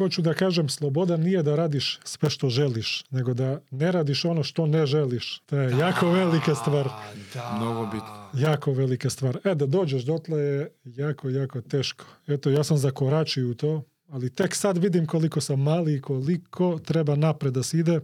hoću 0.00 0.22
da 0.22 0.34
kažem, 0.34 0.68
sloboda 0.68 1.16
nije 1.16 1.42
da 1.42 1.56
radiš 1.56 1.98
sve 2.04 2.30
što 2.30 2.48
želiš, 2.48 3.04
nego 3.10 3.34
da 3.34 3.60
ne 3.70 3.92
radiš 3.92 4.24
ono 4.24 4.42
što 4.42 4.66
ne 4.66 4.86
želiš. 4.86 5.42
To 5.46 5.56
je 5.56 5.78
jako 5.78 6.10
velika 6.10 6.54
stvar. 6.54 6.88
Da. 7.34 7.56
Mnogo 7.56 7.86
bitno. 7.86 8.30
Jako 8.34 8.72
velika 8.72 9.10
stvar. 9.10 9.38
E, 9.44 9.54
da 9.54 9.66
dođeš 9.66 10.02
dotle 10.02 10.38
je 10.38 10.70
jako, 10.84 11.28
jako 11.28 11.60
teško. 11.60 12.04
Eto, 12.26 12.50
ja 12.50 12.64
sam 12.64 12.78
zakoračio 12.78 13.50
u 13.50 13.54
to, 13.54 13.82
ali 14.08 14.30
tek 14.30 14.54
sad 14.54 14.78
vidim 14.78 15.06
koliko 15.06 15.40
sam 15.40 15.62
mali 15.62 15.94
i 15.94 16.00
koliko 16.00 16.78
treba 16.78 17.16
napred 17.16 17.54
da 17.54 17.62
se 17.62 17.78
ide. 17.78 18.00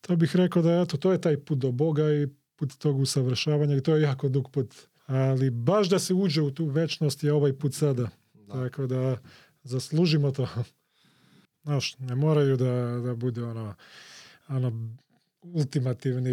To 0.00 0.16
bih 0.16 0.36
rekao 0.36 0.62
da 0.62 0.80
eto, 0.80 0.96
to 0.96 1.12
je 1.12 1.20
taj 1.20 1.36
put 1.36 1.58
do 1.58 1.72
Boga 1.72 2.12
i 2.12 2.28
put 2.56 2.72
tog 2.78 2.98
usavršavanja 3.00 3.76
i 3.76 3.80
to 3.80 3.96
je 3.96 4.02
jako 4.02 4.28
dug 4.28 4.50
put. 4.50 4.74
Ali 5.06 5.50
baš 5.50 5.88
da 5.88 5.98
se 5.98 6.14
uđe 6.14 6.42
u 6.42 6.50
tu 6.50 6.64
večnost 6.64 7.24
je 7.24 7.32
ovaj 7.32 7.52
put 7.52 7.74
sada. 7.74 8.08
Tako 8.52 8.86
da 8.86 9.16
zaslužimo 9.62 10.30
to. 10.30 10.48
Znaš, 11.66 11.98
ne 11.98 12.14
moraju 12.14 12.56
da, 12.56 13.00
da 13.04 13.14
bude 13.14 13.44
ono, 13.44 13.74
ono 14.48 14.88
ultimativni, 15.42 16.32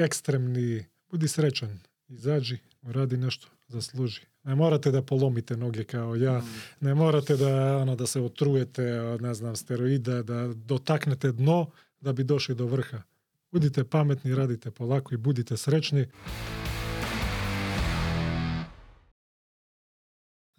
ekstremni. 0.00 0.84
Budi 1.10 1.28
srećan. 1.28 1.78
Izađi, 2.08 2.58
radi 2.82 3.16
nešto, 3.16 3.48
zasluži. 3.68 4.20
Ne 4.44 4.54
morate 4.54 4.90
da 4.90 5.02
polomite 5.02 5.56
noge 5.56 5.84
kao 5.84 6.16
ja. 6.16 6.42
Ne 6.80 6.94
morate 6.94 7.36
da, 7.36 7.76
ono, 7.76 7.96
da 7.96 8.06
se 8.06 8.20
otrujete 8.20 9.00
od, 9.00 9.22
ne 9.22 9.34
znam, 9.34 9.56
steroida, 9.56 10.22
da 10.22 10.48
dotaknete 10.54 11.32
dno 11.32 11.70
da 12.00 12.12
bi 12.12 12.24
došli 12.24 12.54
do 12.54 12.66
vrha. 12.66 13.02
Budite 13.52 13.84
pametni, 13.84 14.34
radite 14.34 14.70
polako 14.70 15.14
i 15.14 15.18
budite 15.18 15.56
srećni. 15.56 16.06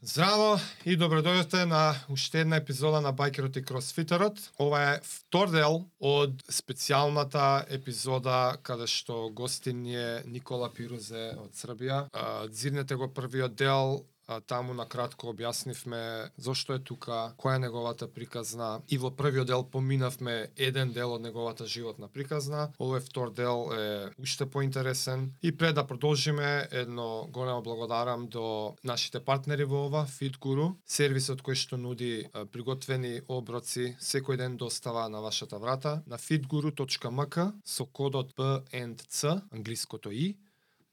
Здраво 0.02 0.56
и 0.82 0.96
добродојдовте 0.98 1.68
на 1.70 1.94
уште 2.10 2.40
една 2.42 2.58
епизода 2.58 3.04
на 3.06 3.12
Байкерот 3.14 3.56
и 3.56 3.62
Кросфитерот. 3.62 4.40
Ова 4.58 4.80
е 4.82 5.02
втор 5.06 5.52
дел 5.54 5.84
од 6.02 6.42
специјалната 6.50 7.68
епизода 7.70 8.58
каде 8.66 8.88
што 8.90 9.30
гостин 9.30 9.86
е 9.86 10.24
Никола 10.26 10.72
Пирузе 10.74 11.36
од 11.38 11.54
Србија. 11.54 12.08
Дзирнете 12.50 12.98
го 12.98 13.12
првиот 13.14 13.54
дел, 13.54 14.02
таму 14.40 14.74
на 14.74 14.86
кратко 14.86 15.34
објаснивме 15.34 16.32
зошто 16.38 16.78
е 16.78 16.80
тука, 16.80 17.34
која 17.38 17.58
е 17.58 17.64
неговата 17.66 18.08
приказна 18.08 18.82
и 18.88 18.98
во 18.98 19.12
првиот 19.12 19.48
дел 19.48 19.64
поминавме 19.64 20.52
еден 20.58 20.94
дел 20.94 21.14
од 21.18 21.22
неговата 21.22 21.66
животна 21.66 22.08
приказна. 22.08 22.70
Овој 22.80 23.04
втор 23.04 23.34
дел 23.36 23.68
е 23.76 24.12
уште 24.22 24.46
поинтересен 24.46 25.32
и 25.42 25.52
пред 25.52 25.76
да 25.76 25.88
продолжиме 25.88 26.68
едно 26.72 27.28
големо 27.32 27.62
благодарам 27.62 28.28
до 28.28 28.76
нашите 28.84 29.20
партнери 29.20 29.64
во 29.64 29.86
ова 29.88 30.06
FitGuru, 30.06 30.76
сервисот 30.86 31.42
кој 31.42 31.56
што 31.56 31.78
нуди 31.78 32.30
приготвени 32.54 33.22
оброци 33.28 33.96
секој 34.00 34.38
ден 34.38 34.58
достава 34.58 35.10
на 35.10 35.22
вашата 35.22 35.60
врата 35.60 36.02
на 36.08 36.18
fitguru.mk 36.18 37.52
со 37.66 37.86
кодот 37.86 38.34
BNC, 38.38 39.42
англиското 39.52 40.12
И, 40.12 40.38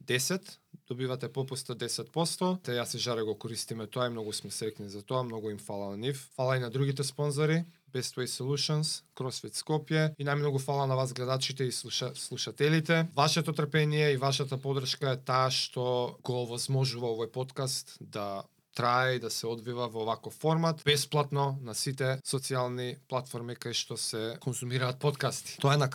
10, 0.05 0.59
добивате 0.89 1.28
попуст 1.28 1.70
од 1.70 1.78
10%. 1.83 2.56
Те 2.64 2.78
јас 2.81 2.94
и 2.97 2.98
Жаре 2.98 3.22
го 3.22 3.34
користиме 3.34 3.86
тоа 3.86 4.08
и 4.08 4.12
многу 4.12 4.33
сме 4.33 4.50
среќни 4.50 4.89
за 4.89 5.03
тоа, 5.03 5.22
многу 5.22 5.50
им 5.50 5.58
фала 5.58 5.91
на 5.91 5.97
нив. 5.97 6.28
Фала 6.36 6.56
и 6.56 6.61
на 6.61 6.70
другите 6.70 7.05
спонзори, 7.05 7.64
Best 7.92 8.17
Way 8.17 8.28
Solutions, 8.28 9.03
CrossFit 9.16 9.56
Скопје 9.56 10.12
и 10.19 10.25
најмногу 10.25 10.61
фала 10.61 10.86
на 10.86 10.97
вас 10.97 11.12
гледачите 11.12 11.64
и 11.64 11.72
слуша, 11.72 12.12
слушателите. 12.14 13.06
Вашето 13.16 13.53
трпение 13.53 14.12
и 14.12 14.16
вашата 14.16 14.59
подршка 14.59 15.12
е 15.12 15.20
таа 15.20 15.50
што 15.50 16.19
го 16.25 16.42
овозможува 16.44 17.12
овој 17.12 17.33
подкаст 17.33 17.97
да 18.00 18.44
трае 18.78 19.16
и 19.16 19.20
да 19.20 19.31
се 19.31 19.47
одвива 19.47 19.89
во 19.89 20.05
ваков 20.05 20.34
формат, 20.34 20.83
бесплатно 20.84 21.59
на 21.62 21.75
сите 21.75 22.20
социјални 22.25 22.97
платформи 23.09 23.56
кај 23.56 23.75
што 23.75 23.97
се 23.97 24.36
консумираат 24.41 25.00
подкасти. 25.00 25.59
Тоа 25.59 25.75
е 25.75 25.83
на 25.83 25.91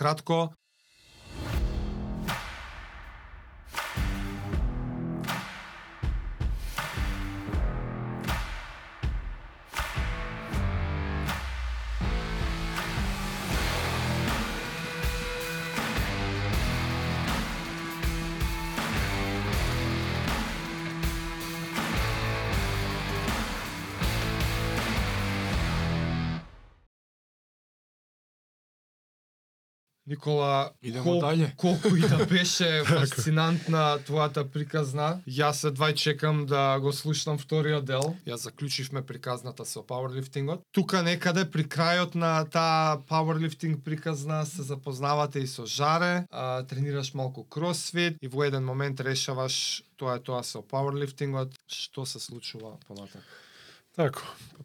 Никола, 30.13 30.71
Идемо 30.81 31.03
кол, 31.03 31.19
дале. 31.19 31.53
колку 31.57 31.95
и 31.95 32.01
да 32.01 32.25
беше 32.29 32.83
фасцинантна 32.85 33.97
твојата 34.05 34.45
приказна. 34.45 35.21
Јас 35.27 35.65
едва 35.67 35.89
чекам 35.93 36.45
да 36.45 36.79
го 36.79 36.93
слушнам 36.93 37.37
вториот 37.41 37.85
дел. 37.85 38.13
Ја 38.27 38.37
заклучивме 38.37 39.01
приказната 39.01 39.65
со 39.65 39.81
пауерлифтингот. 39.81 40.61
Тука 40.71 41.01
некаде 41.01 41.45
при 41.49 41.65
крајот 41.65 42.13
на 42.15 42.45
таа 42.45 43.01
пауерлифтинг 43.09 43.81
приказна 43.83 44.45
се 44.45 44.61
запознавате 44.61 45.39
и 45.39 45.47
со 45.47 45.65
Жаре, 45.65 46.27
а, 46.29 46.63
тренираш 46.63 47.13
малку 47.13 47.43
кросфит 47.43 48.17
и 48.21 48.27
во 48.27 48.43
еден 48.45 48.63
момент 48.65 49.01
решаваш 49.01 49.83
тоа 49.97 50.15
е 50.15 50.19
тоа 50.19 50.43
со 50.43 50.61
пауерлифтингот. 50.61 51.57
Што 51.65 52.05
се 52.05 52.19
случува 52.19 52.77
понатак? 52.87 53.23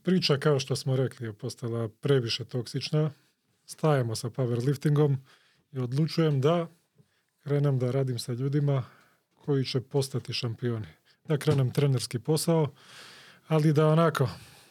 Priča 0.02 0.38
kao 0.38 0.60
što 0.60 0.76
smo 0.76 0.96
rekli 0.96 1.26
je 1.26 1.32
postala 1.32 1.88
previše 1.88 2.44
toksična. 2.44 3.10
Stajemo 3.66 4.16
sa 4.16 4.28
powerliftingom 4.28 5.16
i 5.72 5.78
odlučujem 5.78 6.40
da 6.40 6.66
krenem 7.42 7.78
da 7.78 7.90
radim 7.90 8.18
sa 8.18 8.32
ljudima 8.32 8.84
koji 9.34 9.64
će 9.64 9.80
postati 9.80 10.32
šampioni. 10.32 10.86
Da 11.28 11.38
krenem 11.38 11.70
trenerski 11.70 12.18
posao, 12.18 12.72
ali 13.48 13.72
da 13.72 13.86
onako, 13.86 14.28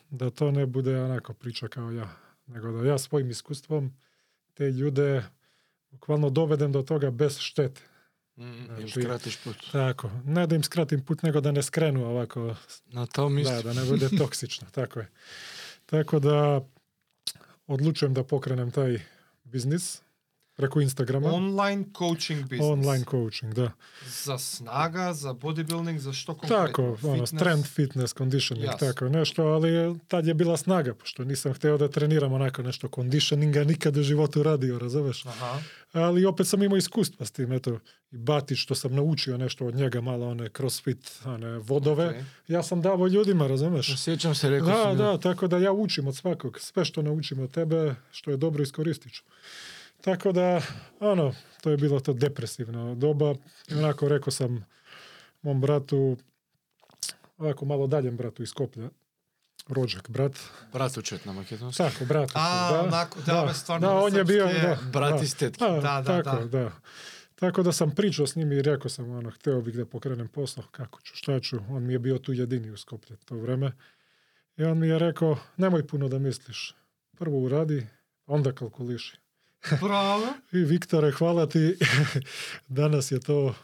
da 0.09 0.29
to 0.29 0.51
ne 0.51 0.65
bude 0.65 1.01
onako 1.01 1.33
priča 1.33 1.67
kao 1.67 1.91
ja, 1.91 2.09
nego 2.47 2.71
da 2.71 2.87
ja 2.87 2.97
svojim 2.97 3.29
iskustvom 3.29 3.93
te 4.53 4.71
ljude 4.71 5.23
bukvalno 5.89 6.29
dovedem 6.29 6.71
do 6.71 6.81
toga 6.81 7.11
bez 7.11 7.37
štete. 7.39 7.81
Им 8.37 8.65
Значи, 8.65 9.01
скратиш 9.01 9.37
пут. 9.43 9.55
Tako, 9.71 10.11
ne 10.25 10.47
da 10.47 10.55
im 10.55 10.63
skratim 10.63 11.05
put, 11.05 11.23
nego 11.23 11.41
da 11.41 11.51
ne 11.51 11.63
skrenu 11.63 12.05
ovako 12.05 12.55
На 12.85 13.05
тоа 13.05 13.29
мислам. 13.29 13.55
Da, 13.55 13.73
da 13.73 13.81
ne 13.81 13.85
bude 13.85 14.09
toksično, 14.17 14.67
tako 14.77 14.99
je. 14.99 15.07
Tako 15.85 16.19
da 16.19 16.61
odlučujem 17.67 18.13
da 18.13 18.23
pokrenem 18.23 18.71
taj 18.71 18.99
biznis 19.43 20.01
preko 20.57 20.81
Instagrama. 20.81 21.29
Онлайн 21.29 21.85
коучинг 21.93 22.49
бизнес. 22.49 22.67
Online 22.67 23.05
coaching, 23.05 23.53
da. 23.53 23.71
За 24.23 24.37
снага, 24.37 25.13
за 25.13 25.33
бодибилдинг, 25.33 25.99
за 25.99 26.13
што 26.13 26.33
конкретно? 26.33 26.67
Tako, 26.67 26.83
ono, 26.83 26.97
Фитнес? 26.97 27.29
strength, 27.31 27.69
fitness, 27.69 28.13
conditioning, 28.13 28.63
Jasno. 28.63 28.87
tako 28.87 29.09
nešto, 29.09 29.43
ali 29.43 29.69
tad 30.07 30.27
je 30.27 30.33
bila 30.33 30.57
snaga, 30.57 30.93
pošto 30.95 31.23
nisam 31.23 31.53
hteo 31.53 31.77
da 31.77 31.87
treniram 31.87 32.33
onako 32.33 32.63
nešto 32.63 32.87
conditioninga, 32.87 33.63
nikad 33.63 33.97
u 33.97 34.03
životu 34.03 34.43
radio, 34.43 34.79
razumeš? 34.79 35.25
Аха. 35.25 35.59
Ali 35.93 36.25
opet 36.25 36.47
sam 36.47 36.63
imao 36.63 36.77
iskustva 36.77 37.25
s 37.25 37.31
tim, 37.31 37.51
eto, 37.51 37.79
i 38.11 38.17
Batić, 38.17 38.57
što 38.59 38.75
sam 38.75 38.95
naučio 38.95 39.37
nešto 39.37 39.65
od 39.65 39.75
njega, 39.75 40.01
malo 40.01 40.27
one 40.27 40.49
crossfit, 40.49 41.11
one 41.25 41.57
vodove, 41.57 42.07
Okej. 42.07 42.23
ja 42.47 42.63
sam 42.63 42.81
davao 42.81 43.07
ljudima, 43.07 43.47
razumeš? 43.47 43.87
Сеќам 43.89 44.33
се, 44.33 44.49
рекол 44.49 44.67
Da, 44.67 44.91
си. 44.91 44.97
da, 44.97 45.17
tako 45.19 45.47
da 45.47 45.57
ja 45.57 45.71
učim 45.71 46.07
od 46.07 46.15
svakog, 46.15 46.59
sve 46.59 46.85
što 46.85 47.01
naučim 47.01 47.39
od 47.39 47.51
tebe, 47.51 47.95
što 48.11 48.31
je 48.31 48.37
dobro 48.37 48.63
iskoristit 48.63 49.13
ću. 49.13 49.23
Tako 50.07 50.31
da, 50.31 50.61
ono, 50.99 51.33
to 51.61 51.69
je 51.69 51.77
bilo 51.77 51.99
to 51.99 52.13
depresivno 52.13 52.95
doba. 52.95 53.35
I 53.67 53.73
onako 53.73 54.07
rekao 54.07 54.31
sam 54.31 54.65
mom 55.41 55.61
bratu, 55.61 56.17
ovako 57.37 57.65
malo 57.65 57.87
daljem 57.87 58.17
bratu 58.17 58.43
iz 58.43 58.49
Skoplja, 58.49 58.89
rođak 59.67 60.09
brat, 60.09 60.31
Братучет 60.73 61.25
на 61.25 61.33
македонски. 61.33 61.77
tako, 61.77 62.05
bratu. 62.05 62.33
A, 62.35 62.71
da, 62.71 62.81
onako, 62.81 63.21
da, 63.21 63.45
me 63.45 63.53
stvarno 63.53 63.87
da, 63.87 63.93
na 63.93 63.99
on 64.01 64.15
je 64.15 64.23
bio, 64.23 64.45
da, 64.45 64.77
Brat 64.93 65.17
da. 65.17 65.23
iz 65.23 65.37
tetke. 65.37 65.65
Da, 65.65 65.71
Da, 65.71 66.01
da, 66.01 66.23
tako, 66.23 66.37
da. 66.37 66.59
da. 66.59 66.71
Tako 67.35 67.63
da 67.63 67.71
sam 67.71 67.91
pričao 67.91 68.27
s 68.27 68.35
njim 68.35 68.51
i 68.51 68.61
rekao 68.61 68.89
sam, 68.89 69.11
ono, 69.11 69.31
hteo 69.31 69.61
bih 69.61 69.75
da 69.75 69.85
pokrenem 69.85 70.27
posao, 70.27 70.63
kako 70.71 71.01
ću, 71.01 71.15
šta 71.15 71.39
ću. 71.39 71.57
On 71.69 71.83
mi 71.83 71.93
je 71.93 71.99
bio 71.99 72.17
tu 72.17 72.33
jedini 72.33 72.71
u 72.71 72.77
Skoplje 72.77 73.17
to 73.25 73.35
vreme. 73.35 73.71
I 74.57 74.63
on 74.63 74.77
mi 74.77 74.87
je 74.87 74.99
rekao, 74.99 75.37
nemoj 75.57 75.87
puno 75.87 76.07
da 76.07 76.19
misliš. 76.19 76.75
Prvo 77.17 77.39
uradi, 77.39 77.87
onda 78.25 78.51
kalkuliši. 78.51 79.26
I 80.51 80.57
Viktore, 80.57 81.11
hvala 81.11 81.45
ti. 81.49 81.77
Danas 82.67 83.11
je 83.11 83.19
to 83.19 83.55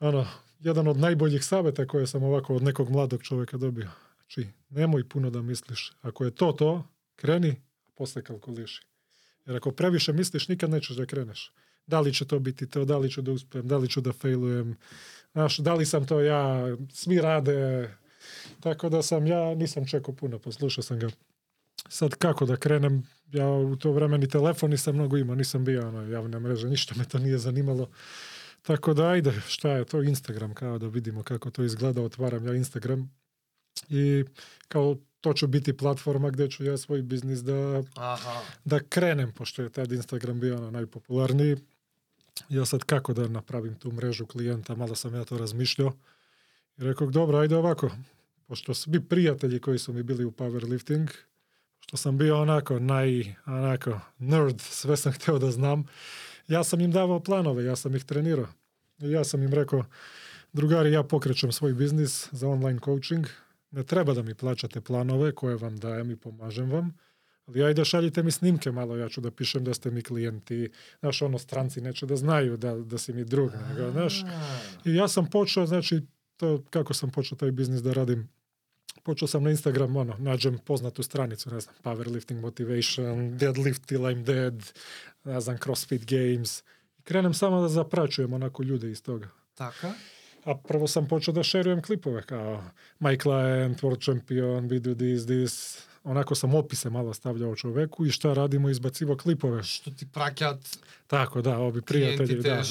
ono, 0.00 0.26
jedan 0.60 0.88
od 0.88 0.96
najboljih 0.96 1.44
saveta 1.44 1.86
koje 1.86 2.06
sam 2.06 2.22
ovako 2.22 2.54
od 2.54 2.62
nekog 2.62 2.90
mladog 2.90 3.22
čovjeka 3.22 3.56
dobio. 3.56 3.90
Znači, 4.16 4.48
nemoj 4.70 5.08
puno 5.08 5.30
da 5.30 5.42
misliš. 5.42 5.92
Ako 6.02 6.24
je 6.24 6.30
to 6.30 6.52
to, 6.52 6.88
kreni, 7.16 7.62
a 7.88 7.90
posle 7.96 8.22
kalkuliši. 8.22 8.82
Jer 9.46 9.56
ako 9.56 9.70
previše 9.70 10.12
misliš, 10.12 10.48
nikad 10.48 10.70
nećeš 10.70 10.96
da 10.96 11.06
kreneš. 11.06 11.52
Da 11.86 12.00
li 12.00 12.14
će 12.14 12.24
to 12.24 12.38
biti 12.38 12.66
to, 12.66 12.84
da 12.84 12.98
li 12.98 13.10
ću 13.10 13.22
da 13.22 13.32
uspem, 13.32 13.68
da 13.68 13.76
li 13.76 13.88
ću 13.88 14.00
da 14.00 14.12
failujem, 14.12 14.76
znaš, 15.32 15.58
da 15.58 15.74
li 15.74 15.86
sam 15.86 16.06
to 16.06 16.20
ja, 16.20 16.76
svi 16.92 17.20
rade. 17.20 17.90
Tako 18.60 18.88
da 18.88 19.02
sam 19.02 19.26
ja, 19.26 19.54
nisam 19.54 19.86
čekao 19.86 20.14
puno, 20.14 20.38
poslušao 20.38 20.82
sam 20.82 20.98
ga. 20.98 21.08
Sad 21.88 22.14
kako 22.14 22.46
da 22.46 22.56
krenem, 22.56 23.02
ja 23.32 23.48
u 23.48 23.76
to 23.76 23.92
vreme 23.92 24.18
ni 24.18 24.28
telefon 24.28 24.70
nisam 24.70 24.94
mnogo 24.94 25.16
imao, 25.16 25.36
nisam 25.36 25.64
bio 25.64 25.88
ono 25.88 26.02
javne 26.02 26.40
mreže, 26.40 26.68
ništa 26.68 26.94
me 26.98 27.04
to 27.04 27.18
nije 27.18 27.38
zanimalo. 27.38 27.90
Tako 28.62 28.94
da 28.94 29.08
ajde, 29.08 29.32
šta 29.48 29.70
je 29.70 29.84
to 29.84 30.02
Instagram, 30.02 30.54
kao 30.54 30.78
da 30.78 30.88
vidimo 30.88 31.22
kako 31.22 31.50
to 31.50 31.62
izgleda, 31.62 32.02
otvaram 32.02 32.46
ja 32.46 32.54
Instagram 32.54 33.10
i 33.88 34.24
kao 34.68 34.96
to 35.20 35.32
će 35.32 35.46
biti 35.46 35.76
platforma 35.76 36.30
gdje 36.30 36.50
ću 36.50 36.64
ja 36.64 36.76
svoj 36.76 37.02
biznis 37.02 37.38
da, 37.38 37.82
Aha. 37.94 38.40
da 38.64 38.80
krenem, 38.80 39.32
pošto 39.32 39.62
je 39.62 39.70
tad 39.70 39.92
Instagram 39.92 40.40
bio 40.40 40.56
ono 40.56 40.70
najpopularniji. 40.70 41.56
Ja 42.48 42.64
sad 42.64 42.84
kako 42.84 43.12
da 43.12 43.28
napravim 43.28 43.74
tu 43.74 43.92
mrežu 43.92 44.26
klijenta, 44.26 44.74
malo 44.74 44.94
sam 44.94 45.14
ja 45.14 45.24
to 45.24 45.38
razmišljao. 45.38 45.92
I 46.78 46.84
rekao, 46.84 47.10
dobro, 47.10 47.38
ajde 47.38 47.56
ovako, 47.56 47.90
pošto 48.46 48.74
svi 48.74 49.00
prijatelji 49.00 49.60
koji 49.60 49.78
su 49.78 49.92
mi 49.92 50.02
bili 50.02 50.24
u 50.24 50.30
powerlifting, 50.30 51.08
sam 51.96 52.18
bio 52.18 52.40
onako 52.40 52.78
naj, 52.78 53.34
onako 53.46 54.00
nerd, 54.18 54.60
sve 54.60 54.96
sam 54.96 55.12
htio 55.12 55.38
da 55.38 55.50
znam, 55.50 55.84
ja 56.48 56.64
sam 56.64 56.80
im 56.80 56.90
davao 56.90 57.20
planove, 57.20 57.64
ja 57.64 57.76
sam 57.76 57.96
ih 57.96 58.04
trenirao. 58.04 58.48
Ja 58.98 59.24
sam 59.24 59.42
im 59.42 59.54
rekao, 59.54 59.84
drugari, 60.52 60.92
ja 60.92 61.02
pokrećem 61.02 61.52
svoj 61.52 61.74
biznis 61.74 62.28
za 62.32 62.48
online 62.48 62.78
coaching, 62.84 63.26
ne 63.70 63.84
treba 63.84 64.14
da 64.14 64.22
mi 64.22 64.34
plaćate 64.34 64.80
planove 64.80 65.32
koje 65.32 65.56
vam 65.56 65.76
dajem 65.76 66.10
i 66.10 66.16
pomažem 66.16 66.70
vam, 66.70 66.96
ali 67.46 67.64
ajde 67.64 67.84
šaljite 67.84 68.22
mi 68.22 68.30
snimke 68.30 68.72
malo, 68.72 68.96
ja 68.96 69.08
ću 69.08 69.20
da 69.20 69.30
pišem 69.30 69.64
da 69.64 69.74
ste 69.74 69.90
mi 69.90 70.02
klijenti, 70.02 70.70
znaš, 71.00 71.22
ono, 71.22 71.38
stranci 71.38 71.80
neće 71.80 72.06
da 72.06 72.16
znaju 72.16 72.56
da, 72.56 72.74
da 72.74 72.98
si 72.98 73.12
mi 73.12 73.24
drug, 73.24 73.50
nego, 73.68 73.90
znaš, 73.90 74.24
i 74.84 74.94
ja 74.94 75.08
sam 75.08 75.30
počeo, 75.30 75.66
znači, 75.66 76.00
to, 76.36 76.64
kako 76.70 76.94
sam 76.94 77.10
počeo 77.10 77.38
taj 77.38 77.50
biznis 77.50 77.82
da 77.82 77.92
radim, 77.92 78.28
počeo 79.02 79.28
sam 79.28 79.42
na 79.42 79.50
Instagram, 79.50 79.96
ono, 79.96 80.16
nađem 80.18 80.58
poznatu 80.58 81.02
stranicu, 81.02 81.50
ne 81.50 81.60
znam, 81.60 81.74
powerlifting 81.84 82.40
motivation, 82.40 83.38
deadlift 83.38 83.86
till 83.86 84.00
I'm 84.00 84.22
dead, 84.22 84.72
ne 85.24 85.40
znam, 85.40 85.58
crossfit 85.58 86.04
games, 86.04 86.62
i 86.98 87.02
krenem 87.02 87.34
samo 87.34 87.60
da 87.60 87.68
zapraćujem 87.68 88.32
onako 88.32 88.62
ljude 88.62 88.90
iz 88.90 89.02
toga. 89.02 89.28
Така. 89.54 89.92
A 90.44 90.56
prvo 90.56 90.86
sam 90.86 91.08
počeo 91.08 91.34
da 91.34 91.42
šerujem 91.42 91.82
klipove, 91.82 92.22
kao 92.22 92.64
my 93.00 93.22
client, 93.22 93.82
world 93.82 94.04
champion, 94.04 94.68
we 94.68 94.78
do 94.78 94.94
this, 94.94 95.26
this, 95.26 95.84
onako 96.04 96.34
sam 96.34 96.54
opise 96.54 96.90
malo 96.90 97.14
stavljao 97.14 97.56
čoveku 97.56 98.06
i 98.06 98.10
šta 98.10 98.32
radimo, 98.34 98.70
izbacivo 98.70 99.16
klipove. 99.16 99.62
Што 99.62 99.90
ти 99.90 100.06
праќаат 100.06 100.78
Tako, 101.10 101.42
da, 101.42 101.58
ovi 101.58 101.82
prijatelji, 101.82 102.34
da, 102.34 102.54
da. 102.54 102.64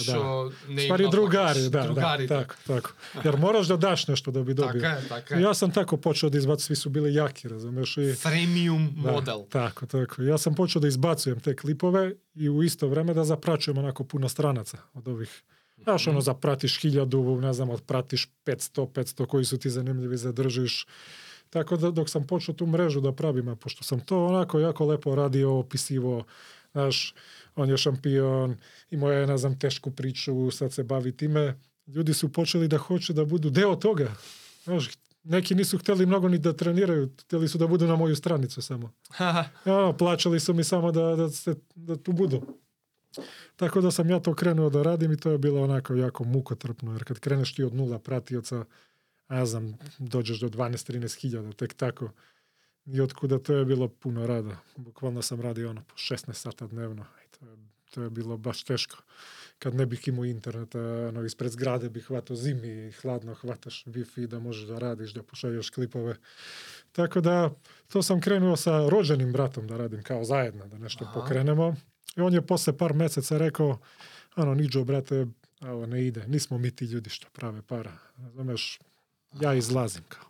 Stvari 0.83 1.07
drugari, 1.11 1.61
da, 1.61 1.69
da, 1.69 1.83
другарите. 1.83 2.27
tako, 2.27 2.55
tako. 2.67 2.91
Jer 3.23 3.37
moraš 3.37 3.67
da 3.67 3.77
daš 3.77 4.07
nešto 4.07 4.31
da 4.31 4.43
bi 4.43 4.53
dobio. 4.53 4.79
Е, 4.79 5.07
така 5.09 5.35
I 5.35 5.37
е. 5.37 5.41
ja 5.41 5.53
sam 5.53 5.71
tako 5.71 5.97
počeo 5.97 6.29
da 6.29 6.37
izbacim, 6.37 6.65
svi 6.65 6.75
su 6.75 6.89
bili 6.89 7.13
jaki, 7.13 7.47
razumeš? 7.47 7.97
I, 7.97 8.13
Фремиум 8.13 8.93
da, 9.03 9.11
модел. 9.11 9.45
Tako, 9.49 9.85
tako. 9.85 10.21
Ja 10.21 10.37
sam 10.37 10.55
počeo 10.55 10.79
da 10.79 10.87
izbacujem 10.87 11.39
te 11.39 11.55
klipove 11.55 12.13
i 12.35 12.49
u 12.49 12.63
isto 12.63 12.87
vreme 12.87 13.13
da 13.13 13.23
zapraćujem 13.23 13.77
onako 13.77 14.03
puno 14.03 14.29
stranaca 14.29 14.77
od 14.93 15.07
ovih. 15.07 15.43
Znaš, 15.83 16.07
ono, 16.07 16.21
zapratiš 16.21 16.81
hiljadu, 16.81 17.39
ne 17.41 17.53
znam, 17.53 17.69
otpratiš 17.69 18.27
500, 18.45 18.87
500 18.87 19.25
koji 19.25 19.45
su 19.45 19.57
ti 19.57 19.69
zanimljivi, 19.69 20.17
zadržiš. 20.17 20.85
Tako 21.49 21.77
da 21.77 21.91
dok 21.91 22.09
sam 22.09 22.27
počeo 22.27 22.55
tu 22.55 22.65
mrežu 22.65 23.01
da 23.01 23.11
pravim, 23.11 23.47
a 23.47 23.55
pošto 23.55 23.83
sam 23.83 23.99
to 23.99 24.25
onako 24.25 24.59
jako 24.59 24.85
lepo 24.85 25.15
radio, 25.15 25.57
opisivo, 25.57 26.23
znaš, 26.71 27.13
on 27.55 27.69
je 27.69 27.77
šampion, 27.77 28.57
imao 28.89 29.11
je, 29.11 29.27
ne 29.27 29.37
znam, 29.37 29.59
tešku 29.59 29.91
priču, 29.91 30.51
sad 30.51 30.73
se 30.73 30.83
bavi 30.83 31.17
time. 31.17 31.59
Ljudi 31.87 32.13
su 32.13 32.33
počeli 32.33 32.67
da 32.67 32.77
hoće 32.77 33.13
da 33.13 33.25
budu 33.25 33.49
deo 33.49 33.75
toga. 33.75 34.15
Znaš, 34.63 34.89
neki 35.23 35.55
nisu 35.55 35.77
hteli 35.77 36.05
mnogo 36.05 36.27
ni 36.27 36.37
da 36.37 36.53
treniraju, 36.53 37.09
htjeli 37.21 37.47
su 37.47 37.57
da 37.57 37.67
budu 37.67 37.87
na 37.87 37.95
moju 37.95 38.15
stranicu 38.15 38.61
samo. 38.61 38.91
Ja, 39.65 39.93
plaćali 39.97 40.39
su 40.39 40.53
mi 40.53 40.63
samo 40.63 40.91
da, 40.91 41.15
da, 41.15 41.29
se, 41.29 41.55
da 41.75 41.95
tu 41.95 42.11
budu. 42.11 42.41
Tako 43.55 43.81
da 43.81 43.91
sam 43.91 44.09
ja 44.09 44.19
to 44.19 44.33
krenuo 44.33 44.69
da 44.69 44.83
radim 44.83 45.11
i 45.11 45.17
to 45.17 45.31
je 45.31 45.37
bilo 45.37 45.63
onako 45.63 45.95
jako 45.95 46.23
mukotrpno, 46.23 46.91
jer 46.93 47.03
kad 47.03 47.19
kreneš 47.19 47.55
ti 47.55 47.63
od 47.63 47.75
nula 47.75 47.99
pratioca, 47.99 48.65
ne 49.29 49.45
znam, 49.45 49.77
dođeš 49.97 50.39
do 50.39 50.49
12-13 50.49 51.21
hiljada, 51.21 51.53
tek 51.53 51.73
tako. 51.73 52.11
I 52.85 53.01
otkuda 53.01 53.39
to 53.39 53.53
je 53.53 53.65
bilo 53.65 53.87
puno 53.87 54.27
rada. 54.27 54.57
Bukvalno 54.75 55.21
sam 55.21 55.41
radio 55.41 55.69
ono 55.69 55.81
po 55.81 55.95
16 55.95 56.33
sata 56.33 56.67
dnevno. 56.67 57.05
I 57.25 57.37
to, 57.37 57.45
je, 57.45 57.57
to 57.91 58.01
je 58.01 58.09
bilo 58.09 58.37
baš 58.37 58.63
teško. 58.63 58.97
Kad 59.59 59.75
ne 59.75 59.85
bih 59.85 60.07
imao 60.07 60.25
interneta, 60.25 60.79
ono, 60.79 61.23
ispred 61.23 61.51
zgrade 61.51 61.89
bih 61.89 62.05
hvatao 62.05 62.35
zimi 62.35 62.67
i 62.67 62.91
hladno 62.91 63.33
hvataš 63.33 63.85
Wi-Fi 63.85 64.27
da 64.27 64.39
možeš 64.39 64.67
da 64.67 64.79
radiš, 64.79 65.13
da 65.13 65.23
pošalješ 65.23 65.69
klipove. 65.69 66.15
Tako 66.91 67.21
da, 67.21 67.51
to 67.87 68.03
sam 68.03 68.21
krenuo 68.21 68.55
sa 68.55 68.89
rođenim 68.89 69.31
bratom 69.31 69.67
da 69.67 69.77
radim 69.77 70.03
kao 70.03 70.23
zajedno, 70.23 70.67
da 70.67 70.77
nešto 70.77 71.05
Aha. 71.05 71.13
pokrenemo. 71.13 71.75
I 72.17 72.21
on 72.21 72.33
je 72.33 72.47
posle 72.47 72.77
par 72.77 72.93
meseca 72.93 73.37
rekao, 73.37 73.79
ano, 74.35 74.53
Niđo, 74.53 74.83
brate, 74.83 75.27
ovo 75.61 75.85
ne 75.85 76.05
ide, 76.05 76.27
nismo 76.27 76.57
mi 76.57 76.71
ti 76.71 76.85
ljudi 76.85 77.09
što 77.09 77.27
prave 77.33 77.61
para. 77.61 77.97
Razumeš, 78.17 78.79
ja 79.41 79.53
izlazim 79.53 80.03
kao. 80.09 80.29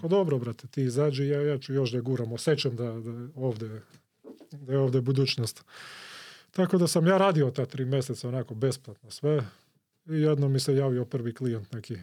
Kao, 0.00 0.08
dobro, 0.08 0.38
brate, 0.38 0.66
ti 0.66 0.82
izađi, 0.82 1.26
ja, 1.26 1.42
ja 1.42 1.58
ću 1.58 1.72
još 1.72 1.90
da 1.90 2.00
guram, 2.00 2.32
osjećam 2.32 2.76
da, 2.76 2.84
da, 2.84 3.28
ovde, 3.34 3.80
da 4.52 4.72
je 4.72 4.78
ovde 4.78 5.00
budućnost. 5.00 5.64
Tako 6.50 6.78
da 6.78 6.86
sam 6.86 7.06
ja 7.06 7.18
radio 7.18 7.50
ta 7.50 7.66
tri 7.66 7.84
meseca 7.84 8.28
onako 8.28 8.54
besplatno 8.54 9.10
sve 9.10 9.44
i 10.06 10.20
jedno 10.20 10.48
mi 10.48 10.60
se 10.60 10.76
javio 10.76 11.04
prvi 11.04 11.34
klijent, 11.34 11.72
neki, 11.72 11.96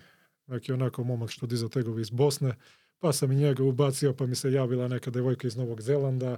neki 0.47 0.71
onako 0.71 1.03
momak 1.03 1.29
što 1.29 1.45
diza 1.45 1.69
tegovi 1.69 2.01
iz 2.01 2.09
Bosne, 2.09 2.55
pa 2.99 3.13
sam 3.13 3.31
i 3.31 3.35
njega 3.35 3.63
ubacio, 3.63 4.13
pa 4.13 4.25
mi 4.25 4.35
se 4.35 4.51
javila 4.51 4.87
neka 4.87 5.11
devojka 5.11 5.47
iz 5.47 5.57
Novog 5.57 5.81
Zelanda, 5.81 6.37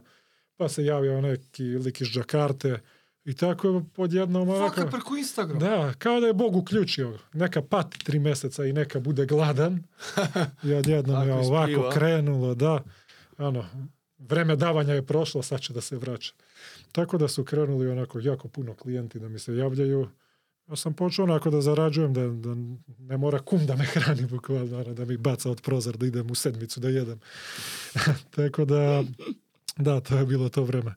pa 0.58 0.70
se 0.70 0.86
javio 0.86 1.22
neki 1.22 1.64
lik 1.64 2.02
iz 2.02 2.08
Džakarte 2.08 2.80
i 3.26 3.34
tako 3.34 3.68
je 3.68 3.82
odjednom 3.98 4.50
onako... 4.50 4.82
Вака 4.82 4.88
преку 4.92 5.18
Инстаграм. 5.18 5.60
Da, 5.60 5.94
kao 5.98 6.20
da 6.20 6.28
je 6.28 6.34
Bog 6.34 6.56
uključio. 6.56 7.20
Neka 7.34 7.62
pati 7.62 8.00
tri 8.00 8.20
meseca 8.20 8.66
i 8.66 8.74
neka 8.74 9.00
bude 9.00 9.26
gladan. 9.26 9.84
I 10.64 10.74
odjednom 10.74 11.28
je 11.28 11.34
ovako 11.34 11.72
ispliva. 11.72 11.92
krenulo, 11.92 12.56
da. 12.56 12.84
Ano, 13.38 13.66
vreme 14.18 14.56
davanja 14.56 14.94
je 14.94 15.06
prošlo, 15.06 15.42
sad 15.42 15.62
će 15.62 15.74
da 15.74 15.82
se 15.82 15.98
vraća. 15.98 16.34
Tako 16.92 17.18
da 17.18 17.28
su 17.28 17.44
krenuli 17.44 17.90
onako 17.90 18.20
jako 18.20 18.48
puno 18.48 18.74
klijenti 18.74 19.20
da 19.20 19.30
mi 19.30 19.40
se 19.40 19.56
javljaju. 19.56 20.10
Ja 20.70 20.76
sam 20.76 20.94
počeo 20.94 21.26
onako 21.26 21.50
da 21.50 21.62
zarađujem, 21.62 22.14
da, 22.14 22.28
da 22.28 22.56
ne 23.00 23.18
mora 23.18 23.40
kum 23.40 23.66
da 23.66 23.76
me 23.76 23.86
hrani 23.86 24.26
bukvalno, 24.26 24.84
da 24.84 25.06
mi 25.06 25.18
baca 25.18 25.52
od 25.52 25.62
prozor, 25.62 25.98
da 25.98 26.06
idem 26.06 26.32
u 26.32 26.36
sedmicu 26.36 26.80
da 26.80 26.90
jedem. 26.90 27.20
Tako 28.36 28.66
da, 28.66 29.04
da, 29.78 30.00
to 30.00 30.18
je 30.18 30.26
bilo 30.26 30.50
to 30.50 30.64
vreme. 30.64 30.96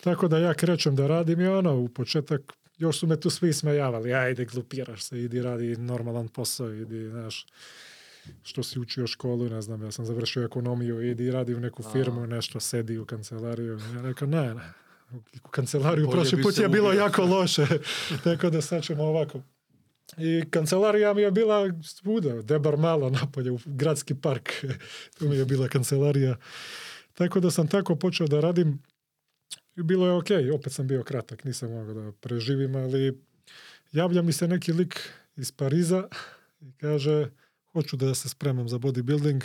Tako 0.00 0.28
da 0.28 0.38
ja 0.38 0.54
krećem 0.54 0.96
da 0.96 1.06
radim 1.06 1.40
i 1.40 1.46
ono, 1.46 1.74
u 1.74 1.88
početak 1.88 2.52
još 2.78 2.98
su 2.98 3.06
me 3.06 3.20
tu 3.20 3.30
svi 3.30 3.52
smejavali, 3.52 4.14
ajde 4.14 4.44
glupiraš 4.44 5.02
se, 5.02 5.22
idi 5.22 5.42
radi 5.42 5.76
normalan 5.76 6.28
posao, 6.28 6.72
idi, 6.72 7.08
znaš, 7.08 7.46
što 8.42 8.62
si 8.62 8.80
učio 8.80 9.06
školu, 9.06 9.48
ne 9.48 9.62
znam, 9.62 9.82
ja 9.82 9.92
sam 9.92 10.04
završio 10.04 10.44
ekonomiju, 10.44 11.02
idi 11.02 11.30
radi 11.30 11.54
u 11.54 11.60
neku 11.60 11.82
firmu, 11.82 12.26
nešto, 12.26 12.60
sedi 12.60 12.98
u 12.98 13.04
kancelariju. 13.04 13.78
Ja 13.94 14.02
rekao, 14.02 14.28
ne, 14.28 14.54
ne, 14.54 14.72
u 15.44 15.48
kancelariju 15.48 16.06
Bolje 16.06 16.16
prošli 16.16 16.42
put 16.42 16.58
je 16.58 16.68
bilo 16.68 16.92
jako 16.92 17.24
loše, 17.24 17.66
tako 18.24 18.50
da 18.50 18.60
sad 18.60 18.82
ćemo 18.82 19.02
ovako. 19.02 19.40
I 20.18 20.44
kancelarija 20.50 21.14
mi 21.14 21.22
je 21.22 21.30
bila 21.30 21.72
svuda, 21.82 22.42
debar 22.42 22.76
malo 22.76 23.10
napolje, 23.10 23.50
u 23.50 23.58
gradski 23.66 24.14
park, 24.14 24.52
tu 25.18 25.28
mi 25.28 25.36
je 25.36 25.44
bila 25.44 25.68
kancelarija. 25.68 26.36
Tako 27.14 27.40
da 27.40 27.50
sam 27.50 27.68
tako 27.68 27.96
počeo 27.96 28.26
da 28.26 28.40
radim 28.40 28.82
i 29.78 29.82
bilo 29.82 30.06
je 30.06 30.12
ok, 30.12 30.26
opet 30.54 30.72
sam 30.72 30.86
bio 30.86 31.02
kratak, 31.02 31.44
nisam 31.44 31.70
mogao 31.70 31.94
da 31.94 32.12
preživim, 32.12 32.76
ali 32.76 33.22
javlja 33.92 34.22
mi 34.22 34.32
se 34.32 34.48
neki 34.48 34.72
lik 34.72 35.10
iz 35.36 35.52
Pariza 35.52 36.08
i 36.66 36.72
kaže, 36.72 37.30
hoću 37.72 37.96
da 37.96 38.14
se 38.14 38.28
spremam 38.28 38.68
za 38.68 38.78
bodybuilding, 38.78 39.44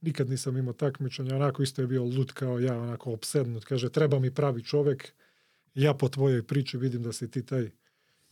nikad 0.00 0.30
nisam 0.30 0.56
imao 0.56 0.72
takmičenja, 0.72 1.36
onako 1.36 1.62
isto 1.62 1.82
je 1.82 1.86
bio 1.86 2.04
lud 2.04 2.32
kao 2.32 2.58
ja, 2.58 2.78
onako 2.78 3.12
opsednut, 3.12 3.64
kaže, 3.64 3.88
treba 3.90 4.18
mi 4.18 4.30
pravi 4.30 4.62
čovek, 4.62 5.12
ja 5.74 5.94
po 5.94 6.08
tvojoj 6.08 6.42
priči 6.42 6.78
vidim 6.78 7.02
da 7.02 7.12
si 7.12 7.30
ti 7.30 7.46
taj, 7.46 7.70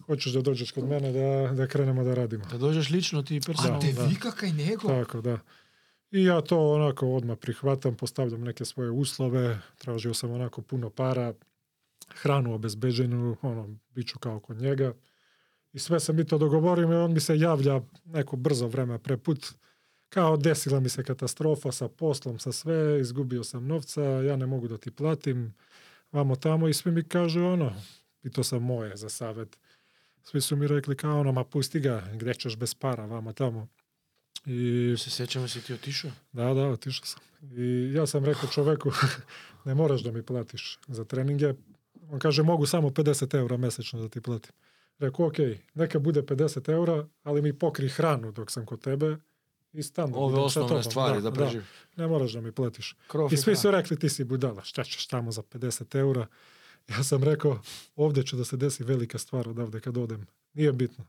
hoćeš 0.06 0.32
da 0.32 0.40
dođeš 0.42 0.70
kod 0.70 0.88
mene 0.88 1.12
da, 1.12 1.54
da 1.54 1.66
krenemo 1.66 2.04
da 2.04 2.14
radimo. 2.14 2.44
Доđеш 2.58 2.90
лично 2.90 3.22
ти 3.22 3.36
А 3.36 3.46
персонално. 3.46 3.80
те 3.80 3.92
да. 3.92 4.06
вика 4.06 4.28
кај 4.28 4.52
него? 4.52 4.88
Tako, 4.88 5.20
da. 5.20 5.38
I 6.12 6.24
ja 6.24 6.40
to 6.40 6.72
onako 6.72 7.08
odmah 7.08 7.38
prihvatam, 7.38 7.96
postavljam 7.96 8.40
neke 8.40 8.64
svoje 8.64 8.90
uslove, 8.90 9.58
tražio 9.78 10.14
sam 10.14 10.30
onako 10.30 10.62
puno 10.62 10.90
para, 10.90 11.34
hranu 12.08 12.54
obezbeđenu, 12.54 13.36
ono, 13.42 13.76
bit 13.90 14.08
ću 14.08 14.18
kao 14.18 14.40
kod 14.40 14.60
njega. 14.60 14.94
I 15.72 15.78
sve 15.78 16.00
sam 16.00 16.16
mi 16.16 16.26
to 16.26 16.38
dogovorio 16.38 16.92
i 16.92 16.94
on 16.94 17.12
mi 17.12 17.20
se 17.20 17.38
javlja 17.38 17.80
neko 18.04 18.36
brzo 18.36 18.66
vreme 18.66 18.98
preput, 18.98 19.54
kao 20.08 20.36
desila 20.36 20.80
mi 20.80 20.88
se 20.88 21.04
katastrofa 21.04 21.72
sa 21.72 21.88
poslom, 21.88 22.38
sa 22.38 22.52
sve, 22.52 23.00
izgubio 23.00 23.44
sam 23.44 23.66
novca, 23.66 24.02
ja 24.02 24.36
ne 24.36 24.46
mogu 24.46 24.68
da 24.68 24.78
ti 24.78 24.90
platim, 24.90 25.54
vamo 26.12 26.36
tamo 26.36 26.68
i 26.68 26.74
svi 26.74 26.90
mi 26.90 27.02
kažu 27.02 27.44
ono, 27.44 27.72
i 28.22 28.30
to 28.30 28.44
sam 28.44 28.62
moje 28.62 28.96
za 28.96 29.08
savjet. 29.08 29.58
Svi 30.22 30.40
su 30.40 30.56
mi 30.56 30.66
rekli 30.66 30.96
kao 30.96 31.20
ono, 31.20 31.32
ma 31.32 31.44
pusti 31.44 31.80
ga, 31.80 32.08
gdje 32.14 32.34
ćeš 32.34 32.56
bez 32.56 32.74
para, 32.74 33.06
vamo 33.06 33.32
tamo. 33.32 33.68
I 34.46 34.94
Se 34.98 35.10
sjećamo 35.10 35.48
si 35.48 35.60
ti 35.60 35.74
otišao? 35.74 36.10
Da, 36.32 36.54
da, 36.54 36.68
otišao 36.68 37.06
sam. 37.06 37.20
I 37.42 37.92
ja 37.94 38.06
sam 38.06 38.24
rekao 38.24 38.48
čoveku, 38.50 38.92
ne 39.64 39.74
moraš 39.74 40.02
da 40.02 40.12
mi 40.12 40.22
platiš 40.22 40.78
za 40.88 41.04
treninge. 41.04 41.54
On 42.10 42.18
kaže, 42.18 42.42
mogu 42.42 42.66
samo 42.66 42.88
50 42.88 43.36
eura 43.38 43.56
mesečno 43.56 44.00
da 44.00 44.08
ti 44.08 44.20
platim. 44.20 44.52
Rekao, 44.98 45.26
ok, 45.26 45.36
neka 45.74 45.98
bude 45.98 46.22
50 46.22 46.72
eura, 46.72 47.06
ali 47.22 47.42
mi 47.42 47.58
pokri 47.58 47.88
hranu 47.88 48.32
dok 48.32 48.50
sam 48.50 48.66
kod 48.66 48.80
tebe 48.80 49.16
i 49.72 49.82
stan 49.82 50.12
da 50.12 50.18
Ove 50.18 50.38
osnovne 50.38 50.82
stvari 50.82 51.22
da, 51.22 51.32
preživi. 51.32 51.64
Ne 51.96 52.06
moraš 52.06 52.32
da 52.32 52.40
mi 52.40 52.52
platiš. 52.52 52.96
Krov 53.06 53.32
I 53.32 53.36
svi 53.36 53.56
su 53.56 53.70
rekli, 53.70 53.98
ti 53.98 54.08
si 54.08 54.24
budala, 54.24 54.64
šta 54.64 54.84
ćeš 54.84 55.06
tamo 55.06 55.32
za 55.32 55.42
50 55.42 55.98
eura? 55.98 56.26
Ja 56.88 57.02
sam 57.02 57.24
rekao, 57.24 57.60
ovdje 57.96 58.26
će 58.26 58.36
da 58.36 58.44
se 58.44 58.56
desi 58.56 58.84
velika 58.84 59.18
stvar 59.18 59.48
odavde 59.48 59.80
kad 59.80 59.96
odem. 59.96 60.26
Nije 60.54 60.72
bitno. 60.72 61.04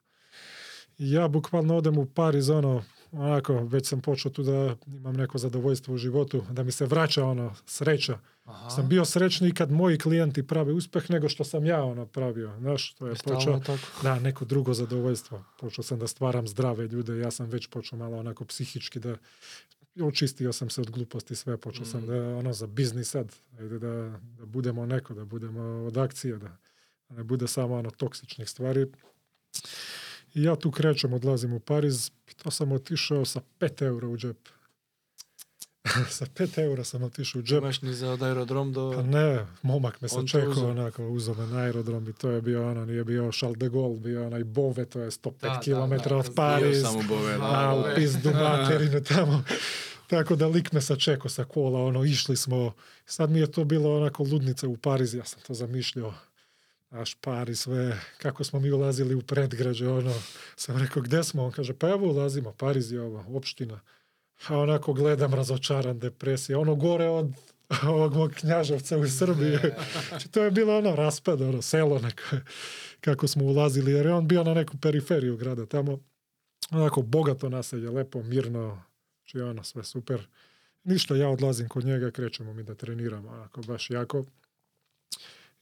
I 0.97 1.11
ja 1.11 1.27
bukvalno 1.27 1.77
odem 1.77 1.97
u 1.97 2.05
Pariz, 2.05 2.49
ono, 2.49 2.83
onako, 3.13 3.53
već 3.53 3.87
sam 3.87 4.01
počeo 4.01 4.31
tu 4.31 4.43
da 4.43 4.75
imam 4.87 5.15
neko 5.15 5.37
zadovoljstvo 5.37 5.93
u 5.93 5.97
životu, 5.97 6.43
da 6.51 6.63
mi 6.63 6.71
se 6.71 6.85
vraća 6.85 7.25
ono, 7.25 7.55
sreća. 7.65 8.19
Aha. 8.45 8.69
Sam 8.69 8.89
bio 8.89 9.05
srećniji 9.05 9.51
kad 9.53 9.71
moji 9.71 9.97
klijenti 9.97 10.47
prave 10.47 10.73
uspeh 10.73 11.09
nego 11.09 11.29
što 11.29 11.43
sam 11.43 11.65
ja 11.65 11.83
ono 11.83 12.05
pravio. 12.05 12.57
Znaš, 12.59 12.93
to 12.93 13.07
je 13.07 13.15
počeo, 13.23 13.61
da, 14.03 14.19
neko 14.19 14.45
drugo 14.45 14.73
zadovoljstvo. 14.73 15.43
Počeo 15.59 15.83
sam 15.83 15.99
da 15.99 16.07
stvaram 16.07 16.47
zdrave 16.47 16.87
ljude, 16.87 17.17
ja 17.17 17.31
sam 17.31 17.47
već 17.49 17.67
počeo 17.67 17.99
malo 17.99 18.17
onako 18.17 18.45
psihički 18.45 18.99
da 18.99 19.15
očistio 20.01 20.53
sam 20.53 20.69
se 20.69 20.81
od 20.81 20.91
gluposti 20.91 21.35
sve, 21.35 21.57
počeo 21.57 21.85
sam 21.85 22.01
Mm. 22.03 22.07
da 22.07 22.37
ono 22.37 22.53
za 22.53 22.67
biznis 22.67 23.09
sad, 23.09 23.35
ajde 23.59 23.79
da, 23.79 24.19
da 24.37 24.45
budemo 24.45 24.85
neko, 24.85 25.13
da 25.13 25.25
budemo 25.25 25.61
od 25.61 25.97
akcije, 25.97 26.37
da, 26.37 26.57
da 27.09 27.15
ne 27.15 27.23
bude 27.23 27.47
samo 27.47 27.75
ono 27.75 27.89
toksičnih 27.91 28.49
stvari. 28.49 28.91
I 30.33 30.43
ja 30.43 30.55
tu 30.55 30.71
krećem, 30.71 31.13
odlazim 31.13 31.53
u 31.53 31.59
Pariz, 31.59 32.11
to 32.43 32.51
sam 32.51 32.71
otišao 32.71 33.25
sa 33.25 33.41
5 33.59 33.85
eura 33.85 34.07
u 34.07 34.17
džep. 34.17 34.37
sa 36.17 36.25
5 36.25 36.59
eura 36.63 36.83
sam 36.83 37.03
otišao 37.03 37.39
u 37.39 37.43
džep. 37.43 37.61
Imaš 37.61 37.81
ni 37.81 37.93
za 37.93 38.09
od 38.11 38.23
aerodrom 38.23 38.73
do... 38.73 38.91
Pa 38.95 39.01
ne, 39.01 39.45
momak 39.61 40.01
me 40.01 40.09
sačekao 40.09 40.49
uzeo. 40.49 40.69
onako, 40.69 41.07
uzeo 41.07 41.35
me 41.35 41.47
na 41.47 41.57
aerodrom 41.57 42.09
i 42.09 42.13
to 42.13 42.29
je 42.29 42.41
bio 42.41 42.69
ono, 42.69 42.85
nije 42.85 43.03
bio 43.03 43.31
Charles 43.31 43.57
de 43.57 43.69
Gaulle, 43.69 43.99
bio 43.99 44.25
onaj 44.25 44.43
Bove, 44.43 44.85
to 44.85 44.99
je 44.99 45.11
105 45.11 45.31
Da, 45.41 45.49
da, 45.49 45.59
km 45.59 46.09
da, 46.09 46.17
od 46.17 46.25
bio 46.25 46.33
Pariz. 46.35 46.81
sam 46.81 46.95
u 46.97 47.03
Bove, 47.07 47.37
da. 47.37 47.43
A, 47.43 47.75
u 47.75 47.95
pizdu 47.95 48.31
materinu 48.43 49.03
tamo. 49.03 49.43
Tako 50.07 50.35
da 50.35 50.47
lik 50.47 50.71
me 50.71 50.81
sačekao 50.81 51.29
sa 51.29 51.43
kola, 51.43 51.83
ono, 51.83 52.03
išli 52.03 52.35
smo. 52.35 52.73
Sad 53.05 53.29
mi 53.29 53.39
je 53.39 53.51
to 53.51 53.63
bilo 53.63 53.97
onako 53.97 54.23
ludnica 54.23 54.67
u 54.67 54.77
Pariz, 54.77 55.13
ja 55.13 55.25
sam 55.25 55.41
to 55.47 55.53
zamišljao. 55.53 56.13
Naš 56.93 57.15
Pariz, 57.15 57.59
sve, 57.59 57.99
kako 58.17 58.43
smo 58.43 58.59
mi 58.59 58.71
ulazili 58.71 59.15
u 59.15 59.21
predgrađe, 59.21 59.87
ono, 59.87 60.13
sam 60.55 60.77
rekao, 60.77 61.01
gde 61.01 61.23
smo? 61.23 61.45
On 61.45 61.51
kaže, 61.51 61.73
pa 61.73 61.89
evo 61.89 62.07
ulazimo, 62.07 62.51
Pariz 62.51 62.91
je 62.91 63.01
ovo, 63.01 63.37
opština. 63.37 63.79
A 64.47 64.57
onako 64.57 64.93
gledam 64.93 65.33
razočaran, 65.33 65.99
depresija, 65.99 66.59
ono 66.59 66.75
gore 66.75 67.09
od 67.09 67.31
ovog 67.83 68.15
mog 68.15 68.31
knjaževca 68.31 68.97
u 68.97 69.07
Srbiji. 69.07 69.57
Znači, 70.09 70.29
to 70.29 70.43
je 70.43 70.51
bilo 70.51 70.77
ono 70.77 70.95
raspad, 70.95 71.41
ono 71.41 71.61
selo 71.61 71.99
neko, 71.99 72.23
kako 73.01 73.27
smo 73.27 73.45
ulazili, 73.45 73.91
jer 73.91 74.05
je 74.05 74.13
on 74.13 74.27
bio 74.27 74.43
na 74.43 74.53
neku 74.53 74.77
periferiju 74.77 75.37
grada 75.37 75.65
tamo. 75.65 75.99
Onako 76.71 77.01
bogato 77.01 77.49
naselje, 77.49 77.89
lepo, 77.89 78.23
mirno, 78.23 78.83
znači 79.17 79.41
ono 79.41 79.63
sve 79.63 79.83
super. 79.83 80.27
Ništa, 80.83 81.15
ja 81.15 81.29
odlazim 81.29 81.67
kod 81.67 81.85
njega, 81.85 82.11
krećemo 82.11 82.53
mi 82.53 82.63
da 82.63 82.75
treniramo, 82.75 83.29
onako 83.29 83.61
baš 83.61 83.89
jako. 83.89 84.25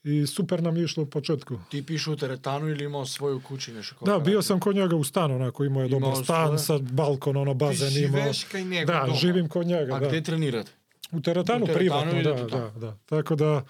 I 0.04 0.26
super 0.26 0.62
nam 0.62 0.76
je 0.76 0.84
išlo 0.84 1.02
u 1.02 1.06
početku. 1.06 1.58
Ti 1.70 1.82
pišu 1.82 2.12
u 2.12 2.16
teretanu 2.16 2.68
ili 2.68 2.84
imao 2.84 3.06
svoju 3.06 3.40
kući 3.40 3.72
nešto? 3.72 3.94
Da, 4.00 4.18
bio 4.18 4.42
sam 4.42 4.60
kod 4.60 4.76
njega 4.76 4.96
u 4.96 5.04
stanu, 5.04 5.36
onako, 5.36 5.64
imao 5.64 5.82
je 5.82 5.88
Imao 5.88 6.00
dobar 6.00 6.24
stan 6.24 6.58
sa 6.58 6.78
balkon, 6.80 7.36
ono, 7.36 7.52
Ti 7.52 7.58
bazen 7.58 8.04
imao. 8.04 8.20
živeš 8.22 8.44
kaj 8.44 8.64
Da, 8.84 9.00
doma. 9.00 9.14
živim 9.14 9.48
kod 9.48 9.66
njega, 9.66 9.94
A 9.94 10.00
da. 10.00 10.08
gde 10.08 10.22
trenirate? 10.22 10.70
U 11.12 11.20
teretanu, 11.20 11.64
U 11.64 11.66
teretanu 11.66 11.78
privatno, 11.78 12.22
da, 12.22 12.44
da, 12.48 12.70
da. 12.70 12.96
Tako 13.06 13.36
da, 13.36 13.64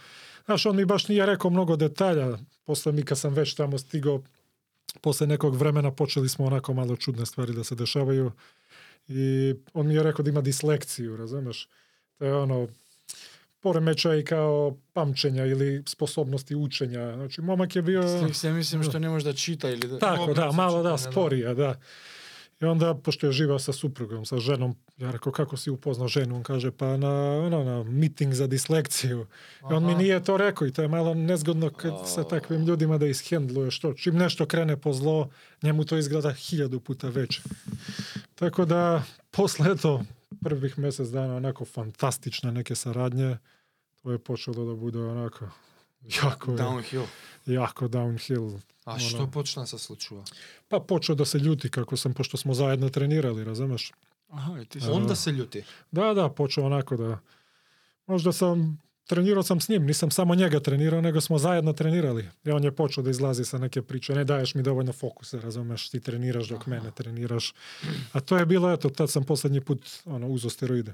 znaš, 0.44 0.66
on 0.66 0.76
mi 0.76 0.84
baš 0.84 1.08
nije 1.08 1.26
rekao 1.26 1.50
mnogo 1.50 1.76
detalja. 1.76 2.38
Posle 2.64 2.92
mi 2.92 3.02
kad 3.02 3.18
sam 3.18 3.34
već 3.34 3.54
tamo 3.54 3.78
stigao, 3.78 4.22
posle 5.00 5.26
nekog 5.26 5.56
vremena 5.56 5.90
počeli 5.90 6.28
smo 6.28 6.44
onako 6.46 6.74
malo 6.74 6.96
čudne 6.96 7.26
stvari 7.26 7.52
da 7.52 7.64
se 7.64 7.74
dešavaju. 7.74 8.32
I 9.08 9.54
on 9.74 9.86
mi 9.86 9.94
je 9.94 10.02
rekao 10.02 10.22
da 10.22 10.30
ima 10.30 10.40
dislekciju, 10.40 11.16
razumeš? 11.16 11.68
To 12.18 12.24
je 12.24 12.34
ono, 12.34 12.68
poremećaj 13.62 14.24
kao 14.24 14.76
pamćenja 14.92 15.46
ili 15.46 15.82
sposobnosti 15.86 16.54
učenja. 16.54 17.14
Znači, 17.14 17.40
momak 17.40 17.76
je 17.76 17.82
bio... 17.82 18.32
Se 18.32 18.52
mislim 18.52 18.82
što 18.82 18.98
ne 18.98 19.08
može 19.08 19.24
da 19.24 19.32
čita 19.32 19.70
ili 19.70 19.88
da... 19.88 19.98
Tako, 19.98 20.34
da, 20.34 20.52
malo 20.52 20.82
da, 20.82 20.90
da. 20.90 20.98
sporije, 20.98 21.54
da. 21.54 21.74
I 22.62 22.64
onda, 22.64 22.94
pošto 22.94 23.26
je 23.26 23.32
živao 23.32 23.58
sa 23.58 23.72
suprugom, 23.72 24.26
sa 24.26 24.38
ženom, 24.38 24.76
ja 24.98 25.10
rekao, 25.10 25.32
kako 25.32 25.56
si 25.56 25.70
upoznao 25.70 26.08
ženu? 26.08 26.36
On 26.36 26.42
kaže, 26.42 26.70
pa 26.70 26.96
na, 26.96 27.12
ono, 27.46 27.64
na 27.64 27.82
meeting 27.82 28.34
za 28.34 28.46
dislekciju. 28.46 29.26
I 29.70 29.74
on 29.74 29.86
mi 29.86 29.94
nije 29.94 30.24
to 30.24 30.36
rekao 30.36 30.66
i 30.66 30.72
to 30.72 30.82
je 30.82 30.88
malo 30.88 31.14
nezgodno 31.14 31.70
kad 31.70 31.92
sa 32.06 32.24
takvim 32.24 32.64
ljudima 32.64 32.98
da 32.98 33.06
ishendluješ 33.06 33.80
to. 33.80 33.94
Čim 33.94 34.14
nešto 34.14 34.46
krene 34.46 34.76
po 34.76 34.92
zlo, 34.92 35.30
njemu 35.62 35.84
to 35.84 35.98
izgleda 35.98 36.32
hiljadu 36.32 36.80
puta 36.80 37.08
veće. 37.08 37.42
Tako 38.34 38.64
da, 38.64 39.02
posle 39.30 39.72
eto, 39.72 40.02
prvih 40.44 40.78
mjesec 40.78 41.08
dana 41.08 41.36
onako 41.36 41.64
fantastične 41.64 42.52
neke 42.52 42.74
saradnje, 42.74 43.36
to 44.02 44.12
je 44.12 44.18
počelo 44.18 44.64
da 44.64 44.74
bude 44.74 44.98
onako 44.98 45.48
jako, 46.22 46.52
Downhill. 46.52 47.06
jako 47.46 47.88
downhill. 47.88 48.58
A 48.84 48.90
Ono. 48.90 49.00
što 49.00 49.26
počna 49.26 49.66
se 49.66 49.78
slučува? 49.78 50.24
Pa 50.68 50.80
počeo 50.80 51.14
da 51.14 51.24
se 51.24 51.38
ljuti 51.38 51.68
kako 51.70 51.96
sam, 51.96 52.14
pošto 52.14 52.36
smo 52.36 52.54
zajedno 52.54 52.88
trenirali, 52.88 53.44
razumeš? 53.44 53.92
Aha, 54.28 54.60
i 54.60 54.64
ti 54.64 54.80
si... 54.80 54.86
Onda 54.90 55.14
se 55.14 55.32
ljuti. 55.32 55.62
Da, 55.90 56.14
da, 56.14 56.28
počeo 56.28 56.64
onako 56.64 56.96
da... 56.96 57.18
Možda 58.06 58.32
sam, 58.32 58.78
trenirao 59.06 59.42
sam 59.42 59.60
s 59.60 59.68
njim, 59.68 59.86
nisam 59.86 60.10
samo 60.10 60.34
njega 60.34 60.60
trenirao, 60.60 61.00
nego 61.00 61.20
smo 61.20 61.38
zajedno 61.38 61.72
trenirali. 61.72 62.28
I 62.44 62.50
on 62.50 62.64
je 62.64 62.72
počeo 62.72 63.04
da 63.04 63.10
izlazi 63.10 63.44
sa 63.44 63.58
neke 63.58 63.82
priče, 63.82 64.14
ne 64.14 64.24
daješ 64.24 64.54
mi 64.54 64.62
dovoljno 64.62 64.92
fokusa, 64.92 65.40
razumeš, 65.40 65.88
ti 65.88 66.00
treniraš 66.00 66.48
dok 66.48 66.66
mene 66.66 66.90
treniraš. 66.90 67.54
A 68.12 68.20
to 68.20 68.36
je 68.36 68.46
bilo, 68.46 68.72
eto, 68.72 68.90
tad 68.90 69.10
sam 69.10 69.24
posljednji 69.24 69.60
put 69.60 69.88
ono, 70.04 70.26
uzo 70.26 70.50
steroide. 70.50 70.92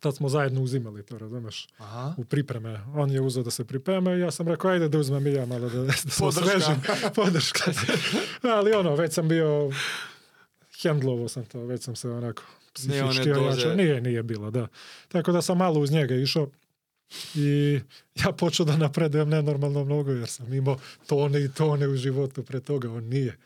Tad 0.00 0.16
smo 0.16 0.28
zajedno 0.28 0.62
uzimali 0.62 1.06
to, 1.06 1.18
razumeš, 1.18 1.68
Aha. 1.78 2.14
u 2.16 2.24
pripreme. 2.24 2.80
On 2.94 3.10
je 3.10 3.20
uzeo 3.20 3.42
da 3.42 3.50
se 3.50 3.64
pripreme 3.64 4.16
i 4.16 4.20
ja 4.20 4.30
sam 4.30 4.48
rekao, 4.48 4.70
ajde 4.70 4.88
da 4.88 4.98
uzmem 4.98 5.26
i 5.26 5.32
ja 5.32 5.46
malo 5.46 5.68
da, 5.68 5.82
da 5.84 5.92
smo 5.92 6.30
Podrška. 6.30 6.76
Podrška. 7.14 7.72
Ali 8.42 8.72
ono, 8.72 8.94
već 8.94 9.12
sam 9.12 9.28
bio, 9.28 9.70
hendlovo 10.82 11.28
sam 11.28 11.44
to, 11.44 11.64
već 11.64 11.82
sam 11.82 11.96
se 11.96 12.10
onako 12.10 12.42
psihički 12.74 13.32
ojačao. 13.32 13.74
Nije, 13.74 14.00
nije 14.00 14.22
bilo, 14.22 14.50
da. 14.50 14.68
Tako 15.08 15.32
da 15.32 15.42
sam 15.42 15.58
malo 15.58 15.80
uz 15.80 15.90
njega 15.90 16.14
išao 16.14 16.50
i 17.34 17.80
ja 18.14 18.32
počeo 18.32 18.66
da 18.66 18.76
napredujem 18.76 19.28
nenormalno 19.28 19.84
mnogo 19.84 20.12
jer 20.12 20.28
sam 20.28 20.54
imao 20.54 20.78
tone 21.06 21.44
i 21.44 21.48
tone 21.48 21.88
u 21.88 21.96
životu 21.96 22.42
pre 22.42 22.60
toga, 22.60 22.92
on 22.92 23.04
nije. 23.04 23.36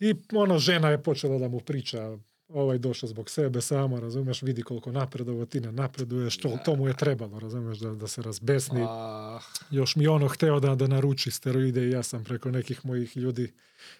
I 0.00 0.14
ono, 0.32 0.58
žena 0.58 0.90
je 0.90 1.02
počela 1.02 1.38
da 1.38 1.48
mu 1.48 1.60
priča 1.60 2.18
ovaj 2.48 2.78
došao 2.78 3.08
zbog 3.08 3.30
sebe 3.30 3.60
samo, 3.60 4.00
razumeš, 4.00 4.42
vidi 4.42 4.62
koliko 4.62 4.92
napredovo, 4.92 5.46
ti 5.46 5.60
ne 5.60 5.72
napreduješ, 5.72 6.38
to, 6.38 6.58
to 6.64 6.76
mu 6.76 6.88
je 6.88 6.96
trebalo, 6.96 7.38
razumeš, 7.38 7.78
da, 7.78 7.94
da 7.94 8.06
se 8.06 8.22
razbesni. 8.22 8.82
Ah, 8.88 9.40
Još 9.70 9.96
mi 9.96 10.06
ono 10.06 10.28
hteo 10.28 10.60
da, 10.60 10.74
da 10.74 10.86
naruči 10.86 11.30
steroide 11.30 11.86
i 11.86 11.90
ja 11.90 12.02
sam 12.02 12.24
preko 12.24 12.50
nekih 12.50 12.86
mojih 12.86 13.16
ljudi, 13.16 13.52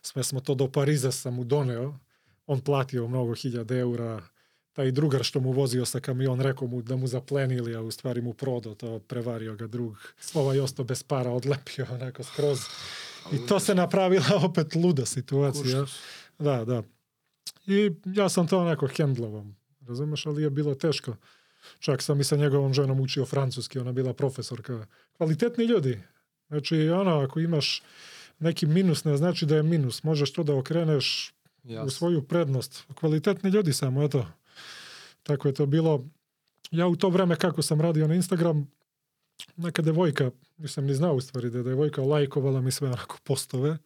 sve 0.02 0.22
smo 0.22 0.40
to 0.40 0.54
do 0.54 0.68
Pariza 0.68 1.12
sam 1.12 1.34
mu 1.34 1.44
doneo, 1.44 1.98
on 2.46 2.60
platio 2.60 3.08
mnogo 3.08 3.34
hiljada 3.34 3.76
eura, 3.76 4.22
taj 4.72 4.90
drugar 4.90 5.24
što 5.24 5.40
mu 5.40 5.52
vozio 5.52 5.84
sa 5.84 6.00
kamion, 6.00 6.40
rekao 6.40 6.68
mu 6.68 6.82
da 6.82 6.96
mu 6.96 7.06
zaplenili, 7.06 7.74
a 7.74 7.80
u 7.82 7.90
stvari 7.90 8.22
mu 8.22 8.34
prodao 8.34 8.74
to, 8.74 8.98
prevario 8.98 9.54
ga 9.54 9.66
drug. 9.66 9.96
Ovaj 10.34 10.60
ostao 10.60 10.84
bez 10.84 11.02
para, 11.02 11.30
odlepio 11.30 11.86
onako 11.90 12.22
skroz. 12.22 12.60
I 13.32 13.46
to 13.46 13.60
se 13.60 13.74
napravila 13.74 14.26
opet 14.44 14.74
luda 14.74 15.06
situacija. 15.06 15.84
Da, 16.38 16.64
da. 16.64 16.82
I 17.66 17.92
ja 18.04 18.28
sam 18.28 18.46
to 18.46 18.58
onako 18.58 18.86
hendlovo, 18.96 19.46
razumeš, 19.80 20.26
ali 20.26 20.42
je 20.42 20.50
bilo 20.50 20.74
teško. 20.74 21.16
Čak 21.78 22.02
sam 22.02 22.20
i 22.20 22.24
sa 22.24 22.36
njegovom 22.36 22.74
ženom 22.74 23.00
učio 23.00 23.26
francuski, 23.26 23.78
ona 23.78 23.92
bila 23.92 24.12
profesorka. 24.12 24.86
Kvalitetni 25.16 25.64
ljudi. 25.64 26.02
Znači, 26.48 26.88
ono, 26.88 27.20
ako 27.20 27.40
imaš 27.40 27.82
neki 28.38 28.66
minus, 28.66 29.04
ne 29.04 29.16
znači 29.16 29.46
da 29.46 29.56
je 29.56 29.62
minus. 29.62 30.02
Možeš 30.02 30.32
to 30.32 30.42
da 30.42 30.54
okreneš 30.54 31.34
u 31.62 31.70
jasno. 31.72 31.90
svoju 31.90 32.22
prednost. 32.22 32.84
Kvalitetni 32.94 33.50
ljudi 33.50 33.72
samo, 33.72 34.02
eto. 34.02 34.26
Tako 35.22 35.48
je 35.48 35.54
to 35.54 35.66
bilo. 35.66 36.04
Ja 36.70 36.86
u 36.86 36.96
to 36.96 37.08
vreme 37.08 37.36
kako 37.36 37.62
sam 37.62 37.80
radio 37.80 38.08
na 38.08 38.14
Instagram, 38.14 38.70
neka 39.56 39.82
devojka, 39.82 40.30
nisam 40.56 40.84
ni 40.84 40.94
znao 40.94 41.14
u 41.14 41.20
stvari 41.20 41.50
da 41.50 41.58
je 41.58 41.64
devojka 41.64 42.02
lajkovala 42.02 42.60
mi 42.60 42.70
sve 42.70 42.88
onako 42.88 43.18
postove. 43.24 43.78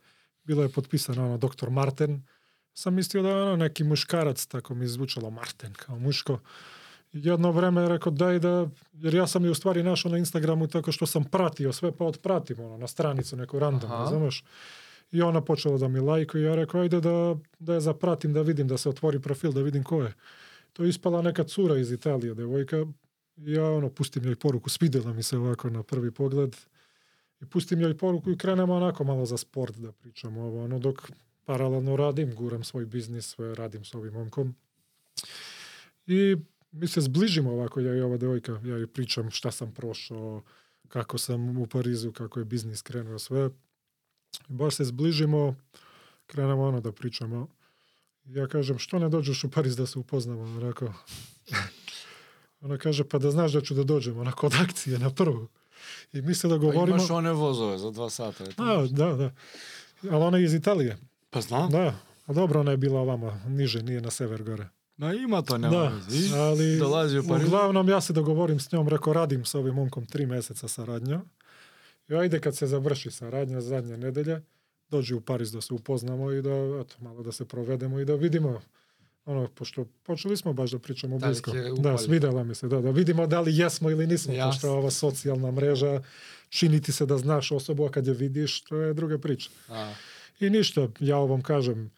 Bila 0.44 0.62
je 0.62 0.68
potpisana 0.68 1.24
ono 1.24 1.38
doktor 1.38 1.70
Marten. 1.70 2.22
Sam 2.80 2.94
mislio 2.94 3.22
da 3.22 3.28
je 3.28 3.42
ono 3.42 3.56
neki 3.56 3.84
muškarac, 3.84 4.46
tako 4.46 4.75
mi 4.75 4.84
je 4.84 4.88
zvučalo 4.88 5.30
Marten 5.30 5.72
kao 5.72 5.99
muško. 5.99 6.38
Jedno 7.12 7.50
vreme 7.52 7.80
je 7.80 7.88
rekao 7.88 8.12
daj 8.12 8.38
da, 8.38 8.68
jer 8.92 9.14
ja 9.14 9.26
sam 9.26 9.44
je 9.44 9.50
u 9.50 9.54
stvari 9.54 9.82
našao 9.82 10.12
na 10.12 10.18
Instagramu 10.18 10.66
tako 10.66 10.92
što 10.92 11.06
sam 11.06 11.25
pratio 11.25 11.72
sve, 11.72 11.92
pa 11.92 12.04
otpratim 12.04 12.60
ono, 12.60 12.76
na 12.76 12.87
stranicu 12.87 13.37
neku 13.37 13.58
random, 13.58 13.92
Aha. 13.92 14.02
razumeš? 14.02 14.44
I 15.12 15.22
ona 15.22 15.40
počela 15.40 15.78
da 15.78 15.88
mi 15.88 16.00
lajkuje 16.00 16.42
i 16.42 16.46
ja 16.46 16.54
rekao, 16.54 16.80
ajde 16.80 17.00
da, 17.00 17.37
da 17.58 17.75
je 17.75 17.80
zapratim, 17.80 18.32
da 18.32 18.42
vidim, 18.42 18.68
da 18.68 18.78
se 18.78 18.88
otvori 18.88 19.20
profil, 19.20 19.52
da 19.52 19.62
vidim 19.62 19.84
ko 19.84 20.02
je. 20.02 20.14
To 20.72 20.82
je 20.82 20.88
ispala 20.88 21.22
neka 21.22 21.44
cura 21.44 21.76
iz 21.78 21.92
Italije, 21.92 22.34
devojka. 22.34 22.87
Ja 23.37 23.70
ono, 23.70 23.90
pustim 23.90 24.25
joj 24.25 24.37
poruku, 24.37 24.70
svidjela 24.70 25.12
mi 25.12 25.22
se 25.22 25.38
ovako 25.38 25.70
na 25.70 25.82
prvi 25.82 26.10
pogled. 26.10 26.56
I 27.40 27.46
pustim 27.46 27.80
joj 27.80 27.96
poruku 27.96 28.30
i 28.30 28.38
krenemo 28.38 28.75
onako 28.75 29.04
malo 29.04 29.26
za 29.26 29.37
sport 29.37 29.76
da 29.76 29.92
pričamo 29.92 30.42
ovo, 30.42 30.64
ono, 30.64 30.78
dok 30.78 31.10
paralelno 31.50 31.97
radim, 31.97 32.35
guram 32.35 32.64
svoj 32.64 32.87
biznis, 32.87 33.35
radim 33.38 33.85
s 33.85 33.95
ovim 33.95 34.12
momkom. 34.12 34.54
I 36.07 36.37
mi 36.73 36.88
se 36.88 37.00
zbližimo 37.00 37.52
ovako, 37.52 37.80
ja 37.80 37.95
i 37.95 38.00
ova 38.00 38.16
devojka, 38.16 38.52
ja 38.52 38.76
joj 38.76 38.87
pričam 38.87 39.30
šta 39.30 39.50
sam 39.50 39.75
prošao, 39.75 40.42
kako 40.88 41.19
sam 41.19 41.59
u 41.59 41.66
Parizu, 41.66 42.12
kako 42.12 42.38
je 42.38 42.45
biznis 42.45 42.83
krenuo, 42.83 43.19
sve. 43.19 43.50
I 44.49 44.52
baš 44.52 44.75
se 44.75 44.85
zbližimo, 44.85 45.57
krenemo 46.26 46.62
ono 46.62 46.80
da 46.80 46.92
pričamo. 46.92 47.49
Ja 48.25 48.47
kažem, 48.47 48.78
što 48.78 48.99
ne 48.99 49.09
dođeš 49.09 49.45
u 49.45 49.50
Pariz 49.50 49.76
da 49.76 49.87
se 49.87 49.99
upoznamo? 49.99 50.42
Ona 50.42 50.69
Rekao, 50.69 50.95
ona 52.64 52.78
kaže, 52.78 53.04
pa 53.04 53.19
da 53.19 53.30
znaš 53.30 53.52
da 53.52 53.61
ću 53.61 53.75
da 53.75 53.85
dođem, 53.85 54.19
onako 54.19 54.47
od 54.47 54.54
akcije 54.62 54.99
na 54.99 55.11
prvu. 55.11 55.49
I 56.12 56.23
mi 56.23 56.35
se 56.35 56.49
Pa 56.49 56.49
dogovorimo... 56.49 56.97
imaš 56.97 57.11
one 57.11 57.33
vozove 57.33 57.78
za 57.78 57.90
dva 57.90 58.11
sata. 58.11 58.45
eto. 58.45 58.62
A, 58.62 58.87
da, 58.90 59.14
da. 59.14 59.30
Ali 60.11 60.25
ona 60.25 60.38
je 60.38 60.45
iz 60.45 60.54
Italije. 60.54 61.09
Pa 61.30 61.40
znam. 61.40 61.70
Da. 61.70 61.94
A 62.26 62.32
dobro, 62.32 62.60
ona 62.60 62.70
je 62.70 62.76
bila 62.76 63.00
ovamo, 63.00 63.40
niže, 63.46 63.82
nije 63.82 64.00
na 64.00 64.10
sever 64.10 64.42
gore. 64.42 64.68
Ma 64.96 65.14
ima 65.14 65.42
to, 65.42 65.58
nema 65.58 65.76
Da, 65.76 66.38
ali 66.38 66.78
dolazi 66.78 67.18
u 67.18 67.28
Pariz. 67.28 67.46
uglavnom 67.46 67.88
ja 67.88 68.00
se 68.00 68.12
dogovorim 68.12 68.60
s 68.60 68.72
njom, 68.72 68.88
rekao 68.88 69.12
radim 69.12 69.44
s 69.44 69.54
ovim 69.54 69.75
momkom 69.75 70.06
tri 70.06 70.26
meseca 70.26 70.68
saradnja. 70.68 71.20
I 72.08 72.14
ajde 72.14 72.40
kad 72.40 72.56
se 72.56 72.66
završi 72.66 73.10
saradnja 73.10 73.60
zadnje 73.60 73.96
nedelje, 73.96 74.42
dođi 74.88 75.14
u 75.14 75.20
Pariz 75.20 75.52
da 75.52 75.60
se 75.60 75.75
upoznamo 75.75 76.32
i 76.32 76.42
da, 76.42 76.50
eto, 76.80 76.94
malo 76.99 77.22
da 77.22 77.32
se 77.32 77.44
provedemo 77.44 78.00
i 78.00 78.04
da 78.04 78.14
vidimo 78.14 78.60
ono, 79.25 79.49
pošto 79.49 79.84
počeli 80.02 80.37
smo 80.37 80.52
baš 80.52 80.70
da 80.70 80.78
pričamo 80.78 81.18
Da 81.18 81.26
li 81.26 81.30
blisko. 81.30 81.52
Da, 81.80 81.99
svidjela 81.99 82.44
mi 82.44 82.54
se, 82.54 82.68
da, 82.68 82.80
da 82.80 82.90
vidimo 82.90 83.26
da 83.26 83.40
li 83.40 83.56
jesmo 83.56 83.90
ili 83.90 84.06
nismo, 84.06 84.32
Jasno. 84.32 84.50
pošto 84.52 84.70
ova 84.72 84.90
socijalna 84.90 85.50
mreža 85.50 86.02
čini 86.49 86.82
ti 86.82 86.92
se 86.92 87.06
da 87.06 87.18
znaš 87.18 87.52
osobu, 87.52 87.84
a 87.84 87.90
kad 87.90 88.06
je 88.06 88.14
vidiš, 88.14 88.60
to 88.60 88.76
je 88.76 88.94
druga 88.94 89.18
priča. 89.18 89.50
A, 89.68 89.92
I 90.40 90.50
ništa, 90.50 90.88
ja 91.00 91.16
ovom 91.16 91.42
kažem, 91.42 91.90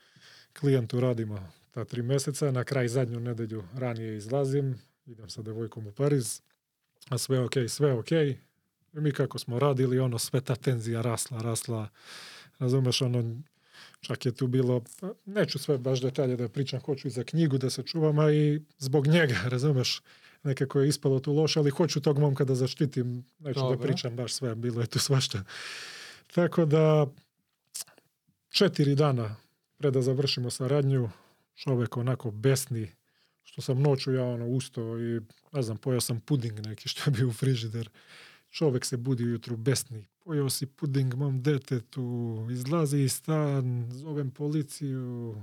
klijentu 0.60 1.00
radimo 1.00 1.52
ta 1.70 1.84
tri 1.84 2.02
mjeseca, 2.02 2.50
na 2.50 2.64
kraj 2.64 2.88
zadnju 2.88 3.20
nedelju 3.20 3.64
ranije 3.74 4.16
izlazim, 4.16 4.80
idem 5.06 5.30
sa 5.30 5.42
devojkom 5.42 5.86
u 5.86 5.92
Pariz, 5.92 6.40
a 7.08 7.18
sve 7.18 7.40
ok, 7.40 7.52
sve 7.68 7.92
ok. 7.92 8.12
I 8.12 8.36
mi 8.92 9.12
kako 9.12 9.38
smo 9.38 9.58
radili, 9.58 9.98
ono, 9.98 10.18
sve 10.18 10.40
ta 10.40 10.56
tenzija 10.56 11.02
rasla, 11.02 11.42
rasla, 11.42 11.88
razumeš, 12.58 13.02
ono, 13.02 13.42
čak 14.00 14.26
je 14.26 14.32
tu 14.32 14.46
bilo, 14.46 14.82
neću 15.24 15.58
sve 15.58 15.78
baš 15.78 16.00
detalje 16.00 16.36
da 16.36 16.48
pričam, 16.48 16.80
hoću 16.80 17.08
i 17.08 17.10
za 17.10 17.24
knjigu 17.24 17.58
da 17.58 17.70
se 17.70 17.82
čuvam, 17.82 18.18
a 18.18 18.32
i 18.32 18.60
zbog 18.78 19.06
njega, 19.06 19.36
razumeš, 19.54 20.02
nekako 20.42 20.80
je 20.80 20.88
ispalo 20.88 21.20
tu 21.20 21.32
loše, 21.32 21.60
ali 21.60 21.70
hoću 21.70 22.00
tog 22.00 22.18
momka 22.18 22.44
da 22.44 22.54
zaštitim, 22.54 23.24
neću 23.38 23.60
da 23.60 23.66
Dobro. 23.66 23.86
pričam 23.86 24.16
baš 24.16 24.34
sve, 24.34 24.54
bilo 24.54 24.80
je 24.80 24.86
tu 24.86 24.98
svašta. 24.98 25.44
Tako 26.34 26.64
da, 26.64 27.06
četiri 28.52 28.94
dana 28.94 29.36
pre 29.76 29.90
da 29.90 30.02
završimo 30.02 30.50
saradnju, 30.50 31.10
čovjek 31.54 31.96
onako 31.96 32.30
besni, 32.30 32.90
što 33.42 33.62
sam 33.62 33.82
noću 33.82 34.12
ja 34.12 34.24
ono 34.24 34.46
ustao 34.46 34.98
i 34.98 35.20
ne 35.52 35.62
znam, 35.62 35.76
pojeo 35.76 36.00
sam 36.00 36.20
puding 36.20 36.66
neki 36.66 36.88
što 36.88 37.10
je 37.10 37.14
bio 37.16 37.28
u 37.28 37.32
frižider. 37.32 37.90
Čovjek 38.50 38.84
se 38.84 38.96
budi 38.96 39.24
ujutru 39.24 39.56
besni. 39.56 40.06
Pojeo 40.24 40.50
si 40.50 40.66
puding 40.66 41.14
mom 41.14 41.42
detetu, 41.42 42.46
izlazi 42.50 42.98
iz 42.98 43.12
stan, 43.12 43.88
zovem 43.92 44.30
policiju, 44.30 45.36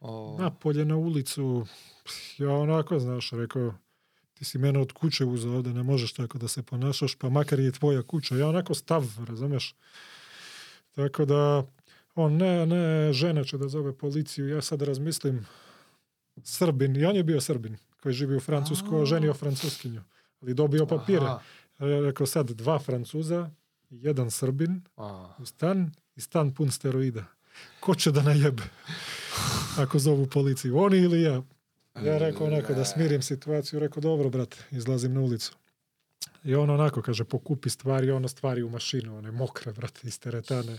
o, 0.00 0.36
napolje 0.38 0.84
na 0.84 0.96
ulicu. 0.96 1.66
Ja 2.38 2.50
onako, 2.50 2.98
znaš, 2.98 3.30
rekao, 3.30 3.74
ti 4.34 4.44
si 4.44 4.58
mene 4.58 4.78
od 4.78 4.92
kuće 4.92 5.24
uzeo 5.24 5.52
ovdje, 5.52 5.74
ne 5.74 5.82
možeš 5.82 6.12
tako 6.12 6.38
da 6.38 6.48
se 6.48 6.62
ponašaš, 6.62 7.14
pa 7.14 7.28
makar 7.28 7.60
je 7.60 7.72
tvoja 7.72 8.02
kuća. 8.02 8.36
Ja 8.36 8.48
onako 8.48 8.74
stav, 8.74 9.04
razumeš? 9.28 9.74
Tako 10.94 11.24
da, 11.24 11.66
on 12.18 12.36
ne, 12.36 12.66
ne, 12.66 13.12
žena 13.12 13.44
će 13.44 13.58
da 13.58 13.68
zove 13.68 13.92
policiju. 13.92 14.48
Ja 14.48 14.62
sad 14.62 14.82
razmislim, 14.82 15.46
Srbin, 16.42 16.96
i 16.96 17.04
on 17.04 17.16
je 17.16 17.22
bio 17.22 17.40
Srbin, 17.40 17.76
koji 18.02 18.14
živi 18.14 18.36
u 18.36 18.40
Francuskoj, 18.40 19.02
A. 19.02 19.04
ženio 19.04 19.34
Francuskinju, 19.34 20.02
ali 20.42 20.54
dobio 20.54 20.86
papire. 20.86 21.26
Aha. 21.26 21.40
Ja 21.78 22.00
rekao 22.00 22.26
sad, 22.26 22.50
dva 22.50 22.78
Francuza, 22.78 23.50
jedan 23.90 24.30
Srbin, 24.30 24.82
a, 24.96 25.34
u 25.38 25.46
stan 25.46 25.92
i 26.16 26.20
stan 26.20 26.54
pun 26.54 26.70
steroida. 26.70 27.24
Ko 27.80 27.94
će 27.94 28.12
da 28.12 28.22
najebe? 28.22 28.62
Ako 29.78 29.98
zovu 29.98 30.26
policiju, 30.26 30.78
oni 30.78 30.98
ili 30.98 31.22
ja? 31.22 31.42
Ja 32.04 32.18
rekao 32.18 32.46
onako 32.46 32.74
da 32.74 32.84
smirim 32.84 33.22
situaciju, 33.22 33.80
rekao 33.80 34.00
dobro 34.00 34.30
brate, 34.30 34.56
izlazim 34.70 35.14
na 35.14 35.20
ulicu. 35.20 35.56
I 36.44 36.54
on 36.54 36.70
onako 36.70 37.02
kaže 37.02 37.24
pokupi 37.24 37.70
stvari, 37.70 38.10
ono 38.10 38.28
stvari 38.28 38.62
u 38.62 38.70
mašinu, 38.70 39.18
one 39.18 39.30
mokre 39.30 39.72
brate 39.72 40.00
iz 40.08 40.20
teretane. 40.20 40.78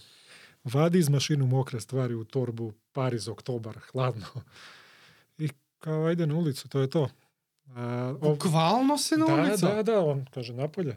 Vadi 0.64 1.00
iz 1.00 1.10
mašinu 1.10 1.46
mokre 1.46 1.80
stvari 1.82 2.14
u 2.16 2.24
torbu, 2.24 2.74
Pariz, 2.92 3.28
oktobar, 3.28 3.78
hladno. 3.92 4.26
I 5.38 5.50
kao 5.80 6.06
ajde 6.06 6.28
na 6.28 6.36
ulicu, 6.36 6.70
to 6.70 6.80
je 6.80 6.90
to. 6.90 7.10
A, 7.76 8.14
ov- 8.22 8.30
Bukvalno 8.34 8.98
si 8.98 9.16
na 9.18 9.26
da, 9.26 9.34
ulicu? 9.34 9.66
da, 9.66 9.84
da, 9.84 10.00
on 10.00 10.26
kaže 10.34 10.54
napolje. 10.54 10.96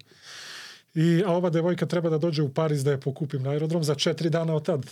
I, 0.95 1.23
a 1.27 1.33
ova 1.33 1.51
devojka 1.51 1.87
treba 1.87 2.11
da 2.11 2.19
dođe 2.19 2.43
u 2.43 2.49
Pariz 2.55 2.85
da 2.85 2.91
je 2.91 3.01
pokupim 3.01 3.43
na 3.43 3.51
aerodrom 3.51 3.85
za 3.85 3.95
četiri 3.95 4.31
dana 4.31 4.55
od 4.55 4.65
tad. 4.67 4.91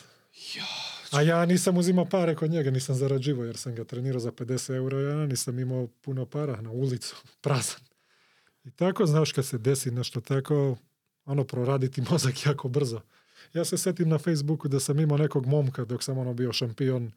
A 1.12 1.22
ja 1.22 1.46
nisam 1.46 1.76
uzimao 1.76 2.04
pare 2.04 2.34
kod 2.34 2.50
njega, 2.50 2.70
nisam 2.70 2.94
zarađivao 2.94 3.44
jer 3.44 3.56
sam 3.56 3.74
ga 3.74 3.84
trenirao 3.84 4.20
za 4.20 4.30
50 4.32 4.74
eura, 4.74 5.00
ja 5.00 5.26
nisam 5.26 5.58
imao 5.58 5.86
puno 5.86 6.26
para 6.26 6.60
na 6.60 6.70
ulicu, 6.70 7.16
prazan. 7.44 7.80
I 8.64 8.70
tako, 8.70 9.06
znaš, 9.06 9.32
kad 9.32 9.46
se 9.46 9.58
desi 9.58 9.90
nešto 9.90 10.20
tako, 10.20 10.76
ono, 11.24 11.44
proraditi 11.44 12.02
mozak 12.10 12.46
jako 12.46 12.68
brzo. 12.68 13.00
Ja 13.54 13.64
se 13.64 13.78
setim 13.78 14.08
na 14.08 14.18
Facebooku 14.18 14.68
da 14.68 14.80
sam 14.80 15.00
imao 15.00 15.18
nekog 15.18 15.46
momka 15.46 15.84
dok 15.84 16.02
sam 16.02 16.18
ono 16.18 16.34
bio 16.34 16.52
šampion, 16.52 17.12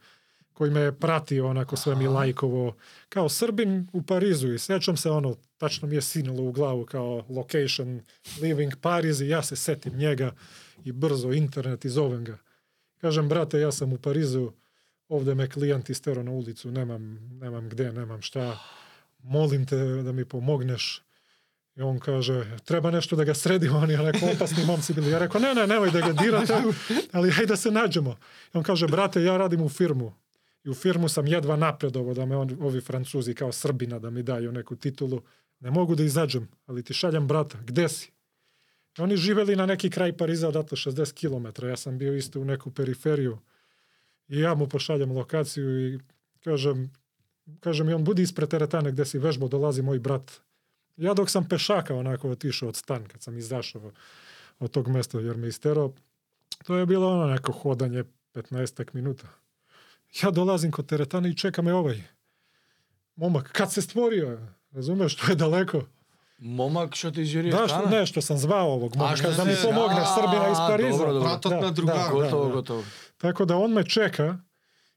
koji 0.53 0.71
me 0.71 0.81
je 0.81 0.99
pratio, 0.99 1.47
onako 1.47 1.75
sve 1.75 1.95
mi 1.95 2.07
lajkovo, 2.07 2.75
kao 3.09 3.29
Srbin 3.29 3.87
u 3.93 4.01
Parizu 4.01 4.53
i 4.53 4.59
sećam 4.59 4.97
se 4.97 5.09
ono, 5.09 5.35
tačno 5.57 5.87
mi 5.87 5.95
je 5.95 6.01
sinulo 6.01 6.43
u 6.43 6.51
glavu 6.51 6.85
kao 6.85 7.25
location, 7.29 8.01
living 8.41 8.73
Pariz 8.81 9.21
i 9.21 9.27
ja 9.27 9.43
se 9.43 9.55
setim 9.55 9.95
njega 9.95 10.31
i 10.85 10.91
brzo 10.91 11.31
internet 11.31 11.85
i 11.85 11.89
zovem 11.89 12.23
ga. 12.23 12.37
Kažem, 13.01 13.29
brate, 13.29 13.59
ja 13.59 13.71
sam 13.71 13.93
u 13.93 13.97
Parizu, 13.97 14.51
ovdje 15.09 15.35
me 15.35 15.49
klijent 15.49 15.89
istero 15.89 16.23
na 16.23 16.31
ulicu, 16.31 16.71
nemam, 16.71 17.29
nemam 17.41 17.69
gde, 17.69 17.91
nemam 17.91 18.21
šta, 18.21 18.59
molim 19.23 19.65
te 19.65 19.75
da 19.75 20.11
mi 20.11 20.25
pomogneš. 20.25 21.01
I 21.75 21.81
on 21.81 21.99
kaže, 21.99 22.57
treba 22.65 22.91
nešto 22.91 23.15
da 23.15 23.23
ga 23.23 23.33
sredimo, 23.33 23.77
oni 23.77 23.95
onako 23.95 24.19
opasni 24.35 24.65
momci 24.65 24.93
bili. 24.93 25.11
Ja 25.11 25.19
rekao, 25.19 25.41
ne, 25.41 25.53
ne, 25.53 25.67
nemoj 25.67 25.91
da 25.91 26.01
ga 26.01 26.13
dirate, 26.13 26.53
ali 27.11 27.31
hajde 27.31 27.49
da 27.49 27.55
se 27.55 27.71
nađemo. 27.71 28.17
I 28.53 28.57
on 28.57 28.63
kaže, 28.63 28.87
brate, 28.87 29.23
ja 29.23 29.37
radim 29.37 29.61
u 29.61 29.69
firmu. 29.69 30.13
I 30.63 30.69
u 30.69 30.73
firmu 30.73 31.09
sam 31.09 31.27
jedva 31.27 31.55
napredovao 31.55 32.13
da 32.13 32.25
me 32.25 32.37
on, 32.37 32.57
ovi 32.61 32.81
francuzi 32.81 33.33
kao 33.33 33.51
Srbina 33.51 33.99
da 33.99 34.09
mi 34.09 34.23
daju 34.23 34.51
neku 34.51 34.75
titulu. 34.75 35.21
Ne 35.59 35.71
mogu 35.71 35.95
da 35.95 36.03
izađem, 36.03 36.47
ali 36.65 36.83
ti 36.83 36.93
šaljem 36.93 37.27
brata, 37.27 37.57
gde 37.65 37.89
si? 37.89 38.11
I 38.97 39.01
oni 39.01 39.17
živeli 39.17 39.55
na 39.55 39.65
neki 39.65 39.89
kraj 39.89 40.17
Pariza 40.17 40.47
odatle 40.47 40.75
60 40.75 41.13
km. 41.13 41.65
Ja 41.65 41.77
sam 41.77 41.97
bio 41.97 42.15
isto 42.15 42.39
u 42.39 42.45
neku 42.45 42.71
periferiju. 42.71 43.37
I 44.27 44.39
ja 44.39 44.55
mu 44.55 44.67
pošaljem 44.67 45.11
lokaciju 45.11 45.93
i 45.93 45.99
kažem, 46.43 46.91
kažem 47.59 47.89
i 47.89 47.93
on 47.93 48.03
budi 48.03 48.21
ispred 48.21 48.49
teretane 48.49 48.91
gde 48.91 49.05
si 49.05 49.19
vežbo, 49.19 49.47
dolazi 49.47 49.81
moj 49.81 49.99
brat. 49.99 50.41
Ja 50.97 51.13
dok 51.13 51.29
sam 51.29 51.47
pešaka 51.49 51.95
onako 51.95 52.29
otišao 52.29 52.69
od 52.69 52.75
stan, 52.75 53.05
kad 53.07 53.21
sam 53.21 53.37
izašao 53.37 53.91
od 54.59 54.71
tog 54.71 54.87
mesta 54.87 55.19
jer 55.19 55.37
me 55.37 55.47
isterao, 55.47 55.93
to 56.63 56.75
je 56.75 56.85
bilo 56.85 57.11
ono 57.13 57.25
neko 57.27 57.51
hodanje 57.51 58.03
15 58.33 58.85
minuta. 58.93 59.27
Ja 60.23 60.31
dolazim 60.31 60.71
kod 60.71 60.85
teretane 60.85 61.29
i 61.29 61.35
čeka 61.35 61.61
me 61.61 61.73
ovaj 61.73 62.03
momak. 63.15 63.51
Kad 63.51 63.73
se 63.73 63.81
stvorio, 63.81 64.39
razumeš, 64.71 65.15
to 65.15 65.31
je 65.31 65.35
daleko. 65.35 65.81
Momak 66.37 66.95
što 66.95 67.11
ti 67.11 67.21
izjurio 67.21 67.51
Da, 67.51 67.57
što, 67.57 67.67
stana? 67.67 67.89
ne, 67.89 68.05
što 68.05 68.21
sam 68.21 68.37
zvao 68.37 68.67
ovog 68.67 68.95
momaka 68.95 69.15
što 69.17 69.31
da 69.31 69.45
mi 69.45 69.55
pomogne, 69.63 70.01
a, 70.01 70.15
Srbina 70.15 70.49
iz 70.51 70.57
Pariza. 70.57 70.97
dobro, 70.97 71.13
dobro. 71.13 71.29
Bratot 71.29 71.51
na 71.61 71.71
drugara. 71.71 72.09
Gotovo, 72.11 72.45
da. 72.47 72.53
gotovo. 72.53 72.83
Tako 73.17 73.45
da 73.45 73.57
on 73.57 73.71
me 73.73 73.89
čeka 73.89 74.37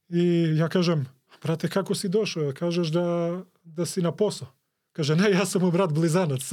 i 0.09 0.55
ja 0.57 0.69
kažem, 0.69 1.07
brate, 1.43 1.69
kako 1.69 1.95
si 1.95 2.09
došao? 2.09 2.53
Kažeš 2.59 2.89
da, 2.89 3.41
da 3.65 3.87
si 3.87 4.03
na 4.03 4.13
posao. 4.13 4.49
Kaže, 4.97 5.17
ne, 5.17 5.31
ja 5.31 5.47
sam 5.47 5.63
mu 5.63 5.71
brat 5.71 5.93
blizanac. 5.93 6.53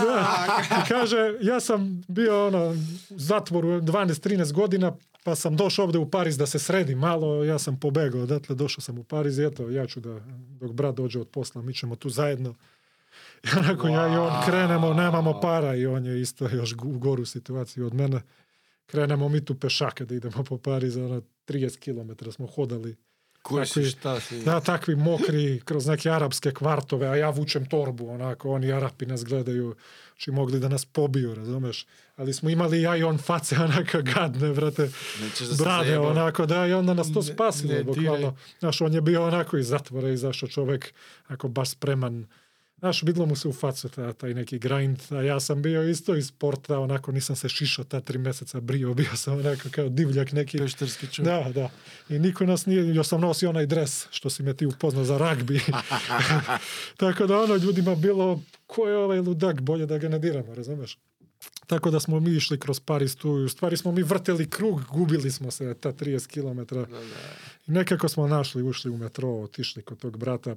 Da. 0.00 0.46
I 0.70 0.88
kaže, 0.88 1.34
ja 1.40 1.60
sam 1.60 2.02
bio 2.08 2.46
ono, 2.46 2.70
u 3.10 3.18
zatvoru 3.18 3.68
12-13 3.68 4.52
godina, 4.52 4.92
pa 5.24 5.34
sam 5.34 5.56
došao 5.56 5.84
ovdje 5.84 6.00
u 6.00 6.10
Pariz 6.10 6.38
da 6.38 6.46
se 6.46 6.58
sredim 6.58 6.98
malo, 6.98 7.44
ja 7.44 7.58
sam 7.58 7.80
pobegao, 7.80 8.22
odatle 8.22 8.56
došao 8.56 8.80
sam 8.80 8.98
u 8.98 9.04
Pariz 9.04 9.38
i 9.38 9.44
eto, 9.44 9.70
ja 9.70 9.86
ću 9.86 10.00
da, 10.00 10.20
dok 10.60 10.72
brat 10.72 10.94
dođe 10.94 11.20
od 11.20 11.28
posla, 11.28 11.62
mi 11.62 11.74
ćemo 11.74 11.96
tu 11.96 12.10
zajedno. 12.10 12.54
I 13.44 13.48
onako 13.58 13.88
ja 13.88 14.14
i 14.14 14.16
on 14.16 14.32
krenemo, 14.46 14.94
nemamo 14.94 15.40
para 15.40 15.74
i 15.74 15.86
on 15.86 16.06
je 16.06 16.20
isto 16.20 16.48
još 16.48 16.72
u 16.82 16.98
goru 16.98 17.24
situaciju 17.24 17.86
od 17.86 17.94
mene. 17.94 18.22
krenemo 18.86 19.28
mi 19.28 19.44
tu 19.44 19.54
pešake 19.54 20.04
da 20.04 20.14
idemo 20.14 20.44
po 20.44 20.58
Parizu, 20.58 21.04
ono 21.04 21.22
30 21.46 21.78
km 21.78 22.30
smo 22.30 22.46
hodali. 22.46 22.96
Кој 23.42 23.64
си 23.64 23.74
Такви- 23.74 23.90
шта 23.90 24.20
си? 24.20 24.44
Da, 24.44 24.60
takvi 24.60 24.96
mokri, 24.96 25.60
kroz 25.60 25.86
neke 25.86 26.10
arapske 26.10 26.52
kvartove, 26.52 27.08
a 27.08 27.16
ja 27.16 27.30
vučem 27.30 27.66
torbu, 27.66 28.08
onako, 28.10 28.50
oni 28.50 28.72
Arapi 28.72 29.06
nas 29.06 29.24
gledaju, 29.24 29.74
či 30.16 30.30
mogli 30.30 30.60
da 30.60 30.68
nas 30.68 30.84
pobiju, 30.84 31.34
razumeš? 31.34 31.86
Ali 32.16 32.32
smo 32.32 32.50
imali 32.50 32.82
ja 32.82 32.96
i 32.96 33.02
on 33.02 33.18
face 33.18 33.56
onako 33.64 34.02
gadne, 34.04 34.48
да 34.50 34.88
се 35.32 35.56
brade, 35.58 35.98
onako, 36.00 36.46
da, 36.46 36.66
i 36.66 36.72
onda 36.72 36.94
nas 36.94 37.12
to 37.12 37.18
Ne- 37.18 37.22
spasilo, 37.24 37.72
ne 37.72 37.84
bukvalno. 37.84 38.16
diraj. 38.16 38.32
Znaš, 38.58 38.80
on 38.80 38.94
je 38.94 39.00
bio 39.02 39.24
onako 39.24 39.56
iz 39.56 39.68
zatvora, 39.68 40.08
izašao 40.10 40.48
čovek, 40.48 40.94
ako 41.26 41.48
baš 41.48 41.70
spreman, 41.70 42.26
Znaš, 42.82 43.02
vidlo 43.02 43.26
mu 43.26 43.36
se 43.36 43.48
u 43.48 43.52
facu 43.52 43.88
ta, 43.88 44.12
taj 44.12 44.34
neki 44.34 44.58
grind, 44.58 44.98
a 45.10 45.22
ja 45.22 45.40
sam 45.40 45.62
bio 45.62 45.88
isto 45.88 46.16
iz 46.16 46.26
sporta, 46.26 46.78
onako 46.78 47.12
nisam 47.12 47.36
se 47.36 47.48
šišao 47.48 47.84
ta 47.84 48.00
tri 48.00 48.18
meseca 48.18 48.60
brio, 48.60 48.94
bio 49.00 49.16
sam 49.16 49.38
onako 49.38 49.68
kao 49.70 49.88
divljak 49.88 50.32
neki. 50.32 50.58
Пештерски 50.58 51.06
човек. 51.06 51.44
Da, 51.44 51.52
da. 51.52 51.70
I 52.14 52.18
niko 52.18 52.46
nas 52.46 52.66
nije, 52.66 52.94
još 52.94 53.08
sam 53.08 53.20
nosio 53.20 53.50
onaj 53.50 53.66
dres 53.66 54.06
što 54.10 54.30
si 54.30 54.42
me 54.42 54.56
ti 54.56 54.66
upoznao 54.66 55.04
za 55.04 55.18
ragbi. 55.18 55.60
Tako 56.96 57.26
da 57.26 57.40
ono 57.40 57.56
ljudima 57.56 57.94
bilo, 57.94 58.42
ko 58.66 58.88
je 58.88 58.96
ovaj 58.96 59.18
ludak, 59.18 59.60
bolje 59.60 59.86
da 59.86 59.98
ga 59.98 60.08
ne 60.08 60.18
diramo, 60.18 60.54
razumeš? 60.54 60.98
Tako 61.66 61.90
da 61.90 62.00
smo 62.00 62.20
mi 62.20 62.30
išli 62.30 62.60
kroz 62.60 62.80
Paris 62.80 63.16
tu 63.16 63.28
i 63.28 63.44
u 63.44 63.48
stvari 63.48 63.76
smo 63.76 63.92
mi 63.92 64.02
vrteli 64.02 64.50
krug, 64.50 64.82
gubili 64.92 65.30
smo 65.30 65.50
se 65.50 65.74
ta 65.80 65.92
30 65.92 66.26
km. 66.26 66.74
Да, 66.74 66.86
да. 66.86 67.00
I 67.66 67.70
nekako 67.70 68.08
smo 68.08 68.28
našli, 68.28 68.62
ušli 68.62 68.90
u 68.90 68.96
metro, 68.96 69.28
otišli 69.28 69.82
kod 69.82 69.98
tog 69.98 70.18
brata. 70.18 70.56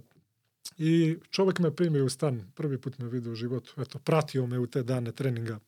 I 0.78 1.18
čovjek 1.30 1.60
me 1.60 1.76
primio 1.76 2.06
u 2.06 2.10
stan, 2.10 2.52
prvi 2.56 2.78
put 2.78 2.98
me 2.98 3.08
vidio 3.10 3.32
u 3.32 3.36
životu. 3.36 3.74
Eto, 3.82 4.00
pratio 4.00 4.48
me 4.48 4.60
u 4.60 4.68
te 4.68 4.84
dane 4.84 5.12
treninga. 5.12 5.60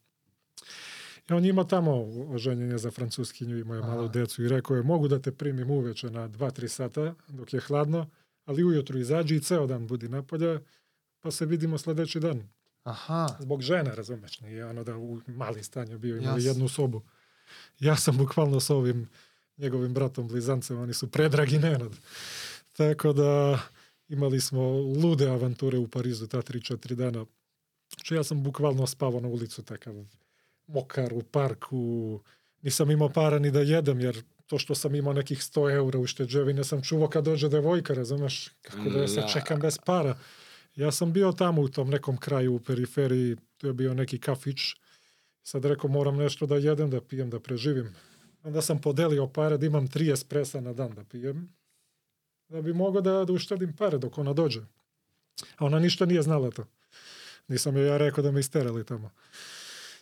I 1.29 1.33
on 1.33 1.45
ima 1.45 1.63
tamo 1.63 1.91
oženjenje 2.29 2.77
za 2.77 2.91
francuskinju, 2.91 3.57
imao 3.57 3.75
je 3.75 3.81
malu 3.81 4.03
Aha. 4.03 4.11
decu 4.11 4.43
i 4.43 4.47
rekao 4.47 4.75
je, 4.75 4.83
mogu 4.83 5.07
da 5.07 5.19
te 5.19 5.31
primim 5.31 5.71
uveče 5.71 6.09
na 6.09 6.29
2-3 6.29 6.67
sata 6.67 7.15
dok 7.27 7.53
je 7.53 7.59
hladno, 7.59 8.09
ali 8.45 8.63
ujutru 8.63 8.99
izađi 8.99 9.35
i 9.35 9.39
ceo 9.39 9.67
dan 9.67 9.87
budi 9.87 10.09
napolje, 10.09 10.59
pa 11.21 11.31
se 11.31 11.45
vidimo 11.45 11.77
sljedeći 11.77 12.19
dan. 12.19 12.49
Аха. 12.83 13.27
Zbog 13.39 13.61
žene, 13.61 13.95
razumeš, 13.95 14.39
nije 14.39 14.65
ono 14.65 14.83
da 14.83 14.97
u 14.97 15.21
mali 15.27 15.63
stan 15.63 15.89
je 15.89 15.97
bio, 15.97 16.15
Jasno. 16.15 16.37
jednu 16.37 16.67
sobu. 16.67 17.01
Ja 17.79 17.95
sam 17.95 18.17
bukvalno 18.17 18.59
s 18.59 18.69
ovim 18.69 19.09
njegovim 19.57 19.93
bratom 19.93 20.27
blizancem, 20.27 20.79
oni 20.79 20.93
su 20.93 21.11
predragi 21.11 21.59
nenad. 21.67 21.91
Tako 22.73 23.13
da 23.13 23.59
imali 24.09 24.41
smo 24.41 24.61
lude 24.71 25.29
avanture 25.29 25.77
u 25.77 25.87
Parizu 25.87 26.27
ta 26.27 26.37
3-4 26.41 26.95
dana. 26.95 27.25
Če 28.03 28.15
ja 28.15 28.23
sam 28.23 28.43
bukvalno 28.43 28.87
spavao 28.87 29.21
na 29.21 29.27
ulicu 29.27 29.63
takav 29.63 29.95
mokar 30.67 31.13
u 31.13 31.21
parku, 31.23 32.19
nisam 32.61 32.91
imao 32.91 33.09
para 33.09 33.39
ni 33.39 33.51
da 33.51 33.61
jedem, 33.61 33.99
jer 33.99 34.23
to 34.45 34.59
što 34.59 34.75
sam 34.75 34.95
imao 34.95 35.13
nekih 35.13 35.37
100 35.39 35.71
eura 35.75 35.99
ušteđevine 35.99 36.63
sam 36.63 36.81
čuvao 36.81 37.09
kad 37.09 37.25
dođe 37.25 37.49
devojka, 37.49 37.93
razumeš, 37.93 38.49
kako 38.61 38.89
da 38.89 39.07
se 39.07 39.21
Da. 39.21 39.27
čekam 39.27 39.59
bez 39.59 39.77
para. 39.85 40.17
Ja 40.75 40.91
sam 40.91 41.13
bio 41.13 41.31
tamo 41.31 41.61
u 41.61 41.69
tom 41.69 41.89
nekom 41.89 42.17
kraju 42.17 42.55
u 42.55 42.59
periferiji, 42.59 43.35
tu 43.57 43.67
je 43.67 43.73
bio 43.73 43.93
neki 43.93 44.19
kafić. 44.19 44.59
Sad 45.43 45.65
rekao 45.65 45.89
moram 45.89 46.15
nešto 46.17 46.45
da 46.45 46.55
jedem, 46.55 46.89
da 46.89 47.01
pijem, 47.01 47.29
da 47.29 47.39
preživim. 47.39 47.95
Onda 48.43 48.61
sam 48.61 48.81
podelio 48.81 49.27
pare 49.27 49.57
da 49.57 49.65
imam 49.65 49.87
tri 49.87 50.11
espresa 50.11 50.61
na 50.61 50.73
dan 50.73 50.93
da 50.95 51.03
pijem. 51.03 51.56
Da 52.49 52.61
bi 52.61 52.73
mogao 52.73 53.01
da, 53.01 53.25
da 53.25 53.33
uštedim 53.33 53.73
pare 53.73 53.97
dok 53.97 54.17
ona 54.17 54.33
dođe. 54.33 54.61
A 55.57 55.65
ona 55.65 55.79
ništa 55.79 56.05
nije 56.05 56.21
znala 56.21 56.51
to. 56.51 56.65
Nisam 57.47 57.77
joj 57.77 57.87
ja 57.87 57.97
rekao 57.97 58.23
da 58.23 58.31
me 58.31 58.39
isterali 58.39 58.85
tamo. 58.85 59.11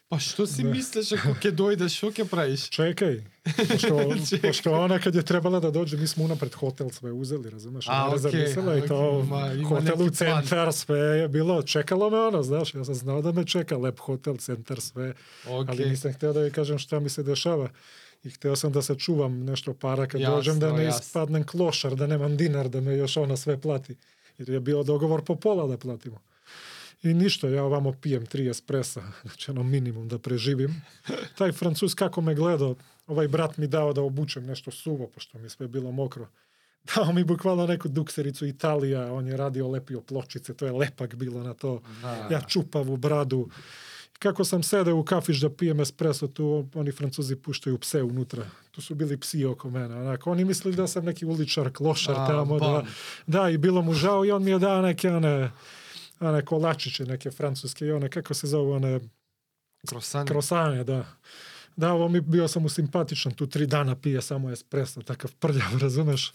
Па 0.08 0.20
што 0.20 0.46
си 0.48 0.64
Да. 0.64 0.70
мислиш 0.70 1.12
ако 1.12 1.30
ќе 1.34 1.52
дојдеш, 1.52 1.90
што 1.90 2.12
ќе 2.12 2.26
правиш? 2.26 2.70
Čekaj, 2.70 3.24
pošto, 3.58 3.98
Čekaj. 4.30 4.50
pošto 4.50 4.72
ona 4.74 5.00
kad 5.00 5.16
je 5.16 5.24
trebala 5.24 5.60
da 5.60 5.72
dođe, 5.72 5.98
mi 5.98 6.08
smo 6.08 6.24
unapred 6.24 6.54
hotel 6.54 6.90
sve 6.90 7.12
uzeli, 7.12 7.50
razumeš? 7.50 7.88
Ona 7.88 7.98
je 7.98 8.06
okej, 8.06 8.20
zamislila 8.20 8.78
i 8.78 8.88
to 8.88 9.24
ma, 9.24 9.50
hotel 9.68 10.02
u 10.02 10.10
centar, 10.10 10.74
sve 10.74 10.98
je 11.00 11.28
bilo, 11.28 11.62
čekalo 11.64 12.10
me 12.10 12.20
ono, 12.20 12.44
znaš, 12.44 12.74
ja 12.74 12.86
sam 12.86 12.96
znao 12.96 13.22
da 13.22 13.32
me 13.32 13.46
čeka, 13.46 13.78
lep 13.78 14.00
hotel, 14.00 14.38
centar, 14.38 14.82
sve, 14.82 15.14
ali 15.48 15.64
Окей. 15.64 15.90
nisam 15.90 16.14
htio 16.14 16.34
da 16.34 16.40
joj 16.40 16.52
kažem 16.52 16.78
šta 16.80 17.00
mi 17.00 17.10
se 17.10 17.24
dešava. 17.24 17.70
I 18.26 18.30
htio 18.30 18.56
sam 18.56 18.72
da 18.72 18.82
se 18.82 18.96
čuvam 18.96 19.44
nešto 19.44 19.74
para 19.74 20.08
kad 20.08 20.22
Jasno, 20.22 20.36
dođem, 20.36 20.60
da 20.60 20.74
ne 20.74 20.84
jasno. 20.84 21.00
ispadnem 21.00 21.44
klošar, 21.44 21.96
da 21.96 22.08
nemam 22.08 22.38
dinar, 22.38 22.70
da 22.70 22.82
me 22.82 22.98
još 22.98 23.18
ona 23.18 23.38
sve 23.38 23.62
plati. 23.62 23.96
Jer 24.38 24.50
je 24.50 24.60
bio 24.60 24.84
dogovor 24.84 25.24
po 25.24 25.36
pola 25.36 25.68
da 25.68 25.78
platimo. 25.78 26.22
I 27.04 27.14
ništa, 27.14 27.50
ja 27.50 27.64
ovamo 27.64 27.94
pijem 27.94 28.26
tri 28.26 28.50
espresa, 28.50 29.04
znači 29.22 29.52
ono 29.52 29.64
minimum 29.64 30.08
da 30.08 30.20
preživim. 30.20 30.82
Taj 31.38 31.52
francus 31.52 31.94
kako 31.94 32.22
me 32.22 32.36
gledao, 32.36 32.76
ovaj 33.08 33.28
brat 33.28 33.58
mi 33.58 33.68
dao 33.68 33.94
da 33.94 34.02
obučem 34.02 34.46
nešto 34.46 34.72
suvo, 34.72 35.08
pošto 35.08 35.38
mi 35.40 35.50
sve 35.50 35.68
bilo 35.68 35.92
mokro. 35.92 36.28
Dao 36.96 37.12
mi 37.12 37.24
bukvalno 37.24 37.68
neku 37.68 37.88
duksericu 37.88 38.46
Italija, 38.46 39.14
on 39.14 39.28
je 39.28 39.38
radio, 39.38 39.68
lepio 39.68 40.02
pločice, 40.02 40.54
to 40.54 40.66
je 40.66 40.72
lepak 40.72 41.16
bilo 41.16 41.44
na 41.44 41.54
to. 41.54 41.82
Да. 42.02 42.28
Ja 42.32 42.42
čupavu 42.42 42.98
bradu. 42.98 43.50
Kako 44.19 44.45
sam 44.45 44.63
sedeo 44.63 44.97
u 44.97 45.04
kafić 45.04 45.38
da 45.38 45.49
pijem 45.49 45.80
espresso, 45.80 46.28
tu 46.28 46.67
oni 46.73 46.91
francuzi 46.91 47.36
puštaju 47.36 47.78
pse 47.78 48.04
unutra. 48.04 48.45
Tu 48.71 48.82
su 48.82 48.95
bili 48.95 49.17
psi 49.19 49.45
oko 49.45 49.69
mene. 49.69 49.95
Onako, 49.95 50.32
oni 50.32 50.45
mislili 50.45 50.78
da 50.78 50.88
sam 50.88 51.06
neki 51.06 51.25
uličar, 51.25 51.71
klošar 51.73 52.15
A, 52.17 52.28
tamo. 52.28 52.60
Da, 52.60 52.65
bam. 52.67 52.86
da, 53.28 53.49
i 53.49 53.58
bilo 53.58 53.82
mu 53.82 53.93
žao 53.93 54.25
i 54.25 54.32
on 54.32 54.43
mi 54.43 54.51
je 54.51 54.60
dao 54.60 54.82
neke 54.82 55.10
one, 55.10 55.51
one 56.19 56.45
kolačiće, 56.45 57.06
neke 57.06 57.32
francuske 57.32 57.86
i 57.86 57.91
one, 57.91 58.10
kako 58.10 58.34
se 58.34 58.47
zovu, 58.47 58.71
one 58.71 58.99
Кросан. 59.88 60.25
krosane, 60.28 60.84
da. 60.84 61.06
Da, 61.75 61.93
ovo 61.93 62.08
mi 62.08 62.21
bio 62.21 62.47
sam 62.47 62.62
mu 62.62 62.69
simpatičan, 62.69 63.32
tu 63.34 63.47
tri 63.47 63.65
dana 63.67 63.95
pije 63.95 64.21
samo 64.21 64.51
espresso, 64.51 65.01
takav 65.01 65.32
prljav, 65.39 65.78
razumeš? 65.82 66.34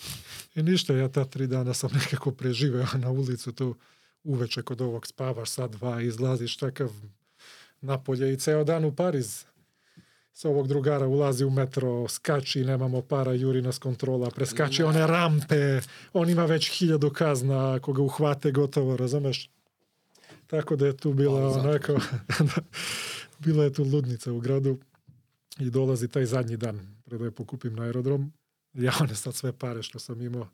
I 0.54 0.62
ništa, 0.62 0.94
ja 0.94 1.08
ta 1.08 1.24
tri 1.24 1.46
dana 1.46 1.74
sam 1.74 1.90
nekako 1.94 2.30
preživeo 2.30 2.86
na 2.94 3.10
ulicu 3.10 3.52
tu 3.52 3.76
uveče 4.24 4.62
kod 4.62 4.80
ovog 4.80 5.06
spavaš, 5.06 5.50
sad 5.50 5.70
dva, 5.70 6.00
izlaziš 6.02 6.56
takav 6.56 6.90
napolje 7.80 8.32
i 8.32 8.36
ceo 8.36 8.64
dan 8.64 8.84
u 8.84 8.94
Pariz. 8.96 9.44
S 10.32 10.44
ovog 10.44 10.68
drugara 10.68 11.06
ulazi 11.06 11.44
u 11.44 11.50
metro, 11.50 12.08
skači, 12.08 12.64
nemamo 12.64 13.02
para, 13.02 13.32
juri 13.32 13.62
nas 13.62 13.78
kontrola, 13.78 14.30
preskači 14.30 14.82
one 14.82 15.06
rampe, 15.06 15.80
on 16.12 16.30
ima 16.30 16.44
već 16.44 16.70
hiljadu 16.70 17.10
kazna, 17.10 17.74
ako 17.74 17.92
ga 17.92 18.02
uhvate, 18.02 18.52
gotovo, 18.52 18.96
razumeš? 18.96 19.50
Tako 20.46 20.76
da 20.76 20.86
je 20.86 20.96
tu 20.96 21.12
bila 21.12 21.52
zato. 21.52 21.68
onako, 21.68 22.00
bila 23.44 23.64
je 23.64 23.72
tu 23.72 23.84
ludnica 23.84 24.32
u 24.32 24.40
gradu 24.40 24.78
i 25.58 25.70
dolazi 25.70 26.08
taj 26.08 26.24
zadnji 26.24 26.56
dan, 26.56 26.96
pred 27.04 27.20
da 27.20 27.30
pokupim 27.30 27.76
na 27.76 27.82
aerodrom. 27.82 28.32
Ja 28.72 28.92
one 29.00 29.14
sad 29.14 29.34
sve 29.34 29.52
pare 29.52 29.82
što 29.82 29.98
sam 29.98 30.22
imao, 30.22 30.48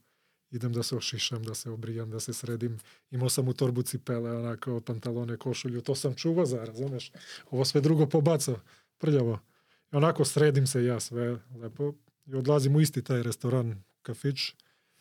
idem 0.50 0.72
da 0.72 0.82
se 0.82 0.96
ošišam, 0.96 1.42
da 1.42 1.54
se 1.54 1.70
obrijam, 1.70 2.10
da 2.10 2.20
se 2.20 2.32
sredim. 2.32 2.78
Imao 3.10 3.28
sam 3.28 3.48
u 3.48 3.52
torbu 3.52 3.82
cipele, 3.82 4.32
onako, 4.32 4.80
pantalone, 4.80 5.36
košulju, 5.36 5.80
to 5.80 5.94
sam 5.94 6.14
čuvao 6.14 6.46
za, 6.46 6.64
razumeš? 6.64 7.12
Ovo 7.50 7.64
sve 7.64 7.80
drugo 7.80 8.06
pobacao, 8.06 8.60
prljavo. 8.98 9.38
I 9.92 9.96
onako 9.96 10.24
sredim 10.24 10.66
se 10.66 10.84
ja 10.84 11.00
sve 11.00 11.36
lepo 11.62 11.92
i 12.26 12.34
odlazim 12.34 12.76
u 12.76 12.80
isti 12.80 13.02
taj 13.02 13.22
restoran, 13.22 13.82
kafić 14.02 14.40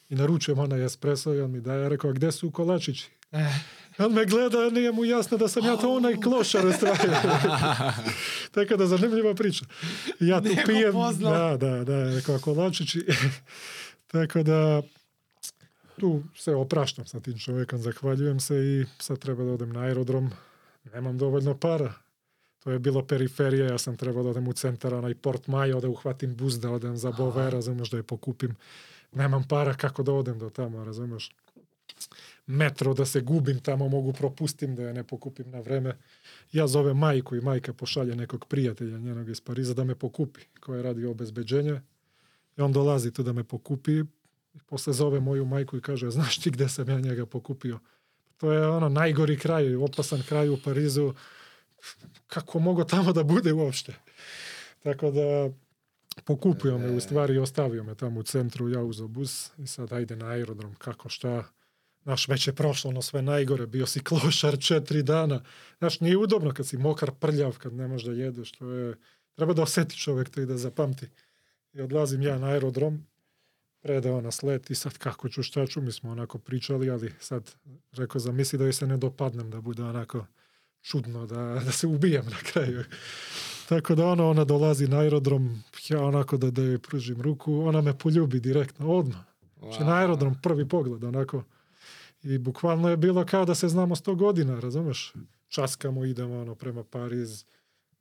i 0.10 0.16
naručujem 0.16 0.60
onaj 0.60 0.86
espresso 0.86 1.34
i 1.34 1.42
on 1.42 1.52
mi 1.52 1.62
daje, 1.62 1.82
ja 1.82 1.88
rekao, 1.88 2.14
gde 2.14 2.32
su 2.32 2.52
kolačići? 2.52 3.10
Eh, 3.32 3.60
On 3.98 4.14
me 4.14 4.26
gleda, 4.26 4.70
nije 4.70 4.92
mu 4.92 5.06
jasno 5.06 5.38
da 5.38 5.48
sam 5.48 5.66
ja 5.66 5.78
to 5.78 5.96
onaj 5.96 6.16
klošar 6.16 6.74
stvari. 6.74 7.00
Tako 8.52 8.78
da 8.78 8.88
zanimljiva 8.88 9.36
priča. 9.36 9.66
Ja 10.20 10.42
tu 10.42 10.48
Nije 10.48 10.56
ga 10.56 10.64
pijem, 10.66 10.92
poznao. 10.92 11.58
da, 11.58 11.58
da, 11.58 11.84
da, 11.84 12.16
rekao 12.16 12.40
kolačići. 12.40 13.06
Tako 14.12 14.44
da 14.44 14.82
tu 16.00 16.24
se 16.36 16.56
opraštam 16.56 17.06
sa 17.06 17.20
tim 17.20 17.40
čovjekom, 17.40 17.80
zahvaljujem 17.80 18.40
se 18.40 18.56
i 18.56 18.86
sad 19.00 19.20
treba 19.20 19.44
da 19.44 19.52
odem 19.52 19.74
na 19.74 19.80
aerodrom. 19.80 20.32
Nemam 20.94 21.18
dovoljno 21.18 21.58
para. 21.58 21.94
To 22.64 22.72
je 22.72 22.80
bilo 22.80 23.06
periferija, 23.08 23.66
ja 23.66 23.78
sam 23.78 23.98
trebao 23.98 24.24
da 24.24 24.30
odem 24.30 24.48
u 24.48 24.54
centar, 24.54 24.94
onaj 24.94 25.16
Port 25.16 25.48
Majo, 25.48 25.80
da 25.80 25.90
uhvatim 25.90 26.36
bus, 26.36 26.54
da 26.54 26.72
odem 26.72 26.98
za 26.98 27.12
Bove, 27.12 27.50
razumeš, 27.50 27.90
da 27.90 27.98
je 27.98 28.04
pokupim. 28.04 28.56
Nemam 29.12 29.44
para 29.50 29.74
kako 29.74 30.04
da 30.04 30.14
odem 30.14 30.40
do 30.40 30.50
tamo, 30.50 30.84
razumeš. 30.84 31.32
Metro 32.48 32.94
da 32.94 33.06
se 33.06 33.22
gubim 33.22 33.60
tamo, 33.60 33.90
mogu 33.90 34.14
propustim 34.14 34.76
da 34.76 34.84
je 34.84 34.94
ne 34.94 35.04
pokupim 35.04 35.52
na 35.52 35.60
vreme. 35.60 35.98
Ja 36.52 36.68
zovem 36.68 36.98
majku 36.98 37.36
i 37.36 37.42
majka 37.42 37.74
pošalje 37.74 38.16
nekog 38.16 38.46
prijatelja 38.46 38.98
njenog 38.98 39.30
iz 39.30 39.42
Pariza 39.42 39.74
da 39.74 39.84
me 39.84 39.96
pokupi, 39.96 40.42
koja 40.60 40.82
radi 40.82 41.06
obezbeđenje. 41.06 41.82
I 42.58 42.62
on 42.62 42.74
dolazi 42.74 43.12
tu 43.12 43.24
da 43.24 43.34
me 43.34 43.44
pokupi. 43.44 44.04
I 44.56 44.60
posle 44.66 44.94
zove 44.94 45.20
moju 45.20 45.46
majku 45.46 45.78
i 45.78 45.82
kaže, 45.82 46.10
znaš 46.10 46.38
ti 46.38 46.52
gde 46.52 46.70
sam 46.70 46.90
ja 46.90 47.00
njega 47.00 47.26
pokupio? 47.26 47.80
To 48.38 48.52
je 48.52 48.68
ono 48.68 48.90
najgori 48.90 49.40
kraj, 49.40 49.76
opasan 49.76 50.24
kraj 50.28 50.50
u 50.50 50.58
Parizu. 50.64 51.14
Kako 52.28 52.60
mogu 52.60 52.84
tamo 52.84 53.14
da 53.14 53.24
bude 53.24 53.54
uopšte? 53.54 53.94
Tako 54.84 55.12
da 55.12 55.50
pokupio 56.24 56.78
me 56.78 56.92
u 56.92 57.00
stvari 57.00 57.34
i 57.34 57.38
ostavio 57.38 57.84
me 57.84 57.96
tamo 57.96 58.20
u 58.20 58.24
centru, 58.24 58.70
ja 58.70 58.82
uzeo 58.82 59.08
bus 59.08 59.52
i 59.58 59.68
sad 59.68 59.94
ajde 59.94 60.16
na 60.16 60.26
aerodrom, 60.26 60.76
kako 60.76 61.10
šta. 61.10 61.44
Znaš, 62.04 62.28
već 62.28 62.48
je 62.48 62.56
prošlo 62.56 62.90
ono 62.90 63.02
sve 63.02 63.22
najgore, 63.22 63.68
bio 63.68 63.86
si 63.86 64.04
klošar 64.04 64.60
četiri 64.60 65.04
dana. 65.04 65.44
Znaš, 65.78 66.00
nije 66.00 66.18
udobno 66.18 66.54
kad 66.54 66.68
si 66.68 66.78
mokar, 66.78 67.12
prljav, 67.12 67.58
kad 67.58 67.74
ne 67.74 67.88
možeš 67.88 68.06
da 68.06 68.14
jedeš, 68.14 68.52
to 68.52 68.72
je 68.72 68.96
treba 69.36 69.54
da 69.54 69.62
oseti 69.62 69.98
čovjek 69.98 70.30
to 70.30 70.42
i 70.42 70.46
da 70.46 70.58
zapamti. 70.58 71.10
I 71.74 71.82
odlazim 71.82 72.22
ja 72.22 72.38
na 72.40 72.48
aerodrom, 72.48 73.08
predao 73.86 74.22
nas 74.22 74.44
let 74.44 74.70
i 74.70 74.76
sad 74.76 74.98
kako 74.98 75.30
ću, 75.30 75.44
šta 75.44 75.68
ću, 75.68 75.82
mi 75.82 75.92
smo 75.92 76.12
onako 76.12 76.38
pričali, 76.38 76.90
ali 76.90 77.14
sad 77.20 77.52
rekao, 77.92 78.20
zamisli 78.20 78.60
da 78.60 78.66
joj 78.66 78.74
se 78.74 78.88
ne 78.88 78.98
dopadnem, 78.98 79.52
da 79.52 79.62
bude 79.62 79.84
onako 79.84 80.26
čudno, 80.82 81.26
da, 81.26 81.62
da 81.66 81.72
se 81.72 81.88
ubijem 81.88 82.26
na 82.26 82.38
kraju. 82.52 82.84
Tako 83.70 83.96
da 83.96 84.08
ono, 84.08 84.30
ona 84.30 84.44
dolazi 84.44 84.88
na 84.88 85.00
aerodrom, 85.00 85.64
ja 85.90 86.02
onako 86.02 86.38
da, 86.38 86.52
da 86.52 86.62
joj 86.62 86.80
pružim 86.80 87.22
ruku, 87.22 87.60
ona 87.60 87.82
me 87.82 87.98
poljubi 87.98 88.40
direktno, 88.40 88.92
odmah. 88.92 89.22
Znači 89.60 89.84
na 89.84 89.96
aerodrom 89.96 90.36
prvi 90.42 90.68
pogled, 90.70 91.04
onako. 91.04 91.44
I 92.24 92.38
bukvalno 92.38 92.90
je 92.90 92.98
bilo 92.98 93.26
kao 93.26 93.46
da 93.46 93.56
se 93.56 93.68
znamo 93.70 93.96
sto 93.96 94.16
godina, 94.16 94.60
razumeš? 94.60 95.14
Časkamo, 95.48 96.06
idemo 96.06 96.42
ono 96.42 96.56
prema 96.56 96.84
Pariz. 96.84 97.44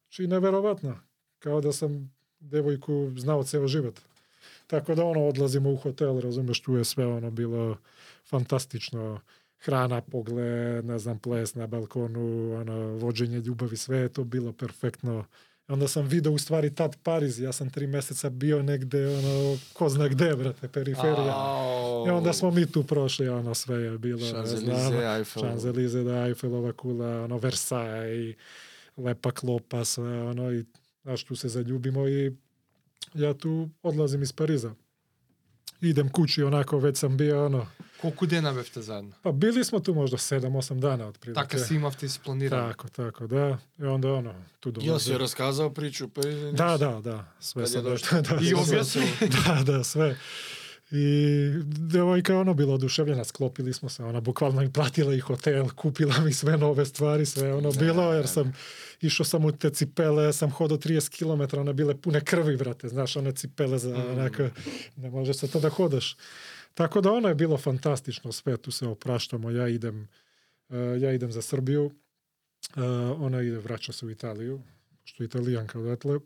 Znači 0.03 0.27
neverovatno. 0.27 0.97
Kao 1.39 1.61
da 1.61 1.73
sam 1.73 2.15
devojku 2.41 3.13
znao 3.17 3.45
ceo 3.45 3.69
život. 3.69 4.01
Tako 4.75 4.95
da 4.95 5.05
ono, 5.05 5.27
odlazimo 5.27 5.71
u 5.71 5.77
hotel, 5.77 6.21
razumeš, 6.21 6.61
tu 6.61 6.77
je 6.77 6.85
sve 6.85 7.07
ono 7.07 7.31
bilo 7.31 7.77
fantastično. 8.29 9.21
Hrana, 9.59 10.01
pogled, 10.01 10.85
ne 10.85 10.99
znam, 10.99 11.19
ples 11.19 11.55
na 11.55 11.67
balkonu, 11.67 12.55
ono, 12.61 12.75
vođenje 12.97 13.39
ljubavi, 13.39 13.77
sve 13.77 13.99
je 13.99 14.09
to 14.09 14.25
bilo 14.25 14.53
perfektno. 14.53 15.25
Onda 15.69 15.89
sam 15.89 16.07
video 16.07 16.33
u 16.33 16.39
stvari 16.39 16.75
tad 16.75 16.97
Pariz, 17.03 17.41
ja 17.41 17.53
sam 17.53 17.71
tri 17.71 17.87
meseca 17.87 18.31
bio 18.31 18.63
negde, 18.63 19.09
ono, 19.09 19.59
ko 19.73 19.89
zna 19.89 20.09
gde, 20.09 20.37
brate, 20.37 20.69
periferija. 20.69 21.35
I 22.07 22.11
onda 22.11 22.33
smo 22.33 22.51
mi 22.51 22.73
tu 22.73 22.83
prošli, 22.83 23.29
ono, 23.29 23.55
sve 23.55 23.77
je 23.77 23.99
bilo, 23.99 24.21
Champs-Élysées, 24.21 25.17
Eiffel. 25.17 25.43
Champs-Élysées, 25.43 26.05
da, 26.05 26.27
Eiffelova 26.27 26.73
kula, 26.73 27.25
ono, 27.25 27.39
Versailles, 27.39 28.37
lepa 28.97 29.31
klopa, 29.31 29.85
sve, 29.85 30.23
ono, 30.23 30.53
i, 30.53 30.65
znaš, 31.03 31.25
tu 31.25 31.37
se 31.37 31.49
zaljubimo 31.49 32.09
i 32.09 32.33
Ја 33.15 33.35
ту 33.35 33.71
одлазим 33.83 34.23
из 34.23 34.33
Париза. 34.33 34.75
Идем 35.81 36.09
кучи, 36.09 36.41
онако, 36.43 36.79
веќе 36.81 36.97
сам 37.05 37.17
беа, 37.17 37.47
оно. 37.47 37.67
Колку 38.01 38.27
дена 38.27 38.53
бевте 38.53 38.83
заедно? 38.83 39.13
Па 39.23 39.33
били 39.33 39.65
сме 39.65 39.81
ту 39.81 39.95
можда 39.95 40.17
7-8 40.17 40.79
дана 40.81 41.09
од 41.09 41.19
прилика. 41.19 41.43
Така 41.43 41.59
си 41.59 41.75
имавте 41.75 42.07
испланирано. 42.07 42.69
Така, 42.73 42.89
така, 42.89 43.27
да. 43.27 43.59
И 43.81 43.85
онда 43.85 44.09
оно, 44.19 44.35
ту 44.61 44.73
долазе. 44.73 44.91
Јас 44.91 45.15
ја 45.15 45.21
расказал 45.21 45.71
причу, 45.75 46.09
па 46.09 46.23
Да, 46.53 46.79
да, 46.79 47.01
да. 47.01 47.25
Све 47.41 47.67
се 47.67 47.83
да, 47.83 47.97
да. 48.23 48.39
И 48.41 48.55
објасни. 48.55 49.09
Да, 49.45 49.65
да, 49.65 49.85
све. 49.85 50.17
Da, 50.95 50.99
da. 50.99 51.05
I 51.05 51.51
devojka 51.65 52.33
je 52.33 52.39
ono 52.39 52.55
bila 52.55 52.75
oduševljena, 52.75 53.25
sklopili 53.25 53.73
smo 53.73 53.89
se, 53.89 54.05
ona 54.05 54.21
bukvalno 54.21 54.63
i 54.63 54.73
platila 54.73 55.15
i 55.15 55.21
hotel, 55.21 55.69
kupila 55.69 56.21
mi 56.21 56.33
sve 56.33 56.57
nove 56.57 56.87
stvari, 56.87 57.27
sve 57.27 57.55
ono 57.55 57.73
bilo, 57.73 58.13
jer 58.13 58.27
sam 58.27 58.53
išao 59.01 59.27
sam 59.27 59.45
u 59.45 59.53
te 59.53 59.71
cipele, 59.71 60.33
sam 60.33 60.51
hodao 60.51 60.79
30 60.79 61.09
km, 61.19 61.61
one 61.61 61.73
bile 61.73 62.01
pune 62.01 62.21
krvi, 62.21 62.57
brate, 62.57 62.89
znaš, 62.89 63.17
one 63.17 63.33
cipele 63.33 63.79
za 63.79 63.97
onako, 63.97 64.49
ne 64.97 65.11
može 65.11 65.35
se 65.35 65.49
to 65.49 65.61
da 65.61 65.69
hodaš. 65.69 66.17
Tako 66.75 67.01
da 67.01 67.13
ono 67.13 67.29
je 67.29 67.35
bilo 67.35 67.57
fantastično, 67.57 68.33
sve 68.33 68.57
tu 68.57 68.71
se 68.71 68.87
opraštamo, 68.87 69.51
ja 69.51 69.69
idem, 69.69 70.09
eh, 70.71 70.77
ja 71.01 71.13
idem 71.13 71.33
za 71.33 71.43
Srbiju, 71.43 71.91
eh, 72.77 72.81
ona 73.19 73.43
ide, 73.43 73.59
vraća 73.59 73.93
se 73.93 74.07
u 74.07 74.11
Italiju, 74.11 74.61
što 75.05 75.23
je 75.23 75.27
italijanka 75.27 75.79
odatle. 75.79 76.19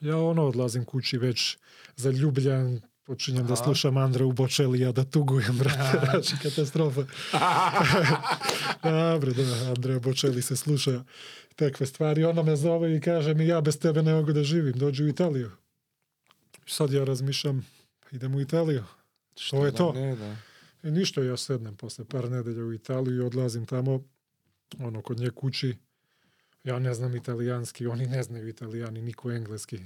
Ja 0.00 0.18
ono 0.18 0.46
odlazim 0.46 0.84
kući 0.84 1.18
već 1.18 1.56
zaljubljen, 1.96 2.80
počinjem 3.08 3.46
da 3.46 3.56
slušam 3.56 3.96
Andreu 3.96 4.32
Bočelija, 4.32 4.92
da 4.92 5.04
tugujem, 5.04 5.58
brate, 5.58 6.00
znači 6.10 6.36
katastrofa. 6.42 7.00
Dobre, 9.12 9.32
da, 9.32 9.70
Andrea 9.70 9.98
Bočeli 9.98 10.42
se 10.42 10.56
sluša 10.56 11.04
takve 11.56 11.86
stvari. 11.86 12.24
Ona 12.24 12.42
me 12.42 12.56
zove 12.56 12.96
i 12.96 13.00
kaže 13.00 13.34
mi 13.34 13.46
ja 13.46 13.60
bez 13.60 13.78
tebe 13.78 14.02
ne 14.02 14.14
mogu 14.14 14.32
da 14.32 14.42
živim, 14.44 14.72
dođi 14.72 15.04
u 15.04 15.08
Italiju. 15.08 15.50
Sad 16.66 16.92
ja 16.92 17.04
razmišljam, 17.04 17.66
idem 18.12 18.34
u 18.34 18.40
Italiju. 18.40 18.84
To 19.50 19.64
je 19.64 19.70
Da 19.70 19.76
to. 19.76 19.92
Ne, 19.92 20.16
da. 20.16 20.36
I 20.82 20.90
ništa, 20.90 21.22
ja 21.22 21.36
sednem 21.36 21.76
posle 21.76 22.04
par 22.04 22.30
nedelja 22.30 22.64
u 22.64 22.72
Italiju 22.72 23.16
i 23.16 23.26
odlazim 23.26 23.66
tamo, 23.66 24.04
ono, 24.78 25.02
kod 25.02 25.18
nje 25.20 25.30
kući. 25.30 25.76
Ja 26.64 26.78
ne 26.78 26.94
znam 26.94 27.16
italijanski, 27.16 27.86
oni 27.86 28.06
ne 28.06 28.22
znaju 28.22 28.48
italijani, 28.48 29.02
niko 29.02 29.32
engleski. 29.32 29.80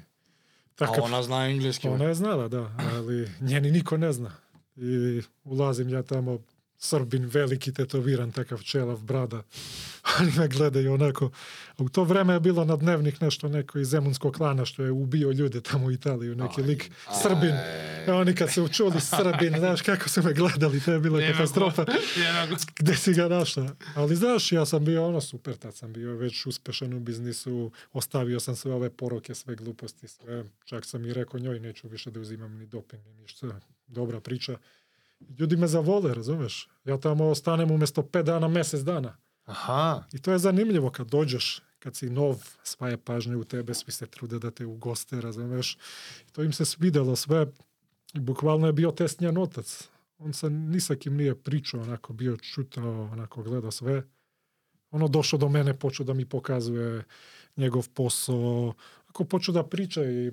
Така, 0.76 1.02
а 1.02 1.04
она 1.04 1.22
знае 1.22 1.52
англиски. 1.52 1.88
Она 1.88 2.10
е 2.10 2.14
знала, 2.14 2.48
да, 2.48 2.70
али 2.78 3.28
нјени 3.42 3.70
нико 3.70 3.96
не 3.96 4.12
зна. 4.12 4.32
И 4.76 5.22
улазим 5.44 5.88
ја 5.88 6.02
тама 6.06 6.38
Srbin, 6.84 7.26
veliki 7.26 7.72
tetoviran, 7.72 8.32
takav 8.32 8.62
čelav, 8.62 9.02
brada. 9.02 9.42
Oni 10.20 10.32
me 10.38 10.48
gledaju 10.48 10.94
onako. 10.94 11.30
A 11.76 11.82
u 11.82 11.88
to 11.88 12.04
vreme 12.04 12.32
je 12.34 12.40
bilo 12.40 12.64
na 12.64 12.76
dnevnik 12.76 13.20
nešto 13.20 13.48
neko 13.48 13.78
iz 13.78 13.88
Zemunskog 13.88 14.34
klana 14.34 14.64
što 14.64 14.82
je 14.82 14.90
ubio 14.90 15.30
ljude 15.30 15.60
tamo 15.60 15.86
u 15.86 15.90
Italiju, 15.90 16.34
neki 16.34 16.62
lik, 16.62 16.90
Srbin. 17.22 17.54
E, 18.06 18.12
oni 18.12 18.34
kad 18.34 18.52
su 18.52 18.68
čuli 18.68 19.00
Srbin, 19.00 19.54
znaš 19.58 19.82
kako 19.82 20.08
su 20.08 20.22
me 20.22 20.32
gledali, 20.32 20.80
to 20.80 20.92
je 20.92 21.00
bila 21.00 21.20
katastrofa. 21.32 21.84
Gde 22.76 22.96
si 22.96 23.14
ga 23.14 23.28
našla? 23.28 23.76
Ali 23.94 24.16
znaš, 24.16 24.52
ja 24.52 24.66
sam 24.66 24.84
bio 24.84 25.06
ono 25.06 25.20
super, 25.20 25.56
tad 25.56 25.74
sam 25.76 25.92
bio 25.92 26.14
već 26.14 26.46
uspešan 26.46 26.94
u 26.94 27.00
biznisu, 27.00 27.70
ostavio 27.92 28.40
sam 28.40 28.56
sve 28.56 28.74
ove 28.74 28.90
poroke, 28.90 29.34
sve 29.34 29.54
gluposti, 29.54 30.08
sve. 30.08 30.44
Čak 30.64 30.84
sam 30.84 31.04
i 31.04 31.12
rekao 31.12 31.40
njoj, 31.40 31.60
neću 31.60 31.88
više 31.88 32.10
da 32.10 32.20
uzimam 32.20 32.54
ni 32.54 32.66
doping, 32.66 33.06
ni 33.06 33.14
ništa. 33.14 33.60
Dobra 33.86 34.20
priča. 34.20 34.58
Ljudi 35.38 35.56
me 35.56 35.66
zavole, 35.66 36.14
razumeš? 36.14 36.68
Ja 36.84 36.98
tamo 36.98 37.28
ostanem 37.28 37.70
umjesto 37.70 38.02
pet 38.02 38.26
dana, 38.26 38.48
mesec 38.48 38.80
dana. 38.80 39.16
Аха. 39.44 40.04
I 40.12 40.18
to 40.18 40.32
je 40.32 40.38
zanimljivo 40.38 40.90
kad 40.90 41.06
dođeš, 41.06 41.62
kad 41.78 41.96
si 41.96 42.10
nov, 42.10 42.42
sva 42.62 42.88
je 42.88 42.96
pažnja 42.96 43.38
u 43.38 43.44
tebe, 43.44 43.74
svi 43.74 43.92
se 43.92 44.06
trude 44.06 44.38
da 44.38 44.50
te 44.50 44.66
ugoste, 44.66 45.20
razumeš? 45.20 45.78
To 46.32 46.42
im 46.42 46.52
se 46.52 46.64
svidelo 46.64 47.16
sve. 47.16 47.46
I 48.14 48.20
bukvalno 48.20 48.66
je 48.66 48.72
bio 48.72 48.90
test 48.90 49.20
njen 49.20 49.38
otac. 49.38 49.88
On 50.18 50.32
se 50.32 50.50
ni 50.50 50.80
sa 50.80 50.94
kim 50.94 51.16
nije 51.16 51.34
pričao, 51.34 51.80
onako 51.80 52.12
bio 52.12 52.36
čutao, 52.36 53.02
onako 53.12 53.42
gledao 53.42 53.70
sve. 53.70 54.02
Ono 54.90 55.08
došao 55.08 55.38
do 55.38 55.48
mene, 55.48 55.78
počeo 55.78 56.06
da 56.06 56.14
mi 56.14 56.28
pokazuje 56.28 57.04
njegov 57.56 57.88
posao. 57.88 58.74
Ako 59.08 59.24
počeo 59.24 59.54
da 59.54 59.64
priča 59.64 60.04
i 60.04 60.32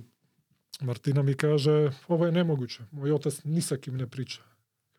Martina 0.82 1.24
mi 1.24 1.34
kaže, 1.34 1.92
ovo 2.08 2.26
je 2.26 2.32
nemoguće. 2.32 2.84
Moj 2.92 3.12
otac 3.12 3.44
ni 3.44 3.62
sa 3.62 3.78
kim 3.78 3.98
ne 3.98 4.08
priča. 4.08 4.42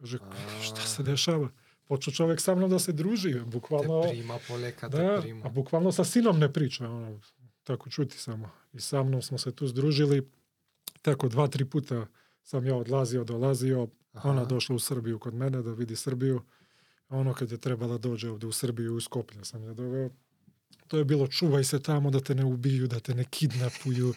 Kaže, 0.01 0.19
šta 0.63 0.81
se 0.81 1.03
dešava? 1.03 1.49
Počeo 1.85 2.15
čovjek 2.15 2.41
sa 2.41 2.55
mnom 2.55 2.71
da 2.71 2.79
se 2.79 2.93
druži, 2.93 3.41
bukvalno... 3.47 4.03
прима 4.03 4.39
полека, 4.49 4.89
те 4.89 4.97
Da, 4.97 5.21
прима. 5.21 5.47
a 5.47 5.49
bukvalno 5.49 5.93
sa 5.93 6.05
sinom 6.05 6.39
ne 6.39 6.53
priča, 6.53 6.89
ono, 6.91 7.21
tako 7.65 7.91
čuti 7.91 8.19
samo. 8.19 8.51
I 8.73 8.81
sa 8.81 9.03
mnom 9.03 9.23
smo 9.23 9.39
se 9.39 9.53
tu 9.53 9.67
združili, 9.67 10.31
tako 11.03 11.29
dva, 11.29 11.49
tri 11.49 11.65
puta 11.65 12.07
sam 12.43 12.67
ja 12.67 12.77
odlazio, 12.77 13.25
dolazio, 13.25 13.89
ona 14.25 14.45
došla 14.45 14.77
u 14.77 14.79
Srbiju 14.79 15.19
kod 15.19 15.35
mene 15.35 15.63
da 15.63 15.73
vidi 15.73 15.97
Srbiju. 15.97 16.43
Ono 17.09 17.35
kad 17.35 17.53
je 17.53 17.59
trebala 17.59 17.99
dođe 17.99 18.31
ovde 18.31 18.47
u 18.47 18.53
Srbiju, 18.53 18.95
u 18.95 19.01
Skoplje 19.01 19.45
sam 19.45 19.65
je 19.65 19.75
doveo. 19.75 20.11
To 20.89 20.99
je 20.99 21.05
bilo 21.05 21.27
čuvaj 21.27 21.65
se 21.65 21.83
tamo 21.83 22.11
da 22.11 22.21
te 22.21 22.35
ne 22.35 22.45
ubiju, 22.45 22.87
da 22.87 23.01
te 23.01 23.15
ne 23.15 23.25
kidnapuju. 23.25 24.15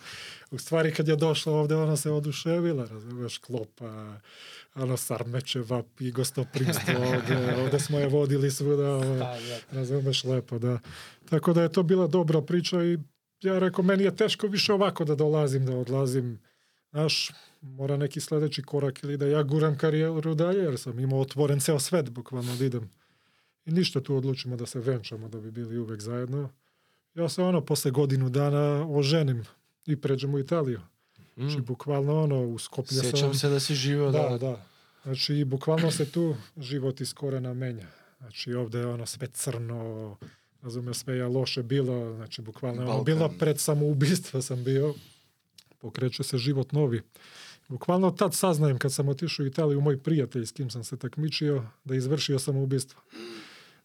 U 0.52 0.58
stvari 0.58 0.94
kad 0.94 1.08
je 1.08 1.16
došla 1.16 1.54
ovde, 1.54 1.76
ona 1.76 1.98
se 1.98 2.12
oduševila, 2.12 2.86
razumeš, 2.86 3.38
klopa, 3.38 4.18
ono, 4.76 4.98
Sarmečeva 4.98 5.84
i 6.00 6.12
gostoprimstvo 6.12 6.94
ovde, 6.98 7.56
ovde 7.64 7.80
smo 7.80 8.00
je 8.00 8.08
vodili 8.08 8.52
svuda, 8.52 8.84
Да, 8.84 9.16
да. 9.16 9.38
Razumeš 9.72 10.24
lepo, 10.24 10.60
da. 10.60 10.80
Tako 11.30 11.54
da 11.54 11.62
je 11.62 11.72
to 11.72 11.84
bila 11.84 12.08
dobra 12.08 12.42
priča 12.42 12.84
i 12.84 12.98
ja 13.42 13.60
rekao, 13.60 13.84
meni 13.84 14.04
je 14.04 14.16
teško 14.16 14.48
više 14.48 14.74
ovako 14.74 15.06
da 15.06 15.16
dolazim, 15.16 15.66
da 15.66 15.76
odlazim. 15.78 16.40
Znaš, 16.92 17.32
mora 17.62 17.98
neki 17.98 18.22
sledeći 18.22 18.62
korak 18.62 19.04
ili 19.04 19.18
da 19.18 19.28
ja 19.28 19.44
guram 19.44 19.78
karijeru 19.78 20.36
dalje, 20.36 20.60
jer 20.60 20.80
sam 20.80 21.00
imao 21.00 21.20
otvoren 21.20 21.60
ceo 21.60 21.80
svet, 21.80 22.10
bukvalno 22.10 22.56
da 22.56 22.66
idem. 22.66 23.03
I 23.66 23.72
ništa 23.72 24.02
tu 24.02 24.16
odlučimo 24.16 24.56
da 24.56 24.66
se 24.66 24.80
venčamo, 24.80 25.30
da 25.30 25.40
bi 25.40 25.52
bili 25.52 25.78
uvek 25.78 26.02
zajedno. 26.02 26.50
Ja 27.16 27.30
se 27.30 27.44
ono, 27.44 27.62
posle 27.62 27.92
godinu 27.92 28.30
dana 28.30 28.88
oženim 28.90 29.46
i 29.86 29.96
pređem 29.96 30.34
u 30.34 30.40
Italiju. 30.40 30.82
Znači, 31.36 31.62
bukvalno 31.62 32.24
ono, 32.24 32.42
u 32.42 32.60
Skoplje 32.60 32.98
sam... 32.98 33.12
Sećam 33.12 33.34
se 33.34 33.50
da 33.50 33.60
si 33.60 33.76
živeo 33.76 34.12
Da, 34.12 34.30
da. 34.30 34.38
da. 34.38 34.66
Znači, 35.04 35.46
bukvalno 35.46 35.92
se 35.92 36.12
tu 36.12 36.36
život 36.58 37.02
iz 37.02 37.14
korena 37.14 37.54
menja. 37.54 37.88
Znači, 38.18 38.54
ovde 38.54 38.80
je 38.80 38.88
ono 38.88 39.06
sve 39.06 39.28
crno, 39.28 40.18
razumeš, 40.62 40.98
sve 40.98 41.16
je 41.16 41.26
loše 41.26 41.64
bilo, 41.64 42.16
znači, 42.16 42.42
bukvalno 42.42 42.82
ono 42.82 43.04
bilo 43.04 43.30
pred 43.40 43.60
samoubistva 43.60 44.42
sam 44.42 44.64
bio, 44.64 44.94
pokreće 45.80 46.24
se 46.24 46.38
život 46.38 46.72
novi. 46.72 47.02
Bukvalno 47.68 48.12
tad 48.12 48.36
saznajem 48.36 48.78
kad 48.78 48.94
sam 48.94 49.10
otišao 49.10 49.44
u 49.44 49.48
Italiju, 49.48 49.82
moj 49.82 49.98
prijatelj 50.00 50.46
s 50.46 50.52
kim 50.52 50.70
sam 50.70 50.84
se 50.84 50.98
takmičio, 50.98 51.64
da 51.84 51.96
izvršio 51.96 52.40
samoubistvo. 52.40 53.02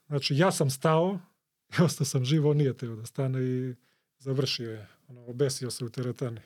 Znači, 0.09 0.37
ja 0.37 0.53
sam 0.53 0.71
stao, 0.71 1.19
i 1.79 1.83
ostao 1.83 2.05
sam 2.05 2.25
živo, 2.25 2.55
nije 2.55 2.77
teo 2.77 2.97
da 2.97 3.07
stane 3.07 3.43
i 3.43 3.75
završio 4.19 4.71
je. 4.71 4.89
Ono, 5.09 5.27
obesio 5.27 5.71
se 5.71 5.85
u 5.85 5.89
teretani. 5.89 6.41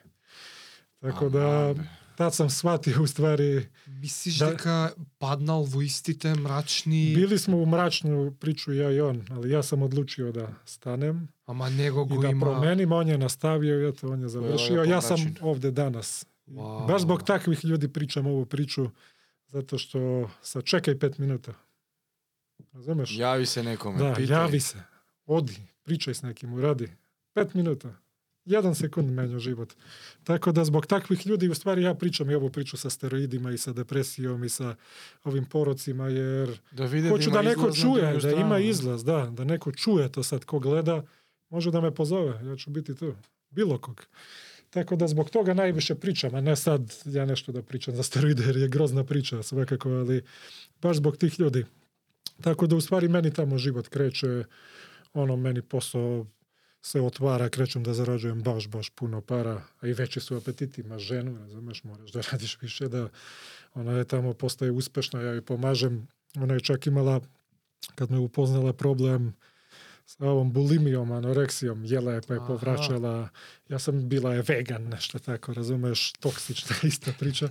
Tako 1.01 1.29
da. 1.29 1.75
Tad 2.17 2.35
sam 2.35 2.51
shvatio 2.51 3.03
u 3.03 3.07
stvari, 3.07 3.69
Мислиш 3.87 4.39
Да. 4.39 4.51
дека 4.51 4.93
паднал 5.19 5.65
во 5.65 5.83
истите 5.83 6.35
мрачни, 6.35 7.15
bili 7.15 7.39
smo 7.39 7.57
u 7.57 7.67
mračnu 7.67 8.37
priču 8.41 8.73
ja 8.73 8.91
i 8.91 9.01
on, 9.01 9.27
ali 9.31 9.51
ja 9.51 9.63
sam 9.63 9.83
odlučio 9.83 10.33
da 10.33 10.49
stanem 10.65 11.29
ама 11.47 11.71
него 11.71 12.05
го 12.05 12.23
da 12.23 12.29
има... 12.29 12.47
promenim, 12.47 12.93
on 12.93 13.09
je 13.09 13.19
nastavio 13.19 13.81
i 13.81 13.89
eto, 13.89 14.09
on 14.09 14.23
je 14.23 14.29
završio. 14.29 14.81
lepo 14.81 14.91
Ja 14.93 15.01
sam 15.01 15.21
način. 15.21 15.37
ovde 15.41 15.71
danas. 15.71 16.27
Wow. 16.47 16.87
Baš 16.87 17.03
zbog 17.03 17.23
takvih 17.23 17.65
ljudi 17.65 17.89
pričam 17.89 18.27
ovu 18.27 18.47
priču, 18.47 18.91
zato 19.47 19.79
što 19.79 20.31
sa 20.43 20.63
čekaj 20.63 20.99
pet 20.99 21.19
minuta. 21.19 21.53
Razumeš? 22.73 23.11
Јави 23.11 23.45
се 23.47 23.63
некоме, 23.63 23.99
Da, 23.99 24.15
питај. 24.15 24.31
javi 24.31 24.61
se, 24.61 24.79
odi, 25.27 25.57
pričaj 25.83 26.15
s 26.15 26.23
nekim, 26.23 26.55
uradi. 26.55 26.89
Pet 27.35 27.55
minuta. 27.55 27.95
Jedan 28.45 28.75
sekund 28.75 29.11
menja 29.11 29.39
život. 29.39 29.73
Tako 30.25 30.53
da 30.53 30.65
zbog 30.65 30.87
takvih 30.87 31.27
ljudi, 31.27 31.49
u 31.49 31.55
stvari 31.55 31.83
ja 31.83 31.95
pričam 31.95 32.31
i 32.31 32.35
ovu 32.35 32.51
priču 32.51 32.77
sa 32.77 32.91
steroidima 32.91 33.51
i 33.51 33.59
sa 33.59 33.73
depresijom 33.73 34.45
i 34.45 34.49
sa 34.49 34.75
ovim 35.25 35.45
porocima, 35.45 36.09
jer 36.09 36.59
Да 36.73 36.87
види 36.87 37.09
hoću 37.09 37.31
da 37.31 37.41
има 37.41 37.51
neko 37.51 37.73
čuje, 37.73 38.19
da 38.23 38.31
ima 38.31 38.59
izlaz, 38.59 39.05
da, 39.05 39.27
da 39.31 39.45
neko 39.45 39.73
čuje 39.73 40.13
to 40.13 40.23
sad 40.23 40.45
ko 40.45 40.59
gleda, 40.59 41.03
može 41.49 41.71
da 41.71 41.81
me 41.81 41.95
pozove, 41.95 42.51
ja 42.51 42.57
ću 42.57 42.71
biti 42.71 42.95
tu. 42.95 43.15
Bilo 43.51 43.79
kog. 43.79 44.07
Tako 44.71 44.97
da 44.97 45.09
zbog 45.09 45.31
toga 45.31 45.55
najviše 45.55 45.95
pričam, 45.95 46.35
a 46.35 46.41
ne 46.41 46.57
sad 46.57 46.95
ja 47.05 47.25
nešto 47.27 47.53
da 47.53 47.63
pričam 47.63 47.97
za 47.97 48.03
steroide, 48.03 48.43
jer 48.45 48.57
je 48.57 48.69
grozna 48.69 49.05
priča 49.05 49.43
svakako, 49.43 49.91
ali 49.91 50.23
baš 50.83 50.97
zbog 50.97 51.17
tih 51.17 51.41
ljudi. 51.41 51.65
Tako 52.43 52.67
da 52.67 52.77
u 52.77 52.81
stvari 52.81 53.09
meni 53.09 53.33
tamo 53.33 53.59
život 53.59 53.89
kreće, 53.89 54.45
ono 55.13 55.37
meni 55.37 55.63
posao 55.63 56.27
se 56.83 57.01
otvara, 57.01 57.49
krećem 57.49 57.83
da 57.83 57.95
zarađujem 57.95 58.43
baš, 58.43 58.69
baš 58.69 58.91
puno 58.91 59.21
para, 59.21 59.63
a 59.81 59.87
i 59.87 59.93
veći 59.93 60.21
su 60.21 60.37
apetiti, 60.37 60.81
imaš 60.81 61.03
ženu, 61.03 61.39
razumeš, 61.39 61.85
moraš 61.85 62.13
da 62.13 62.23
radiš 62.33 62.59
više, 62.61 62.89
da 62.89 63.09
ona 63.75 63.93
je 63.93 64.05
tamo 64.05 64.35
postaje 64.35 64.71
uspešna, 64.71 65.21
ja 65.23 65.31
joj 65.31 65.43
pomažem, 65.43 66.09
ona 66.37 66.55
je 66.55 66.61
čak 66.61 66.87
imala, 66.87 67.21
kad 67.95 68.11
me 68.11 68.19
upoznala 68.19 68.73
problem 68.73 69.35
sa 70.07 70.27
ovom 70.27 70.53
bulimijom, 70.53 71.13
anoreksijom, 71.13 71.85
jela 71.85 72.13
je 72.13 72.23
pa 72.29 72.35
je 72.35 72.39
Aha. 72.39 72.47
povraćala, 72.47 73.29
ja 73.69 73.79
sam 73.79 74.09
bila 74.09 74.35
je 74.35 74.43
vegan, 74.49 74.83
nešto 74.83 75.19
tako, 75.19 75.53
razumeš, 75.53 76.13
toksična 76.13 76.77
ista 76.89 77.13
priča. 77.19 77.49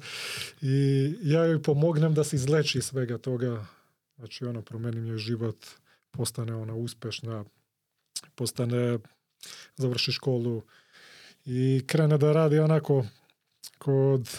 I 0.61 1.15
ja 1.21 1.45
joj 1.45 1.63
pomognem 1.63 2.13
da 2.13 2.23
se 2.23 2.35
izleči 2.35 2.77
iz 2.77 2.85
svega 2.85 3.17
toga, 3.17 3.65
znači 4.21 4.45
ono, 4.45 4.61
promenim 4.61 5.05
joj 5.05 5.17
život, 5.17 5.65
postane 6.11 6.55
ona 6.55 6.75
uspešna, 6.75 7.45
postane, 8.35 8.99
završi 9.75 10.11
školu 10.11 10.63
i 11.45 11.83
krene 11.87 12.17
da 12.17 12.31
radi 12.31 12.59
onako 12.59 13.05
kod 13.77 14.29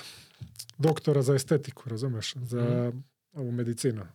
doktora 0.78 1.22
za 1.22 1.34
estetiku, 1.34 1.88
razumeš, 1.88 2.34
za 2.34 2.92
ovu 3.32 3.52
medicinu. 3.52 4.02
Е. 4.02 4.06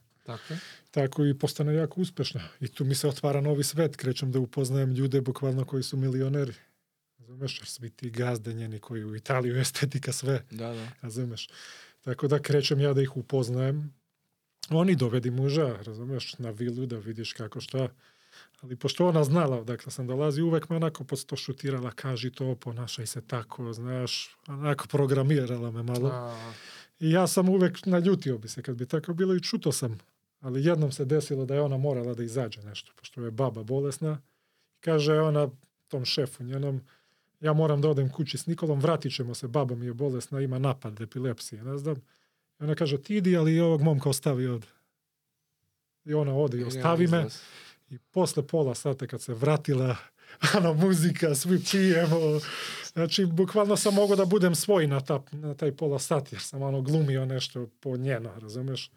Tako 0.92 1.26
i 1.26 1.38
postane 1.40 1.74
jako 1.74 2.02
uspešna. 2.02 2.42
I 2.60 2.68
tu 2.68 2.86
mi 2.86 2.96
se 2.96 3.08
otvara 3.08 3.42
novi 3.42 3.64
svet, 3.64 3.96
krećem 3.96 4.32
da 4.32 4.40
upoznajem 4.40 4.94
ljude 4.94 5.22
bukvalno 5.22 5.66
koji 5.66 5.84
su 5.84 5.98
milioneri. 5.98 6.54
Razumeš, 7.20 7.62
svi 7.66 7.90
ti 7.90 8.10
gazde 8.10 8.54
njeni 8.54 8.80
koji 8.80 9.04
u 9.04 9.16
Italiju 9.16 9.58
estetika 9.60 10.12
sve, 10.12 10.44
Да, 10.52 10.74
да. 10.74 10.88
razumeš. 11.02 11.50
Tako 12.02 12.28
da 12.28 12.40
krećem 12.40 12.80
ja 12.80 12.94
da 12.94 13.02
ih 13.02 13.18
upoznajem. 13.18 13.94
Oni 14.70 14.96
dovedi 14.96 15.32
muža, 15.32 15.78
razumeš, 15.86 16.38
na 16.38 16.50
vilu 16.50 16.86
da 16.86 16.98
vidiš 16.98 17.34
kako 17.34 17.62
šta. 17.62 17.88
Ali 18.62 18.76
pošto 18.76 19.08
ona 19.08 19.24
znala, 19.24 19.64
dakle 19.64 19.92
sam 19.92 20.08
dolazi, 20.08 20.42
uvek 20.42 20.70
me 20.70 20.76
onako 20.76 21.04
pod 21.04 21.26
to 21.26 21.36
šutirala, 21.36 21.92
kaži 21.92 22.32
to, 22.32 22.56
ponašaj 22.56 23.06
se 23.06 23.22
tako, 23.22 23.74
znaš, 23.74 24.38
onako 24.48 24.88
programirala 24.88 25.72
me 25.72 25.84
malo. 25.84 26.10
А, 26.10 26.54
I 27.00 27.12
ja 27.12 27.28
sam 27.28 27.50
uvek 27.50 27.86
naljutio 27.86 28.38
bi 28.38 28.48
se 28.48 28.62
kad 28.62 28.76
bi 28.76 28.86
tako 28.86 29.14
bilo 29.14 29.36
i 29.36 29.42
čuto 29.42 29.72
sam. 29.72 29.98
Ali 30.40 30.66
jednom 30.66 30.92
se 30.92 31.06
desilo 31.06 31.46
da 31.46 31.56
je 31.56 31.62
ona 31.62 31.78
morala 31.78 32.14
da 32.14 32.24
izađe 32.24 32.62
nešto, 32.62 32.92
pošto 32.96 33.24
je 33.24 33.32
baba 33.32 33.64
bolesna. 33.64 34.22
Kaže 34.80 35.20
ona 35.20 35.50
tom 35.88 36.06
šefu 36.06 36.44
njenom, 36.44 36.82
ja 37.40 37.54
moram 37.54 37.82
da 37.82 37.90
odem 37.90 38.10
kući 38.10 38.38
s 38.38 38.46
Nikolom, 38.46 38.80
vratit 38.80 39.16
ćemo 39.16 39.36
se, 39.36 39.48
baba 39.48 39.76
mi 39.76 39.86
je 39.86 39.94
bolesna, 39.94 40.42
ima 40.42 40.60
napad 40.60 41.02
epilepsije, 41.02 41.64
ne 41.64 41.78
znam. 41.78 41.96
I 42.60 42.64
ona 42.64 42.76
kaže, 42.76 43.02
ti 43.02 43.16
idi, 43.16 43.38
ali 43.38 43.56
i 43.56 43.60
ovog 43.60 43.82
momka 43.82 44.10
ostavi 44.10 44.48
ovde. 44.48 44.68
I 46.06 46.14
ona 46.14 46.36
ode 46.36 46.58
i 46.58 46.64
ostavi 46.64 47.08
me. 47.08 47.26
I 47.90 47.98
posle 47.98 48.48
pola 48.48 48.76
sata 48.76 49.08
kad 49.08 49.22
se 49.22 49.34
vratila, 49.34 49.96
ono, 50.58 50.74
muzika, 50.74 51.36
svi 51.36 51.60
pijemo. 51.72 52.40
Znači, 52.94 53.26
bukvalno 53.26 53.78
sam 53.78 53.94
mogao 53.94 54.16
da 54.16 54.26
budem 54.26 54.56
svoj 54.56 54.88
na, 54.88 55.02
ta, 55.02 55.24
na 55.32 55.54
taj 55.54 55.72
pola 55.72 56.00
sat, 56.00 56.32
jer 56.32 56.42
sam 56.42 56.62
ono 56.62 56.82
glumio 56.82 57.26
nešto 57.26 57.68
po 57.80 57.98
njeno, 57.98 58.32
razumeš? 58.40 58.92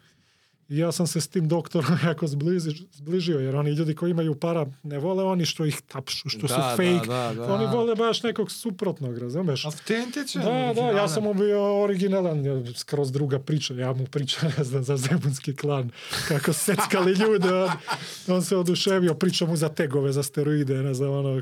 I 0.71 0.77
ja 0.77 0.91
sam 0.91 1.07
se 1.07 1.21
s 1.21 1.27
tim 1.27 1.47
doktorom 1.47 1.97
jako 2.07 2.27
zbliži, 2.27 2.71
zbližio, 2.91 3.39
jer 3.39 3.55
oni 3.55 3.71
ljudi 3.71 3.95
koji 3.95 4.11
imaju 4.11 4.35
para 4.35 4.65
ne 4.83 4.99
vole 4.99 5.23
oni 5.23 5.45
što 5.45 5.65
ih 5.65 5.81
tapšu, 5.81 6.29
što 6.29 6.47
su 6.47 6.53
Да, 6.53 6.69
fake. 6.69 7.07
Да, 7.07 7.33
да. 7.33 7.53
Oni 7.53 7.65
vole 7.65 7.95
baš 7.95 8.23
nekog 8.23 8.51
suprotnog, 8.51 9.17
razumeš? 9.17 9.65
Автентичен, 9.65 10.41
Da, 10.41 10.73
da, 10.75 10.81
ja 10.81 11.07
sam 11.07 11.23
mu 11.23 11.33
bio 11.33 11.81
originalan, 11.81 12.43
skroz 12.75 13.11
druga 13.11 13.39
priča, 13.39 13.73
ja 13.73 13.93
mu 13.93 14.05
pričam, 14.05 14.51
ne 14.57 14.63
znam, 14.63 14.83
za 14.83 14.97
Zemunski 14.97 15.55
klan, 15.55 15.91
kako 16.27 16.53
seckali 16.53 17.11
ljude, 17.11 17.53
on, 17.53 17.69
on 18.27 18.41
se 18.43 18.57
oduševio, 18.57 19.13
pričam 19.13 19.49
mu 19.49 19.55
za 19.55 19.69
tegove, 19.69 20.11
za 20.11 20.23
steroide, 20.23 20.83
ne 20.83 20.93
znam, 20.93 21.11
ono, 21.11 21.41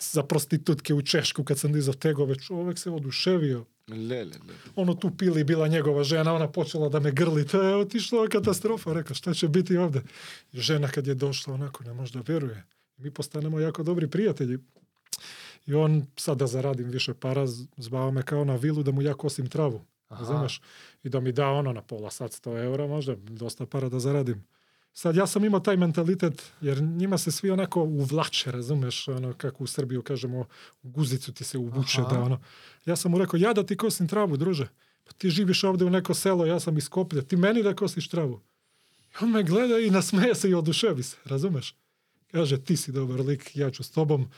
za 0.00 0.22
prostitutke 0.22 0.94
u 0.94 1.02
Češku, 1.02 1.44
kad 1.44 1.58
sam 1.58 1.72
dizao 1.72 1.94
tegove, 1.94 2.34
čovek 2.34 2.78
se 2.78 2.90
oduševio. 2.90 3.64
Леле, 3.90 4.24
леле. 4.24 4.54
Ono 4.76 4.94
tu 4.94 5.10
pili, 5.16 5.44
bila 5.44 5.68
njegova 5.68 6.04
žena, 6.04 6.34
ona 6.34 6.48
počela 6.52 6.88
da 6.88 7.00
me 7.00 7.10
grli, 7.10 7.46
to 7.46 7.62
je 7.62 7.76
otišlo 7.76 8.26
katastrofa, 8.32 8.92
rekao, 8.92 9.14
šta 9.14 9.34
će 9.34 9.48
biti 9.48 9.76
ovde? 9.76 10.02
Žena 10.52 10.88
kad 10.88 11.06
je 11.06 11.14
došla, 11.14 11.54
onako, 11.54 11.84
ne 11.84 11.92
može 11.92 12.12
da 12.12 12.32
veruje. 12.32 12.64
Mi 12.96 13.10
postanemo 13.10 13.60
jako 13.60 13.82
dobri 13.82 14.10
prijatelji. 14.10 14.58
I 15.66 15.74
on, 15.74 16.06
sad 16.16 16.38
da 16.38 16.46
zaradim 16.46 16.90
više 16.90 17.14
para, 17.14 17.46
zvao 17.76 18.10
me 18.10 18.22
kao 18.22 18.44
na 18.44 18.56
vilu 18.56 18.82
da 18.82 18.90
mu 18.90 19.02
ja 19.02 19.14
kosim 19.14 19.48
travu. 19.48 19.84
Aha. 20.08 20.20
Razumeš? 20.20 20.60
I 21.02 21.08
da 21.08 21.20
mi 21.20 21.32
da 21.32 21.46
ono 21.46 21.72
na 21.72 21.82
pola 21.82 22.10
sat 22.10 22.30
100 22.30 22.64
eura 22.64 22.86
možda, 22.86 23.14
dosta 23.14 23.66
para 23.66 23.88
da 23.88 24.00
zaradim. 24.00 24.44
Sad 24.98 25.16
ja 25.16 25.26
sam 25.26 25.44
imao 25.44 25.60
taj 25.60 25.76
mentalitet, 25.76 26.42
jer 26.60 26.82
njima 26.82 27.18
se 27.18 27.30
svi 27.32 27.50
onako 27.50 27.82
uvlače, 27.82 28.50
razumeš, 28.50 29.08
ono 29.08 29.32
kako 29.32 29.64
u 29.64 29.66
Srbiju 29.66 30.02
kažemo, 30.02 30.40
u 30.82 30.88
guzicu 30.88 31.32
ti 31.32 31.44
se 31.44 31.58
uvuče 31.58 32.00
Aha. 32.00 32.10
da 32.10 32.22
ono. 32.22 32.40
Ja 32.86 32.96
sam 32.96 33.10
mu 33.10 33.18
rekao, 33.18 33.38
ja 33.38 33.52
da 33.52 33.66
ti 33.66 33.76
kosim 33.76 34.08
travu, 34.08 34.36
druže. 34.36 34.68
Pa 35.04 35.12
ti 35.12 35.30
živiš 35.30 35.64
ovde 35.64 35.84
u 35.84 35.90
neko 35.90 36.14
selo, 36.14 36.46
ja 36.46 36.60
sam 36.60 36.78
iz 36.78 36.88
Koplja, 36.88 37.22
ti 37.22 37.36
meni 37.36 37.62
da 37.62 37.74
kosiš 37.74 38.08
travu. 38.08 38.40
I 38.98 39.24
on 39.24 39.30
me 39.30 39.42
gleda 39.42 39.78
i 39.78 39.90
nasmeje 39.90 40.34
se 40.34 40.50
i 40.50 40.54
oduševi 40.54 41.02
se, 41.02 41.16
razumeš? 41.24 41.74
Kaže, 42.30 42.64
ti 42.64 42.76
si 42.76 42.92
dobar 42.92 43.20
lik, 43.20 43.56
ja 43.56 43.70
ću 43.70 43.82
s 43.82 43.90
tobom. 43.90 44.28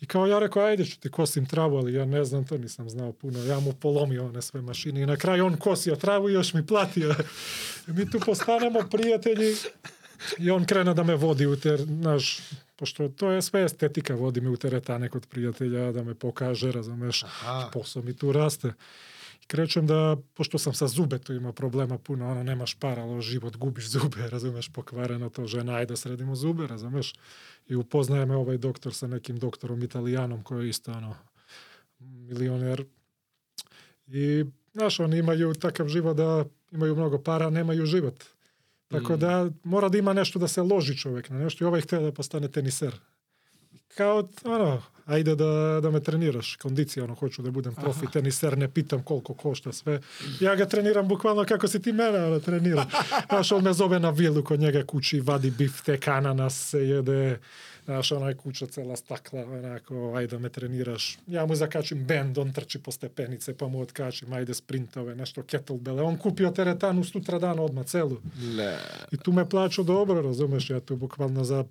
I 0.00 0.06
kao 0.06 0.26
ja 0.26 0.38
rekao, 0.38 0.62
ajde 0.62 0.84
ću 0.84 1.00
ti 1.00 1.10
kosim 1.10 1.46
travu, 1.46 1.76
ali 1.76 1.94
ja 1.94 2.04
ne 2.04 2.24
znam, 2.24 2.46
to 2.46 2.58
nisam 2.58 2.90
znao 2.90 3.12
puno. 3.12 3.44
Ja 3.44 3.60
mu 3.60 3.72
polomio 3.72 4.26
one 4.26 4.42
sve 4.42 4.60
mašine 4.62 5.02
i 5.02 5.06
na 5.06 5.16
kraju 5.16 5.46
on 5.46 5.56
kosio 5.56 5.96
travu 5.96 6.30
i 6.30 6.32
još 6.32 6.54
mi 6.54 6.66
platio. 6.66 7.14
I 7.88 7.92
mi 7.92 8.10
tu 8.10 8.20
postanemo 8.20 8.80
prijatelji 8.90 9.56
i 10.38 10.50
on 10.50 10.64
krene 10.64 10.94
da 10.94 11.02
me 11.02 11.14
vodi 11.14 11.46
u 11.46 11.56
ter, 11.56 11.88
naš, 11.88 12.40
pošto 12.76 13.08
to 13.08 13.30
je 13.30 13.42
sve 13.42 13.64
estetika, 13.64 14.14
vodi 14.14 14.40
me 14.40 14.50
u 14.50 14.56
teretane 14.56 15.08
kod 15.08 15.26
prijatelja, 15.26 15.92
da 15.92 16.02
me 16.02 16.14
pokaže, 16.14 16.72
razumeš, 16.72 17.22
Aha. 17.22 17.70
posao 17.72 18.02
mi 18.02 18.16
tu 18.16 18.32
raste. 18.32 18.72
I 19.44 19.46
krećem 19.46 19.86
da, 19.86 20.16
pošto 20.34 20.58
sam 20.58 20.74
sa 20.74 20.86
zube, 20.86 21.18
tu 21.18 21.32
ima 21.32 21.52
problema 21.52 21.98
puno, 21.98 22.30
ono, 22.30 22.42
nemaš 22.42 22.74
para, 22.74 23.02
ali 23.02 23.22
život, 23.22 23.56
gubiš 23.56 23.88
zube, 23.88 24.28
razumeš, 24.32 24.68
pokvareno 24.68 25.28
to, 25.28 25.46
žena, 25.46 25.74
ajde 25.74 25.92
da 25.92 25.96
sredimo 25.96 26.34
zube, 26.34 26.66
razumeš. 26.66 27.14
I 27.68 27.74
upoznaje 27.74 28.26
me 28.26 28.36
ovaj 28.36 28.58
doktor 28.58 28.94
sa 28.94 29.06
nekim 29.06 29.36
doktorom 29.36 29.82
italijanom 29.82 30.42
koji 30.42 30.64
je 30.64 30.70
isto, 30.70 30.92
ono, 30.92 31.14
milioner. 31.98 32.84
I, 34.06 34.44
znaš, 34.72 35.00
oni 35.00 35.18
imaju 35.18 35.54
takav 35.54 35.88
život 35.88 36.16
da 36.16 36.44
imaju 36.70 36.96
mnogo 36.96 37.18
para, 37.18 37.50
nemaju 37.50 37.86
život. 37.86 38.24
Tako 39.00 39.16
da 39.16 39.50
mora 39.64 39.88
da 39.88 39.98
ima 39.98 40.12
nešto 40.12 40.38
da 40.38 40.48
se 40.48 40.62
loži 40.62 40.96
čovjek 40.96 41.30
na 41.30 41.38
nešto 41.38 41.64
i 41.64 41.66
ovaj 41.66 41.80
htio 41.80 42.00
da 42.00 42.12
postane 42.12 42.48
teniser. 42.48 42.94
Kao, 43.88 44.28
ono, 44.44 44.82
ајде 45.06 45.34
да, 45.36 45.80
да 45.84 45.90
ме 45.92 46.00
тренираш, 46.00 46.56
кондицијано 46.62 47.16
хочу 47.16 47.42
да 47.42 47.52
будем 47.52 47.74
профи 47.74 48.06
тенисер, 48.12 48.56
не 48.56 48.68
питам 48.68 49.02
колку 49.02 49.34
кошта 49.34 49.72
све. 49.72 50.00
Ја 50.40 50.56
га 50.56 50.66
тренирам 50.66 51.08
буквално 51.08 51.44
како 51.44 51.68
си 51.68 51.80
ти 51.82 51.92
мене 51.92 52.18
да 52.32 52.40
тренирам. 52.40 52.88
Знаеш, 53.28 53.52
он 53.52 53.62
ме 53.64 53.72
зове 53.72 54.00
на 54.00 54.12
вилу 54.12 54.40
кој 54.40 54.58
njega 54.58 54.84
кучи, 54.86 55.20
вади 55.20 55.50
бифте, 55.50 55.98
кана 56.00 56.34
нас 56.34 56.56
се 56.72 56.80
једе. 56.80 57.38
Знаеш, 57.84 58.14
онај 58.16 58.34
куча 58.40 58.66
цела 58.66 58.96
стакла, 58.96 59.44
онако, 59.44 60.16
ајде 60.16 60.36
да 60.36 60.38
ме 60.40 60.48
тренираш. 60.48 61.18
Ја 61.28 61.44
му 61.46 61.54
закачим 61.54 62.06
бенд, 62.08 62.38
он 62.38 62.52
трчи 62.56 62.80
по 62.80 62.92
степенице, 62.92 63.52
па 63.52 63.68
му 63.68 63.84
откачим, 63.84 64.32
ајде 64.32 64.56
спринтове, 64.56 65.14
нешто 65.14 65.44
кетлбеле. 65.44 66.00
Он 66.00 66.16
купио 66.16 66.52
теретану 66.52 67.04
сутра 67.04 67.38
дана 67.38 67.62
одма 67.62 67.84
целу. 67.84 68.22
Не. 68.40 68.72
И 69.12 69.18
ту 69.18 69.32
ме 69.32 69.44
плачу 69.44 69.84
добро, 69.84 70.22
разумеш, 70.24 70.70
ја 70.72 70.80
ту 70.80 70.96
буквално 70.96 71.44
за 71.44 71.66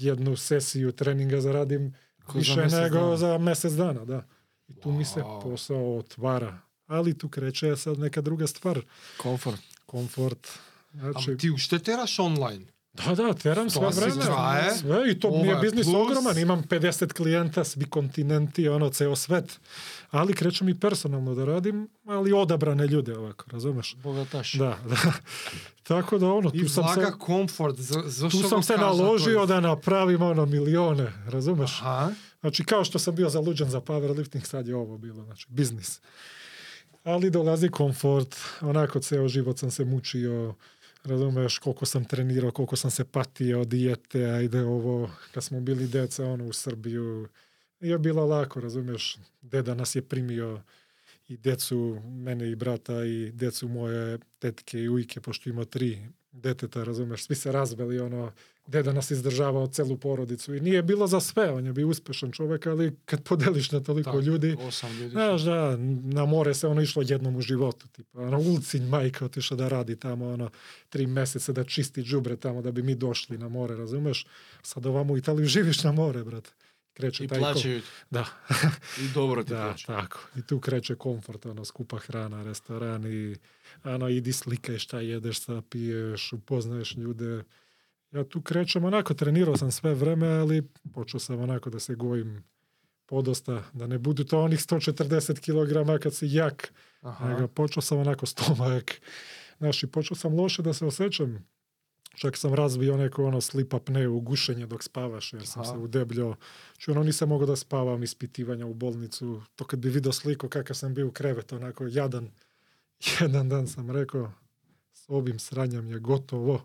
едну 0.00 0.34
сесију 0.34 0.90
тренинга 0.92 1.40
зарадим 1.40 1.92
Више 2.34 2.66
него 2.66 3.16
за 3.16 3.38
месец 3.38 3.72
дана, 3.72 4.06
да. 4.06 4.22
И 4.70 4.80
ту 4.80 4.88
wow. 4.88 4.96
ми 4.96 5.04
се 5.04 5.24
посао 5.42 5.98
отвара. 5.98 6.58
Али 6.88 7.14
тук 7.14 7.38
рече 7.38 7.68
е 7.68 7.76
сад 7.76 7.98
нека 7.98 8.22
друга 8.22 8.48
ствар. 8.48 8.84
Комфорт. 9.18 9.60
Комфорт. 9.86 10.60
Значи... 10.94 11.30
Ама 11.30 11.36
ти 11.36 11.50
уште 11.50 11.78
тераш 11.78 12.18
онлайн? 12.18 12.66
Da, 12.94 13.14
da, 13.14 13.34
teram 13.34 13.70
sve 13.70 13.88
vreme. 13.88 14.22
Sve, 14.80 15.10
i 15.10 15.20
to 15.20 15.30
mi 15.30 15.48
je 15.48 15.54
je 15.54 15.60
biznis 15.60 15.86
plus. 15.86 15.96
ogroman. 15.96 16.38
Imam 16.38 16.62
50 16.62 17.12
klijenta, 17.12 17.64
svi 17.64 17.84
kontinenti, 17.84 18.68
ono, 18.68 18.90
ceo 18.90 19.16
svet. 19.16 19.60
Ali 20.10 20.34
krećem 20.34 20.68
i 20.68 20.80
personalno 20.80 21.34
da 21.34 21.44
radim, 21.44 21.88
ali 22.06 22.32
odabrane 22.32 22.86
ljude 22.86 23.18
ovako, 23.18 23.44
razumeš? 23.50 23.96
Богаташ. 24.02 24.52
Da, 24.52 24.78
da. 24.88 25.12
Tako 25.82 26.18
da 26.18 26.32
ono, 26.32 26.50
И 26.54 26.62
tu 26.62 26.68
sam 26.68 26.84
se, 26.94 27.12
комфорт. 27.18 27.76
За, 27.78 28.28
tu 28.28 28.48
sam 28.48 28.62
se 28.62 28.76
naložio 28.76 29.46
da 29.46 29.60
napravim 29.60 30.22
ono 30.22 30.46
milione, 30.46 31.12
razumeš? 31.26 31.80
Аха. 31.80 32.14
Znači, 32.40 32.64
kao 32.64 32.84
što 32.84 32.98
sam 32.98 33.14
bio 33.14 33.28
zaluđen 33.28 33.70
za 33.70 33.80
powerlifting, 33.80 34.44
sad 34.44 34.68
je 34.68 34.76
ovo 34.76 34.98
bilo, 34.98 35.24
znači, 35.24 35.46
biznis. 35.48 36.00
Ali 37.04 37.30
dolazi 37.30 37.68
komfort, 37.68 38.36
onako 38.60 39.00
ceo 39.00 39.28
život 39.28 39.58
sam 39.58 39.70
se 39.70 39.84
mučio, 39.84 40.54
razumeš 41.04 41.58
koliko 41.58 41.86
sam 41.86 42.04
trenirao, 42.04 42.50
koliko 42.50 42.76
sam 42.76 42.90
se 42.90 43.04
patio, 43.04 43.64
dijete, 43.64 44.24
ajde 44.24 44.62
ovo, 44.62 45.10
kad 45.34 45.44
smo 45.44 45.60
bili 45.60 45.88
deca, 45.88 46.24
ono, 46.24 46.46
u 46.46 46.52
Srbiju, 46.52 47.28
je 47.80 47.98
bilo 47.98 48.26
lako, 48.26 48.60
razumeš, 48.60 49.18
deda 49.42 49.74
nas 49.74 49.94
je 49.94 50.02
primio 50.02 50.62
i 51.28 51.36
decu, 51.36 52.00
mene 52.04 52.50
i 52.50 52.54
brata 52.56 53.04
i 53.04 53.30
decu 53.32 53.68
moje 53.68 54.18
tetke 54.38 54.78
i 54.78 54.88
ujke, 54.88 55.20
pošto 55.20 55.50
ima 55.50 55.64
tri 55.64 56.08
deteta, 56.32 56.84
razumeš, 56.84 57.24
svi 57.24 57.34
se 57.34 57.52
razveli, 57.52 58.00
ono, 58.00 58.32
deda 58.66 58.92
nas 58.92 59.10
izdržavao 59.10 59.66
celu 59.66 59.96
porodicu 59.96 60.54
i 60.54 60.60
nije 60.60 60.82
bilo 60.82 61.06
za 61.06 61.20
sve, 61.20 61.50
on 61.50 61.66
je 61.66 61.72
bio 61.72 61.88
uspešan 61.88 62.32
čovek, 62.32 62.66
ali 62.66 62.96
kad 63.04 63.22
podeliš 63.24 63.70
na 63.70 63.80
toliko 63.80 64.12
Так. 64.12 64.24
ljudi, 64.24 64.56
Осам 64.60 64.98
ljudi. 64.98 65.10
Znaš, 65.10 65.42
da, 65.42 65.76
na 66.02 66.26
more 66.26 66.54
se 66.54 66.66
ono 66.66 66.82
išlo 66.82 67.02
jednom 67.06 67.36
u 67.36 67.40
životu, 67.40 67.88
tipa, 67.88 68.20
ono, 68.20 68.38
Ulcinj 68.38 68.84
majka 68.84 69.24
otišla 69.24 69.56
da 69.56 69.68
radi 69.68 69.96
tamo, 69.96 70.28
ono, 70.28 70.50
tri 70.88 71.06
meseca 71.06 71.52
da 71.52 71.64
čisti 71.64 72.02
đubre 72.02 72.36
tamo 72.36 72.62
da 72.62 72.72
bi 72.72 72.82
mi 72.82 72.94
došli 72.94 73.38
na 73.38 73.48
more, 73.48 73.76
razumeš? 73.76 74.26
Sad 74.62 74.86
ovamo 74.86 75.12
u 75.12 75.18
Italiji 75.18 75.46
živiš 75.46 75.84
na 75.84 75.92
more, 75.92 76.24
brate. 76.24 76.50
Kreće 76.94 77.24
И 77.24 77.28
taj 77.28 77.40
плаќају. 77.40 77.80
Da, 78.10 78.24
И 79.00 79.08
добро 79.14 79.44
ти 79.44 79.50
da, 79.50 79.56
плаќају. 79.56 79.86
tako. 79.86 80.18
I 80.36 80.42
tu 80.42 80.60
kreće 80.60 80.94
komfort, 80.94 81.46
ono, 81.46 81.64
skupa 81.64 81.98
hrana, 81.98 82.42
restoran 82.42 83.06
i 83.06 83.36
ono, 83.84 84.08
idi 84.08 84.32
slikaj 84.32 84.78
šta 84.78 85.00
jedeš, 85.00 85.40
šta 85.42 85.62
piješ, 85.70 86.32
upoznaješ 86.32 86.96
ljude. 86.96 87.44
Ja 88.10 88.24
tu 88.24 88.42
krećem 88.42 88.84
onako, 88.84 89.14
trenirao 89.14 89.56
sam 89.56 89.70
sve 89.70 89.94
vreme, 89.94 90.28
ali 90.28 90.68
počeo 90.94 91.20
sam 91.20 91.40
onako 91.40 91.70
da 91.70 91.80
se 91.80 91.94
gojim 91.94 92.44
podosta, 93.06 93.62
da 93.72 93.86
ne 93.86 93.98
budu 93.98 94.24
to 94.24 94.40
onih 94.40 94.58
140 94.60 95.40
kg 95.40 96.02
kad 96.02 96.14
si 96.14 96.26
jak, 96.30 96.72
Аха. 97.00 97.28
nego 97.28 97.48
počeo 97.48 97.82
sam 97.82 97.98
onako 97.98 98.26
stomak. 98.26 99.00
Znaš, 99.58 99.82
i 99.82 99.86
počeo 99.86 100.16
sam 100.16 100.34
loše 100.34 100.62
da 100.62 100.72
se 100.72 100.86
osjećam. 100.86 101.46
Čak 102.14 102.36
sam 102.36 102.54
razvio 102.54 102.96
neko 102.96 103.24
ono 103.24 103.40
slip 103.40 103.74
apneu, 103.74 104.20
gušenje 104.20 104.66
dok 104.66 104.82
spavaš, 104.82 105.32
jer 105.32 105.46
sam 105.46 105.62
Aha. 105.62 105.72
se 105.72 105.78
udebljao. 105.78 106.36
Znači, 106.72 106.90
ono 106.90 107.02
nisam 107.02 107.28
mogao 107.28 107.46
da 107.46 107.56
spavam, 107.56 108.02
ispitivanja 108.02 108.66
u 108.66 108.74
bolnicu. 108.74 109.42
To 109.56 109.64
kad 109.64 109.78
bi 109.80 109.88
vidio 109.88 110.12
sliku 110.12 110.48
kakav 110.48 110.76
sam 110.76 110.94
bio 110.94 111.06
u 111.06 111.10
krevetu, 111.10 111.56
onako 111.56 111.86
jadan. 111.86 112.30
Jedan 113.20 113.48
dan 113.48 113.68
sam 113.68 113.90
rekao, 113.90 114.32
s 114.92 115.04
ovim 115.08 115.38
sranjem 115.38 115.90
je 115.90 115.98
gotovo. 115.98 116.62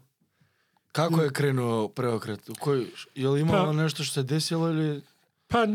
Како 0.92 1.24
е 1.24 1.30
кренуо 1.30 1.90
преокрет? 1.90 2.50
У 2.50 2.54
кој 2.54 2.88
е 3.16 3.28
ли 3.28 3.42
имало 3.42 3.72
Па- 3.72 3.74
нешто 3.74 4.04
што 4.04 4.14
се 4.14 4.24
десило 4.24 4.70
или 4.72 5.02
Pa, 5.48 5.68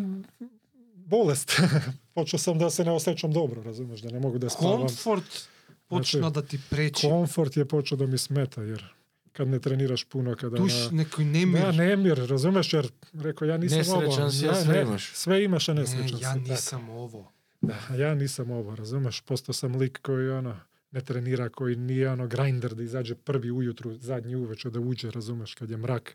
bolest. 0.96 1.60
počeo 2.14 2.38
sam 2.38 2.58
da 2.58 2.70
se 2.70 2.84
ne 2.84 2.90
osjećam 2.90 3.32
dobro, 3.32 3.62
razumeš, 3.62 4.00
da 4.00 4.10
ne 4.10 4.20
mogu 4.20 4.38
da 4.38 4.50
spavam. 4.50 4.80
Комфорт 4.80 5.48
почна 5.88 6.30
да 6.30 6.42
ти 6.42 6.60
пречи. 6.70 7.08
Komfort 7.08 7.56
je 7.56 7.64
počeo 7.64 7.98
da 7.98 8.06
mi 8.06 8.18
smeta, 8.18 8.62
jer 8.62 8.94
kad 9.32 9.48
ne 9.48 9.58
treniraš 9.58 10.04
puno, 10.04 10.36
kada... 10.36 10.56
Туш 10.56 10.72
na- 10.72 11.02
некој 11.04 11.24
немир. 11.24 11.60
Da, 11.62 11.72
nemir, 11.72 12.18
razumeš, 12.28 12.72
jer 12.72 12.88
rekao, 13.12 13.46
ja 13.48 13.56
nisam 13.56 13.78
Nesrećan 13.78 14.22
ovo. 14.22 14.30
si, 14.30 14.44
a 14.44 14.48
ja, 14.48 14.54
sve 14.54 14.74
ne, 14.74 14.82
imaš. 14.82 15.12
Sve 15.14 15.44
imaš, 15.44 15.68
a 15.68 15.74
Не, 15.74 15.80
nesrećan 15.80 16.08
ја 16.10 16.32
si. 16.32 16.38
tako. 16.38 16.38
нисам 16.38 16.90
ово. 16.90 17.32
Da, 17.60 17.78
ja 17.96 18.14
nisam 18.14 18.50
ovo, 18.50 18.74
razumeš, 18.74 19.20
postao 19.20 19.52
sam 19.52 19.76
lik 19.76 19.98
koji 20.02 20.30
ono, 20.30 20.56
ne 20.90 21.00
trenira, 21.00 21.48
koji 21.48 21.76
nije 21.76 22.10
ono 22.10 22.26
grinder 22.26 22.74
da 22.74 22.82
izađe 22.82 23.14
prvi 23.14 23.50
ujutru, 23.50 23.94
zadnji 23.94 24.34
uveče 24.36 24.70
da 24.70 24.80
uđe, 24.80 25.10
razumeš, 25.10 25.54
kad 25.54 25.70
je 25.70 25.76
mrak. 25.76 26.14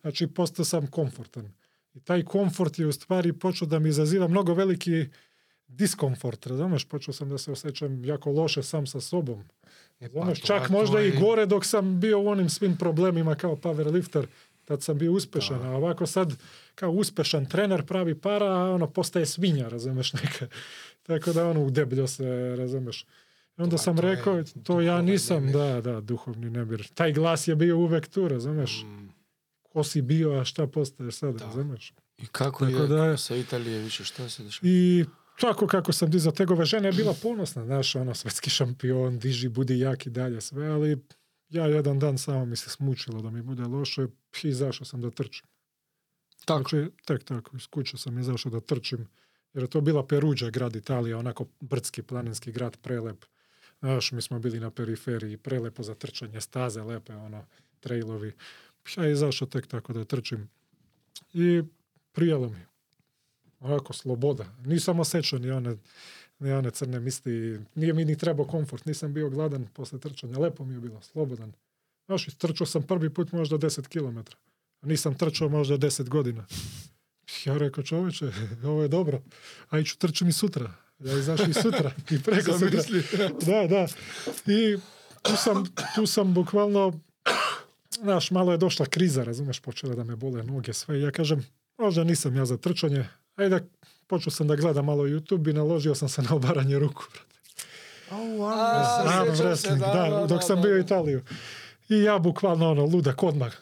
Znači, 0.00 0.26
postao 0.26 0.64
sam 0.64 0.86
komfortan. 0.86 1.52
I 1.94 2.00
taj 2.00 2.22
komfort 2.24 2.78
je 2.78 2.86
u 2.86 2.92
stvari 2.92 3.32
počeo 3.32 3.68
da 3.68 3.78
mi 3.78 3.88
izaziva 3.88 4.28
mnogo 4.28 4.54
veliki 4.54 5.06
diskomfort, 5.68 6.46
razumeš, 6.46 6.84
počeo 6.84 7.14
sam 7.14 7.28
da 7.28 7.38
se 7.38 7.52
osjećam 7.52 8.04
jako 8.04 8.30
loše 8.30 8.62
sam 8.62 8.86
sa 8.86 9.00
sobom. 9.00 9.44
Razumeš, 10.00 10.38
тоа- 10.38 10.46
čak 10.48 10.62
тоа 10.62 10.72
možda 10.72 11.00
i 11.00 11.08
е- 11.08 11.10
gore 11.12 11.46
dok 11.46 11.64
sam 11.64 12.00
bio 12.00 12.20
u 12.20 12.28
onim 12.28 12.48
svim 12.48 12.76
problemima 12.76 13.34
kao 13.34 13.56
powerlifter, 13.56 14.26
tad 14.64 14.82
sam 14.82 14.98
bio 14.98 15.12
uspešan, 15.12 15.58
Da. 15.58 15.64
a 15.64 15.70
ovako 15.70 16.06
sad 16.06 16.32
kao 16.74 16.90
uspešan 16.92 17.46
trener 17.46 17.84
pravi 17.84 18.14
para, 18.16 18.46
a 18.48 18.70
ono 18.70 18.86
postaje 18.88 19.26
svinja, 19.26 19.68
razumeš, 19.68 20.12
neka. 20.22 20.46
Tako 21.02 21.32
da 21.32 21.46
ono 21.46 21.60
udebljo 21.62 22.06
se, 22.06 22.24
razumeš. 22.56 23.02
I 23.02 23.06
onda 23.58 23.70
To- 23.70 23.78
sam 23.78 23.96
to 23.96 24.02
je 24.02 24.16
rekao, 24.16 24.42
to 24.64 24.80
ja 24.80 25.02
nisam, 25.02 25.36
nemir. 25.36 25.52
da, 25.54 25.80
da, 25.82 26.00
duhovni 26.00 26.50
nemir. 26.50 26.88
Taj 26.88 27.12
glas 27.12 27.48
je 27.48 27.56
bio 27.56 27.78
uvek 27.78 28.08
tu, 28.08 28.28
razumeš. 28.28 28.82
М, 28.82 29.10
Ko 29.64 29.84
si 29.84 30.02
bio, 30.02 30.32
a 30.32 30.44
šta 30.44 30.66
postaješ 30.66 31.14
sad, 31.14 31.34
Da. 31.34 31.44
razumeš. 31.44 31.92
и 32.18 32.26
како 32.26 32.66
Tako 32.66 32.82
е 32.84 32.86
da 32.88 33.04
je- 33.04 33.18
sa 33.18 33.34
Италија 33.34 33.78
више 33.78 34.04
што 34.04 34.28
се 34.28 34.42
дешава? 34.42 34.68
I 34.68 35.04
tako 35.40 35.66
kako 35.66 35.92
sam 35.92 36.10
dizao 36.10 36.32
tegove 36.32 36.64
žene 36.64 36.88
je 36.88 36.92
bila 36.92 37.14
ponosna, 37.22 37.64
znaš, 37.64 37.94
ono, 37.96 38.14
svetski 38.14 38.50
šampion, 38.50 39.18
diži, 39.18 39.48
budi 39.48 39.78
jak 39.78 40.06
i 40.06 40.10
dalje 40.10 40.40
sve, 40.40 40.66
ali 40.66 40.98
ja 41.48 41.66
jedan 41.66 41.98
dan 41.98 42.18
samo 42.18 42.44
mi 42.44 42.56
se 42.56 42.70
smučilo 42.70 43.22
da 43.22 43.30
mi 43.30 43.42
bude 43.42 43.62
loše 43.62 44.06
i 44.42 44.48
izašao 44.48 44.84
sam 44.84 45.00
da 45.00 45.10
trčim. 45.10 45.46
Tako. 46.44 46.68
Znači, 46.68 46.90
tek 47.04 47.24
tako, 47.24 47.56
iz 47.56 47.66
kuće 47.66 47.98
sam 47.98 48.18
izašao 48.18 48.52
da 48.52 48.60
trčim, 48.60 49.08
jer 49.54 49.64
je 49.64 49.70
to 49.70 49.80
bila 49.80 50.06
Peruđa, 50.06 50.50
grad 50.50 50.76
Italija, 50.76 51.18
onako 51.18 51.46
brdski, 51.60 52.02
planinski 52.02 52.52
grad, 52.52 52.76
prelep. 52.76 53.24
Znaš, 53.80 54.12
mi 54.12 54.22
smo 54.22 54.38
bili 54.38 54.60
na 54.60 54.70
periferiji, 54.70 55.36
prelepo 55.36 55.82
za 55.82 55.94
trčanje, 55.94 56.40
staze 56.40 56.82
lepe, 56.82 57.14
ono, 57.14 57.44
trailovi. 57.80 58.32
Ja 58.96 59.08
izašao 59.08 59.48
tek 59.48 59.66
tako 59.66 59.92
da 59.92 60.04
trčim. 60.04 60.48
I 61.32 61.62
prijelo 62.12 62.48
mi. 62.48 62.69
Onako, 63.60 63.92
sloboda. 63.92 64.44
Nisam 64.64 65.00
osjećao 65.00 65.38
ni 65.38 65.50
one, 65.50 65.76
ni 66.38 66.52
one 66.52 66.70
crne 66.70 67.00
misli. 67.00 67.60
Nije 67.74 67.92
mi 67.92 68.04
ni 68.04 68.18
trebao 68.18 68.46
komfort. 68.46 68.84
Nisam 68.84 69.14
bio 69.14 69.30
gladan 69.30 69.66
posle 69.72 69.98
trčanja. 69.98 70.38
Lepo 70.38 70.64
mi 70.64 70.74
je 70.74 70.80
bilo, 70.80 71.02
slobodan. 71.02 71.52
Znaš, 72.06 72.26
trčao 72.38 72.66
sam 72.66 72.82
prvi 72.82 73.10
put 73.10 73.32
možda 73.32 73.58
10 73.58 73.88
km. 73.88 74.18
A 74.80 74.86
nisam 74.86 75.14
trčao 75.14 75.48
možda 75.48 75.78
10 75.78 76.08
godina. 76.08 76.46
Ja 77.44 77.58
rekao, 77.58 77.84
čoveče, 77.84 78.30
ovo 78.64 78.82
je 78.82 78.88
dobro. 78.88 79.22
A 79.68 79.78
iću 79.78 79.98
trčim 79.98 80.28
i 80.28 80.32
sutra. 80.32 80.72
Ja 80.98 81.18
izašao 81.18 81.46
i 81.46 81.52
sutra. 81.52 81.92
I 82.10 82.22
preko 82.22 82.52
sutra. 82.52 83.28
Da, 83.46 83.66
da. 83.66 83.86
I 84.52 84.76
tu 85.22 85.36
sam, 85.36 85.64
tu 85.94 86.06
sam 86.06 86.34
bukvalno, 86.34 87.00
znaš, 88.00 88.30
malo 88.30 88.52
je 88.52 88.58
došla 88.58 88.86
kriza, 88.86 89.24
razumeš, 89.24 89.60
počela 89.60 89.94
da 89.94 90.04
me 90.04 90.16
bole 90.16 90.42
noge, 90.42 90.72
sve. 90.72 90.98
I 90.98 91.02
ja 91.02 91.10
kažem, 91.10 91.46
možda 91.78 92.04
nisam 92.04 92.36
ja 92.36 92.44
za 92.44 92.56
trčanje. 92.56 93.08
Ajde, 93.40 93.60
počeo 94.06 94.30
sam 94.30 94.46
da 94.46 94.56
gledam 94.56 94.84
malo 94.84 95.04
YouTube 95.04 95.50
i 95.50 95.52
naložio 95.52 95.94
sam 95.94 96.08
se 96.08 96.22
na 96.22 96.34
obaranje 96.34 96.78
ruku. 96.78 97.04
brate. 97.12 97.30
Ау, 98.10 98.44
Arm 98.44 99.30
сеќам 99.30 99.36
се, 99.36 99.42
wrestling, 99.42 99.78
da, 99.78 100.26
dok 100.26 100.42
sam 100.42 100.62
bio 100.62 100.74
u 100.74 100.78
Italiju. 100.78 101.22
I 101.88 102.02
ja 102.02 102.18
bukvalno 102.18 102.70
ono, 102.70 102.84
ludak 102.84 103.22
odmah 103.22 103.52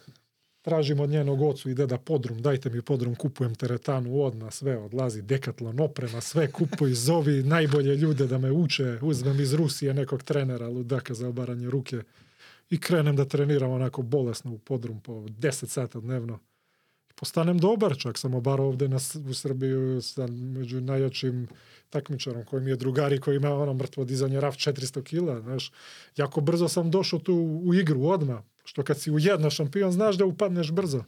tražim 0.63 1.01
od 1.01 1.11
njenog 1.11 1.43
ocu, 1.43 1.71
ide 1.71 1.87
da 1.87 1.99
podrum, 1.99 2.43
dajte 2.43 2.71
mi 2.71 2.83
podrum, 2.83 3.15
kupujem 3.15 3.55
teretanu 3.55 4.23
odmah, 4.23 4.53
sve 4.53 4.77
odlazi, 4.79 5.23
dekatlon, 5.23 5.81
oprema, 5.81 6.21
sve 6.21 6.51
kupuj, 6.53 6.93
zovi 6.93 7.43
najbolje 7.43 7.97
ljude 7.97 8.27
da 8.27 8.39
me 8.39 8.51
uče, 8.51 8.99
uzmem 9.03 9.41
iz 9.41 9.55
Rusije 9.55 9.95
nekog 9.95 10.23
trenera, 10.23 10.69
ludaka 10.69 11.15
za 11.15 11.29
obaranje 11.29 11.71
ruke 11.71 12.03
i 12.71 12.81
krenem 12.81 13.17
da 13.17 13.25
treniram 13.25 13.71
onako 13.71 14.03
bolesno 14.03 14.53
u 14.53 14.59
podrum 14.59 15.01
po 15.01 15.13
10 15.13 15.67
sata 15.67 16.01
dnevno. 16.01 16.39
Postanem 17.19 17.59
dobar, 17.59 17.97
čak 17.99 18.19
sam 18.19 18.35
obarao 18.35 18.69
ovde 18.69 18.89
na, 18.89 18.99
u 19.31 19.35
Srbiju 19.35 20.03
sa 20.03 20.27
među 20.27 20.81
najjačim 20.81 21.49
takmičarom 21.91 22.45
koji 22.45 22.63
mi 22.63 22.71
je 22.71 22.77
drugari 22.77 23.21
koji 23.21 23.37
ima 23.37 23.55
ono 23.55 23.75
mrtvo 23.75 24.05
dizanje 24.05 24.41
raf 24.41 24.55
400 24.55 25.03
kila, 25.03 25.41
znaš. 25.41 25.73
Jako 26.17 26.41
brzo 26.41 26.69
sam 26.69 26.91
došao 26.91 27.19
tu 27.19 27.35
u 27.65 27.75
igru 27.75 28.05
odmah, 28.05 28.41
što 28.65 28.83
kad 28.83 29.01
si 29.01 29.11
ujedno 29.11 29.51
šampion, 29.51 29.93
znaš 29.93 30.17
da 30.17 30.25
upadneš 30.25 30.71
brzo. 30.73 31.05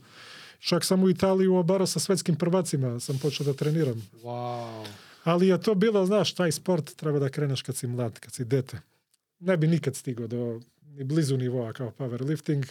Čak 0.58 0.84
sam 0.84 1.02
u 1.02 1.10
Italiji 1.10 1.48
obarao 1.48 1.86
sa 1.86 2.00
svetskim 2.00 2.36
prvacima, 2.36 3.00
sam 3.00 3.18
počeo 3.18 3.46
da 3.46 3.52
treniram. 3.52 4.08
Вау. 4.24 4.84
Ali 5.24 5.48
je 5.48 5.60
to 5.60 5.74
bilo, 5.74 6.06
znaš, 6.06 6.34
taj 6.34 6.52
sport 6.52 6.94
treba 6.96 7.18
da 7.18 7.28
kreneš 7.28 7.62
kad 7.62 7.76
si 7.76 7.86
mlad, 7.86 8.18
kad 8.18 8.32
si 8.32 8.44
dete. 8.44 8.80
Ne 9.40 9.56
bi 9.56 9.66
nikad 9.66 9.96
stigao 9.96 10.26
do 10.26 10.60
ni 10.96 11.04
blizu 11.04 11.36
nivoa 11.36 11.72
kao 11.72 11.92
powerlifting. 11.98 12.66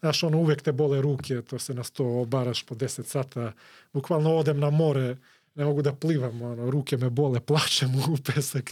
Znaš, 0.00 0.22
ono, 0.22 0.38
uvek 0.38 0.62
te 0.62 0.72
bole 0.72 1.02
ruke, 1.02 1.42
to 1.42 1.58
se 1.58 1.74
na 1.74 1.84
sto 1.84 2.04
obaraš 2.04 2.62
po 2.66 2.74
10 2.74 3.02
sata. 3.02 3.52
Bukvalno 3.92 4.34
odem 4.36 4.60
na 4.60 4.70
more, 4.70 5.16
ne 5.54 5.64
mogu 5.64 5.82
da 5.82 5.92
plivam, 5.92 6.42
ono, 6.42 6.70
ruke 6.70 6.96
me 6.96 7.10
bole, 7.10 7.40
plačem 7.48 7.94
u 7.94 8.16
pesak. 8.26 8.70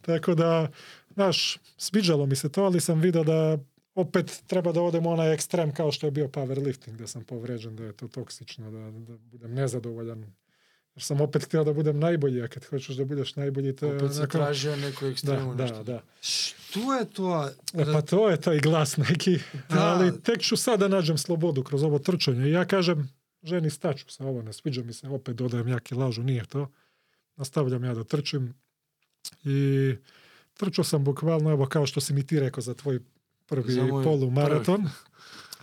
Tako 0.00 0.34
da, 0.34 0.68
znaš, 1.14 1.58
sviđalo 1.76 2.26
mi 2.26 2.36
se 2.36 2.48
to, 2.48 2.64
ali 2.64 2.80
sam 2.80 3.00
vidio 3.00 3.24
da 3.24 3.58
opet 3.94 4.42
treba 4.46 4.72
da 4.72 4.82
odem 4.82 5.06
onaj 5.06 5.34
ekstrem 5.34 5.72
kao 5.74 5.92
što 5.92 6.06
je 6.06 6.10
bio 6.10 6.28
powerlifting, 6.28 6.96
da 6.96 7.06
sam 7.06 7.24
povređen, 7.24 7.76
da 7.76 7.84
je 7.84 7.92
to 7.92 8.08
toksično, 8.08 8.70
da, 8.70 8.90
da 8.90 9.18
budem 9.18 9.54
nezadovoljan. 9.54 10.24
Jer 10.98 11.04
sam 11.04 11.20
opet 11.20 11.44
htio 11.44 11.64
da 11.64 11.72
budem 11.72 11.98
najbolji, 11.98 12.42
a 12.42 12.48
kad 12.48 12.64
hoćeš 12.64 12.96
da 12.96 13.04
budeš 13.04 13.36
najbolji, 13.36 13.76
to 13.76 13.88
Opet 13.88 14.12
se 14.12 14.18
onako- 14.18 14.32
tražio 14.32 14.76
neku 14.76 15.00
Da, 15.00 15.10
ekstremu 15.10 15.54
da, 15.54 15.62
nešto. 15.62 15.82
da. 15.84 16.02
Što 16.20 16.94
je 16.94 17.04
to? 17.06 17.50
E, 17.74 17.84
pa 17.84 18.02
to 18.02 18.28
je 18.30 18.40
taj 18.40 18.58
glas 18.58 18.96
neki. 18.96 19.38
Da. 19.70 19.86
Ali 19.86 20.22
tek 20.22 20.40
ću 20.40 20.56
sada 20.56 20.88
nađem 20.88 21.18
slobodu 21.18 21.62
kroz 21.62 21.82
ovo 21.82 21.98
trčanje. 21.98 22.48
I 22.48 22.52
ja 22.52 22.64
kažem, 22.64 23.08
ženi 23.42 23.70
staću 23.70 24.10
se 24.10 24.24
ovo, 24.24 24.42
ne 24.42 24.52
sviđa 24.52 24.82
mi 24.82 24.92
se, 24.92 25.08
opet 25.08 25.36
dodajem 25.36 25.68
jaki 25.68 25.94
lažu, 25.94 26.22
nije 26.22 26.44
to. 26.44 26.70
Nastavljam 27.36 27.84
ja 27.84 27.94
da 27.94 28.04
trčim. 28.04 28.54
I 29.44 29.94
trčao 30.54 30.84
sam 30.84 31.04
bukvalno, 31.04 31.50
evo 31.50 31.66
kao 31.66 31.86
što 31.86 32.00
si 32.00 32.12
mi 32.12 32.26
ti 32.26 32.40
rekao 32.40 32.62
za 32.62 32.74
tvoj 32.74 33.00
prvi 33.46 33.72
Za 33.72 33.86
polumaraton. 34.04 34.88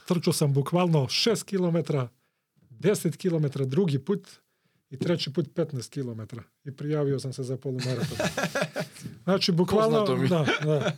Trčao 0.07 0.33
sam 0.33 0.53
bukvalno 0.53 0.99
6 1.01 1.43
km, 1.43 1.93
10 2.71 3.17
km 3.17 3.63
drugi 3.65 3.99
put 3.99 4.27
i 4.89 4.97
treći 4.97 5.33
put 5.33 5.47
15 5.55 5.89
km. 5.89 6.35
I 6.63 6.71
prijavio 6.71 7.19
sam 7.19 7.33
se 7.33 7.43
za 7.43 7.57
polumaraton. 7.57 8.17
Znači, 9.23 9.51
bukvalno... 9.51 10.15
Mi. 10.15 10.27
Da, 10.27 10.45
da. 10.63 10.91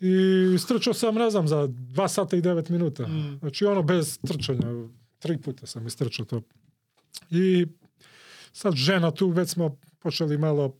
I 0.00 0.54
istrčao 0.54 0.94
sam, 0.94 1.14
ne 1.14 1.30
znam, 1.30 1.48
za 1.48 1.56
2 1.56 2.08
sata 2.08 2.36
i 2.36 2.42
9 2.42 2.70
minuta. 2.70 3.06
Mm. 3.06 3.38
Znači, 3.38 3.64
ono 3.64 3.82
bez 3.82 4.18
trčanja. 4.18 4.88
Tri 5.18 5.38
puta 5.38 5.66
sam 5.66 5.86
istrčao 5.86 6.26
to. 6.26 6.42
I 7.30 7.66
sad 8.52 8.74
žena 8.74 9.10
tu, 9.10 9.28
već 9.28 9.48
smo 9.50 9.76
počeli 9.98 10.38
malo 10.38 10.76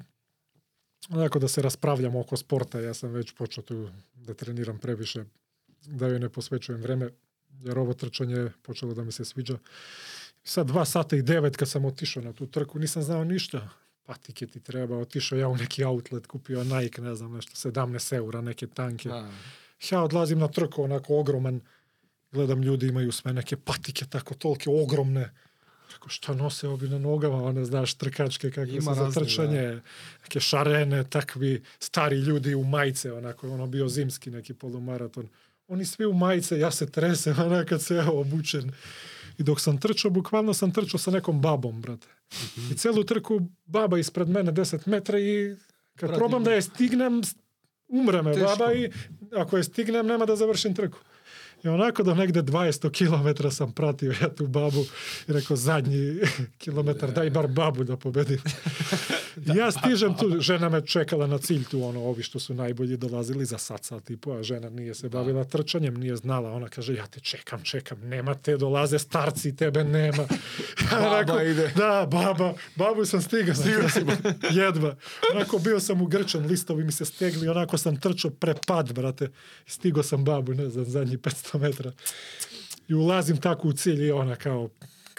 onako 1.11 1.39
da 1.39 1.49
se 1.49 1.63
raspravljamo 1.63 2.21
oko 2.21 2.37
sporta. 2.37 2.81
Ja 2.81 2.95
sam 2.95 3.11
već 3.11 3.33
počeo 3.33 3.65
tu 3.65 3.89
da 4.15 4.35
treniram 4.35 4.79
previše, 4.79 5.25
da 5.87 6.07
joj 6.07 6.19
ne 6.19 6.29
posvećujem 6.29 6.81
vreme, 6.81 7.11
jer 7.61 7.79
ovo 7.79 7.95
trčanje 7.95 8.35
je 8.35 8.53
počelo 8.63 8.95
da 8.95 9.05
mi 9.05 9.13
se 9.13 9.25
sviđa. 9.25 9.59
Sad 10.45 10.67
dva 10.67 10.85
sata 10.85 11.17
i 11.17 11.23
devet 11.23 11.57
kad 11.57 11.69
sam 11.69 11.85
otišao 11.85 12.23
na 12.23 12.33
tu 12.33 12.47
trku, 12.47 12.79
nisam 12.79 13.03
znao 13.03 13.25
ništa. 13.25 13.69
Patike 14.03 14.47
ti 14.47 14.61
treba, 14.61 14.99
otišao 14.99 15.39
ja 15.39 15.49
u 15.49 15.57
neki 15.57 15.85
outlet, 15.85 16.27
kupio 16.27 16.65
Nike, 16.65 17.03
ne 17.03 17.15
znam, 17.15 17.33
nešto, 17.33 17.71
17 17.71 18.15
eura, 18.15 18.41
neke 18.41 18.67
tanke. 18.67 19.09
Da. 19.09 19.29
Ja 19.91 20.03
odlazim 20.03 20.39
na 20.39 20.49
trku, 20.49 20.83
onako 20.83 21.19
ogroman, 21.19 21.61
gledam 22.33 22.63
ljudi 22.63 22.89
imaju 22.89 23.13
sve 23.13 23.33
neke 23.33 23.57
patike 23.57 24.05
tako 24.07 24.35
tolike 24.35 24.71
ogromne. 24.71 25.31
Rekao, 25.93 26.09
šta 26.09 26.35
nose 26.35 26.69
ovi 26.69 26.89
na 26.89 26.99
nogama, 26.99 27.45
one 27.45 27.65
znaš, 27.65 27.95
trkačke 27.95 28.51
kakve 28.51 28.77
Ima 28.77 28.81
su 28.81 28.95
za 28.95 29.05
razne, 29.05 29.23
trčanje, 29.23 29.81
neke 30.23 30.41
šarene, 30.41 31.05
takvi 31.05 31.63
stari 31.79 32.17
ljudi 32.17 32.55
u 32.55 32.65
majice, 32.65 33.13
onako, 33.13 33.51
ono 33.51 33.67
bio 33.67 33.89
zimski 33.89 34.31
neki 34.31 34.55
polumaraton. 34.55 35.29
Oni 35.69 35.85
svi 35.85 36.07
u 36.07 36.13
majice, 36.13 36.59
ja 36.59 36.71
se 36.71 36.91
tresem, 36.91 37.37
onako 37.47 37.69
kad 37.69 37.83
se 37.83 37.95
ja 37.95 38.11
obučen. 38.11 38.73
I 39.41 39.43
dok 39.43 39.61
sam 39.61 39.79
trčao, 39.81 40.11
bukvalno 40.11 40.55
sam 40.55 40.73
trčao 40.73 40.99
sa 40.99 41.11
nekom 41.11 41.41
babom, 41.41 41.81
brate. 41.81 42.07
I 42.73 42.77
celu 42.77 43.05
trku 43.05 43.41
baba 43.67 43.99
ispred 43.99 44.29
mene 44.29 44.53
10 44.53 44.89
metra 44.89 45.19
i 45.19 45.57
kad 45.97 46.09
Prati 46.09 46.19
probam 46.19 46.45
da 46.45 46.53
je 46.53 46.63
stignem, 46.63 47.23
umre 47.89 48.23
me 48.23 48.33
Teško. 48.33 48.47
baba 48.47 48.73
i 48.73 48.91
ako 49.37 49.57
je 49.57 49.65
stignem, 49.65 50.07
nema 50.07 50.27
da 50.27 50.37
završim 50.37 50.75
trku. 50.75 50.99
I 51.65 51.69
onako 51.69 52.03
do 52.03 52.15
negde 52.15 52.43
200 52.43 52.91
km 52.93 53.49
sam 53.51 53.73
pratio 53.73 54.15
ja 54.21 54.29
tu 54.35 54.47
babu 54.47 54.85
i 55.29 55.33
rekao 55.33 55.57
zadnji 55.57 56.21
kilometar 56.59 57.13
daj 57.13 57.31
bar 57.31 57.49
babu 57.49 57.85
da 57.85 57.97
pobedim. 57.97 58.39
I 59.37 59.59
ja 59.59 59.71
stižem 59.71 60.15
tu, 60.17 60.41
žena 60.41 60.69
me 60.69 60.87
čekala 60.87 61.27
na 61.27 61.39
cilj 61.39 61.65
tu, 61.65 61.85
ono, 61.85 62.01
ovi 62.01 62.23
što 62.23 62.39
su 62.39 62.55
najbolji 62.55 62.97
dolazili 62.97 63.45
za 63.45 63.59
sat, 63.59 63.85
sat 63.85 64.11
i 64.11 64.17
po, 64.17 64.33
a 64.33 64.43
žena 64.43 64.71
nije 64.71 64.95
se 64.95 65.09
bavila 65.09 65.45
trčanjem, 65.45 65.95
nije 65.95 66.17
znala, 66.17 66.53
ona 66.53 66.69
kaže, 66.69 66.95
ja 66.95 67.07
te 67.07 67.21
čekam, 67.21 67.63
čekam, 67.63 68.01
nema 68.01 68.35
te, 68.35 68.57
dolaze 68.57 68.99
starci, 68.99 69.57
tebe 69.57 69.85
nema. 69.85 70.27
Ja 70.93 70.99
Baba 70.99 71.09
onako, 71.09 71.41
ide. 71.41 71.73
Da, 71.77 72.09
baba, 72.11 72.55
babu 72.77 73.05
sam 73.05 73.23
stigao. 73.23 73.55
Stigao 73.55 73.89
si, 73.89 74.01
jedva. 74.61 74.97
Onako 75.35 75.59
bio 75.59 75.81
sam 75.81 76.03
ugrčan, 76.03 76.47
listovi 76.47 76.85
mi 76.85 76.93
se 76.93 77.05
stegli, 77.05 77.49
onako 77.49 77.79
sam 77.79 78.01
trčao 78.01 78.31
prepad, 78.31 78.93
brate. 78.93 79.25
I 79.67 79.71
Stigao 79.71 80.03
sam 80.03 80.25
babu, 80.25 80.55
ne 80.55 80.71
znam, 80.71 80.85
zadnji 80.85 81.17
500 81.17 81.59
metra. 81.59 81.93
I 82.89 82.95
ulazim 82.95 83.37
tako 83.37 83.69
u 83.69 83.73
cilj 83.73 84.07
i 84.07 84.11
ona 84.11 84.37
kao, 84.37 84.69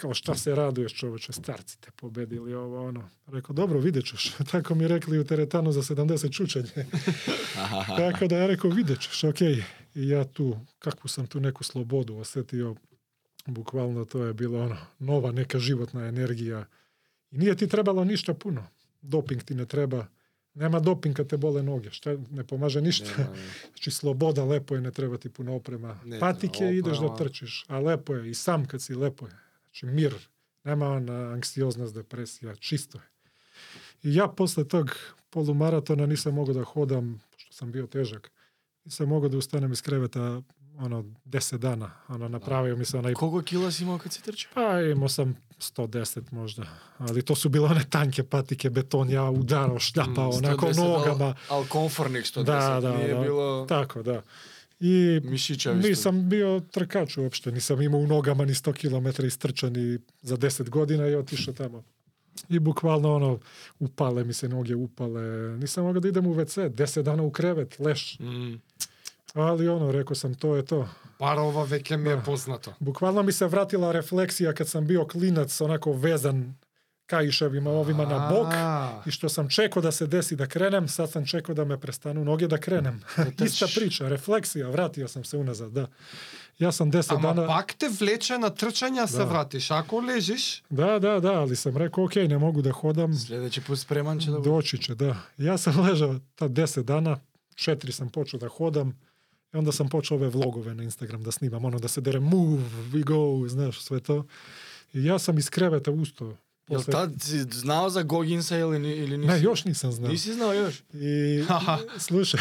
kao 0.02 0.14
šta 0.14 0.34
se 0.34 0.54
raduješ 0.54 0.94
čoveče, 0.94 1.32
starci 1.32 1.80
te 1.80 1.90
pobedili 1.96 2.54
ovo 2.54 2.88
ono. 2.88 3.08
Rekao, 3.26 3.54
dobro, 3.54 3.78
vidjet 3.78 4.06
ćeš. 4.06 4.32
Tako 4.52 4.74
mi 4.74 4.88
rekli 4.88 5.18
u 5.18 5.24
teretanu 5.24 5.72
za 5.72 5.82
70 5.82 6.32
čučanje. 6.36 6.86
Tako 8.02 8.26
da 8.26 8.36
ja 8.36 8.46
rekao, 8.46 8.70
vidjet 8.70 9.00
ćeš, 9.00 9.24
okej. 9.24 9.62
I 9.94 10.08
ja 10.08 10.24
tu, 10.24 10.58
kakvu 10.78 11.08
sam 11.08 11.26
tu 11.26 11.40
neku 11.40 11.64
slobodu 11.64 12.16
osetio, 12.16 12.74
bukvalno 13.46 14.04
to 14.04 14.24
je 14.24 14.32
bilo 14.32 14.62
ono, 14.62 14.76
nova 14.98 15.32
neka 15.32 15.58
životna 15.58 16.06
energija. 16.06 16.64
I 17.30 17.38
nije 17.38 17.56
ti 17.56 17.66
trebalo 17.66 18.04
ništa 18.04 18.34
puno. 18.34 18.66
Doping 19.02 19.42
ti 19.42 19.54
ne 19.54 19.66
treba. 19.66 20.06
Nema 20.54 20.80
doping 20.80 21.16
kad 21.16 21.26
te 21.26 21.36
bole 21.36 21.62
noge. 21.62 21.90
Šta, 21.90 22.16
ne 22.30 22.44
pomaže 22.44 22.80
ništa. 22.80 23.10
Nema, 23.18 23.34
Znači 23.68 23.90
sloboda, 23.90 24.44
lepo 24.44 24.74
je, 24.74 24.80
ne 24.80 24.90
treba 24.90 25.16
ti 25.16 25.28
puno 25.28 25.54
oprema. 25.54 25.98
Ne 26.04 26.20
Patike 26.20 26.58
treba 26.58 26.72
ideš 26.72 26.98
da 26.98 27.06
oprema. 27.06 27.16
trčiš, 27.16 27.64
a 27.68 27.78
lepo 27.78 28.14
je. 28.14 28.30
I 28.30 28.34
sam 28.34 28.66
kad 28.66 28.82
si 28.82 28.94
lepo 28.94 29.26
je. 29.26 29.42
Znači 29.72 29.86
mir. 29.86 30.14
Nema 30.64 30.88
ona 30.88 31.32
anksioznost, 31.32 31.94
depresija. 31.94 32.54
Čisto 32.56 32.98
je. 32.98 33.04
I 34.02 34.14
ja 34.14 34.28
posle 34.28 34.64
tog 34.64 34.90
polumaratona 35.30 36.06
nisam 36.06 36.34
mogao 36.34 36.54
da 36.54 36.64
hodam, 36.64 37.20
što 37.36 37.52
sam 37.52 37.72
bio 37.72 37.86
težak. 37.86 38.30
Nisam 38.84 39.08
mogao 39.08 39.28
da 39.28 39.38
ustanem 39.38 39.72
iz 39.72 39.82
kreveta 39.82 40.42
ono, 40.76 41.04
deset 41.24 41.60
dana. 41.60 41.90
Ono, 42.08 42.28
napravio 42.28 42.76
mi 42.76 42.84
se 42.84 42.98
onaj 42.98 43.14
Koliko 43.14 43.42
kila 43.42 43.70
si 43.70 43.82
imao 43.82 43.98
kad 43.98 44.12
si 44.12 44.22
trčao? 44.22 44.50
pa 44.54 44.80
imao 44.82 45.08
sam 45.08 45.36
110 45.58 46.20
možda. 46.30 46.62
Ali 46.98 47.22
to 47.22 47.34
su 47.34 47.48
bile 47.48 47.66
one 47.66 47.84
tanke 47.86 48.22
patike, 48.24 48.70
beton, 48.70 49.10
ja 49.10 49.24
udarao, 49.24 49.78
šljapao, 49.78 50.30
onako 50.30 50.66
110, 50.66 50.76
nogama. 50.78 51.24
al- 51.24 51.34
Al 51.50 51.66
komfornih 51.66 52.24
110, 52.26 52.44
Da, 52.44 52.80
da, 52.82 52.96
nije 52.96 53.14
da. 53.14 53.20
bilo 53.20 53.66
Tako, 53.66 54.02
da. 54.02 54.22
I 54.84 55.20
mišića. 55.24 55.72
isto. 55.72 55.88
nisam 55.88 56.28
bio 56.28 56.60
trkač 56.62 57.16
uopšte, 57.16 57.52
nisam 57.52 57.82
imao 57.82 58.00
u 58.00 58.06
nogama 58.06 58.44
ni 58.44 58.54
100 58.54 58.72
km 59.12 59.26
istrčani 59.26 59.98
za 60.22 60.36
10 60.36 60.68
godina 60.68 61.08
i 61.08 61.14
otišao 61.14 61.54
tamo. 61.54 61.82
I 62.48 62.58
bukvalno 62.58 63.14
ono, 63.14 63.38
upale 63.78 64.24
mi 64.24 64.32
se 64.32 64.48
noge, 64.48 64.74
upale. 64.74 65.22
Nisam 65.58 65.84
mogao 65.84 66.00
da 66.00 66.08
idem 66.08 66.26
u 66.26 66.34
WC, 66.34 66.70
10 66.70 67.02
dana 67.02 67.22
u 67.22 67.30
krevet, 67.30 67.78
leš. 67.78 68.18
Mm. 68.20 68.54
Ali 69.34 69.68
ono, 69.68 69.92
rekao 69.92 70.14
sam, 70.14 70.34
to 70.34 70.56
je 70.56 70.64
to. 70.64 70.88
Bar 71.18 71.38
ova 71.38 71.64
veke 71.64 71.96
mi 71.96 72.08
je 72.10 72.16
Da. 72.16 72.22
poznato. 72.22 72.74
Bukvalno 72.80 73.22
mi 73.22 73.32
se 73.32 73.46
vratila 73.46 73.92
refleksija 73.92 74.52
kad 74.52 74.68
sam 74.68 74.86
bio 74.86 75.06
klinac, 75.06 75.60
onako 75.60 75.92
vezan 75.92 76.54
kaiševima 77.06 77.70
ovima 77.70 78.04
na 78.06 78.28
bok. 78.30 78.48
I 79.06 79.10
što 79.10 79.28
sam 79.28 79.48
čekao 79.48 79.82
da 79.82 79.92
se 79.92 80.06
desi 80.06 80.36
da 80.36 80.46
krenem, 80.46 80.88
sad 80.88 81.10
sam 81.10 81.26
čekao 81.26 81.54
da 81.54 81.64
me 81.64 81.80
prestanu 81.80 82.24
noge 82.24 82.48
da 82.48 82.58
krenem. 82.58 83.02
Ista 83.44 83.66
priča, 83.74 84.08
refleksija, 84.08 84.68
vratio 84.68 85.08
sam 85.08 85.24
se 85.24 85.36
unazad, 85.36 85.72
da. 85.72 85.86
Ja 86.58 86.72
sam 86.72 86.90
deset 86.90 87.12
Ама 87.12 87.34
dana... 87.34 87.46
пак 87.46 87.74
те 87.78 87.88
влече 87.88 88.38
на 88.38 88.50
трчања 88.50 89.06
се 89.06 89.16
Да. 89.16 89.24
вратиш. 89.24 89.70
Ако 89.70 90.00
лежиш, 90.00 90.62
Da, 90.70 90.98
da, 90.98 91.20
da, 91.20 91.32
ali 91.32 91.56
sam 91.56 91.76
rekao, 91.76 92.04
ok, 92.04 92.14
ne 92.14 92.38
mogu 92.38 92.62
da 92.62 92.72
hodam, 92.72 93.14
Sljedeći 93.14 93.60
put 93.60 93.78
spreman 93.78 94.20
će 94.20 94.30
da 94.30 94.38
doći 94.38 94.78
će, 94.78 94.94
da. 94.94 95.16
Ja 95.38 95.58
sam 95.58 95.80
ležao 95.86 96.16
ta 96.34 96.48
deset 96.48 96.86
dana, 96.86 97.18
četiri 97.54 97.92
sam 97.92 98.08
počeo 98.08 98.40
da 98.40 98.48
hodam, 98.48 98.98
i 99.54 99.56
onda 99.56 99.72
sam 99.72 99.88
počeo 99.88 100.16
ove 100.16 100.28
vlogove 100.28 100.74
na 100.74 100.82
Instagram 100.82 101.22
da 101.22 101.30
snimam, 101.32 101.64
ono 101.64 101.78
da 101.78 101.88
se 101.88 102.00
dere 102.00 102.20
move, 102.20 102.62
we 102.92 103.04
go, 103.04 103.48
znaš, 103.48 103.80
sve 103.80 104.00
to. 104.00 104.26
I 104.92 105.04
ja 105.04 105.18
sam 105.18 105.38
iz 105.38 105.50
kreveta 105.50 105.90
ustao. 105.90 106.36
Jel 106.68 106.82
tad 106.82 107.12
si 107.20 107.38
znao 107.38 107.90
za 107.90 108.02
Goginsa 108.02 108.58
ili, 108.58 108.90
ili 108.90 109.18
nisi? 109.18 109.32
Ne, 109.32 109.42
još 109.42 109.64
nisam 109.64 109.92
znao. 109.92 110.10
Nisi 110.10 110.34
znao 110.34 110.52
još? 110.52 110.82
I 110.92 111.44
slušaj, 111.98 112.40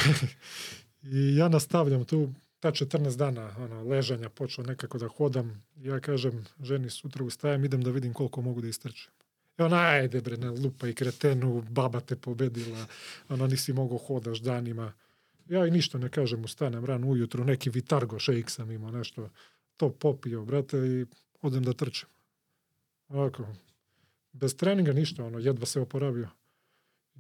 i 1.13 1.35
ja 1.35 1.49
nastavljam 1.49 2.05
tu 2.05 2.29
ta 2.59 2.71
14 2.71 3.17
dana 3.17 3.55
ono, 3.59 3.83
ležanja, 3.83 4.29
počeo 4.29 4.65
nekako 4.65 4.97
da 4.97 5.07
hodam. 5.07 5.63
Ja 5.75 5.99
kažem 5.99 6.45
ženi 6.63 6.89
sutra 6.89 7.23
ustajem, 7.23 7.65
idem 7.65 7.83
da 7.83 7.91
vidim 7.91 8.13
koliko 8.13 8.41
mogu 8.41 8.61
da 8.61 8.67
istrčim. 8.67 9.11
I 9.59 9.61
ona, 9.61 9.77
ajde 9.77 10.21
bre, 10.21 10.37
ne 10.37 10.49
lupa 10.49 10.87
i 10.87 10.93
kretenu, 10.93 11.63
baba 11.69 11.99
te 11.99 12.15
pobedila, 12.15 12.85
ono 13.29 13.47
nisi 13.47 13.73
mogao 13.73 13.97
hodaš 13.97 14.39
danima. 14.39 14.93
Ja 15.49 15.65
i 15.67 15.71
ništa 15.71 15.97
ne 15.97 16.09
kažem, 16.09 16.43
ustanem 16.43 16.85
rano 16.85 17.07
ujutru, 17.07 17.43
neki 17.43 17.69
vitargo 17.69 18.19
šejk 18.19 18.49
sam 18.49 18.71
imao, 18.71 18.91
nešto, 18.91 19.29
to 19.77 19.89
popio, 19.89 20.45
brate, 20.45 20.77
i 20.77 21.05
odem 21.41 21.63
da 21.63 21.73
trčim. 21.73 22.09
Ovako, 23.07 23.47
bez 24.33 24.57
treninga 24.57 24.93
ništa, 24.93 25.25
ono, 25.25 25.39
jedva 25.39 25.65
se 25.65 25.81
oporavio. 25.81 26.29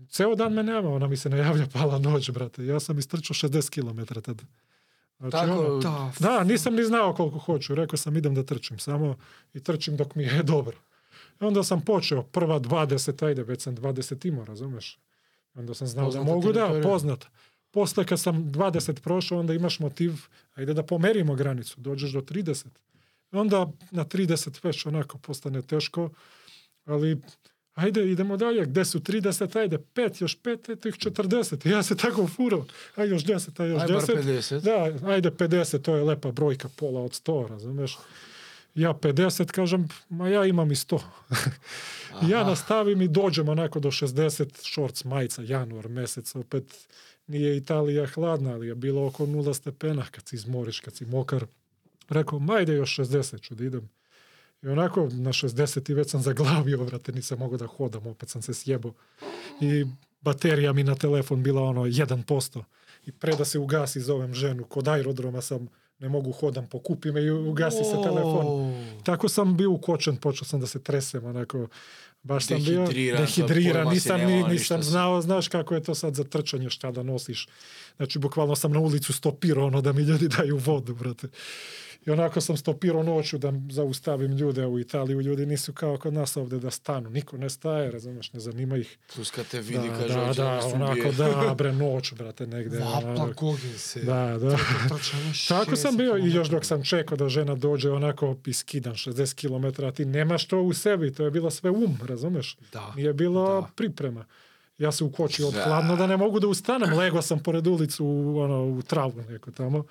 Ceo 0.09 0.35
dan 0.35 0.53
me 0.53 0.63
nema, 0.63 0.89
ona 0.89 1.07
mi 1.07 1.17
se 1.17 1.29
ne 1.29 1.37
javlja 1.37 1.65
pala 1.73 1.99
noć, 1.99 2.31
brate. 2.31 2.65
Ja 2.65 2.79
sam 2.79 2.99
istrčao 2.99 3.49
60 3.49 3.69
km 3.69 4.19
tad. 4.21 4.41
Znači, 5.17 5.31
Tako, 5.31 5.59
ono, 5.59 5.79
да, 5.79 6.11
da, 6.19 6.43
nisam 6.43 6.75
ni 6.75 6.83
znao 6.83 7.13
koliko 7.13 7.39
hoću. 7.39 7.75
Rekao 7.75 7.97
sam 7.97 8.17
idem 8.17 8.35
da 8.35 8.43
trčim 8.43 8.79
samo 8.79 9.17
i 9.53 9.63
trčim 9.63 9.97
dok 9.97 10.15
mi 10.15 10.23
je 10.23 10.43
dobro. 10.53 10.77
Onda 11.39 11.63
sam 11.63 11.81
počeo, 11.81 12.23
prva 12.23 12.59
20, 12.59 13.25
ajde, 13.25 13.43
već 13.43 13.61
sam 13.61 13.77
20 13.77 14.27
imao, 14.27 14.45
razumeš? 14.45 14.99
Onda 15.53 15.73
sam 15.73 15.87
znao 15.87 16.05
Poznata 16.05 16.25
da 16.25 16.33
mogu, 16.33 16.47
da, 16.47 16.59
teritorija. 16.59 16.83
poznat. 16.83 17.25
Posle 17.71 18.05
kad 18.05 18.19
sam 18.19 18.51
20 18.51 18.99
prošao, 18.99 19.39
onda 19.39 19.53
imaš 19.53 19.79
motiv, 19.79 20.13
ajde 20.55 20.73
da 20.73 20.83
pomerimo 20.83 21.35
granicu, 21.35 21.81
dođeš 21.81 22.11
do 22.11 22.21
30. 22.21 22.65
Onda 23.31 23.71
na 23.91 24.05
30 24.05 24.65
već 24.65 24.85
onako 24.85 25.17
postane 25.17 25.61
teško, 25.61 26.09
ali 26.91 27.21
ajde 27.73 28.11
idemo 28.11 28.37
dalje, 28.37 28.65
gde 28.65 28.85
su 28.85 28.99
30, 28.99 29.59
ajde 29.59 29.77
5, 29.77 30.21
još 30.21 30.41
5, 30.41 30.73
eto 30.73 30.89
ih 30.89 30.95
40. 30.95 31.67
I 31.67 31.71
ja 31.71 31.83
se 31.83 31.97
tako 31.97 32.27
furao, 32.27 32.65
ajde 32.95 33.13
još 33.13 33.25
10, 33.25 33.61
ajde 33.61 33.73
još 33.73 33.81
Aj 33.81 33.87
bar 33.87 34.01
10. 34.01 34.23
50. 34.23 34.61
Da, 34.61 35.07
ajde 35.09 35.31
50, 35.31 35.81
to 35.81 35.95
je 35.95 36.03
lepa 36.03 36.31
brojka, 36.31 36.69
pola 36.75 37.01
od 37.01 37.11
100, 37.11 37.49
razumeš? 37.49 37.97
Ja 38.75 38.93
50, 38.93 39.51
kažem, 39.51 39.89
ma 40.09 40.29
ja 40.29 40.45
imam 40.45 40.71
i 40.71 40.75
100. 40.75 40.99
ja 42.31 42.43
nastavim 42.43 43.01
i 43.01 43.07
dođem 43.07 43.49
onako 43.49 43.79
do 43.79 43.91
60 43.91 44.65
šorc 44.65 45.03
majica, 45.03 45.41
januar 45.41 45.89
mesec, 45.89 46.35
opet 46.35 46.87
nije 47.27 47.57
Italija 47.57 48.07
hladna, 48.07 48.53
ali 48.53 48.67
je 48.67 48.75
bilo 48.75 49.07
oko 49.07 49.25
nula 49.25 49.53
stepena 49.53 50.05
kad 50.11 50.27
si 50.27 50.35
izmoriš, 50.35 50.79
kad 50.79 50.95
si 50.95 51.05
mokar. 51.05 51.45
Rekao, 52.09 52.39
ma 52.39 52.53
ajde 52.53 52.73
još 52.73 52.97
60 52.97 53.41
ću 53.41 53.55
da 53.55 53.63
idem. 53.63 53.89
I 54.61 54.67
onako 54.67 55.01
na 55.11 55.31
60 55.31 55.91
i 55.91 55.93
već 55.93 56.09
sam 56.09 56.21
zaglavio, 56.21 56.85
brate, 56.85 57.11
nisam 57.11 57.39
mogao 57.39 57.57
da 57.57 57.67
hodam, 57.67 58.07
opet 58.07 58.29
sam 58.29 58.41
se 58.41 58.53
sjebo. 58.53 58.93
I 59.61 59.85
baterija 60.21 60.73
mi 60.73 60.83
na 60.83 60.95
telefon 60.95 61.43
bila 61.43 61.61
ono 61.61 61.81
1%. 61.81 62.63
I 63.05 63.11
pre 63.11 63.35
da 63.35 63.45
se 63.45 63.59
ugasi 63.59 64.01
zovem 64.01 64.33
ženu, 64.33 64.63
kod 64.63 64.87
aerodroma 64.87 65.41
sam, 65.41 65.67
ne 65.99 66.09
mogu 66.09 66.31
hodam, 66.31 66.67
pokupi 66.67 67.11
me 67.11 67.23
i 67.23 67.31
ugasi 67.31 67.83
se 67.83 67.95
telefon. 68.03 68.45
Wow. 68.45 69.03
Tako 69.03 69.29
sam 69.29 69.57
bio 69.57 69.71
ukočen, 69.71 70.17
počeo 70.17 70.45
sam 70.45 70.59
da 70.59 70.67
se 70.67 70.83
tresem, 70.83 71.25
onako, 71.25 71.67
baš 72.23 72.45
sam 72.45 72.63
bio 72.63 72.87
Dehidriran, 73.17 73.87
nisam, 73.87 74.21
ni, 74.21 74.43
nisam 74.43 74.83
znao, 74.83 75.21
znaš 75.21 75.47
kako 75.47 75.75
je 75.75 75.83
to 75.83 75.95
sad 75.95 76.15
za 76.15 76.23
trčanje, 76.23 76.69
šta 76.69 76.91
da 76.91 77.03
nosiš. 77.03 77.47
Znači, 77.97 78.19
bukvalno 78.19 78.55
sam 78.55 78.71
na 78.71 78.79
ulicu 78.79 79.13
stopirao 79.13 79.65
ono 79.65 79.81
da 79.81 79.93
mi 79.93 80.01
ljudi 80.01 80.27
daju 80.27 80.57
vodu, 80.57 80.95
brate. 80.95 81.27
I 82.05 82.11
onako 82.11 82.41
sam 82.41 82.57
stopirao 82.57 83.03
noću 83.03 83.37
da 83.37 83.53
zaustavim 83.69 84.31
ljude 84.31 84.65
u 84.65 84.79
Italiju. 84.79 85.21
Ljudi 85.21 85.45
nisu 85.45 85.73
kao 85.73 85.97
kod 85.97 86.13
nas 86.13 86.37
ovde 86.37 86.59
da 86.59 86.71
stanu. 86.71 87.09
Niko 87.09 87.37
ne 87.37 87.49
staje, 87.49 87.91
razumeš, 87.91 88.33
ne 88.33 88.39
zanima 88.39 88.77
ih. 88.77 88.97
Plus 89.15 89.31
kad 89.31 89.47
te 89.47 89.61
vidi, 89.61 89.89
Da, 89.89 89.97
kaže, 89.99 90.13
da, 90.13 90.33
da, 90.33 90.59
onako, 90.73 91.11
da, 91.17 91.53
bre, 91.57 91.73
noć, 91.73 92.13
brate, 92.13 92.47
negde. 92.47 92.79
Vapa. 92.79 93.27
Gogin 93.37 93.77
se. 93.77 93.99
Da, 93.99 94.37
da. 94.41 94.57
Tako 95.49 95.75
sam 95.75 95.93
60 95.93 95.97
bio 95.97 96.17
i 96.17 96.31
još 96.33 96.47
dok 96.49 96.65
sam 96.65 96.83
čekao 96.83 97.17
da 97.17 97.29
žena 97.29 97.55
dođe 97.55 97.91
onako 97.91 98.35
iskidan 98.45 98.93
60 98.93 99.35
km, 99.75 99.85
a 99.85 99.91
ti 99.91 100.05
nemaš 100.05 100.47
to 100.47 100.61
u 100.61 100.73
sebi, 100.73 101.13
to 101.13 101.23
je 101.25 101.31
bilo 101.31 101.49
sve 101.49 101.69
um, 101.69 101.97
razumeš? 102.07 102.57
Da. 102.73 102.93
Nije 102.95 103.13
bilo 103.13 103.61
Da. 103.61 103.67
priprema. 103.75 104.25
Ja 104.77 104.91
se 104.91 105.03
ukočio 105.03 105.47
od 105.47 105.53
Da. 105.53 105.63
hladno 105.63 105.95
da 105.95 106.07
ne 106.07 106.17
mogu 106.17 106.39
da 106.39 106.47
ustanem, 106.47 106.93
lego 106.97 107.21
sam 107.21 107.39
pored 107.39 107.67
ulicu 107.67 108.05
u, 108.05 108.39
ono, 108.39 108.65
u 108.65 108.81
travu 108.81 109.13
neko 109.29 109.51
tamo 109.51 109.83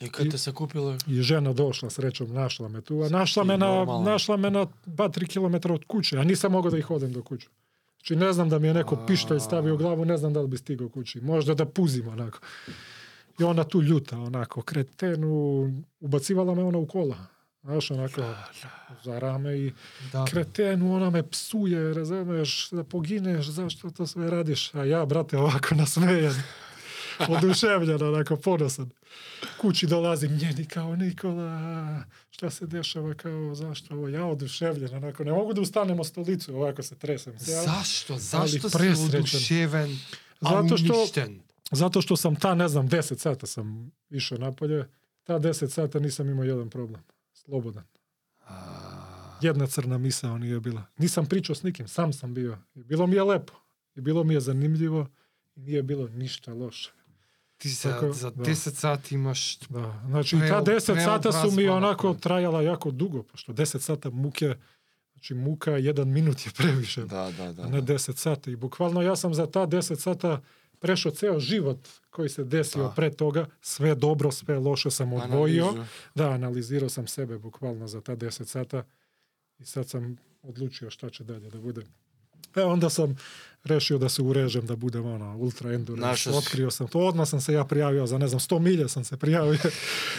I 0.00 0.08
kad 0.08 0.30
te 0.30 0.38
sakupilo, 0.38 0.96
i 1.06 1.22
žena 1.22 1.52
došla 1.52 1.90
srećom, 1.90 2.32
našla 2.32 2.68
me 2.68 2.80
tu, 2.80 3.02
a 3.02 3.08
našla 3.08 3.44
me 3.44 3.58
na, 3.58 3.84
našla 3.84 4.36
me 4.36 4.50
na 4.50 4.66
2-3 4.86 5.60
km 5.62 5.72
od 5.72 5.84
kuće, 5.84 6.18
a 6.18 6.24
nisam 6.24 6.52
mogao 6.52 6.70
da 6.70 6.78
ih 6.78 6.84
hodem 6.84 7.12
do 7.12 7.22
kuće. 7.22 7.48
Znači 7.96 8.16
ne 8.16 8.32
znam 8.32 8.48
da 8.48 8.58
mi 8.58 8.66
je 8.66 8.74
neko 8.74 8.96
pištolj 9.06 9.40
stavio 9.40 9.74
u 9.74 9.76
glavu, 9.76 10.04
ne 10.04 10.16
znam 10.16 10.32
da 10.32 10.40
li 10.40 10.48
bi 10.48 10.58
stigao 10.58 10.88
kući. 10.88 11.20
Možda 11.20 11.54
da 11.54 11.64
puzim 11.66 12.08
onako. 12.08 12.38
I 13.40 13.44
ona 13.44 13.64
tu 13.64 13.82
ljuta, 13.82 14.18
onako, 14.18 14.62
kretenu, 14.62 15.70
ubacivala 16.00 16.54
me 16.54 16.62
ona 16.62 16.78
u 16.78 16.86
kola. 16.86 17.16
Znaš, 17.62 17.90
onako, 17.90 18.22
za 19.04 19.18
rame 19.18 19.58
i 19.58 19.72
Da. 20.12 20.24
kretenu, 20.24 20.94
ona 20.94 21.10
me 21.10 21.22
psuje, 21.30 21.94
razumeš, 21.94 22.70
da 22.70 22.84
pogineš, 22.84 23.46
zašto 23.48 23.90
to 23.90 24.06
sve 24.06 24.30
radiš? 24.30 24.74
A 24.74 24.84
ja, 24.84 25.06
brate, 25.06 25.38
ovako 25.38 25.74
nasmejan, 25.74 26.34
oduševljen, 27.28 28.02
onako, 28.04 28.36
ponosan. 28.36 28.90
Kući 29.60 29.86
dolazim 29.86 30.32
njeni 30.32 30.66
kao 30.66 30.96
Nikola, 30.96 32.02
šta 32.30 32.50
se 32.50 32.66
dešava, 32.66 33.14
kao, 33.14 33.54
zašto 33.54 33.94
ovo? 33.94 34.08
Ja 34.08 34.24
oduševljen, 34.26 34.94
onako, 34.94 35.24
ne 35.24 35.32
mogu 35.32 35.52
da 35.52 35.60
ustanem 35.60 36.04
stolicu, 36.04 36.56
ovako 36.56 36.82
se 36.82 36.94
tresem. 36.94 37.32
Ja, 37.32 37.38
Zašto? 37.62 38.18
Zašto 38.18 38.70
si 38.70 38.76
oduševen, 39.08 39.98
a 40.40 40.62
Zato 40.62 40.76
što- 40.76 40.94
uništen? 40.94 41.40
Zato 41.70 42.02
što 42.02 42.16
sam 42.16 42.36
ta, 42.36 42.54
ne 42.54 42.68
znam, 42.68 42.88
10 42.88 43.18
sata 43.18 43.46
sam 43.46 43.90
išao 44.10 44.38
napolje, 44.38 44.84
ta 45.24 45.38
10 45.38 45.68
sata 45.68 45.98
nisam 45.98 46.28
imao 46.28 46.44
jedan 46.44 46.70
problem. 46.70 47.02
Slobodan. 47.34 47.84
Jedna 49.40 49.66
crna 49.66 49.98
misao 49.98 50.38
nije 50.38 50.60
bila. 50.60 50.82
Nisam 50.98 51.26
pričao 51.26 51.54
s 51.54 51.62
nikim, 51.62 51.88
sam 51.88 52.12
sam 52.12 52.34
bio. 52.34 52.58
I 52.74 52.84
bilo 52.84 53.06
mi 53.06 53.16
je 53.16 53.22
lepo. 53.22 53.52
I 53.96 54.00
bilo 54.00 54.24
mi 54.24 54.34
je 54.34 54.40
zanimljivo. 54.40 55.06
I 55.56 55.60
nije 55.60 55.82
bilo 55.82 56.08
ništa 56.08 56.54
loše. 56.54 56.90
ти 57.64 57.70
за, 57.70 57.90
така, 57.90 58.12
за 58.12 58.32
10 58.32 58.44
да. 58.44 58.76
сати 58.76 59.14
имаш 59.14 59.58
да. 59.70 59.92
Значи, 60.06 60.36
и 60.36 60.38
та 60.38 60.62
10 60.62 61.04
сата 61.04 61.32
сум 61.32 61.58
и 61.58 61.68
онако 61.68 62.12
да. 62.12 62.20
трајала 62.20 62.60
јако 62.60 62.92
дуго, 62.92 63.22
пошто 63.24 63.52
10 63.52 63.78
сата 63.78 64.10
муке, 64.10 64.56
значи 65.14 65.34
мука 65.34 65.78
еден 65.78 66.12
минут 66.12 66.46
е 66.46 66.52
превише, 66.52 67.00
да, 67.00 67.30
да, 67.32 67.52
да, 67.52 67.62
а 67.62 67.68
не 67.68 67.80
да. 67.80 67.96
10 67.96 68.16
сата. 68.16 68.50
И 68.50 68.56
буквално 68.56 69.00
јас 69.00 69.14
сам 69.14 69.34
за 69.34 69.46
та 69.46 69.66
10 69.66 69.94
сата 69.94 70.40
прешо 70.80 71.10
цел 71.10 71.40
живот 71.40 71.88
кој 72.12 72.28
се 72.28 72.44
десио 72.44 72.82
да. 72.82 72.94
пред 72.94 73.16
тога, 73.16 73.46
све 73.62 73.94
добро, 73.94 74.32
све 74.32 74.56
лошо 74.56 74.90
сам 74.90 75.14
одвоио. 75.14 75.72
Да, 76.16 76.36
анализирал 76.36 76.88
сам 76.88 77.08
себе 77.08 77.38
буквално 77.38 77.88
за 77.88 78.00
та 78.00 78.16
10 78.16 78.44
сата 78.44 78.84
и 79.60 79.64
сад 79.64 79.88
сам 79.88 80.16
одлучио 80.44 80.92
што 80.92 81.08
ќе 81.08 81.24
даде 81.24 81.48
да 81.48 81.58
будем. 81.58 81.88
E, 82.56 82.62
onda 82.62 82.90
sam 82.90 83.16
rešio 83.64 83.98
da 83.98 84.08
se 84.08 84.22
urežem, 84.22 84.66
da 84.66 84.76
budem 84.76 85.06
ono, 85.06 85.36
ultra 85.36 85.72
endurance. 85.72 86.30
Otkrio 86.30 86.70
sam 86.70 86.88
to. 86.88 86.98
Odmah 86.98 87.28
sam 87.28 87.40
se 87.40 87.52
ja 87.52 87.64
prijavio 87.64 88.06
za, 88.06 88.18
ne 88.18 88.28
znam, 88.28 88.40
100 88.40 88.58
milja 88.58 88.88
sam 88.88 89.04
se 89.04 89.16
prijavio. 89.16 89.58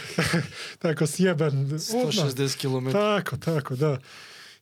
tako 0.81 1.07
sjeben. 1.07 1.47
Odmah. 1.47 1.79
160 1.79 2.57
km. 2.57 2.91
Tako, 2.91 3.37
tako, 3.37 3.75
da. 3.75 3.99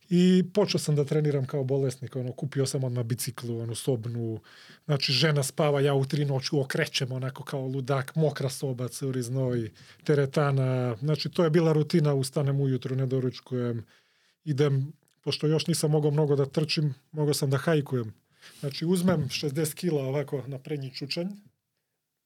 I 0.09 0.43
počeo 0.53 0.79
sam 0.79 0.95
da 0.95 1.05
treniram 1.05 1.45
kao 1.45 1.63
bolesnik, 1.63 2.15
ono, 2.15 2.31
kupio 2.31 2.65
sam 2.65 2.83
odmah 2.83 3.05
biciklu, 3.05 3.59
onu 3.59 3.75
sobnu, 3.75 4.39
znači 4.85 5.11
žena 5.11 5.43
spava, 5.43 5.81
ja 5.81 5.93
u 5.93 6.05
tri 6.05 6.25
noću 6.25 6.59
okrećem 6.59 7.11
onako 7.11 7.43
kao 7.43 7.67
ludak, 7.67 8.15
mokra 8.15 8.49
soba, 8.49 8.87
curi 8.87 9.21
znoj, 9.21 9.71
teretana, 10.03 10.95
znači 10.95 11.29
to 11.29 11.43
je 11.43 11.49
bila 11.49 11.73
rutina, 11.73 12.13
ustanem 12.13 12.61
ujutru, 12.61 12.95
ne 12.95 13.05
doručkujem, 13.05 13.85
idem, 14.45 14.93
pošto 15.23 15.47
još 15.47 15.67
nisam 15.67 15.91
mogao 15.91 16.11
mnogo 16.11 16.35
da 16.35 16.45
trčim, 16.45 16.95
mogao 17.11 17.33
sam 17.33 17.49
da 17.49 17.57
hajkujem. 17.57 18.13
Znači 18.59 18.85
uzmem 18.85 19.29
60 19.29 19.73
kila 19.73 20.03
ovako 20.03 20.43
na 20.47 20.59
prednji 20.59 20.91
čučanj, 20.95 21.27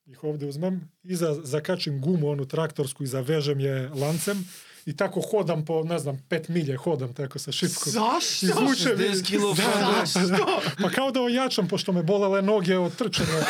ih 0.06 0.24
ovde 0.24 0.46
uzmem, 0.46 0.92
iza 1.04 1.34
zakačim 1.44 2.02
gumu 2.02 2.30
onu 2.30 2.46
traktorsku 2.46 3.04
i 3.04 3.08
zavežem 3.08 3.60
je 3.60 3.90
lancem 3.90 4.48
i 4.86 4.96
tako 4.96 5.22
hodam 5.22 5.66
po, 5.66 5.84
ne 5.84 6.00
znam, 6.00 6.26
pet 6.30 6.48
milje 6.48 6.78
hodam 6.78 7.14
tako 7.14 7.40
sa 7.40 7.52
šipkom. 7.52 7.94
Zašto? 7.94 8.46
Izvučem 8.46 8.98
60 8.98 9.28
kilo 9.28 9.54
da, 9.54 9.64
da, 9.64 10.22
da, 10.22 10.28
da. 10.28 10.46
Pa 10.82 10.90
kao 10.90 11.12
da 11.12 11.22
ojačam, 11.22 11.68
pošto 11.68 11.92
me 11.92 12.04
bolele 12.04 12.42
noge 12.42 12.78
od 12.78 12.96
trčanja. 12.96 13.30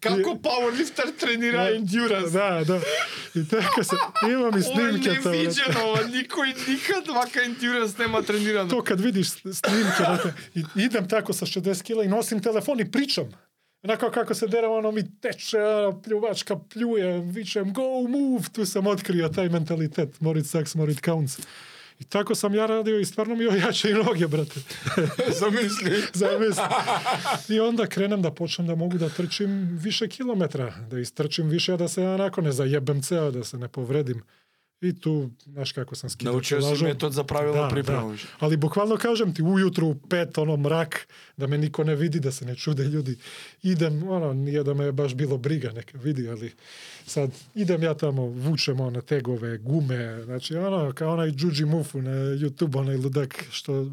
Kako 0.00 0.38
powerlifter 0.42 1.16
trenira 1.18 1.70
endurance? 1.70 2.30
Da, 2.30 2.64
da. 2.66 2.80
I 3.34 3.48
tako 3.48 3.84
se, 3.84 3.96
imam 4.22 4.36
i 4.36 4.46
Ovo 4.46 4.56
je 4.56 4.62
snimke. 4.62 5.08
to, 5.08 5.22
brate. 5.22 5.28
neviđeno, 5.30 5.80
ovo 5.84 5.98
niko 6.04 6.44
i 6.44 6.72
nikad 6.72 7.08
ovaka 7.08 7.42
endurance 7.42 7.98
nema 7.98 8.22
trenirano. 8.22 8.70
to 8.70 8.82
kad 8.82 9.00
vidiš 9.00 9.30
snimke, 9.30 9.98
brate, 9.98 10.32
i 10.54 10.62
idem 10.76 11.08
tako 11.08 11.32
sa 11.32 11.46
60 11.46 11.82
kila 11.82 12.04
i 12.04 12.08
nosim 12.08 12.42
telefon 12.42 12.80
i 12.80 12.90
pričam. 12.90 13.24
Onako 13.82 14.10
kako 14.10 14.34
se 14.34 14.46
deram, 14.46 14.72
ono 14.72 14.90
mi 14.90 15.20
teče, 15.20 15.58
pljuvačka 16.04 16.56
pljuje, 16.58 17.20
vičem 17.20 17.72
go 17.72 17.82
move, 18.08 18.44
tu 18.52 18.66
sam 18.66 18.86
otkrio 18.86 19.28
taj 19.28 19.48
mentalitet, 19.48 20.20
morit 20.20 20.46
sucks, 20.46 20.74
morit 20.74 21.04
counts. 21.04 21.38
I 22.00 22.04
tako 22.04 22.34
sam 22.34 22.54
ja 22.54 22.66
radio 22.66 22.98
i 22.98 23.04
stvarno 23.04 23.34
mi 23.34 23.46
ojače 23.46 23.90
i 23.90 23.94
noge, 23.94 24.26
brate. 24.26 24.60
Zamisli. 25.40 26.02
Zamisli. 26.12 26.64
I 27.56 27.60
onda 27.60 27.86
krenem 27.86 28.22
da 28.22 28.30
počnem 28.30 28.66
da 28.66 28.74
mogu 28.74 28.98
da 28.98 29.08
trčim 29.08 29.78
više 29.82 30.08
kilometra, 30.08 30.74
da 30.90 30.98
istrčim 30.98 31.48
više, 31.48 31.72
a 31.72 31.76
da 31.76 31.88
se 31.88 32.08
onako 32.08 32.40
ne 32.40 32.52
zajebem 32.52 33.02
ceo, 33.02 33.30
da 33.30 33.44
se 33.44 33.58
ne 33.58 33.68
povredim. 33.68 34.22
I 34.80 35.00
tu, 35.00 35.30
znaš 35.46 35.72
kako 35.72 35.94
sam 35.94 36.10
skidao 36.10 36.32
Naučio 36.32 36.76
si 36.76 36.84
metod 36.84 37.12
za 37.12 37.24
pravilnu 37.24 37.62
Da, 37.62 37.68
pripremu. 37.68 38.10
da. 38.12 38.16
Ali 38.38 38.56
bukvalno 38.56 38.96
kažem 38.96 39.34
ti, 39.34 39.42
ujutru 39.42 39.86
u 39.86 39.94
pet, 39.94 40.38
ono 40.38 40.56
mrak, 40.56 41.08
da 41.36 41.46
me 41.46 41.58
niko 41.58 41.84
ne 41.84 41.94
vidi, 41.94 42.20
da 42.20 42.32
se 42.32 42.44
ne 42.44 42.54
čude 42.56 42.84
ljudi. 42.84 43.16
Idem, 43.62 44.08
ono, 44.08 44.32
nije 44.32 44.62
da 44.64 44.74
me 44.74 44.84
je 44.84 44.92
baš 44.92 45.14
bilo 45.14 45.36
briga, 45.38 45.72
neka 45.72 45.98
vidi, 45.98 46.28
ali 46.28 46.52
sad 47.06 47.30
idem 47.54 47.82
ja 47.82 47.94
tamo, 47.94 48.22
vučem 48.26 48.80
one 48.80 49.00
tegove, 49.00 49.58
gume, 49.58 50.22
znači 50.24 50.56
ono, 50.56 50.92
kao 50.92 51.12
onaj 51.12 51.30
Džuđi 51.30 51.64
Mufu 51.64 52.02
na 52.02 52.10
YouTube, 52.12 52.78
onaj 52.78 52.96
ludak 52.96 53.44
što 53.50 53.90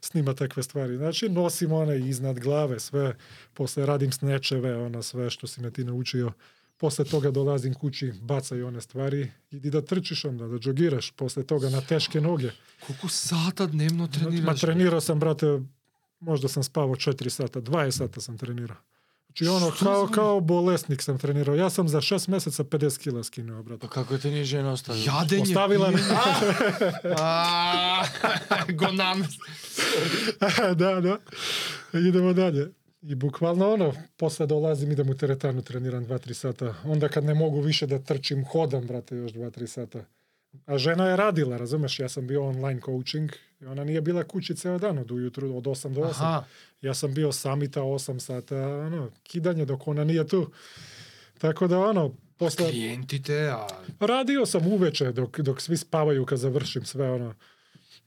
snima 0.00 0.34
takve 0.34 0.62
stvari. 0.62 0.96
Znači, 0.96 1.28
nosim 1.28 1.72
one 1.72 1.98
iznad 1.98 2.38
glave, 2.38 2.80
sve, 2.80 3.14
posle 3.54 3.86
radim 3.86 4.12
snečeve, 4.12 4.76
ono 4.76 5.02
sve 5.02 5.30
što 5.30 5.46
si 5.46 5.60
me 5.60 5.70
ti 5.70 5.84
naučio, 5.84 6.32
после 6.80 7.04
тога 7.04 7.30
долазим 7.30 7.74
кучи, 7.76 8.14
бацај 8.24 8.64
оне 8.64 8.80
ствари, 8.80 9.32
иди 9.52 9.70
да 9.70 9.82
трчиш 9.84 10.24
онда, 10.24 10.48
да 10.48 10.58
джогираш, 10.58 11.12
после 11.16 11.44
тога 11.44 11.70
на 11.70 11.82
тешке 11.84 12.20
ноге. 12.20 12.54
Колку 12.86 13.08
сата 13.08 13.66
дневно 13.68 14.08
тренираш? 14.08 14.46
Ма 14.46 14.54
тренирал 14.54 15.00
сам, 15.00 15.18
брате, 15.20 15.60
можда 16.20 16.48
сам 16.48 16.62
спавал 16.62 16.96
4 16.96 17.28
сата, 17.28 17.60
20 17.60 17.90
сата 17.90 18.20
сам 18.20 18.38
тренира. 18.38 18.80
Значи 19.30 19.46
оно 19.46 19.70
Што 19.70 19.84
као 19.84 20.08
као 20.08 20.40
болесник 20.40 21.02
сам 21.02 21.18
тренирал. 21.18 21.54
Јас 21.54 21.70
сам 21.70 21.88
за 21.88 22.00
6 22.00 22.30
месеца 22.30 22.64
50 22.64 22.98
кила 22.98 23.22
скинува, 23.24 23.62
брат. 23.62 23.84
А 23.84 23.86
па 23.86 23.88
како 23.88 24.18
те 24.18 24.30
ни 24.30 24.44
жена 24.44 24.72
оставила? 24.72 25.04
Јадење. 25.04 25.42
Оставила 25.42 25.90
ме. 25.90 26.00
Го 28.80 28.92
нам. 28.92 29.22
Да, 30.74 31.00
да. 31.00 31.18
Идемо 31.94 32.34
дале. 32.34 32.72
I 33.02 33.14
bukvalno 33.14 33.72
ono, 33.72 33.92
posle 34.16 34.46
dolazim, 34.46 34.92
idem 34.92 35.10
u 35.10 35.16
teretanu, 35.16 35.62
treniram 35.62 36.06
2-3 36.06 36.32
sata. 36.32 36.74
Onda 36.84 37.08
kad 37.08 37.24
ne 37.24 37.34
mogu 37.34 37.60
više 37.60 37.86
da 37.86 37.98
trčim, 37.98 38.44
hodam, 38.44 38.86
brate, 38.86 39.16
još 39.16 39.32
2-3 39.32 39.66
sata. 39.66 40.04
A 40.66 40.78
žena 40.78 41.08
je 41.08 41.16
radila, 41.16 41.56
razumeš, 41.56 42.00
ja 42.00 42.08
sam 42.08 42.26
bio 42.26 42.46
online 42.46 42.80
coaching 42.84 43.30
i 43.60 43.66
ona 43.66 43.84
nije 43.84 44.00
bila 44.00 44.24
kući 44.24 44.54
ceo 44.54 44.78
dan 44.78 44.98
od 44.98 45.10
ujutru, 45.10 45.56
od 45.56 45.64
8 45.64 45.94
do 45.94 46.00
8. 46.00 46.08
Аха. 46.10 46.44
Ja 46.80 46.94
sam 46.94 47.14
bio 47.14 47.32
samita 47.32 47.80
8 47.80 48.18
sata, 48.18 48.56
ono, 48.56 49.10
kidanje 49.22 49.64
dok 49.64 49.88
ona 49.88 50.04
nije 50.04 50.26
tu. 50.26 50.50
Tako 51.38 51.66
da, 51.66 51.78
ono, 51.78 52.14
posle... 52.36 52.70
Клиентите, 52.70 53.48
а 53.48 53.66
Radio 54.00 54.46
sam 54.46 54.66
uveče 54.66 55.12
dok, 55.12 55.40
dok 55.40 55.60
svi 55.60 55.76
spavaju 55.76 56.26
kad 56.26 56.38
završim 56.38 56.84
sve 56.84 57.10
ono. 57.10 57.34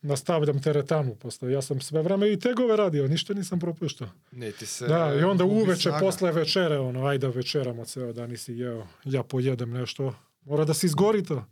Nastavljam 0.03 0.61
teretanu 0.61 1.15
posle. 1.15 1.51
Ja 1.51 1.61
sam 1.61 1.81
sve 1.81 2.01
vreme 2.01 2.33
i 2.33 2.39
tegove 2.39 2.75
radio, 2.77 3.07
ništa 3.07 3.33
nisam 3.33 3.59
propuštao. 3.59 4.07
не 4.31 4.51
ти 4.51 4.65
се 4.65 4.87
Da, 4.87 5.15
i 5.19 5.23
onda 5.23 5.43
губи 5.43 5.61
uveče 5.61 5.81
снага. 5.81 5.99
posle 5.99 6.31
večere, 6.31 6.79
ono, 6.79 7.05
ajde 7.05 7.27
večeramo 7.27 7.85
ceo 7.85 8.13
dan 8.13 8.29
nisi 8.29 8.53
jeo, 8.53 8.87
ja 9.03 9.23
pojedem 9.23 9.71
nešto. 9.71 10.13
Mora 10.45 10.65
da 10.65 10.73
se 10.73 10.87
izgori 10.87 11.23
to. 11.23 11.45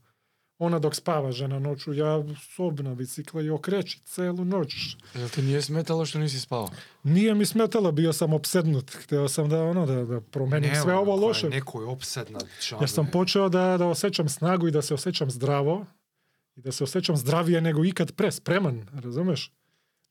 Ona 0.57 0.79
dok 0.79 0.95
spava 0.95 1.31
žena 1.31 1.59
noću, 1.59 1.93
ja 1.93 2.23
sob 2.55 2.79
na 2.79 2.95
bicikla 2.95 3.41
i 3.41 3.49
okreći 3.49 3.99
celu 4.05 4.45
noć. 4.45 4.73
Jel 5.15 5.29
te 5.29 5.41
nije 5.41 5.61
smetalo 5.61 6.05
što 6.05 6.19
nisi 6.19 6.39
spao? 6.39 6.69
Nije 7.03 7.35
mi 7.35 7.45
smetalo, 7.45 7.91
bio 7.91 8.13
sam 8.13 8.33
opsednut. 8.33 8.91
Hteo 8.91 9.27
sam 9.27 9.49
da, 9.49 9.63
ono, 9.63 9.85
da, 9.85 10.05
da 10.05 10.21
promenim 10.21 10.69
Не, 10.69 10.81
sve 10.81 10.95
ovo 10.95 11.13
ако 11.13 11.21
е 11.21 11.27
loše. 11.27 11.49
Некој 11.49 11.85
обседнат 11.87 12.45
Ja 12.81 12.87
sam 12.87 13.07
počeo 13.11 13.49
da, 13.49 13.77
da 13.77 13.85
osjećam 13.87 14.29
snagu 14.29 14.67
i 14.67 14.71
da 14.71 14.81
se 14.81 14.93
osjećam 14.93 15.31
zdravo 15.31 15.85
i 16.55 16.61
da 16.61 16.71
se 16.71 16.83
osjećam 16.83 17.17
zdravije 17.17 17.61
nego 17.61 17.85
ikad 17.85 18.11
pre, 18.11 18.31
spreman, 18.31 18.87
razumeš? 18.93 19.51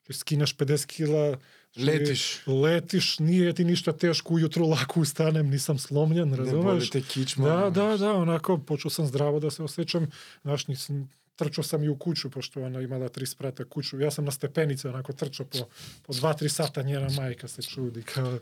Ti 0.03 0.13
skineš 0.13 0.57
50 0.57 0.85
kila, 0.85 1.37
Letiš. 1.77 2.47
letiš, 2.47 3.19
nije 3.19 3.53
ti 3.53 3.65
ništa 3.65 3.91
teško, 3.91 4.33
ujutru 4.33 4.67
lako 4.67 4.99
ustanem, 4.99 5.49
nisam 5.49 5.77
slomljen, 5.77 6.29
Ne 6.29 6.37
boli 6.37 6.51
razumeš? 6.51 6.89
te 6.89 7.01
kičma. 7.01 7.49
Da, 7.49 7.69
da, 7.69 7.97
da, 7.97 8.13
onako, 8.13 8.57
počeo 8.57 8.91
sam 8.91 9.05
zdravo 9.07 9.39
da 9.39 9.51
se 9.51 9.63
osjećam, 9.63 10.07
znaš, 10.41 10.67
nisam, 10.67 11.09
trčao 11.41 11.63
sam 11.63 11.83
i 11.83 11.89
u 11.89 11.95
kuću, 11.95 12.29
pošto 12.29 12.63
ona 12.63 12.81
imala 12.81 13.09
tri 13.09 13.25
sprata 13.25 13.65
kuću. 13.65 13.99
Ja 13.99 14.11
sam 14.11 14.25
na 14.25 14.31
stepenice 14.31 14.89
onako 14.89 15.13
trčao 15.13 15.45
po, 15.45 15.57
po 16.03 16.13
dva, 16.13 16.33
tri 16.33 16.49
sata, 16.49 16.81
njena 16.81 17.07
majka 17.11 17.47
se 17.47 17.61
čudi. 17.63 18.03
Kao, 18.03 18.39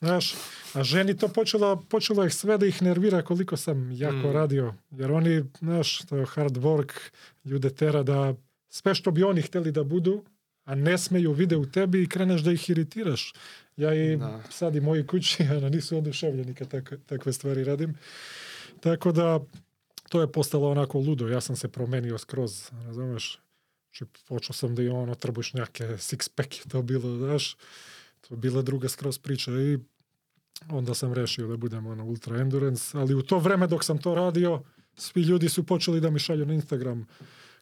znaš, 0.00 0.34
a 0.74 0.82
ženi 0.84 1.16
to 1.16 1.28
počelo, 1.28 1.76
počelo 1.82 2.24
je 2.24 2.30
sve 2.30 2.58
da 2.58 2.66
ih 2.66 2.82
nervira 2.82 3.22
koliko 3.22 3.56
sam 3.56 3.92
jako 3.92 4.28
Mm. 4.28 4.32
radio. 4.32 4.74
Jer 4.90 5.12
oni, 5.12 5.44
znaš, 5.58 5.98
to 5.98 6.16
je 6.16 6.26
hard 6.26 6.56
work, 6.56 6.92
ljude 7.44 7.70
tera 7.70 8.02
da 8.02 8.34
sve 8.68 8.94
što 8.94 9.10
bi 9.10 9.22
oni 9.22 9.42
hteli 9.42 9.72
da 9.72 9.84
budu, 9.84 10.24
a 10.64 10.74
ne 10.74 10.98
smeju 10.98 11.32
vide 11.32 11.56
u 11.56 11.66
tebi 11.66 12.02
i 12.02 12.08
kreneš 12.08 12.40
da 12.40 12.52
ih 12.52 12.70
iritiraš. 12.70 13.32
Ja 13.76 13.94
i 13.94 14.16
Da. 14.16 14.42
sad 14.50 14.76
i 14.76 14.80
moji 14.80 15.06
kući 15.06 15.42
ono, 15.56 15.68
nisu 15.68 15.98
oduševljeni 15.98 16.54
kad 16.54 16.68
takve, 16.68 16.98
takve 16.98 17.32
stvari 17.32 17.64
radim. 17.64 17.94
Tako 18.80 19.12
da, 19.12 19.40
to 20.12 20.20
je 20.20 20.32
postalo 20.32 20.70
onako 20.70 20.98
ludo. 20.98 21.28
Ja 21.28 21.40
sam 21.40 21.56
se 21.56 21.68
promenio 21.68 22.18
skroz, 22.18 22.70
razumeš? 22.86 23.40
Znači, 23.84 24.12
počeo 24.28 24.52
sam 24.52 24.74
da 24.74 24.82
imam 24.82 24.96
ono 24.96 25.14
trbušnjake, 25.14 25.84
six 25.84 26.30
pack 26.34 26.58
je 26.58 26.68
to 26.68 26.82
bilo, 26.82 27.16
znaš. 27.16 27.56
To 28.20 28.34
je 28.34 28.38
bila 28.38 28.62
druga 28.62 28.88
skroz 28.88 29.18
priča 29.18 29.52
i 29.52 29.78
onda 30.68 30.94
sam 30.94 31.12
rešio 31.12 31.46
da 31.46 31.56
budem 31.56 31.86
ono 31.86 32.04
ultra 32.04 32.36
endurance, 32.36 32.98
ali 32.98 33.14
u 33.14 33.22
to 33.22 33.38
vreme 33.38 33.66
dok 33.66 33.84
sam 33.84 33.98
to 33.98 34.14
radio, 34.14 34.62
svi 34.96 35.22
ljudi 35.22 35.48
su 35.48 35.66
počeli 35.66 36.00
da 36.00 36.10
mi 36.10 36.18
šalju 36.18 36.46
na 36.46 36.54
Instagram 36.54 37.06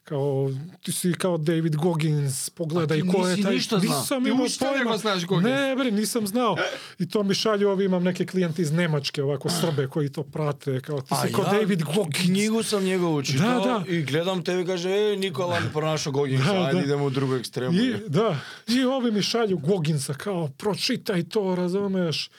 kao, 0.03 0.51
ti 0.83 0.91
si 0.91 1.13
kao 1.13 1.37
David 1.39 1.75
Goggins, 1.75 2.49
pogledaj 2.49 3.01
ko 3.01 3.27
je 3.27 3.41
taj. 3.41 3.53
ništa? 3.53 3.77
Nisam 3.77 4.23
Ти 4.23 4.29
imao 4.29 4.45
pojma. 4.61 4.97
знаеш 4.97 5.25
Гогинс? 5.25 5.45
Ne, 5.45 5.75
bre, 5.75 5.91
nisam 5.91 6.27
znao. 6.27 6.57
I 6.99 7.09
to 7.09 7.23
mi 7.23 7.33
šalju, 7.33 7.69
ovi 7.69 7.85
imam 7.85 8.03
neke 8.03 8.25
klijente 8.25 8.61
iz 8.61 8.71
Nemačke, 8.71 9.23
ovako 9.23 9.49
Srbe 9.51 9.87
koji 9.87 10.09
to 10.09 10.23
prate, 10.23 10.79
kao 10.81 11.01
ti 11.01 11.07
si 11.17 11.33
kao 11.33 11.43
ја 11.45 11.51
David 11.51 11.83
Goggins. 11.85 12.25
Книгу 12.25 12.63
сам 12.63 12.83
njegov 12.83 13.23
читал 13.23 13.61
Да, 13.61 13.69
да. 13.79 13.83
и 13.87 14.01
гледам 14.01 14.43
тебе 14.43 14.61
и 14.61 14.65
каже, 14.65 14.89
е, 14.91 15.17
Никола 15.17 15.59
не 15.59 15.71
пронаšao 15.71 16.13
Гогинса, 16.13 16.45
Да, 16.45 16.59
ајде 16.61 16.73
да. 16.73 16.79
идемо 16.79 17.05
у 17.05 17.09
другу 17.09 17.35
екстрему. 17.35 17.73
I, 17.73 17.95
da, 18.07 18.35
i 18.67 18.83
ovi 18.83 19.11
mi 19.11 19.21
šalju 19.21 19.57
Goginsa, 19.57 20.13
kao, 20.13 20.47
pročitaj 20.49 21.23
to, 21.23 21.55
razumeš? 21.55 22.29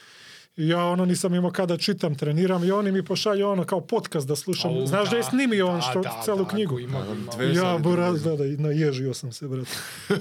I 0.57 0.67
ja 0.67 0.79
ono 0.79 1.05
nisam 1.05 1.33
imao 1.35 1.51
kada 1.51 1.77
čitam, 1.77 2.15
treniram 2.15 2.63
i 2.63 2.71
oni 2.71 2.91
mi 2.91 3.05
pošalju 3.05 3.47
ono 3.47 3.63
kao 3.63 3.81
podcast 3.81 4.27
da 4.27 4.35
slušam. 4.35 4.71
Au, 4.71 4.85
Znaš 4.87 5.09
da 5.09 5.17
je 5.17 5.23
snimio 5.23 5.67
on 5.67 5.75
да, 5.75 5.81
što, 5.81 6.01
да, 6.01 6.21
celu 6.25 6.37
да, 6.37 6.45
knjigu. 6.45 6.73
го 6.73 6.79
има. 6.79 7.05
Две 7.31 7.45
Ja, 7.47 7.79
трудно. 7.79 8.13
da, 8.13 8.35
da, 8.35 8.45
i 8.45 8.57
naježio 8.57 9.13
sam 9.13 9.31
se, 9.31 9.47
brate. 9.47 9.71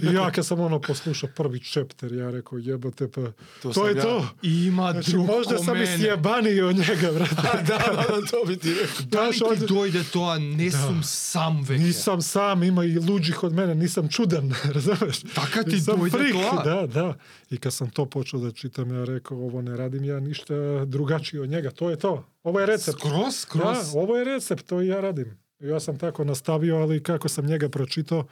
I 0.02 0.06
ja 0.06 0.30
kad 0.30 0.46
sam 0.46 0.60
ono 0.60 0.80
poslušao 0.80 1.28
prvi 1.30 1.60
chapter, 1.62 2.12
ja 2.12 2.30
rekao, 2.30 2.58
jebote, 2.58 3.08
pa, 3.08 3.20
to, 3.62 3.72
sam 3.72 3.86
je 3.86 3.94
ja. 3.96 4.02
to. 4.02 4.26
Има 4.42 4.92
Znači, 4.92 5.10
друг 5.10 5.26
možda 5.26 5.58
sam 5.58 5.76
i 5.76 5.80
мене. 5.80 5.98
sjebaniji 5.98 6.60
od 6.60 6.76
njega, 6.76 7.12
brate. 7.12 7.34
да, 7.34 7.52
да, 7.58 7.78
да, 7.98 8.26
то 8.30 8.46
би 8.46 8.56
ти 8.56 8.70
рекao. 8.70 8.86
Дали 9.00 9.32
Знаеш, 9.32 9.36
ти 9.38 9.44
овде- 9.44 9.66
дојде 9.68 10.02
тоа, 10.04 10.38
не 10.38 10.70
сум 10.70 11.00
сам 11.02 11.64
веќе. 11.64 11.78
Nisam 11.78 12.22
sam, 12.22 12.62
ima 12.62 12.84
i 12.84 12.98
luđih 12.98 13.42
od 13.42 13.52
mene, 13.52 13.74
nisam 13.74 14.08
čudan, 14.08 14.52
razumeš? 14.74 15.22
Nisam 15.66 15.96
дојде 15.96 16.10
frik, 16.12 16.32
тоа? 16.32 16.62
Da, 16.64 16.86
da. 16.86 17.14
I 17.52 17.56
kad 17.56 17.74
sam 17.74 17.90
to 17.90 18.06
počeo 18.06 18.40
da 18.40 18.50
čitam, 18.52 18.94
ja 18.94 19.04
rekao, 19.04 19.38
ovo 19.38 19.62
ne 19.62 19.76
radim 19.76 20.04
ja 20.04 20.20
ništa 20.20 20.84
drugačije 20.84 21.42
od 21.42 21.48
njega, 21.48 21.70
to 21.70 21.90
je 21.90 21.96
to. 21.96 22.24
Ovo 22.42 22.60
je 22.60 22.66
recept. 22.66 22.98
Скроз, 22.98 23.40
скроз. 23.40 23.92
Da, 23.92 23.98
ovo 24.00 24.16
je 24.16 24.24
recept, 24.24 24.66
to 24.66 24.82
i 24.82 24.86
ja 24.86 25.00
radim. 25.00 25.38
Ja 25.58 25.80
sam 25.80 25.98
tako 25.98 26.24
nastavio, 26.24 26.76
ali 26.76 27.02
kako 27.02 27.28
sam 27.28 27.46
njega 27.46 27.68
pročitao, 27.68 28.24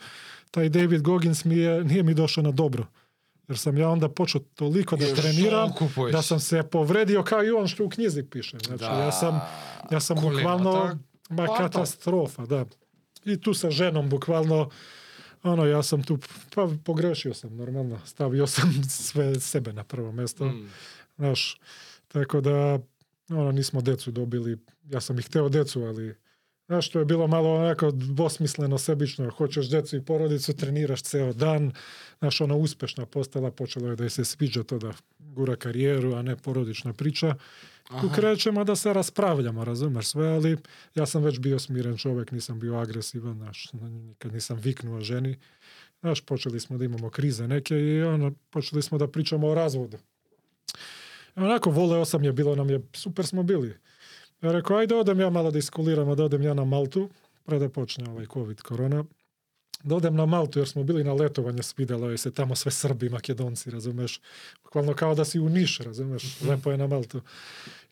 taj 0.50 0.68
David 0.68 1.02
Goggins 1.02 1.44
mi 1.44 1.56
je, 1.56 1.84
nije 1.84 2.02
mi 2.02 2.14
došao 2.14 2.44
na 2.44 2.50
dobro. 2.50 2.86
Jer 3.48 3.58
sam 3.58 3.78
ja 3.78 3.88
onda 3.88 4.08
počeo 4.08 4.40
toliko 4.54 4.96
da 4.96 5.06
Još 5.06 5.20
treniram, 5.20 5.70
da 6.12 6.22
sam 6.22 6.40
se 6.40 6.62
povredio 6.62 7.22
kao 7.22 7.44
i 7.44 7.50
on 7.50 7.68
što 7.68 7.84
u 7.84 7.88
knjizi 7.88 8.22
piše. 8.22 8.58
Znači, 8.66 8.84
Da. 8.84 8.90
ja 8.90 9.12
sam, 9.12 9.40
ja 9.90 10.00
sam 10.00 10.16
Kolemata 10.16 10.56
bukvalno 10.56 10.98
ma, 11.30 11.46
katastrofa, 11.56 12.46
da. 12.46 12.64
I 13.24 13.40
tu 13.40 13.54
sa 13.54 13.70
ženom 13.70 14.08
bukvalno 14.08 14.70
ono, 15.42 15.64
ja 15.66 15.82
sam 15.82 16.02
tu, 16.02 16.18
pa 16.54 16.68
pogrešio 16.84 17.34
sam 17.34 17.56
normalno, 17.56 18.00
stavio 18.06 18.46
sam 18.46 18.82
sve 18.88 19.40
sebe 19.40 19.72
na 19.72 19.84
prvo 19.84 20.12
mesto, 20.12 20.44
М. 20.44 20.70
znaš, 21.16 21.60
tako 22.08 22.40
da, 22.40 22.78
ono, 23.28 23.52
nismo 23.52 23.80
decu 23.80 24.10
dobili, 24.10 24.58
ja 24.90 25.00
sam 25.00 25.18
ih 25.18 25.26
hteo 25.26 25.48
decu, 25.48 25.82
ali, 25.82 26.14
znaš, 26.70 26.88
to 26.88 26.98
je 26.98 27.04
bilo 27.04 27.26
malo 27.26 27.54
onako 27.54 27.90
dvosmisleno, 27.90 28.78
sebično, 28.78 29.30
hoćeš 29.30 29.70
decu 29.70 29.96
i 29.96 30.04
porodicu, 30.04 30.52
treniraš 30.52 31.02
ceo 31.02 31.32
dan, 31.32 31.72
znaš, 32.18 32.40
ona 32.40 32.54
uspešna 32.54 33.06
postala, 33.06 33.50
počelo 33.50 33.90
je 33.90 33.96
da 33.96 34.04
joj 34.04 34.10
se 34.10 34.24
sviđa 34.24 34.62
to 34.62 34.78
da 34.78 34.92
gura 35.18 35.56
karijeru, 35.56 36.14
a 36.14 36.22
ne 36.22 36.36
porodična 36.36 36.92
priča, 36.92 37.34
tu 37.88 38.06
Aha. 38.06 38.14
krećemo 38.14 38.64
da 38.64 38.76
se 38.76 38.92
raspravljamo, 38.92 39.64
razumeš 39.64 40.06
sve, 40.06 40.28
ali 40.28 40.56
ja 40.94 41.06
sam 41.06 41.22
već 41.22 41.38
bio 41.38 41.58
smiren 41.58 41.96
čovek, 41.96 42.30
nisam 42.30 42.60
bio 42.60 42.76
agresivan, 42.76 43.34
znaš, 43.34 43.70
nikad 43.72 44.32
nisam 44.32 44.58
viknuo 44.58 45.00
ženi. 45.00 45.38
Znaš, 46.00 46.20
počeli 46.20 46.60
smo 46.60 46.78
da 46.78 46.84
imamo 46.84 47.10
krize 47.10 47.48
neke 47.48 47.74
i 47.76 48.02
ono, 48.02 48.32
počeli 48.50 48.82
smo 48.82 48.98
da 48.98 49.08
pričamo 49.08 49.48
o 49.48 49.54
razvodu. 49.54 49.98
Onako, 51.34 51.70
voleo 51.70 52.04
sam 52.04 52.24
je, 52.24 52.32
bilo 52.32 52.56
nam 52.56 52.70
je, 52.70 52.80
super 52.92 53.26
smo 53.26 53.42
bili. 53.42 53.74
Ja 54.42 54.52
rekao, 54.52 54.76
ajde 54.76 54.94
odem 54.94 55.20
ja 55.20 55.30
malo 55.30 55.50
da 55.50 55.58
iskuliramo, 55.58 56.14
da 56.14 56.24
odem 56.24 56.42
ja 56.42 56.54
na 56.54 56.64
Maltu, 56.64 57.08
pre 57.44 57.58
da 57.58 57.68
počne 57.68 58.10
ovaj 58.10 58.26
COVID 58.32 58.62
korona. 58.62 59.04
Da 59.84 59.96
odem 59.96 60.14
na 60.14 60.26
Maltu 60.26 60.58
jer 60.58 60.68
smo 60.68 60.84
bili 60.84 61.04
na 61.04 61.12
letovanje, 61.12 61.62
svidelo 61.62 62.10
je 62.10 62.18
se 62.18 62.30
tamo 62.30 62.56
sve 62.56 62.72
Srbi, 62.72 63.08
Makedonci, 63.08 63.70
razumeš? 63.70 64.20
Bukvalno 64.64 64.94
kao 64.94 65.14
da 65.14 65.24
si 65.24 65.40
u 65.40 65.48
Niš, 65.48 65.78
razumeš? 65.78 66.40
Lepo 66.40 66.70
je 66.70 66.78
na 66.78 66.86
Maltu. 66.86 67.20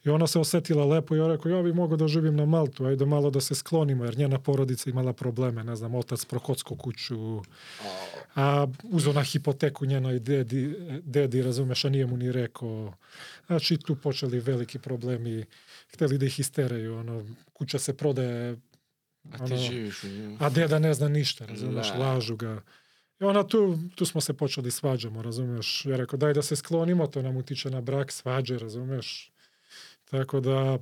I 0.04 0.10
ona 0.10 0.26
se 0.26 0.38
osetila 0.38 0.84
lepo 0.84 1.16
i 1.16 1.18
ja 1.18 1.28
rekao, 1.28 1.50
ja 1.50 1.62
bi 1.62 1.72
mogu 1.72 1.96
da 1.96 2.08
živim 2.08 2.36
na 2.36 2.46
Maltu, 2.46 2.84
ajde 2.84 3.06
malo 3.06 3.30
da 3.30 3.40
se 3.40 3.54
sklonimo, 3.54 4.04
jer 4.04 4.18
njena 4.18 4.38
porodica 4.38 4.90
imala 4.90 5.12
probleme, 5.12 5.64
ne 5.64 5.76
znam, 5.76 5.94
otac 5.94 6.24
prokocko 6.24 6.76
kuću, 6.76 7.42
a 8.34 8.66
uzo 8.82 9.12
na 9.12 9.22
hipoteku 9.22 9.86
njenoj 9.86 10.18
dedi, 10.18 10.74
dedi, 11.02 11.42
razumeš, 11.42 11.84
a 11.84 11.88
nije 11.88 12.06
mu 12.06 12.16
ni 12.16 12.32
rekao. 12.32 12.92
Znači, 13.46 13.76
tu 13.76 13.96
počeli 13.96 14.40
veliki 14.40 14.78
problemi, 14.78 15.44
hteli 15.92 16.18
da 16.18 16.26
ih 16.26 16.40
isteraju, 16.40 16.96
ono, 16.96 17.24
kuća 17.52 17.78
se 17.78 17.96
prodaje, 17.96 18.56
ти 19.48 19.56
живиш 19.58 20.04
у 20.04 20.08
njemu. 20.08 20.36
a 20.40 20.48
deda 20.50 20.78
ne 20.78 20.94
zna 20.94 21.08
ništa, 21.08 21.46
razumeš, 21.46 21.88
Da. 21.88 21.98
lažu 21.98 22.36
ga. 22.36 22.62
I 23.20 23.24
ona 23.24 23.42
tu, 23.44 23.78
tu 23.94 24.06
smo 24.06 24.20
se 24.20 24.32
počeli 24.32 24.70
svađamo, 24.70 25.22
razumeš. 25.22 25.86
Ja 25.86 25.96
rekao, 25.96 26.16
daj 26.16 26.34
da 26.34 26.42
se 26.42 26.56
sklonimo, 26.56 27.06
to 27.06 27.22
nam 27.22 27.36
utiče 27.36 27.70
na 27.70 27.80
brak, 27.80 28.12
svađe, 28.12 28.58
razumeš. 28.58 29.32
Tako 30.04 30.40
da, 30.40 30.78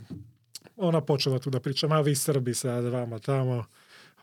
Ona 0.76 1.00
počela 1.00 1.38
tu 1.38 1.50
da 1.50 1.60
priča, 1.60 1.88
ma 1.88 2.00
vi 2.00 2.14
Srbi 2.14 2.54
sad 2.54 2.84
vama 2.84 3.18
tamo. 3.18 3.64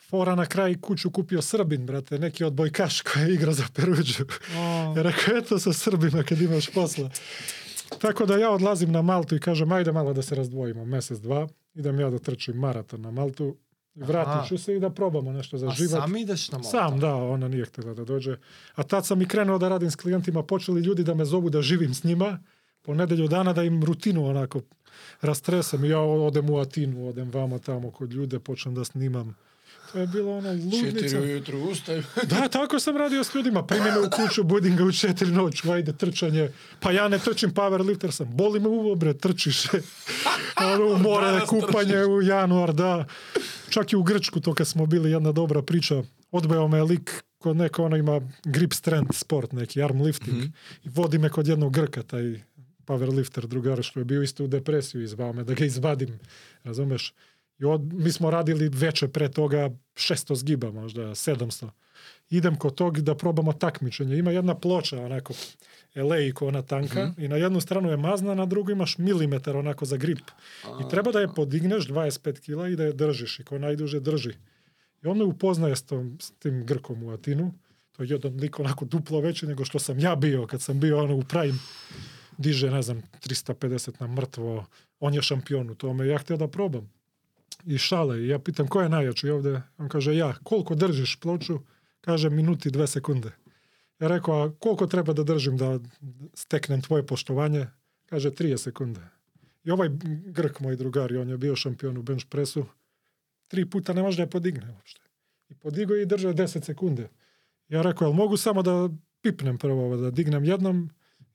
Fora 0.10 0.36
na 0.36 0.46
kraju 0.46 0.78
kuću 0.82 1.12
kupio 1.12 1.42
Srbin, 1.42 1.86
brate, 1.86 2.20
neki 2.20 2.44
odbojkaš 2.44 3.02
koji 3.02 3.34
igra 3.34 3.54
za 3.54 3.64
Peruđu. 3.74 4.26
O, 4.56 4.94
Ja 4.98 5.02
rekao, 5.02 5.38
eto 5.38 5.60
sa 5.60 5.74
Srbima 5.74 6.24
kad 6.24 6.42
imaš 6.42 6.70
posla. 6.70 7.10
Tako 8.02 8.26
da 8.26 8.38
ja 8.38 8.52
odlazim 8.52 8.92
na 8.92 9.02
Maltu 9.02 9.36
i 9.36 9.40
kažem, 9.40 9.72
ajde 9.72 9.92
malo 9.92 10.14
da 10.14 10.22
se 10.22 10.36
razdvojimo, 10.36 10.86
mjesec, 10.86 11.20
dva. 11.20 11.48
Idem 11.76 12.00
ja 12.00 12.10
da 12.10 12.20
trčim 12.20 12.56
maraton 12.56 13.02
na 13.02 13.12
Maltu. 13.12 13.56
Vratit 13.96 14.48
ću 14.48 14.58
se 14.58 14.76
i 14.76 14.80
da 14.80 14.90
probamo 14.90 15.32
nešto 15.32 15.58
za 15.58 15.68
a 15.68 15.72
život. 15.72 16.02
sam 16.02 16.16
ideš 16.16 16.52
na 16.52 16.58
Malta? 16.58 16.70
Sam, 16.70 17.00
da, 17.00 17.16
ona 17.16 17.48
nije 17.48 17.66
htjela 17.66 17.94
da 17.94 18.04
dođe. 18.04 18.38
A 18.76 18.84
tad 18.84 19.06
sam 19.06 19.22
i 19.22 19.28
krenuo 19.28 19.58
da 19.58 19.70
radim 19.70 19.92
s 19.92 19.96
klijentima, 19.96 20.44
počeli 20.44 20.82
ljudi 20.82 21.04
da 21.04 21.14
me 21.14 21.26
zovu 21.26 21.50
da 21.50 21.62
živim 21.62 21.94
s 21.94 22.04
njima, 22.04 22.40
po 22.82 22.94
nedelju 22.94 23.28
dana 23.28 23.54
da 23.54 23.64
im 23.64 23.84
rutinu 23.84 24.26
onako 24.26 24.62
rastresem. 25.22 25.86
I 25.86 25.90
ja 25.90 26.00
odem 26.00 26.50
u 26.50 26.58
Atinu, 26.58 27.08
odem 27.08 27.32
vamo 27.32 27.60
tamo 27.60 27.92
kod 27.92 28.14
ljude, 28.14 28.40
počnem 28.40 28.76
da 28.76 28.84
snimam. 28.84 29.36
To 29.94 30.00
je 30.00 30.08
bilo 30.08 30.38
ono 30.38 30.50
ludnica. 30.50 31.00
Četiri 31.00 31.20
ujutru 31.20 31.60
ustaju. 31.60 32.04
Da, 32.30 32.48
tako 32.48 32.80
sam 32.80 32.98
radio 32.98 33.24
s 33.24 33.36
ljudima. 33.36 33.66
Primi 33.66 33.86
me 33.86 34.00
u 34.00 34.10
kuću, 34.10 34.44
budim 34.44 34.76
ga 34.76 34.84
u 34.84 34.92
četiri 34.92 35.32
noću, 35.32 35.72
ajde, 35.72 35.94
trčanje. 35.94 36.50
Pa 36.80 36.92
ja 36.92 37.08
ne 37.08 37.20
trčim 37.20 37.54
powerlifter 37.54 38.12
sam. 38.12 38.28
Boli 38.38 38.60
me 38.60 38.68
uvo, 38.68 38.96
bre, 38.96 39.14
trčiš. 39.14 39.64
ono, 40.74 40.86
u 40.86 40.98
more, 40.98 41.40
kupanje 41.48 42.06
u 42.06 42.22
januar, 42.22 42.74
da. 42.74 43.06
Čak 43.70 43.94
i 43.94 43.96
u 43.96 44.04
Grčku, 44.04 44.40
to 44.40 44.54
kad 44.54 44.68
smo 44.68 44.86
bili, 44.86 45.12
jedna 45.12 45.32
dobra 45.32 45.62
priča. 45.62 46.04
Odbeo 46.32 46.68
me 46.68 46.84
lik 46.84 47.24
kod 47.38 47.58
neko, 47.58 47.84
ono 47.84 47.98
ima 47.98 48.22
grip 48.44 48.74
strength 48.74 49.18
sport, 49.18 49.52
neki 49.52 49.82
arm 49.82 50.02
lifting. 50.02 50.44
I 50.84 50.90
vodi 50.90 51.18
me 51.18 51.30
kod 51.30 51.48
jednog 51.48 51.74
Grka, 51.74 52.04
taj 52.04 52.42
powerlifter 52.86 53.48
drugar 53.48 53.84
što 53.84 54.00
je 54.00 54.06
bio 54.06 54.22
isto 54.24 54.44
u 54.44 54.48
depresiju 54.48 55.04
i 55.04 55.08
zvao 55.08 55.34
me 55.34 55.44
da 55.44 55.54
ga 55.54 55.66
izvadim. 55.66 56.20
Razumeš? 56.64 57.14
I 57.60 57.66
od, 57.66 57.94
mi 57.94 58.12
smo 58.12 58.30
radili 58.30 58.70
veče 58.70 59.08
pre 59.08 59.32
toga 59.32 59.70
600 59.96 60.36
zgiba, 60.36 60.72
možda 60.72 61.02
700. 61.02 61.70
Idem 62.30 62.56
kod 62.56 62.76
tog 62.76 63.02
da 63.02 63.16
probamo 63.16 63.54
takmičenje. 63.54 64.18
Ima 64.18 64.32
jedna 64.32 64.56
ploča, 64.56 65.02
onako, 65.02 65.34
LA 65.96 66.34
ko 66.34 66.48
ona 66.48 66.62
tanka, 66.62 67.14
i 67.18 67.28
na 67.28 67.36
jednu 67.36 67.62
stranu 67.62 67.90
je 67.90 67.98
mazna, 67.98 68.36
na 68.36 68.46
drugu 68.46 68.72
imaš 68.72 68.98
milimetar 68.98 69.58
onako 69.58 69.86
za 69.86 69.98
grip. 69.98 70.32
I 70.82 70.90
treba 70.90 71.12
da 71.12 71.20
je 71.20 71.34
podigneš 71.36 71.88
25 71.88 72.40
kila 72.40 72.70
i 72.70 72.76
da 72.76 72.84
je 72.84 72.94
držiš 72.94 73.40
i 73.40 73.44
ko 73.44 73.60
najduže 73.60 74.00
drži. 74.00 74.34
I 75.04 75.08
on 75.08 75.18
me 75.18 75.24
upoznaje 75.24 75.76
s, 75.76 75.84
tom, 75.84 76.18
s 76.22 76.32
tim 76.32 76.66
Grkom 76.66 77.04
u 77.04 77.12
Atinu. 77.12 77.54
To 77.92 78.04
je 78.04 78.10
jedan 78.10 78.36
lik 78.40 78.60
onako 78.60 78.86
duplo 78.86 79.20
veći 79.20 79.48
nego 79.48 79.66
što 79.66 79.80
sam 79.80 80.00
ja 80.00 80.16
bio 80.16 80.48
kad 80.48 80.62
sam 80.62 80.80
bio 80.80 81.04
ono 81.04 81.16
u 81.16 81.24
prime. 81.24 81.60
Diže, 82.38 82.72
ne 82.72 82.82
znam, 82.82 83.02
350 83.26 83.92
na 84.00 84.08
mrtvo. 84.08 84.66
On 85.00 85.14
je 85.14 85.22
šampion 85.22 85.70
u 85.70 85.76
tome. 85.76 86.08
Ja 86.08 86.18
htio 86.18 86.38
da 86.38 86.48
probam. 86.48 86.90
I 87.66 87.78
šale. 87.78 88.20
I 88.20 88.28
ja 88.28 88.40
pitam 88.40 88.68
ko 88.68 88.82
je 88.82 88.90
najjači 88.90 89.30
ovdje? 89.30 89.62
On 89.78 89.90
kaže 89.90 90.16
ja. 90.16 90.34
Koliko 90.44 90.76
držiš 90.76 91.16
ploču? 91.20 91.60
Kaže 92.02 92.30
minuti 92.30 92.72
dve 92.72 92.88
sekunde. 92.88 93.32
Ja 94.00 94.08
rekao, 94.08 94.44
a 94.44 94.52
koliko 94.60 94.88
treba 94.88 95.14
da 95.14 95.24
držim 95.24 95.58
da 95.58 95.80
steknem 96.34 96.82
tvoje 96.82 97.06
poštovanje? 97.08 97.68
Kaže 98.06 98.32
30 98.32 98.58
sekunde. 98.58 99.02
I 99.64 99.72
ovaj 99.72 99.90
Grk, 100.26 100.60
moj 100.60 100.76
drugar, 100.76 101.12
i 101.12 101.18
on 101.18 101.30
je 101.30 101.38
bio 101.38 101.56
šampion 101.56 101.98
u 101.98 102.02
bench 102.02 102.26
pressu, 102.30 102.66
tri 103.48 103.70
puta 103.70 103.94
ne 103.94 104.02
može 104.02 104.18
da 104.18 104.24
je 104.24 104.30
podigne 104.30 104.72
uopšte. 104.76 105.02
I 105.50 105.56
podigao 105.56 105.98
i 105.98 106.06
držao 106.06 106.34
10 106.34 106.66
sekunde. 106.66 107.10
Ja 107.70 107.82
rekao, 107.82 108.06
jel 108.06 108.14
mogu 108.14 108.38
samo 108.38 108.62
da 108.64 108.90
pipnem 109.22 109.58
prvo, 109.58 109.98
da 109.98 110.12
dignem 110.12 110.46
jednom 110.46 110.90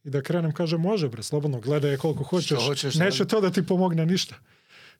i 0.05 0.11
da 0.11 0.23
krenem, 0.23 0.53
kaže, 0.53 0.79
može 0.79 1.09
bre, 1.09 1.23
slobodno, 1.23 1.61
gledaj 1.61 1.97
koliko 1.97 2.25
hoćeš. 2.25 2.67
hoćeš, 2.67 2.95
Neće 2.95 3.25
da. 3.25 3.29
to 3.29 3.41
da 3.41 3.51
ti 3.51 3.67
pomogne 3.67 4.07
ništa. 4.07 4.35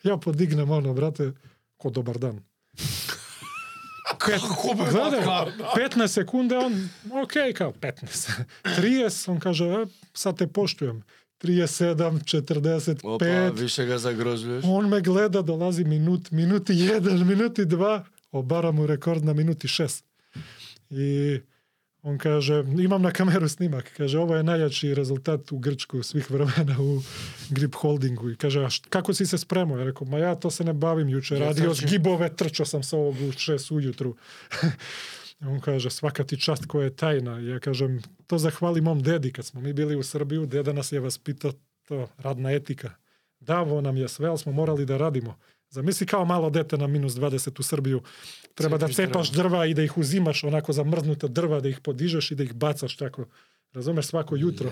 Ја 0.05 0.19
подигнам 0.21 0.71
оно, 0.71 0.95
брате, 0.95 1.33
ко 1.79 1.91
добар 1.91 2.19
дан. 2.19 2.41
Како 4.19 4.75
бе, 4.75 4.89
Гледа, 4.91 5.21
15 5.75 6.07
секунди, 6.07 6.55
он, 6.55 6.89
окей, 7.23 7.53
као, 7.53 7.73
15. 7.73 8.45
30, 8.65 9.29
он 9.33 9.41
каже, 9.41 9.65
е, 9.65 9.87
са 10.15 10.33
те 10.33 10.47
поштујам. 10.47 11.03
37, 11.45 12.25
45. 12.25 13.05
Опа, 13.05 13.51
више 13.55 13.87
га 13.87 13.99
загрозуваш. 13.99 14.65
Он 14.65 14.89
ме 14.89 15.01
гледа, 15.01 15.43
долази 15.43 15.85
минут, 15.85 16.33
минути 16.33 16.73
1, 16.73 17.25
минути 17.25 17.61
2, 17.61 18.03
обара 18.33 18.73
му 18.73 18.89
рекорд 18.89 19.25
на 19.25 19.35
минути 19.35 19.69
6. 19.69 20.03
И 20.91 21.43
on 22.03 22.19
kaže, 22.19 22.65
imam 22.79 23.03
na 23.03 23.11
kameru 23.11 23.49
snimak, 23.49 23.93
kaže, 23.97 24.19
ovo 24.19 24.37
je 24.37 24.43
najjači 24.43 24.95
rezultat 24.95 25.53
u 25.53 25.59
Grčku 25.59 26.03
svih 26.03 26.31
vremena 26.31 26.77
u 26.81 27.03
grip 27.51 27.75
holdingu. 27.75 28.31
I 28.31 28.37
kaže, 28.37 28.61
a 28.61 28.67
št- 28.67 28.89
kako 28.89 29.15
si 29.15 29.27
se 29.27 29.39
spremao? 29.39 29.79
Ja 29.79 29.85
rekao, 29.85 30.07
ma 30.07 30.19
ja 30.19 30.35
to 30.35 30.51
se 30.51 30.65
ne 30.65 30.73
bavim 30.73 31.09
juče, 31.09 31.35
Ja 31.35 31.41
radio 31.41 31.71
trčim. 31.75 31.89
zgibove, 31.89 32.37
trčao 32.37 32.67
sam 32.67 32.83
sa 32.83 32.97
ovog 32.97 33.17
u 33.29 33.33
šest 33.33 33.71
ujutru. 33.71 34.17
on 35.41 35.61
kaže, 35.61 35.91
svaka 35.91 36.25
ti 36.25 36.41
čast 36.41 36.67
koja 36.67 36.85
je 36.85 36.97
tajna. 36.97 37.39
Ja 37.39 37.59
kažem, 37.61 38.03
to 38.27 38.39
zahvali 38.39 38.81
mom 38.81 39.03
dedi, 39.03 39.33
kad 39.33 39.45
smo 39.45 39.61
mi 39.61 39.73
bili 39.73 39.97
u 39.97 40.03
Srbiju, 40.03 40.47
deda 40.47 40.73
nas 40.73 40.93
je 40.93 41.01
vaspitao 41.01 41.53
to, 41.89 42.09
radna 42.19 42.53
etika. 42.53 42.91
Davo 43.41 43.81
nam 43.81 43.97
je 43.97 44.09
sve, 44.09 44.29
ali 44.29 44.39
smo 44.39 44.53
morali 44.53 44.87
da 44.87 44.97
radimo. 44.97 45.39
Zamisli 45.71 46.07
kao 46.07 46.25
malo 46.25 46.51
dete 46.51 46.77
na 46.77 46.87
minus 46.87 47.13
20 47.13 47.61
u 47.61 47.63
Srbiju. 47.63 48.03
Treba 48.55 48.79
da 48.79 48.87
Cepiš 48.87 48.97
cepaš 48.97 49.31
drva 49.33 49.67
i 49.67 49.75
da 49.75 49.83
ih 49.83 49.99
uzimaš 49.99 50.45
onako 50.45 50.73
zamrznuta 50.73 51.29
drva, 51.29 51.61
da 51.61 51.69
ih 51.69 51.81
podižeš 51.81 52.31
i 52.31 52.35
da 52.35 52.43
ih 52.43 52.53
bacaš 52.53 52.97
tako. 52.97 53.27
Razumeš 53.73 54.07
svako 54.07 54.37
jutro. 54.37 54.71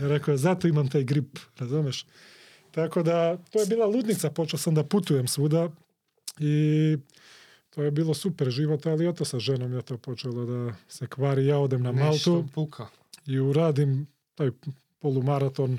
Ja 0.00 0.08
rekao, 0.08 0.36
zato 0.36 0.68
imam 0.68 0.88
taj 0.88 1.04
grip, 1.04 1.38
razumeš? 1.58 2.06
Tako 2.70 3.02
da, 3.02 3.36
to 3.50 3.60
je 3.60 3.66
bila 3.66 3.86
ludnica, 3.86 4.30
počeo 4.30 4.58
sam 4.58 4.74
da 4.74 4.84
putujem 4.84 5.28
svuda 5.28 5.70
i 6.38 6.96
to 7.70 7.82
je 7.82 7.90
bilo 7.90 8.14
super 8.14 8.50
život, 8.50 8.86
ali 8.86 9.08
eto 9.08 9.24
sa 9.24 9.38
ženom 9.38 9.72
je 9.72 9.82
to 9.82 9.98
počelo 9.98 10.44
da 10.44 10.74
se 10.88 11.06
kvari. 11.06 11.46
Ja 11.46 11.58
odem 11.58 11.82
na 11.82 11.92
Maltu 11.92 12.12
Nešto 12.12 12.46
puka. 12.54 12.86
i 13.26 13.38
uradim 13.38 14.06
taj 14.34 14.50
polumaraton 14.98 15.78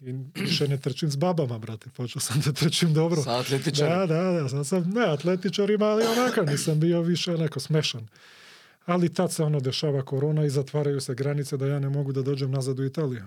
i 0.00 0.14
više 0.34 0.68
ne 0.68 0.76
trčim 0.76 1.10
s 1.10 1.16
babama, 1.16 1.58
brate. 1.58 1.90
Počeo 1.96 2.20
sam 2.20 2.40
da 2.44 2.52
trčim 2.52 2.94
dobro. 2.94 3.22
Sa 3.22 3.38
atletičarem. 3.38 3.98
Da, 3.98 4.06
da, 4.06 4.42
da, 4.42 4.48
sad 4.48 4.66
sam 4.66 4.90
ne 4.90 5.04
atletičarima, 5.04 5.84
ali 5.84 6.04
onako 6.06 6.42
nisam 6.42 6.80
bio 6.80 7.02
više 7.02 7.34
onako 7.34 7.60
smešan. 7.60 8.08
Ali 8.86 9.14
tad 9.14 9.32
se 9.32 9.42
ono 9.42 9.60
dešava 9.60 10.02
korona 10.02 10.44
i 10.44 10.50
zatvaraju 10.50 11.00
se 11.00 11.14
granice 11.14 11.56
da 11.56 11.66
ja 11.66 11.78
ne 11.78 11.88
mogu 11.88 12.12
da 12.12 12.22
dođem 12.22 12.50
nazad 12.50 12.78
u 12.78 12.84
Italiju. 12.84 13.24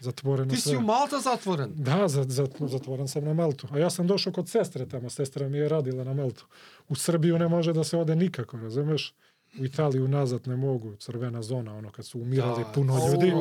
Zatvoreno 0.00 0.54
Ti 0.54 0.60
sve. 0.60 0.70
si 0.70 0.76
u 0.76 0.80
Malta 0.80 1.20
zatvoren. 1.20 1.70
Da, 1.74 2.08
za, 2.08 2.24
za, 2.24 2.46
zatvoren 2.60 3.08
sam 3.08 3.24
na 3.24 3.34
Maltu. 3.34 3.68
A 3.70 3.78
ja 3.78 3.90
sam 3.90 4.06
došao 4.06 4.32
kod 4.32 4.48
sestre 4.48 4.86
tamo, 4.88 5.10
sestra 5.10 5.48
mi 5.48 5.58
je 5.58 5.68
radila 5.68 6.04
na 6.04 6.14
Maltu. 6.14 6.46
U 6.88 6.94
Srbiju 6.94 7.38
ne 7.38 7.48
može 7.48 7.72
da 7.72 7.84
se 7.84 7.96
ode 7.96 8.16
nikako, 8.16 8.56
razumeš? 8.56 9.14
U 9.60 9.64
Italiju 9.64 10.08
nazad 10.08 10.48
ne 10.48 10.56
mogu, 10.56 10.96
crvena 10.96 11.42
zona, 11.42 11.76
ono 11.76 11.90
kad 11.90 12.06
su 12.06 12.20
umirali 12.20 12.64
Da, 12.64 12.72
puno 12.72 12.98
ljudi. 13.08 13.32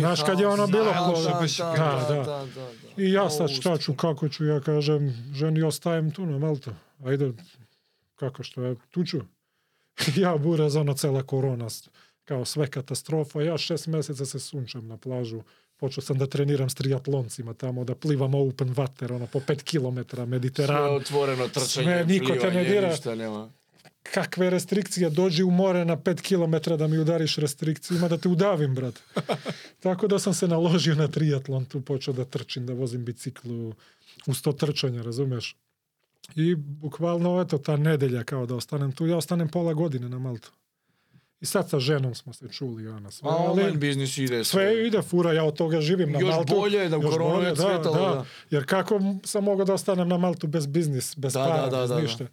Znaš 0.00 0.22
kad 0.22 0.40
je 0.40 0.46
ono 0.46 0.66
bilo 0.66 0.84
da, 0.84 0.90
da, 0.90 1.46
da, 1.68 2.06
da. 2.08 2.24
da, 2.24 2.46
da. 2.54 3.02
I 3.02 3.12
ja 3.12 3.30
sad 3.30 3.50
šta 3.50 3.78
ću, 3.78 3.94
kako 3.94 4.28
ću, 4.28 4.44
ja 4.44 4.60
kažem, 4.60 5.30
ženi 5.34 5.62
ostajem 5.62 6.10
tu 6.10 6.26
na 6.26 6.38
Maltu. 6.38 6.70
Ajde, 7.04 7.32
kako 8.14 8.42
što 8.42 8.62
je, 8.62 8.76
tu 8.90 9.04
ću. 9.04 9.20
ja 10.22 10.36
buraz, 10.36 10.76
ono, 10.76 10.94
cela 10.94 11.22
korona, 11.22 11.66
kao 12.24 12.44
sve 12.44 12.66
katastrofa. 12.66 13.42
Ja 13.42 13.58
šest 13.58 13.86
mjeseca 13.86 14.26
se 14.26 14.38
sunčam 14.38 14.86
na 14.88 14.96
plažu. 14.96 15.42
Počeo 15.76 16.02
sam 16.02 16.18
da 16.18 16.26
treniram 16.26 16.70
s 16.70 16.74
triatloncima 16.74 17.54
tamo, 17.54 17.84
da 17.84 17.94
plivam 17.94 18.34
open 18.34 18.74
water, 18.74 19.14
ono, 19.14 19.26
po 19.26 19.40
pet 19.40 19.62
kilometra, 19.62 20.16
Sve 20.16 20.26
Mediteran. 20.26 20.94
otvoreno 20.96 21.48
trčanje, 21.48 21.86
Sve, 21.86 22.04
niko 22.06 22.26
te 22.26 22.32
ne 22.34 22.38
plivanje, 22.40 22.64
dira. 22.64 22.90
ništa 22.90 23.14
nema. 23.14 23.50
Kakve 24.12 24.50
restrikcije, 24.50 25.10
dođi 25.10 25.42
u 25.42 25.50
more 25.50 25.84
na 25.84 25.96
pet 25.96 26.20
kilometra 26.20 26.76
da 26.76 26.86
mi 26.86 26.98
udariš 26.98 27.36
restrikcijima, 27.36 28.08
da 28.08 28.18
te 28.18 28.28
udavim, 28.28 28.74
brat. 28.74 28.94
Tako 29.84 30.06
da 30.06 30.18
sam 30.18 30.34
se 30.34 30.48
naložio 30.48 30.94
na 30.94 31.08
triatlon, 31.08 31.64
tu 31.64 31.80
počeo 31.80 32.14
da 32.14 32.24
trčim, 32.24 32.66
da 32.66 32.72
vozim 32.72 33.04
biciklu, 33.04 33.74
uz 34.26 34.42
to 34.42 34.52
trčanje, 34.52 35.02
razumeš? 35.02 35.56
I 36.34 36.54
bukvalno, 36.54 37.40
eto, 37.40 37.58
ta 37.58 37.76
nedelja 37.76 38.24
kao 38.24 38.46
da 38.46 38.54
ostanem 38.54 38.92
tu, 38.92 39.06
ja 39.06 39.16
ostanem 39.16 39.48
pola 39.48 39.72
godine 39.72 40.08
na 40.08 40.18
Maltu. 40.18 40.52
I 41.40 41.46
sad 41.46 41.70
sa 41.70 41.80
ženom 41.80 42.14
smo 42.14 42.32
se 42.32 42.48
čuli, 42.48 42.88
ona 42.88 43.10
sve, 43.10 43.28
A 43.28 43.32
ali 43.32 43.50
online 43.50 43.76
biznis 43.78 44.18
ide 44.18 44.44
sve 44.44 44.86
ide 44.86 45.02
fura, 45.02 45.32
ja 45.32 45.44
od 45.44 45.56
toga 45.56 45.80
živim 45.80 46.12
na 46.12 46.20
Još 46.20 46.34
Maltu. 46.34 46.54
bolje 46.54 46.88
da 46.88 46.96
Još 46.96 47.18
bolje, 47.18 47.48
je 47.48 47.56
cvetalo, 47.56 48.14
da. 48.14 48.24
Jer 48.50 48.66
kako 48.66 49.00
sam 49.24 49.44
mogao 49.44 49.64
da 49.64 49.74
ostanem 49.74 50.08
na 50.08 50.18
Maltu 50.18 50.46
bez 50.46 50.66
biznis, 50.66 51.16
bez 51.16 51.32
Da, 51.32 51.44
para, 51.44 51.68
da, 51.68 51.86
da, 51.86 52.00
bez 52.00 52.10
da, 52.18 52.24
da. 52.24 52.30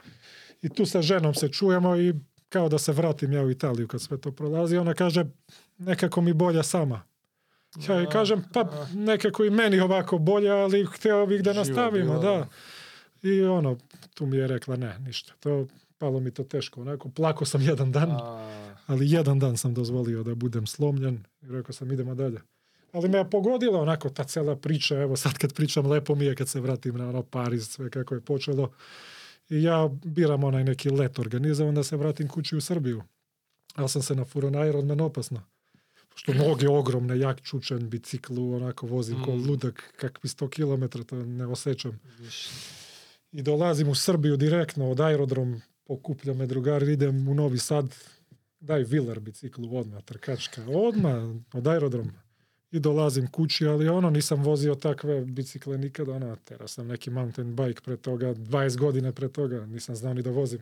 I 0.62 0.70
tu 0.70 0.86
sa 0.86 1.02
ženom 1.02 1.34
se 1.34 1.48
čujemo 1.48 1.98
i 1.98 2.14
kao 2.50 2.70
da 2.70 2.78
se 2.78 2.92
vratim 2.92 3.34
ja 3.34 3.44
u 3.44 3.52
Italiju 3.52 3.88
kad 3.88 4.02
sve 4.02 4.18
to 4.18 4.32
prolazi. 4.32 4.78
Ona 4.78 4.94
kaže, 4.94 5.26
nekako 5.78 6.22
mi 6.22 6.34
bolja 6.34 6.64
sama. 6.64 7.02
Ja 7.88 7.96
joj 7.96 8.10
kažem, 8.10 8.44
pa 8.54 8.88
nekako 8.94 9.46
i 9.46 9.50
meni 9.50 9.80
ovako 9.80 10.18
bolje, 10.18 10.50
ali 10.50 10.86
htio 10.86 11.26
bih 11.26 11.44
da 11.44 11.54
nastavimo, 11.54 12.20
da. 12.20 12.48
I 13.24 13.44
ono, 13.44 13.78
tu 14.14 14.26
mi 14.26 14.38
je 14.38 14.48
rekla, 14.48 14.76
ne, 14.76 15.00
ništa. 15.00 15.34
To, 15.40 15.68
palo 15.98 16.20
mi 16.20 16.32
to 16.32 16.44
teško, 16.44 16.82
onako, 16.82 17.10
plako 17.10 17.46
sam 17.46 17.62
jedan 17.62 17.92
dan, 17.92 18.12
ali 18.88 19.12
jedan 19.12 19.40
dan 19.40 19.58
sam 19.58 19.74
dozvolio 19.74 20.24
da 20.24 20.36
budem 20.36 20.68
slomljen 20.68 21.24
i 21.42 21.48
rekao 21.48 21.74
sam, 21.74 21.92
idemo 21.92 22.16
dalje. 22.16 22.42
Ali 22.92 23.10
me 23.10 23.18
je 23.18 23.30
pogodila 23.30 23.82
onako 23.82 24.10
ta 24.10 24.24
cela 24.24 24.56
priča, 24.56 24.98
evo 24.98 25.16
sad 25.16 25.38
kad 25.38 25.54
pričam 25.54 25.88
lepo 25.88 26.16
mi 26.16 26.26
je 26.26 26.36
kad 26.36 26.50
se 26.50 26.62
vratim 26.62 26.98
na 26.98 27.10
ono 27.10 27.24
Pariz, 27.24 27.70
sve 27.70 27.90
kako 27.90 28.16
je 28.16 28.22
počelo. 28.22 28.72
I 29.52 29.64
ja 29.64 29.90
biram 30.06 30.44
onaj 30.44 30.64
neki 30.64 30.90
let 30.90 31.20
organizovan 31.20 31.76
da 31.76 31.84
se 31.84 31.98
vratim 31.98 32.28
kući 32.28 32.56
u 32.56 32.62
Srbiju. 32.62 33.04
Ali 33.76 33.90
sam 33.90 34.02
se 34.02 34.16
na 34.16 34.26
na 34.52 34.66
Ironman 34.66 35.02
opasno. 35.02 35.42
Što 36.16 36.34
noge 36.34 36.70
ogromne, 36.70 37.20
jak 37.20 37.42
čučan, 37.42 37.90
biciklu, 37.90 38.56
onako 38.56 38.88
vozim 38.88 39.24
ko 39.24 39.36
Mm. 39.36 39.50
ludak, 39.50 39.94
kakvi 39.98 40.30
100 40.30 40.50
km, 40.50 41.02
to 41.04 41.16
ne 41.16 41.46
osjećam. 41.46 42.00
I 43.32 43.42
dolazim 43.42 43.90
u 43.90 43.96
Srbiju 43.96 44.38
direktno 44.38 44.90
od 44.92 45.00
aerodrom, 45.00 45.62
pokuplja 45.84 46.34
me 46.34 46.46
drugar, 46.46 46.84
idem 46.84 47.28
u 47.28 47.34
Novi 47.34 47.58
Sad, 47.58 47.96
daj 48.60 48.84
Vilar 48.84 49.20
biciklu 49.20 49.78
odmah, 49.78 50.04
trkačka, 50.04 50.66
odmah 50.68 51.36
od 51.54 51.68
aerodroma. 51.68 52.31
I 52.72 52.80
dolazim 52.80 53.28
kući, 53.28 53.68
ali 53.68 53.90
ono, 53.90 54.10
nisam 54.10 54.44
vozio 54.44 54.76
takve 54.76 55.26
bicikle 55.26 55.78
nikad, 55.78 56.10
ono, 56.10 56.36
tera 56.36 56.68
sam 56.68 56.88
neki 56.88 57.10
mountain 57.10 57.56
bike 57.56 57.82
pre 57.82 57.98
toga, 57.98 58.34
20 58.34 58.78
godina 58.78 59.12
pre 59.12 59.30
toga, 59.30 59.66
nisam 59.66 59.96
znao 59.96 60.14
ni 60.14 60.22
da 60.22 60.32
vozim. 60.32 60.60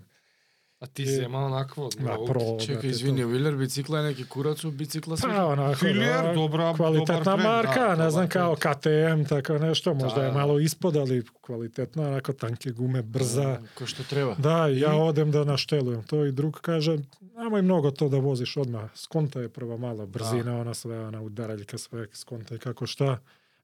A 0.80 0.88
ti 0.88 1.06
si 1.06 1.24
imao 1.24 1.46
onako... 1.46 1.90
Ma, 2.00 2.12
no, 2.12 2.26
pro, 2.26 2.40
Čekaj, 2.60 2.74
brate, 2.74 2.88
izvini, 2.88 3.24
Wheeler 3.24 3.58
bicikla 3.58 3.98
je 4.00 4.04
neki 4.04 4.26
kurac 4.26 4.64
u 4.64 4.72
bicikla 4.72 5.18
sve. 5.18 5.30
Pa, 5.30 5.46
onako, 5.46 5.74
Hillier, 5.76 6.24
da, 6.24 6.34
dobra- 6.34 6.76
kvalitetna 6.76 7.20
dobar 7.20 7.40
marka, 7.40 7.88
da, 7.88 7.96
ne 7.96 8.10
znam, 8.12 8.30
kao. 8.30 8.56
KTM, 8.56 9.24
tako 9.30 9.58
nešto, 9.58 9.94
možda 9.94 10.16
Da, 10.16 10.26
je 10.26 10.32
da. 10.32 10.38
malo 10.38 10.60
ispod, 10.60 10.96
ali 10.96 11.24
kvalitetna, 11.42 12.08
onako 12.08 12.34
tanke 12.34 12.72
gume, 12.72 13.02
brza. 13.02 13.60
Ko 13.74 13.86
što 13.86 14.04
treba. 14.04 14.36
Da, 14.36 14.68
ja 14.68 14.94
I- 14.94 15.00
odem 15.00 15.32
da 15.32 15.44
naštelujem 15.44 16.04
to 16.04 16.26
i 16.26 16.32
drug 16.32 16.60
kaže, 16.62 16.98
nemoj 17.36 17.62
mnogo 17.62 17.92
to 17.92 18.10
da 18.10 18.18
voziš 18.18 18.58
odmah, 18.58 18.90
skonta 18.96 19.42
je 19.42 19.50
prva 19.50 19.78
malo 19.78 20.06
brzina, 20.06 20.60
ona 20.60 20.74
sve, 20.74 21.00
ona 21.00 21.22
udaraljka, 21.22 21.78
sve, 21.78 22.08
skonta 22.14 22.56
i 22.56 22.60
kako 22.60 22.86
šta. 22.86 23.18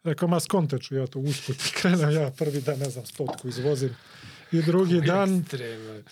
Rekao, 0.04 0.28
ma 0.28 0.40
skonte 0.40 0.80
ću 0.80 0.96
ja 0.96 1.08
to 1.08 1.20
usput 1.20 1.56
i 1.58 1.72
krenem 1.82 2.12
ja 2.12 2.32
prvi 2.32 2.62
dan, 2.62 2.80
ne 2.80 2.90
znam, 2.90 3.06
stotku 3.06 3.48
izvozim. 3.48 3.96
I 4.52 4.62
drugi 4.62 5.02
dan 5.02 5.46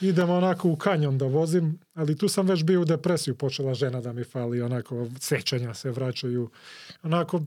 idem 0.01 0.29
onako 0.29 0.69
u 0.69 0.75
kanjon 0.75 1.17
da 1.17 1.25
vozim, 1.25 1.79
ali 1.93 2.17
tu 2.17 2.27
sam 2.27 2.47
već 2.47 2.63
bio 2.63 2.81
u 2.81 2.85
depresiju, 2.85 3.35
počela 3.35 3.73
žena 3.73 4.01
da 4.01 4.13
mi 4.13 4.23
fali, 4.23 4.61
onako, 4.61 5.07
sećanja 5.19 5.73
se 5.73 5.91
vraćaju. 5.91 6.49
Onako, 7.03 7.41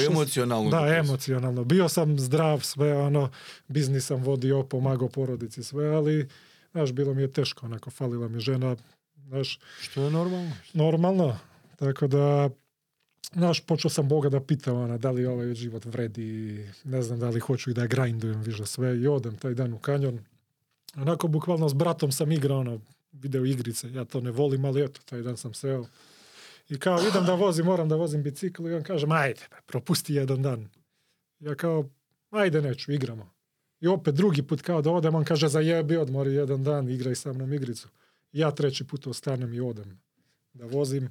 sam- 0.00 0.12
emocionalnu. 0.12 0.70
da, 0.70 0.80
depresiju. 0.80 1.00
emocionalno. 1.00 1.64
Bio 1.64 1.88
sam 1.88 2.18
zdrav, 2.18 2.60
sve 2.60 2.96
ono, 2.96 3.30
biznis 3.68 4.06
sam 4.06 4.22
vodio, 4.22 4.62
pomagao 4.62 5.08
porodici, 5.08 5.62
sve, 5.62 5.86
ali, 5.86 6.28
znaš, 6.72 6.92
bilo 6.92 7.14
mi 7.14 7.22
je 7.22 7.32
teško, 7.32 7.66
onako, 7.66 7.90
falila 7.90 8.28
mi 8.28 8.40
žena, 8.40 8.76
znaš, 9.28 9.58
Što 9.80 10.02
je 10.02 10.10
normalno. 10.10 10.52
normalno. 10.72 11.38
Tako 11.76 12.06
da, 12.06 12.50
znaš, 13.34 13.60
počeo 13.60 13.90
sam 13.90 14.08
Boga 14.08 14.28
da 14.28 14.40
pitam, 14.40 14.76
ona, 14.76 14.98
da 14.98 15.10
li 15.10 15.26
ovaj 15.26 15.54
život 15.54 15.84
vredi, 15.84 16.58
ne 16.84 17.02
znam 17.02 17.18
da 17.18 17.28
li 17.28 17.40
hoću 17.40 17.70
i 17.70 17.74
da 17.74 17.86
grindujem 17.86 18.42
više 18.42 18.66
sve 18.66 19.00
i 19.00 19.06
odem 19.06 19.36
taj 19.36 19.54
dan 19.54 19.72
u 19.72 19.78
kanjon. 19.78 20.18
Onako, 20.96 21.28
bukvalno 21.28 21.68
s 21.68 21.74
bratom 21.74 22.12
sam 22.12 22.32
igrao, 22.32 22.58
ono, 22.58 22.80
video 23.12 23.44
igrice, 23.44 23.92
ja 23.92 24.04
to 24.04 24.20
ne 24.20 24.30
volim, 24.30 24.64
ali 24.64 24.84
eto, 24.84 25.00
taj 25.04 25.22
dan 25.22 25.36
sam 25.36 25.54
seo. 25.54 25.86
I 26.68 26.78
kao, 26.78 26.98
idem 27.08 27.24
da 27.24 27.34
vozim, 27.34 27.66
moram 27.66 27.88
da 27.88 27.96
vozim 27.96 28.22
bicikl 28.22 28.68
i 28.68 28.74
on 28.74 28.82
kaže, 28.82 29.06
ajde, 29.10 29.40
be, 29.50 29.56
propusti 29.66 30.14
jedan 30.14 30.42
dan. 30.42 30.68
Ja 31.40 31.54
kao, 31.54 31.88
ajde 32.30 32.62
neću, 32.62 32.92
igramo. 32.92 33.30
I 33.80 33.86
opet 33.86 34.14
drugi 34.14 34.42
put 34.42 34.62
kao 34.62 34.82
da 34.82 34.90
odem, 34.90 35.14
on 35.14 35.24
kaže, 35.24 35.48
zajebi, 35.48 35.96
odmori 35.96 36.34
jedan 36.34 36.64
dan, 36.64 36.88
igraj 36.88 37.14
sa 37.14 37.32
mnom 37.32 37.52
igricu. 37.52 37.88
Ja 38.32 38.50
treći 38.50 38.84
put 38.84 39.06
ostanem 39.06 39.54
i 39.54 39.60
odem 39.60 40.00
da 40.52 40.66
vozim. 40.66 41.10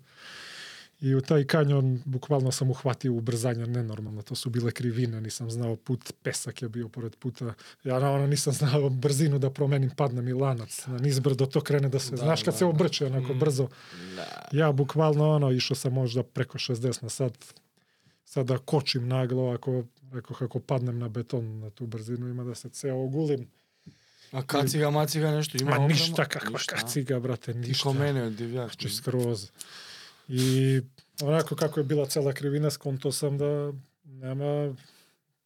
И 1.04 1.12
у 1.12 1.20
тај 1.20 1.44
кањон 1.44 1.98
буквално 2.08 2.54
сам 2.56 2.70
ухвати 2.72 3.10
убрзање 3.12 3.66
ненормално. 3.68 4.24
Тоа 4.24 4.40
су 4.40 4.48
биле 4.56 4.72
кривина, 4.72 5.20
нисам 5.20 5.50
знаел 5.52 5.76
пут, 5.76 6.14
песак 6.24 6.62
ја 6.64 6.70
био 6.72 6.88
поред 6.88 7.18
пута. 7.20 7.58
Ја 7.84 8.00
на 8.00 8.14
она 8.16 8.28
нисам 8.32 8.56
знаел 8.56 8.88
брзину 8.90 9.40
да 9.40 9.52
променим, 9.52 9.92
падна 9.92 10.24
ми 10.24 10.32
ланац. 10.34 10.86
На 10.88 11.02
низ 11.04 11.20
брдо 11.20 11.48
то 11.48 11.62
крене 11.62 11.90
да 11.92 12.00
се, 12.00 12.16
да, 12.16 12.24
знаш 12.24 12.44
кад 12.48 12.54
да, 12.54 12.58
се 12.58 12.64
да. 12.64 12.70
обрче 12.70 13.10
онако 13.12 13.36
брзо. 13.36 13.68
Да. 14.16 14.30
Ја 14.56 14.72
буквално 14.72 15.36
оно 15.36 15.52
ишо 15.52 15.76
се 15.76 15.90
можда 15.90 16.24
преко 16.24 16.58
60 16.58 17.04
на 17.04 17.10
сат. 17.10 17.36
Сад 18.26 18.48
да 18.48 18.60
кочим 18.60 19.08
нагло, 19.08 19.52
ако 19.54 19.84
рекох 20.16 20.42
ако 20.42 20.60
паднем 20.60 21.00
на 21.00 21.10
бетон 21.10 21.60
на 21.60 21.70
ту 21.70 21.88
брзину 21.88 22.30
има 22.30 22.44
да 22.44 22.56
се 22.56 22.70
цео 22.70 23.04
огулим. 23.04 23.48
А 24.32 24.44
кацига, 24.44 24.92
мацига 24.92 25.32
нешто 25.32 25.58
има. 25.62 25.80
Ма 25.80 25.88
ништа 25.88 26.26
каква 26.26 26.58
ништа. 26.58 26.76
кацига 26.76 27.20
брате, 27.20 27.54
ништа. 27.54 27.92
Ти 27.92 27.98
мене 27.98 28.24
од 28.32 28.34
дивјак. 28.34 28.72
Значи 28.72 28.90
скроз. 28.90 29.52
I 30.28 30.82
onako 31.22 31.56
kako 31.56 31.80
je 31.80 31.84
bila 31.84 32.06
cela 32.06 32.34
krivina, 32.34 32.70
skonto 32.70 33.12
sam 33.12 33.38
da 33.38 33.74
nema, 34.06 34.76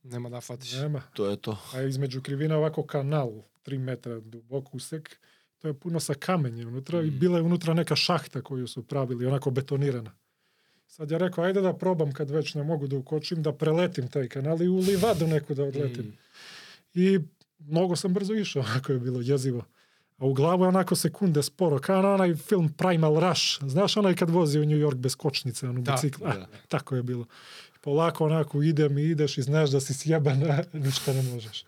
Nema 0.03 0.29
da 0.29 0.41
fatiš. 0.41 0.73
nema. 0.73 1.01
To 1.13 1.25
je 1.25 1.37
to. 1.37 1.57
A 1.73 1.81
između 1.81 2.21
krivina 2.21 2.57
ovako 2.57 2.83
kanal, 2.83 3.31
3 3.65 3.77
metra 3.79 4.19
dubok 4.19 4.73
usek, 4.73 5.17
to 5.57 5.67
je 5.67 5.73
puno 5.73 5.99
sa 5.99 6.13
kamenje 6.13 6.65
unutra 6.67 7.01
i 7.01 7.05
Mm. 7.05 7.19
bila 7.19 7.37
je 7.37 7.43
unutra 7.43 7.73
neka 7.73 7.95
šahta 7.95 8.41
koju 8.41 8.67
su 8.67 8.83
pravili, 8.83 9.25
onako 9.25 9.51
betonirana. 9.51 10.11
Sad 10.87 11.11
ja 11.11 11.17
rekao, 11.17 11.43
ajde 11.43 11.61
da 11.61 11.73
probam 11.73 12.11
kad 12.11 12.29
već 12.29 12.53
ne 12.53 12.63
mogu 12.63 12.87
da 12.87 12.97
ukočim, 12.97 13.43
da 13.43 13.53
preletim 13.53 14.07
taj 14.07 14.27
kanal 14.27 14.61
i 14.61 14.67
u 14.67 14.77
livadu 14.77 15.27
neku 15.27 15.53
da 15.53 15.63
odletim. 15.63 16.05
Mm. 16.05 16.13
I 16.93 17.19
mnogo 17.59 17.95
sam 17.95 18.13
brzo 18.13 18.33
išao, 18.33 18.63
ako 18.77 18.91
je 18.91 18.99
bilo 18.99 19.21
jezivo. 19.21 19.65
A 20.17 20.25
u 20.25 20.33
glavu 20.33 20.63
je 20.63 20.67
onako 20.67 20.95
sekunde 20.95 21.43
sporo, 21.43 21.79
kao 21.79 22.01
na 22.01 22.13
onaj 22.13 22.35
film 22.35 22.69
Primal 22.69 23.19
Rush. 23.19 23.63
Znaš 23.67 23.97
onaj 23.97 24.15
kad 24.15 24.29
vozi 24.29 24.59
u 24.59 24.65
New 24.65 24.77
York 24.77 24.95
bez 24.95 25.15
kočnice, 25.15 25.69
onu 25.69 25.81
Da, 25.81 25.91
bicikla? 25.91 26.33
da. 26.33 26.47
Tako 26.67 26.95
je 26.95 27.03
bilo. 27.03 27.25
Polako 27.81 28.25
onako 28.25 28.61
idem 28.61 28.97
i 28.97 29.03
ideš 29.03 29.37
i 29.37 29.41
znaš 29.41 29.69
da 29.69 29.79
si 29.79 29.93
sjeban, 29.93 30.43
ništa 30.73 31.13
ne 31.13 31.23
možeš. 31.23 31.65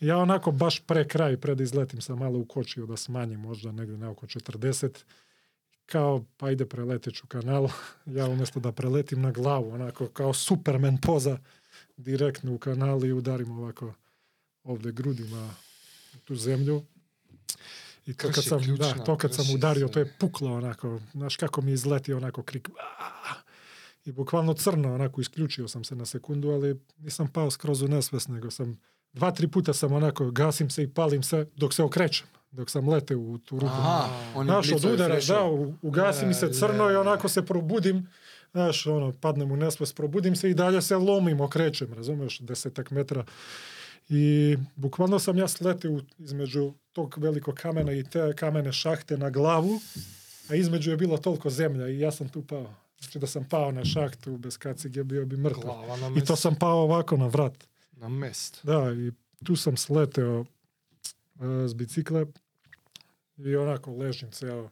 Ja 0.00 0.18
onako 0.18 0.52
baš 0.52 0.80
pre 0.80 1.08
kraj, 1.08 1.36
pred 1.36 1.60
izletim 1.60 2.00
sam 2.00 2.18
malo 2.18 2.38
ukočio 2.38 2.86
da 2.86 2.96
smanjim 2.96 3.40
možda 3.40 3.72
negdje 3.72 3.98
na 3.98 4.10
oko 4.10 4.26
40. 4.26 4.88
Kao, 5.86 6.24
pa 6.36 6.50
ide 6.50 6.66
preletit 6.66 7.14
ću 7.14 7.26
kanal. 7.26 7.68
Ja 8.06 8.26
umjesto 8.26 8.60
da 8.60 8.72
preletim 8.72 9.20
na 9.22 9.30
glavu, 9.30 9.72
onako 9.72 10.08
kao 10.08 10.32
Superman 10.32 10.98
poza 10.98 11.38
direktno 11.96 12.54
u 12.54 12.58
kanal 12.58 13.04
i 13.04 13.12
udarim 13.12 13.50
ovako 13.58 13.94
ovdje 14.64 14.92
grudima 14.92 15.54
tu 16.24 16.36
zemlju. 16.36 16.82
I 18.06 18.14
to 18.14 18.28
kad 18.34 18.44
sam, 18.44 18.58
da, 18.58 18.64
ključna, 18.64 19.04
to 19.04 19.16
kad 19.16 19.34
sam 19.34 19.54
udario, 19.54 19.86
se. 19.86 19.92
to 19.92 19.98
je 19.98 20.12
puklo 20.18 20.52
onako, 20.52 21.00
znaš 21.12 21.36
kako 21.36 21.62
mi 21.62 21.70
je 21.70 21.74
izletio 21.74 22.16
onako 22.16 22.42
krik. 22.42 22.68
I 24.04 24.12
bukvalno 24.12 24.54
crno, 24.54 24.94
onako 24.94 25.20
isključio 25.20 25.68
sam 25.68 25.84
se 25.84 25.96
na 25.96 26.06
sekundu, 26.06 26.50
ali 26.50 26.80
nisam 26.98 27.28
pao 27.28 27.50
skroz 27.50 27.82
u 27.82 27.88
nesvest, 27.88 28.28
nego 28.28 28.50
sam 28.50 28.80
dva, 29.12 29.30
tri 29.30 29.48
puta 29.48 29.72
sam 29.72 29.92
onako, 29.92 30.30
gasim 30.30 30.70
se 30.70 30.82
i 30.82 30.88
palim 30.88 31.22
se 31.22 31.46
dok 31.56 31.74
se 31.74 31.82
okrećem, 31.82 32.26
dok 32.50 32.70
sam 32.70 32.88
leteo 32.88 33.18
u 33.18 33.38
tu 33.38 33.58
rupu. 33.58 33.72
Aha, 33.72 34.08
Znaš, 34.44 34.72
od 34.72 34.84
udara, 34.84 35.18
da, 35.28 35.44
ugasi 35.82 36.26
mi 36.26 36.34
se 36.34 36.52
crno 36.52 36.84
i 36.90 36.92
le. 36.92 36.98
onako 36.98 37.28
se 37.28 37.46
probudim, 37.46 38.08
znaš, 38.52 38.86
ono, 38.86 39.12
padnem 39.12 39.52
u 39.52 39.56
nesvest, 39.56 39.96
probudim 39.96 40.36
se 40.36 40.50
i 40.50 40.54
dalje 40.54 40.82
se 40.82 40.96
lomim, 40.96 41.40
okrećem, 41.40 41.92
razumeš, 41.92 42.38
desetak 42.38 42.90
metra. 42.90 43.24
I 44.08 44.56
bukvalno 44.76 45.18
sam 45.18 45.38
ja 45.38 45.48
sletio 45.48 45.92
u- 45.92 46.00
između 46.18 46.72
tog 46.92 47.14
velikog 47.18 47.54
kamena 47.54 47.92
i 47.92 48.04
te 48.04 48.32
kamene 48.34 48.72
šahte 48.72 49.16
na 49.16 49.30
glavu, 49.30 49.80
a 50.48 50.54
između 50.54 50.90
je 50.90 50.96
bilo 50.96 51.18
toliko 51.18 51.50
zemlja 51.50 51.88
i 51.88 51.98
ja 51.98 52.10
sam 52.12 52.28
tu 52.28 52.42
pao. 52.42 52.74
Znači 52.98 53.18
da 53.18 53.26
sam 53.26 53.44
pao 53.44 53.72
na 53.72 53.84
šahtu 53.84 54.36
bez 54.36 54.58
kacige, 54.58 55.04
bio 55.04 55.26
bi 55.26 55.36
mrtav. 55.36 55.62
I 56.12 56.24
to 56.24 56.36
sam 56.36 56.54
pao 56.54 56.78
ovako 56.78 57.16
na 57.16 57.26
vrat. 57.26 57.64
Na 57.92 58.08
mest. 58.08 58.60
Da, 58.62 58.92
i 58.92 59.12
tu 59.44 59.56
sam 59.56 59.76
sleteo 59.76 60.40
uh, 60.40 60.46
s 61.66 61.74
bicikle 61.74 62.26
i 63.38 63.56
onako 63.56 63.92
ležim 63.92 64.30
ceo, 64.30 64.70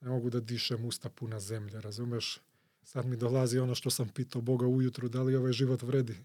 ne 0.00 0.10
mogu 0.10 0.30
da 0.30 0.40
dišem, 0.40 0.84
usta 0.84 1.08
puna 1.08 1.40
zemlje, 1.40 1.80
razumeš? 1.80 2.40
Sad 2.82 3.06
mi 3.06 3.16
dolazi 3.16 3.58
ono 3.58 3.74
što 3.74 3.90
sam 3.90 4.08
pitao 4.08 4.42
Boga 4.42 4.66
ujutru, 4.66 5.08
da 5.08 5.22
li 5.22 5.36
ovaj 5.36 5.52
život 5.52 5.82
vredi. 5.82 6.16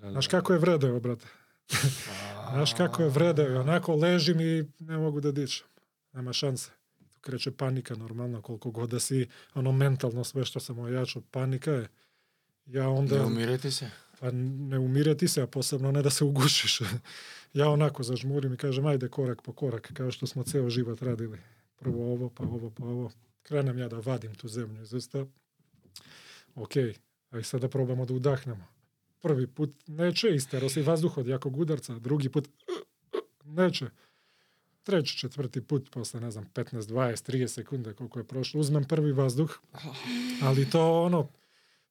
Znaš 0.00 0.26
kako 0.26 0.52
je 0.52 0.58
vredeo, 0.58 1.00
brate? 1.00 1.26
Znaš 2.52 2.74
kako 2.74 3.02
je 3.02 3.08
vredeo, 3.08 3.60
onako 3.60 3.96
ležim 3.96 4.40
i 4.40 4.64
ne 4.78 4.96
mogu 4.96 5.20
da 5.20 5.32
dišem. 5.32 5.66
Nema 6.12 6.32
šanse. 6.32 6.70
Tu 6.98 7.20
kreće 7.20 7.50
panika 7.50 7.94
normalno, 7.94 8.42
koliko 8.42 8.70
god 8.70 8.90
da 8.90 9.00
si, 9.00 9.28
ono 9.54 9.72
mentalno 9.72 10.24
sve 10.24 10.44
što 10.44 10.60
sam 10.60 10.78
ojačao, 10.78 11.22
panika 11.30 11.70
je. 11.70 11.88
Ja 12.66 12.88
onda... 12.88 13.18
Ne 13.18 13.24
umirajte 13.24 13.70
se. 13.70 13.90
Pa 14.20 14.30
ne 14.30 14.78
umirati 14.78 15.28
se, 15.28 15.42
a 15.42 15.46
posebno 15.46 15.92
ne 15.92 16.02
da 16.02 16.10
se 16.10 16.24
ugušiš. 16.24 16.80
ja 17.52 17.68
onako 17.68 18.02
zažmurim 18.02 18.54
i 18.54 18.56
kažem, 18.56 18.86
ajde 18.86 19.08
korak 19.08 19.42
po 19.42 19.52
korak, 19.52 19.92
kao 19.94 20.10
što 20.10 20.26
smo 20.26 20.42
ceo 20.42 20.70
život 20.70 21.02
radili. 21.02 21.38
Prvo 21.76 22.12
ovo, 22.12 22.30
pa 22.30 22.44
ovo, 22.44 22.70
pa 22.70 22.84
ovo. 22.84 23.10
Krenem 23.42 23.78
ja 23.78 23.88
da 23.88 23.98
vadim 23.98 24.34
tu 24.34 24.48
zemlju 24.48 24.82
iz 24.82 24.92
usta. 24.92 25.26
Ok, 26.54 26.70
aj 27.30 27.42
sada 27.42 27.68
probamo 27.68 28.06
da 28.06 28.14
udahnemo. 28.14 28.66
Prvi 29.20 29.46
put 29.46 29.70
neće, 29.86 30.34
istero 30.34 30.68
si 30.68 30.82
vazduh 30.82 31.18
od 31.18 31.26
jakog 31.26 31.56
udarca. 31.56 31.98
Drugi 31.98 32.28
put 32.28 32.48
neće. 33.44 33.86
Treći, 34.82 35.18
četvrti 35.18 35.60
put, 35.60 35.90
posle, 35.90 36.20
ne 36.20 36.30
znam, 36.30 36.46
15, 36.54 36.80
20, 36.80 37.32
30 37.32 37.46
sekunde 37.46 37.94
koliko 37.94 38.18
je 38.18 38.26
prošlo, 38.26 38.60
uzmem 38.60 38.84
prvi 38.84 39.12
vazduh, 39.12 39.60
ali 40.42 40.70
to 40.70 41.02
ono, 41.02 41.28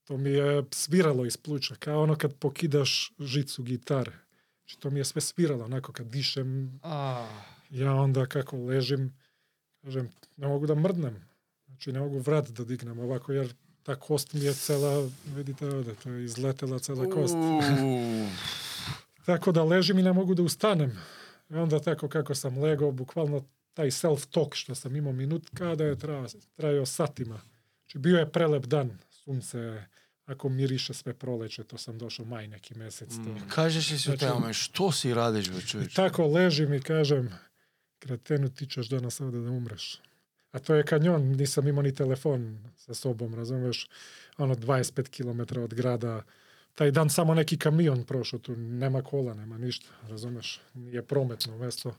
to 0.03 0.17
mi 0.17 0.29
je 0.29 0.63
sviralo 0.71 1.25
iz 1.25 1.37
pluća, 1.37 1.75
kao 1.75 2.03
ono 2.03 2.15
kad 2.15 2.35
pokidaš 2.35 3.13
žicu 3.19 3.63
gitare. 3.63 4.11
Znači, 4.59 4.79
to 4.79 4.89
mi 4.89 4.99
je 4.99 5.05
sve 5.05 5.21
sviralo, 5.21 5.65
onako 5.65 5.93
kad 5.93 6.07
dišem, 6.07 6.79
A, 6.83 7.27
ja 7.69 7.93
onda 7.93 8.25
kako 8.25 8.57
ležim, 8.57 9.17
kažem, 9.81 10.09
ne 10.37 10.47
mogu 10.47 10.67
da 10.67 10.75
mrdnem. 10.75 11.29
Znači, 11.65 11.91
ne 11.91 11.99
mogu 11.99 12.19
vrat 12.19 12.49
da 12.49 12.63
dignem 12.63 12.99
ovako, 12.99 13.31
jer 13.33 13.53
ta 13.83 13.95
kost 13.95 14.33
mi 14.33 14.41
je 14.41 14.53
cela, 14.53 15.09
vidite 15.27 15.67
ovde, 15.67 15.93
to 15.93 16.09
je 16.09 16.25
izletela 16.25 16.79
cela 16.79 17.09
kost. 17.09 17.35
Tako 19.25 19.51
da 19.51 19.63
ležim 19.63 19.99
i 19.99 20.03
ne 20.03 20.13
mogu 20.13 20.35
da 20.35 20.43
ustanem. 20.43 20.99
I 21.49 21.55
onda 21.55 21.79
tako 21.79 22.07
kako 22.07 22.35
sam 22.35 22.57
legao, 22.57 22.91
bukvalno 22.91 23.43
taj 23.73 23.87
self-talk 23.87 24.55
što 24.55 24.75
sam 24.75 24.95
imao 24.95 25.13
minut, 25.13 25.49
kada 25.53 25.83
je 25.83 25.99
trajao, 25.99 26.25
trajao 26.55 26.85
satima. 26.85 27.41
Znači 27.79 27.97
bio 27.97 28.17
je 28.17 28.31
prelep 28.31 28.65
dan, 28.65 28.97
sunce, 29.13 29.83
ako 30.25 30.49
miriše 30.49 30.93
sve 30.93 31.13
proleće, 31.13 31.63
to 31.63 31.77
sam 31.77 31.97
došao 31.97 32.25
maj 32.25 32.47
neki 32.47 32.75
mesec. 32.75 33.09
To. 33.09 33.35
Kažeš 33.49 33.89
li 33.89 33.95
u 33.95 33.99
Znači- 33.99 34.19
tome, 34.19 34.53
što 34.53 34.91
si 34.91 35.13
radiš, 35.13 35.47
čovječ? 35.67 35.93
tako 35.93 36.27
ležim 36.27 36.73
i 36.73 36.81
kažem, 36.81 37.29
kretenu 37.99 38.49
ti 38.49 38.65
ćeš 38.67 38.87
danas 38.87 39.21
ovde 39.21 39.39
da 39.39 39.49
umreš. 39.49 40.01
A 40.51 40.59
to 40.59 40.75
je 40.75 40.83
kanjon, 40.83 41.21
nisam 41.21 41.67
imao 41.67 41.83
ni 41.83 41.95
telefon 41.95 42.59
sa 42.77 42.93
sobom, 42.93 43.35
razumeš, 43.35 43.87
ono 44.37 44.55
25 44.55 45.09
km 45.09 45.59
od 45.61 45.73
grada, 45.73 46.23
taj 46.75 46.91
dan 46.91 47.09
samo 47.09 47.33
neki 47.33 47.57
kamion 47.57 48.03
prošao 48.03 48.39
tu, 48.39 48.55
nema 48.55 49.01
kola, 49.01 49.33
nema 49.33 49.57
ništa, 49.57 49.87
razumeš, 50.09 50.61
nije 50.73 51.01
prometno 51.01 51.57
mesto. 51.57 51.95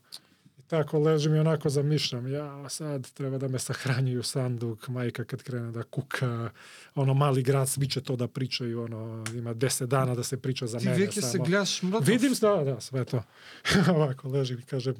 I 0.58 0.62
tako 0.62 0.98
ležim 0.98 1.34
i 1.34 1.38
onako 1.38 1.68
zamišljam, 1.68 2.32
ja 2.32 2.68
sad 2.68 3.12
treba 3.12 3.38
da 3.38 3.48
me 3.48 3.58
sahranjuju 3.58 4.22
sanduk, 4.22 4.88
majka 4.88 5.24
kad 5.24 5.42
krene 5.42 5.72
da 5.72 5.82
kuka, 5.82 6.50
ono 6.94 7.14
mali 7.14 7.42
grad, 7.42 7.68
svi 7.68 7.88
će 7.88 8.00
to 8.00 8.16
da 8.16 8.28
pričaju, 8.28 8.82
ono, 8.82 9.24
ima 9.34 9.54
10 9.54 9.86
dana 9.86 10.14
da 10.14 10.22
se 10.22 10.36
priča 10.36 10.66
za 10.66 10.78
ti 10.78 10.84
mene 10.84 10.98
веќе 10.98 11.12
се 11.12 11.20
samo. 11.20 11.44
гледаш 11.44 11.82
мртов. 11.82 12.08
Vidim, 12.08 12.34
da, 12.40 12.64
da, 12.64 12.80
sve 12.80 13.04
to. 13.04 13.22
Ovako 13.94 14.28
ležim 14.28 14.58
i 14.58 14.62
kažem, 14.62 14.94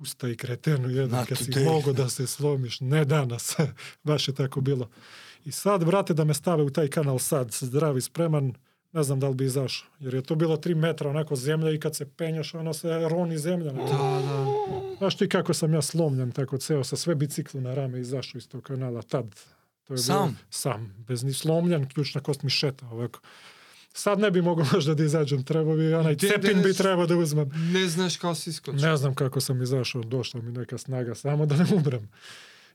ustaj 0.00 0.36
kretenu 0.36 0.90
jedan, 0.90 1.26
kad 1.26 1.38
si 1.38 1.64
mogo 1.64 1.92
da 1.92 2.08
se 2.08 2.26
slomiš. 2.26 2.80
Ne 2.80 3.04
danas, 3.04 3.56
baš 4.04 4.28
je 4.28 4.34
tako 4.34 4.60
bilo. 4.60 4.88
I 5.44 5.52
sad, 5.52 5.84
brate, 5.84 6.14
da 6.14 6.24
me 6.24 6.34
stave 6.34 6.62
u 6.62 6.70
taj 6.70 6.88
kanal 6.88 7.18
sad, 7.18 7.52
zdrav 7.52 7.98
i 7.98 8.00
spreman, 8.00 8.54
ne 8.92 9.02
znam 9.02 9.20
da 9.20 9.28
li 9.28 9.34
bi 9.34 9.44
izašao. 9.44 9.88
Jer 10.00 10.14
je 10.14 10.22
to 10.22 10.34
bilo 10.34 10.56
tri 10.56 10.74
metra 10.74 11.10
onako 11.10 11.36
zemlja 11.36 11.70
i 11.70 11.80
kad 11.80 11.96
se 11.96 12.06
penjaš, 12.10 12.54
ono 12.54 12.72
se 12.72 13.08
roni 13.08 13.38
zemlja. 13.38 13.72
Na 13.72 13.82
Да, 13.82 13.88
to. 13.88 13.96
да. 13.96 14.96
Znaš 14.98 15.16
ti 15.16 15.28
kako 15.28 15.54
sam 15.54 15.74
ja 15.74 15.82
slomljen, 15.82 16.32
tako 16.32 16.58
ceo, 16.58 16.84
sa 16.84 16.96
sve 16.96 17.14
biciklu 17.14 17.60
na 17.60 17.74
rame 17.74 18.00
izašao 18.00 18.38
iz 18.38 18.48
tog 18.48 18.62
kanala 18.62 19.02
tad. 19.02 19.34
To 19.84 19.94
je 19.94 19.98
Sam? 19.98 20.26
Bilo, 20.26 20.36
sam, 20.50 20.94
bez 21.08 21.22
ni 21.24 21.32
slomljen, 21.32 21.88
ključna 21.88 22.20
kost 22.20 22.42
mi 22.42 22.50
šeta 22.50 22.86
ovako. 22.88 23.20
Sad 23.92 24.18
ne 24.18 24.30
bi 24.30 24.42
mogao 24.42 24.66
možda 24.72 24.94
da 24.94 25.04
izađem, 25.04 25.42
trebao 25.42 25.76
bi, 25.76 25.94
onaj 25.94 26.14
Gde 26.14 26.28
cepin 26.28 26.62
bi 26.62 26.74
trebao 26.74 27.06
da 27.06 27.16
uzmem. 27.16 27.50
Не 27.72 27.88
знаеш 27.88 28.16
како 28.16 28.34
се 28.34 28.50
искочи. 28.50 28.78
Ne 28.78 28.96
znam 28.96 29.14
kako 29.14 29.40
sam 29.40 29.62
izašao, 29.62 30.02
došla 30.02 30.42
mi 30.42 30.52
neka 30.52 30.78
snaga, 30.78 31.14
samo 31.14 31.46
da 31.46 31.56
ne 31.56 31.64
umrem. 31.74 32.08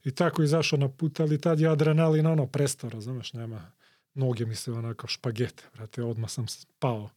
I 0.03 0.11
tako 0.11 0.43
izašao 0.43 0.79
na 0.79 0.89
put, 0.89 1.19
ali 1.19 1.41
tad 1.41 1.59
je 1.59 1.69
adrenalin 1.69 2.27
ono 2.27 2.47
prestao, 2.47 2.89
razumeš, 2.89 3.33
nema. 3.33 3.71
Noge 4.13 4.45
mi 4.45 4.55
se 4.55 4.71
onako 4.71 5.07
špagete, 5.07 5.63
brate, 5.73 6.03
odmah 6.03 6.29
sam 6.29 6.45
pao. 6.79 7.09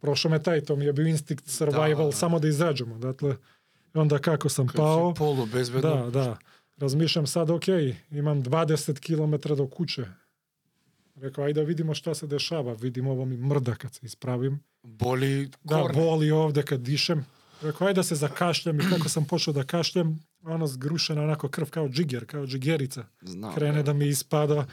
Prošao 0.00 0.30
me 0.30 0.42
taj, 0.42 0.60
to 0.60 0.76
mi 0.76 0.84
je 0.84 0.92
bio 0.92 1.06
instinct 1.06 1.48
survival, 1.48 2.10
da. 2.10 2.12
samo 2.12 2.38
da 2.38 2.48
izađemo, 2.48 2.98
dakle. 2.98 3.36
Onda 3.94 4.18
kako 4.18 4.48
sam 4.48 4.66
pao, 4.76 5.14
Polu, 5.14 5.46
bezbedno. 5.46 6.10
da, 6.10 6.10
da, 6.10 6.38
razmišljam 6.76 7.26
sad, 7.26 7.50
ok, 7.50 7.68
imam 8.10 8.42
20 8.42 9.00
km 9.00 9.54
do 9.54 9.66
kuće. 9.66 10.04
Rekao, 11.20 11.44
ajde 11.44 11.60
da 11.60 11.66
vidimo 11.66 11.94
šta 11.94 12.14
se 12.14 12.26
dešava, 12.26 12.72
vidim 12.72 13.06
ovo 13.06 13.24
mi 13.24 13.36
mrda 13.36 13.74
kad 13.74 13.94
se 13.94 14.06
ispravim. 14.06 14.60
Boli 14.82 15.50
Da, 15.64 15.82
korne. 15.82 16.00
boli 16.00 16.30
ovde 16.30 16.62
kad 16.62 16.80
dišem. 16.80 17.26
Rekao, 17.62 17.86
ajde 17.86 17.98
da 17.98 18.02
se 18.02 18.14
zakašljam 18.14 18.80
i 18.80 18.82
kako 18.90 19.08
sam 19.08 19.24
počeo 19.24 19.54
da 19.54 19.64
kašljem, 19.64 20.18
ono 20.42 20.66
zgrušena 20.66 21.22
onako 21.22 21.48
krv 21.48 21.66
kao 21.70 21.88
džiger, 21.88 22.26
kao 22.26 22.46
džigerica. 22.46 23.04
Znam. 23.22 23.54
Krene 23.54 23.82
da 23.82 23.92
mi 23.92 24.08
ispada 24.08 24.66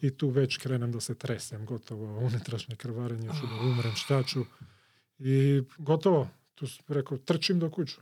i 0.00 0.10
tu 0.10 0.28
već 0.28 0.56
krenem 0.56 0.92
da 0.92 1.00
se 1.00 1.14
tresem, 1.14 1.66
gotovo, 1.66 2.18
unutrašnje 2.18 2.76
krvarenje, 2.76 3.28
ću 3.28 3.46
da 3.46 3.70
umrem, 3.70 3.92
šta 3.94 4.22
ću. 4.22 4.44
I 5.18 5.62
gotovo, 5.78 6.28
tu 6.54 6.66
rekao, 6.88 7.18
trčim 7.18 7.58
do 7.58 7.70
kuću. 7.70 8.00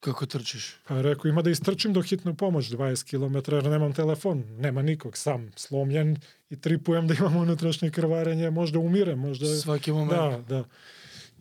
Kako 0.00 0.26
trčiš? 0.26 0.76
Pa 0.88 1.00
rekao, 1.00 1.28
ima 1.28 1.42
da 1.42 1.50
istrčim 1.50 1.92
do 1.92 2.02
hitnu 2.02 2.34
pomoć 2.34 2.70
20 2.70 3.10
km, 3.10 3.54
jer 3.54 3.64
nemam 3.64 3.92
telefon, 3.92 4.44
nema 4.58 4.82
nikog, 4.82 5.16
sam 5.16 5.50
slomljen 5.56 6.16
i 6.50 6.60
tripujem 6.60 7.06
da 7.06 7.14
imam 7.14 7.36
unutrašnje 7.36 7.90
krvarenje, 7.90 8.50
možda 8.50 8.78
umirem, 8.78 9.18
možda... 9.18 9.46
Svaki 9.46 9.92
moment. 9.92 10.10
Da, 10.10 10.42
da. 10.48 10.64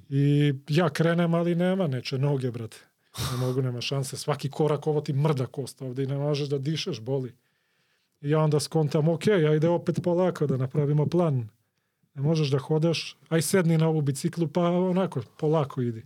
I 0.10 0.54
ja 0.70 0.90
krenem, 0.90 1.34
ali 1.34 1.56
nema, 1.56 1.88
neće 1.88 2.18
noge, 2.18 2.52
brate. 2.52 2.78
Ne 3.32 3.38
mogu, 3.38 3.62
nema 3.62 3.82
šanse. 3.82 4.18
Svaki 4.18 4.50
korak 4.50 4.88
ovo 4.88 5.02
ti 5.02 5.14
mrda 5.14 5.46
kost 5.46 5.82
ovde 5.82 6.04
i 6.04 6.08
ne 6.08 6.18
možeš 6.18 6.50
da 6.50 6.58
dišeš, 6.58 7.00
boli. 7.00 7.34
I 8.22 8.30
ja 8.30 8.40
onda 8.40 8.60
skontam, 8.60 9.08
ok, 9.08 9.28
ajde 9.28 9.70
opet 9.70 10.00
polako 10.04 10.48
da 10.48 10.58
napravimo 10.58 11.06
plan. 11.06 11.50
Ne 12.14 12.22
možeš 12.22 12.50
da 12.50 12.60
hodaš, 12.60 13.18
aj 13.30 13.42
sedni 13.42 13.78
na 13.78 13.88
ovu 13.88 14.02
biciklu, 14.02 14.48
pa 14.48 14.62
onako, 14.62 15.22
polako 15.38 15.82
idi. 15.82 16.04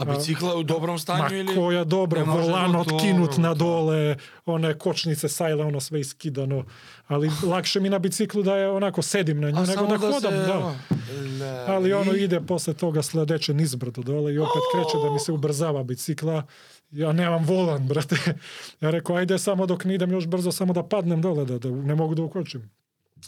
A 0.00 0.04
bicikla 0.04 0.54
u 0.56 0.62
dobrom 0.62 0.98
stanju 0.98 1.22
Ma 1.22 1.36
ili... 1.36 1.54
koja 1.54 1.84
dobra, 1.84 2.22
volan 2.22 2.72
gotovo, 2.72 2.96
otkinut 2.96 3.36
na 3.36 3.54
dole, 3.54 4.16
one 4.46 4.78
kočnice 4.78 5.28
sajle, 5.28 5.64
ono 5.64 5.80
sve 5.80 6.00
iskidano. 6.00 6.64
Ali 7.06 7.30
lakše 7.46 7.80
mi 7.80 7.88
na 7.90 7.98
biciklu 7.98 8.42
da 8.42 8.56
je 8.56 8.70
onako 8.70 9.02
sedim 9.02 9.40
na 9.40 9.50
nju, 9.50 9.66
nego 9.66 9.86
da, 9.86 9.98
da 9.98 10.12
hodam. 10.12 10.32
se... 10.32 10.38
Da. 10.38 10.74
Le- 11.40 11.64
Ali 11.68 11.92
ono 11.92 12.12
ide 12.14 12.40
posle 12.40 12.74
toga 12.74 13.02
sledeće 13.02 13.54
nizbrdo 13.54 14.02
dole 14.02 14.34
i 14.34 14.38
opet 14.38 14.62
kreće 14.74 14.98
da 15.04 15.12
mi 15.12 15.18
se 15.20 15.32
ubrzava 15.32 15.82
bicikla. 15.82 16.42
Ja 16.90 17.12
nemam 17.12 17.44
volan, 17.44 17.86
brate. 17.88 18.16
Ja 18.80 18.90
rekao, 18.90 19.16
ajde 19.16 19.38
samo 19.38 19.66
dok 19.66 19.84
ne 19.84 19.94
idem 19.94 20.12
još 20.12 20.26
brzo, 20.26 20.52
samo 20.52 20.72
da 20.72 20.82
padnem 20.82 21.22
dole, 21.22 21.44
da, 21.44 21.58
da 21.58 21.70
ne 21.70 21.94
mogu 21.94 22.14
da 22.14 22.22
ukočim. 22.22 22.70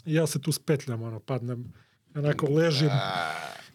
I 0.05 0.13
ja 0.13 0.27
se 0.27 0.41
tu 0.41 0.51
spetljam, 0.51 1.01
ono, 1.03 1.19
padnem, 1.19 1.73
onako 2.15 2.45
ležim. 2.45 2.89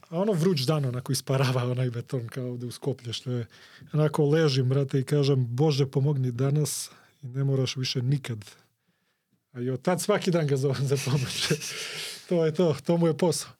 A 0.09 0.21
ono 0.21 0.33
vruć 0.33 0.61
dan 0.61 0.85
onako 0.85 1.13
isparava 1.13 1.65
onaj 1.71 1.91
beton 1.91 2.29
kao 2.29 2.51
ovde 2.51 2.67
u 2.67 2.71
Skoplje 2.71 3.13
što 3.13 3.31
je. 3.31 3.47
Onako 3.93 4.25
ležim, 4.25 4.69
brate, 4.69 5.01
i 5.01 5.05
kažem, 5.05 5.47
Bože 5.57 5.87
pomogni 5.87 6.33
danas 6.33 6.91
i 7.23 7.27
ne 7.27 7.45
moraš 7.45 7.77
više 7.77 8.03
nikad. 8.03 8.45
A 9.53 9.61
i 9.61 9.71
od 9.71 9.83
tad 9.83 10.01
svaki 10.01 10.31
dan 10.31 10.47
ga 10.47 10.57
zovem 10.57 10.87
za 10.87 10.97
pomoć. 11.05 11.49
to 12.29 12.45
je 12.45 12.55
to, 12.55 12.77
to 12.85 12.97
mu 12.97 13.07
je 13.07 13.17
posao. 13.17 13.51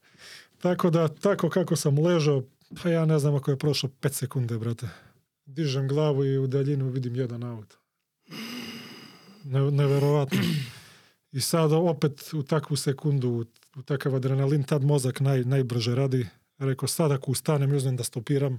Tako 0.59 0.91
da, 0.91 1.09
tako 1.09 1.51
kako 1.51 1.77
sam 1.77 1.99
ležao, 1.99 2.43
pa 2.83 2.89
ja 2.89 3.07
ne 3.07 3.19
znam 3.19 3.35
ako 3.35 3.51
je 3.51 3.59
prošlo 3.59 3.91
5 4.01 4.13
sekunde, 4.13 4.59
brate. 4.59 4.89
Dižem 5.47 5.89
glavu 5.89 6.25
i 6.25 6.39
u 6.39 6.47
daljinu 6.47 6.89
vidim 6.89 7.17
jedan 7.17 7.45
auto. 7.45 7.77
Ne, 9.45 9.71
neverovatno. 9.71 10.39
I 11.33 11.41
sad 11.41 11.73
opet 11.73 12.31
u 12.33 12.43
takvu 12.43 12.77
sekundu, 12.77 13.47
u 13.77 13.83
takav 13.83 14.15
adrenalin, 14.15 14.63
tad 14.63 14.85
mozak 14.85 15.21
naj, 15.21 15.45
najbrže 15.45 15.95
radi. 15.95 16.27
Rekao, 16.59 16.89
sad 16.89 17.13
ako 17.13 17.31
ustanem 17.31 17.73
i 17.73 17.77
uzmem 17.77 17.97
da 17.97 18.05
stopiram, 18.05 18.59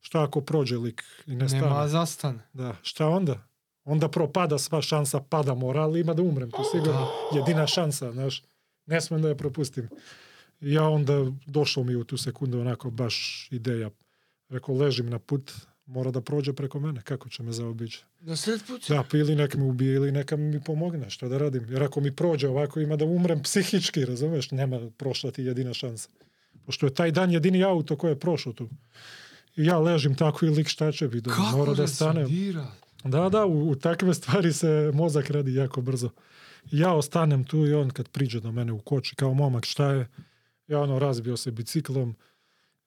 šta 0.00 0.22
ako 0.22 0.40
prođe 0.40 0.76
lik 0.76 1.04
i 1.26 1.36
ne 1.36 1.48
stane? 1.48 1.62
Нема 1.62 1.88
застане. 1.88 2.38
Da, 2.52 2.76
šta 2.82 3.08
onda? 3.08 3.46
Onda 3.84 4.08
propada 4.08 4.58
sva 4.58 4.82
šansa, 4.82 5.20
pada 5.20 5.54
moral, 5.54 5.96
ima 5.96 6.14
da 6.14 6.22
umrem, 6.22 6.50
to 6.50 6.64
sigurno 6.64 7.08
jedina 7.34 7.66
šansa, 7.66 8.12
znaš. 8.12 8.42
Ne 8.86 9.00
smem 9.00 9.22
da 9.22 9.28
je 9.28 9.36
propustim. 9.36 9.88
Ja 10.60 10.88
onda 10.88 11.32
došlo 11.46 11.84
mi 11.84 11.96
u 11.96 12.04
tu 12.04 12.16
sekundu 12.16 12.60
onako 12.60 12.90
baš 12.90 13.48
ideja. 13.50 13.90
Rekao, 14.48 14.74
ležim 14.74 15.10
na 15.10 15.18
put, 15.18 15.52
mora 15.86 16.10
da 16.10 16.20
prođe 16.20 16.52
preko 16.52 16.80
mene, 16.80 17.02
kako 17.02 17.28
će 17.28 17.42
me 17.42 17.52
zaobići? 17.52 18.04
Na 18.20 18.36
sred 18.36 18.60
put? 18.66 18.88
Da, 18.88 19.04
pa 19.10 19.16
ili 19.16 19.36
nek 19.36 19.54
me 19.54 19.64
ubije 19.64 19.94
ili 19.94 20.12
neka 20.12 20.36
mi 20.36 20.64
pomogne, 20.64 21.10
šta 21.10 21.28
da 21.28 21.38
radim. 21.38 21.66
Jer 21.70 21.82
ako 21.82 22.00
mi 22.00 22.16
prođe 22.16 22.48
ovako, 22.48 22.80
ima 22.80 22.96
da 22.96 23.04
umrem 23.04 23.42
psihički, 23.42 24.04
razumeš? 24.04 24.50
Nema 24.50 24.90
prošla 24.96 25.30
ti 25.30 25.42
jedina 25.44 25.74
šansa. 25.74 26.08
Pošto 26.70 26.86
je 26.86 26.94
taj 26.94 27.10
dan 27.10 27.32
jedini 27.32 27.64
auto 27.64 27.96
koje 27.96 28.10
je 28.10 28.18
prošao 28.18 28.52
tu. 28.52 28.68
I 29.56 29.64
ja 29.64 29.78
ležim 29.78 30.14
tako 30.14 30.46
i 30.46 30.50
lik 30.50 30.68
šta 30.68 30.92
će 30.92 31.08
bi, 31.08 31.20
da 31.20 31.30
mora 31.52 31.74
da 31.74 31.86
stane. 31.86 32.20
resonira? 32.20 32.66
Da, 33.04 33.28
da, 33.28 33.44
u, 33.44 33.70
u 33.70 33.74
takve 33.74 34.14
stvari 34.14 34.52
se 34.52 34.90
mozak 34.94 35.30
radi 35.30 35.54
jako 35.54 35.80
brzo. 35.80 36.10
Ja 36.70 36.94
ostanem 36.94 37.44
tu 37.44 37.66
i 37.66 37.74
on 37.74 37.90
kad 37.90 38.08
priđe 38.08 38.40
do 38.40 38.52
mene 38.52 38.72
u 38.72 38.78
koči, 38.78 39.16
kao 39.16 39.34
momak, 39.34 39.64
šta 39.64 39.90
je? 39.90 40.08
Ja 40.68 40.80
ono 40.80 40.98
razbio 40.98 41.36
se 41.36 41.50
biciklom, 41.50 42.14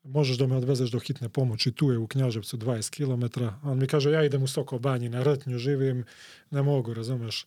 možeš 0.03 0.37
da 0.37 0.47
me 0.47 0.55
odvezeš 0.55 0.91
do 0.91 0.99
hitne 0.99 1.29
pomoći, 1.29 1.71
tu 1.71 1.91
je 1.91 1.97
u 1.97 2.07
Knjaževcu 2.07 2.57
20 2.57 2.89
km. 2.89 3.43
On 3.63 3.79
mi 3.79 3.87
kaže, 3.87 4.11
ja 4.11 4.23
idem 4.23 4.43
u 4.43 4.47
Soko 4.47 4.79
banji, 4.79 5.09
na 5.09 5.23
Rtnju 5.23 5.57
živim, 5.57 6.05
ne 6.51 6.61
mogu, 6.61 6.93
razumeš, 6.93 7.45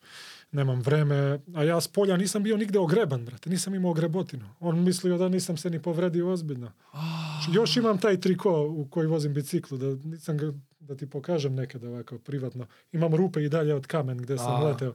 nemam 0.53 0.81
vreme. 0.81 1.41
A 1.55 1.65
ja 1.65 1.81
s 1.81 1.89
polja 1.89 2.17
nisam 2.17 2.43
bio 2.43 2.57
nigde 2.57 2.79
ogreban, 2.79 3.25
brate, 3.25 3.51
nisam 3.51 3.75
imao 3.75 3.91
ogrebotinu. 3.91 4.49
On 4.61 4.83
mislio 4.83 5.19
da 5.19 5.29
nisam 5.29 5.57
se 5.57 5.71
ni 5.71 5.83
povredio 5.83 6.31
ozbiljno. 6.31 6.73
Znači, 6.93 7.57
Još 7.57 7.77
imam 7.77 7.99
taj 7.99 8.21
triko 8.21 8.67
u 8.69 8.87
koji 8.91 9.07
vozim 9.07 9.35
biciklu, 9.35 9.79
da 9.79 10.09
nisam 10.09 10.39
ga, 10.39 10.53
da 10.81 10.97
ti 10.97 11.11
pokažem 11.11 11.55
nekada 11.55 11.89
ovako 11.89 12.19
privatno. 12.19 12.67
Imam 12.93 13.15
rupe 13.15 13.45
i 13.45 13.49
dalje 13.49 13.75
od 13.75 13.87
kamen 13.87 14.19
gde 14.19 14.39
sam 14.39 14.65
leteo. 14.65 14.95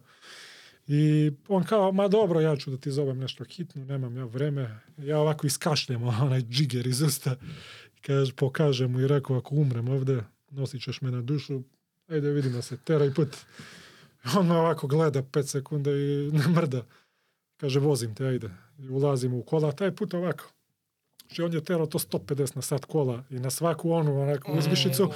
I 0.94 1.32
on 1.48 1.64
kao, 1.64 1.92
ma 1.92 2.08
dobro, 2.08 2.42
ja 2.42 2.56
ću 2.56 2.72
da 2.72 2.78
ti 2.78 2.92
zovem 2.92 3.18
nešto 3.18 3.44
hitno, 3.44 3.86
nemam 3.86 4.18
ja 4.18 4.26
vreme. 4.26 4.80
Ja 4.98 5.20
ovako 5.20 5.48
iskašljem 5.48 6.04
onaj 6.24 6.42
džiger 6.42 6.88
iz 6.88 7.02
usta. 7.02 7.36
Kaže, 8.02 8.34
pokažem 8.34 8.92
mu 8.92 9.00
i 9.00 9.08
rekao, 9.08 9.38
ako 9.38 9.56
umrem 9.56 9.88
ovde, 9.90 10.24
nosit 10.50 10.84
ćeš 10.84 11.02
me 11.02 11.12
na 11.12 11.22
dušu, 11.22 11.62
ajde 12.08 12.30
vidimo 12.30 12.62
se, 12.62 12.78
teraj 12.78 13.14
put. 13.14 13.38
On 14.38 14.48
me 14.48 14.56
ovako 14.56 14.88
gleda 14.88 15.24
pet 15.24 15.50
sekunda 15.50 15.92
i 15.92 16.30
ne 16.34 16.48
mrda. 16.56 16.86
Kaže, 17.58 17.80
vozim 17.80 18.16
te, 18.16 18.26
ajde. 18.26 18.50
I 18.80 18.90
ulazimo 18.90 19.38
u 19.38 19.44
kola, 19.44 19.72
taj 19.72 19.96
put 19.96 20.14
ovako. 20.14 20.52
Че 21.32 21.46
он 21.48 21.52
ја 21.56 21.62
тера 21.64 21.88
то 21.88 22.00
150 22.00 22.56
на 22.56 22.62
сат 22.62 22.86
кола 22.86 23.24
и 23.32 23.40
на 23.40 23.52
сваку 23.52 23.94
ону 23.96 24.22
онаку 24.22 24.58
измишницу. 24.58 25.14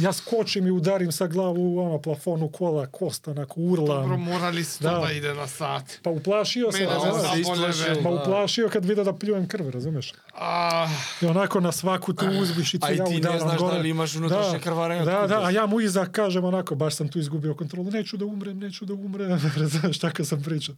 Јас 0.00 0.18
скочим 0.18 0.66
и 0.66 0.70
ударим 0.70 1.12
са 1.12 1.28
главу 1.28 1.62
у 1.62 1.86
ама 1.86 1.98
плафону 2.02 2.48
кола, 2.48 2.86
коста 2.86 3.34
наку 3.34 3.60
урла. 3.60 4.02
Добро 4.02 4.18
морали 4.18 4.64
сте 4.64 4.84
да. 4.84 4.98
да 4.98 5.12
иде 5.12 5.34
на 5.34 5.46
сат. 5.46 6.00
Па 6.02 6.10
уплашио 6.10 6.72
се, 6.72 6.86
да, 6.86 6.98
да. 6.98 8.02
па 8.02 8.08
уплашио 8.08 8.70
кад 8.70 8.86
виде 8.86 9.04
да 9.04 9.12
плюем 9.12 9.46
крв, 9.46 9.68
разумеш? 9.74 10.14
А... 10.34 10.88
И 11.22 11.26
онако 11.26 11.60
на 11.60 11.72
сваку 11.72 12.12
ту 12.12 12.26
узбишицу 12.26 12.86
ја 12.86 13.04
ударам. 13.04 13.12
Ај 13.12 13.20
ти 13.20 13.32
не 13.32 13.38
знаеш 13.38 13.60
дали 13.60 13.88
имаш 13.88 14.16
унутрешно 14.16 14.58
да. 14.58 14.64
крварење. 14.64 15.04
Да, 15.04 15.26
да, 15.26 15.42
а 15.46 15.52
ја 15.52 15.66
му 15.66 15.80
иза 15.80 16.06
кажам 16.06 16.44
онако, 16.44 16.74
баш 16.74 16.94
сам 16.94 17.08
ту 17.08 17.18
изгубио 17.18 17.54
контролу, 17.54 17.90
нечу 17.90 18.16
да 18.16 18.26
умрем, 18.26 18.58
нечу 18.58 18.86
да 18.86 18.94
умрем, 18.94 19.38
знаеш, 19.56 19.98
така 19.98 20.24
сам 20.24 20.42
причал. 20.42 20.74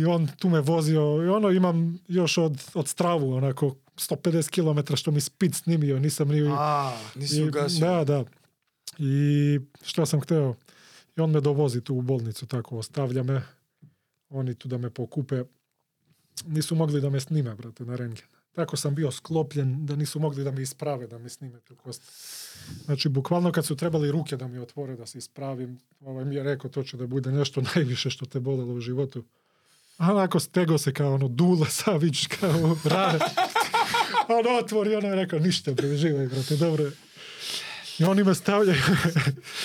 I 0.00 0.04
on 0.04 0.28
tu 0.38 0.48
me 0.48 0.60
vozio, 0.60 1.00
i 1.00 1.28
ono 1.28 1.50
imam 1.50 1.98
još 2.08 2.38
od, 2.38 2.62
od 2.74 2.88
stravu, 2.88 3.32
onako, 3.32 3.74
150 3.96 4.50
km 4.50 4.94
što 4.94 5.10
mi 5.10 5.20
spid 5.20 5.54
snimio, 5.54 5.98
nisam 5.98 6.28
ni... 6.28 6.50
a, 6.52 6.96
Nisi 7.14 7.42
I, 7.42 7.50
da, 7.80 8.04
da. 8.04 8.24
I 8.98 9.60
šta 9.82 10.06
sam 10.06 10.20
hteo? 10.20 10.54
I 11.16 11.20
on 11.20 11.30
me 11.30 11.40
dovozi 11.40 11.80
tu 11.80 11.94
u 11.94 12.02
bolnicu, 12.02 12.46
tako, 12.46 12.78
ostavlja 12.78 13.22
me. 13.22 13.42
Oni 14.28 14.54
tu 14.54 14.68
da 14.68 14.78
me 14.78 14.90
pokupe. 14.90 15.44
Nisu 16.46 16.74
mogli 16.74 17.00
da 17.00 17.10
me 17.10 17.20
snime, 17.20 17.54
brate, 17.54 17.84
na 17.84 17.96
rengen. 17.96 18.26
Tako 18.52 18.76
sam 18.76 18.94
bio 18.94 19.10
sklopljen 19.10 19.86
da 19.86 19.96
nisu 19.96 20.20
mogli 20.20 20.44
da 20.44 20.50
me 20.50 20.62
isprave, 20.62 21.06
da 21.06 21.18
me 21.18 21.28
snime 21.28 21.60
tu 21.60 21.76
kost. 21.76 22.02
Znači, 22.84 23.08
bukvalno 23.08 23.52
kad 23.52 23.66
su 23.66 23.76
trebali 23.76 24.10
ruke 24.10 24.36
da 24.36 24.48
mi 24.48 24.58
otvore, 24.58 24.96
da 24.96 25.06
se 25.06 25.18
ispravim, 25.18 25.78
ovaj 26.00 26.24
mi 26.24 26.34
je 26.34 26.42
rekao, 26.42 26.70
to 26.70 26.82
će 26.82 26.96
da 26.96 27.06
bude 27.06 27.32
nešto 27.32 27.62
najviše 27.74 28.10
što 28.10 28.26
te 28.26 28.40
bolelo 28.40 28.74
u 28.74 28.80
životu. 28.80 29.24
A 30.00 30.12
onako 30.12 30.40
stego 30.40 30.78
se 30.78 30.92
kao 30.92 31.14
ono 31.14 31.28
Dule 31.28 31.66
Savić, 31.70 32.26
kao 32.26 32.76
rane. 32.84 33.18
on 34.38 34.56
otvori, 34.58 34.94
ono 34.94 35.08
je 35.08 35.14
rekao, 35.14 35.38
ništa, 35.38 35.72
bre, 35.72 35.96
živaj, 35.96 36.26
brate, 36.26 36.56
dobro 36.56 36.84
je. 36.84 36.92
I 37.98 38.04
oni 38.04 38.24
me 38.24 38.34
stavljaju. 38.34 38.82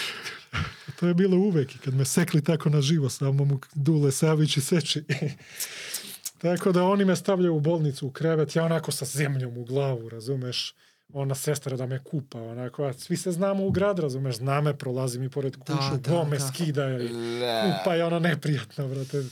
to 1.00 1.08
je 1.08 1.14
bilo 1.14 1.38
uvek. 1.38 1.76
I 1.76 1.78
kad 1.78 1.94
me 1.94 2.06
sekli 2.06 2.44
tako 2.44 2.70
na 2.70 2.82
živo, 2.82 3.10
samo 3.10 3.46
mu 3.46 3.60
Dule 3.74 4.12
Savić 4.12 4.58
i 4.58 4.62
seči. 4.62 5.04
tako 6.42 6.72
da 6.72 6.84
oni 6.84 7.06
me 7.06 7.16
stavljaju 7.16 7.56
u 7.56 7.60
bolnicu 7.60 8.08
u 8.08 8.12
krevet, 8.12 8.56
ja 8.56 8.64
onako 8.64 8.92
sa 8.92 9.06
zemljom 9.06 9.58
u 9.58 9.64
glavu, 9.64 10.10
razumeš? 10.10 10.76
Ona 11.14 11.36
sestra 11.36 11.78
da 11.78 11.86
me 11.86 12.04
kupa, 12.04 12.42
onako, 12.42 12.84
a 12.84 12.94
svi 12.94 13.18
se 13.18 13.32
znamo 13.32 13.66
u 13.66 13.72
grad, 13.72 14.00
razumeš, 14.00 14.36
zna 14.36 14.62
me, 14.62 14.78
prolazi 14.78 15.20
mi 15.20 15.30
pored 15.30 15.56
kuću, 15.56 15.92
Da, 15.92 15.98
da, 15.98 16.12
bome 16.12 16.38
da. 16.38 16.48
skida 16.48 16.90
i 17.00 17.08
kupa 17.08 17.96
je 17.96 18.06
ono 18.06 18.20
neprijatno, 18.20 18.88
brate. 18.88 19.24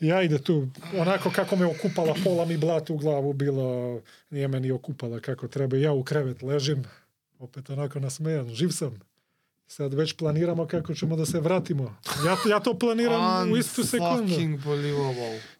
Ja 0.00 0.22
ide 0.22 0.38
tu, 0.38 0.68
onako 0.98 1.30
kako 1.30 1.56
me 1.56 1.66
okupala, 1.66 2.14
pola 2.24 2.44
mi 2.44 2.56
blat 2.56 2.90
u 2.90 2.96
glavu 2.96 3.32
bilo, 3.32 4.00
nije 4.30 4.48
me 4.48 4.60
ni 4.60 4.70
okupala 4.70 5.20
kako 5.20 5.48
treba. 5.48 5.76
Ja 5.76 5.92
u 5.92 6.04
krevet 6.04 6.42
ležim, 6.42 6.84
opet 7.38 7.70
onako 7.70 8.00
nasmejan, 8.00 8.48
živ 8.48 8.68
sam. 8.68 9.00
Sad 9.68 9.94
već 9.94 10.16
planiramo 10.16 10.66
kako 10.66 10.94
ćemo 10.94 11.16
da 11.16 11.26
se 11.26 11.40
vratimo. 11.40 11.96
Ja, 12.26 12.36
ja 12.50 12.60
to 12.60 12.78
planiram 12.78 13.52
u 13.52 13.56
istu 13.56 13.84
sekundu. 13.84 14.34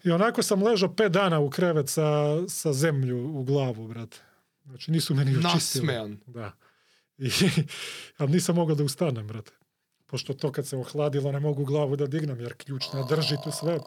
I 0.05 0.11
onako 0.11 0.43
sam 0.43 0.63
ležao 0.63 0.95
pet 0.95 1.13
dana 1.13 1.41
u 1.41 1.51
krevet 1.51 1.89
sa, 1.89 2.37
sa 2.49 2.73
zemlju 2.73 3.39
u 3.39 3.45
glavu, 3.45 3.89
brate. 3.89 4.19
Znači 4.65 4.91
nisu 4.91 5.15
meni 5.15 5.37
očistili. 5.37 5.87
Nasmejan. 5.87 6.19
Da. 6.27 6.53
I, 7.19 7.31
ali 8.19 8.33
nisam 8.33 8.57
mogao 8.57 8.75
da 8.77 8.85
ustanem, 8.85 9.27
brate. 9.27 9.53
Pošto 10.07 10.35
to 10.35 10.53
kad 10.53 10.67
se 10.67 10.77
ohladilo 10.77 11.33
ne 11.33 11.41
mogu 11.41 11.65
glavu 11.65 11.97
da 11.97 12.07
dignem 12.07 12.41
jer 12.41 12.55
ključ 12.55 12.85
ne 12.95 13.05
drži 13.09 13.37
tu 13.45 13.51
sve. 13.51 13.79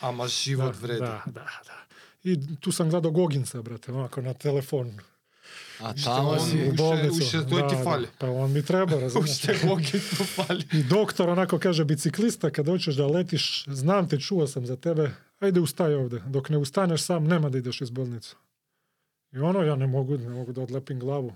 Ama 0.00 0.28
život 0.28 0.74
da, 0.74 0.80
vredi. 0.80 1.00
Da, 1.00 1.22
da, 1.26 1.32
da. 1.66 1.76
I 2.24 2.56
tu 2.60 2.72
sam 2.72 2.90
gledao 2.90 3.10
Goginca, 3.10 3.62
brate, 3.62 3.92
ovako 3.92 4.22
na 4.22 4.34
telefon. 4.34 4.98
A 5.80 5.94
tamo 6.04 6.38
si... 6.40 6.56
U 6.56 6.70
Ušte- 6.70 6.76
bolnicu. 6.76 7.18
ušte 7.18 7.46
to 7.50 7.68
ti 7.68 7.74
fali. 7.84 8.08
Pa 8.18 8.30
on 8.30 8.52
mi 8.52 8.62
treba, 8.62 9.00
razumiješ? 9.00 9.30
Ušte 9.30 9.66
logitno 9.66 10.26
fali. 10.26 10.64
I 10.72 10.82
doktor 10.82 11.30
onako 11.30 11.58
kaže, 11.58 11.84
biciklista, 11.84 12.50
kad 12.50 12.66
hoćeš 12.66 12.94
da 12.94 13.06
letiš, 13.06 13.64
znam 13.66 14.08
te, 14.08 14.20
čuo 14.20 14.46
sam 14.46 14.66
za 14.66 14.76
tebe, 14.76 15.10
ajde 15.40 15.60
ustaj 15.60 15.94
ovde. 15.94 16.22
Dok 16.26 16.48
ne 16.48 16.58
ustaneš 16.58 17.02
sam, 17.02 17.24
nema 17.24 17.48
da 17.50 17.58
ideš 17.58 17.80
iz 17.80 17.90
bolnicu. 17.90 18.36
I 19.32 19.38
ono, 19.38 19.62
ja 19.62 19.76
ne 19.76 19.86
mogu, 19.86 20.18
ne 20.18 20.28
mogu 20.28 20.52
da 20.52 20.60
odlepim 20.60 21.00
glavu. 21.00 21.32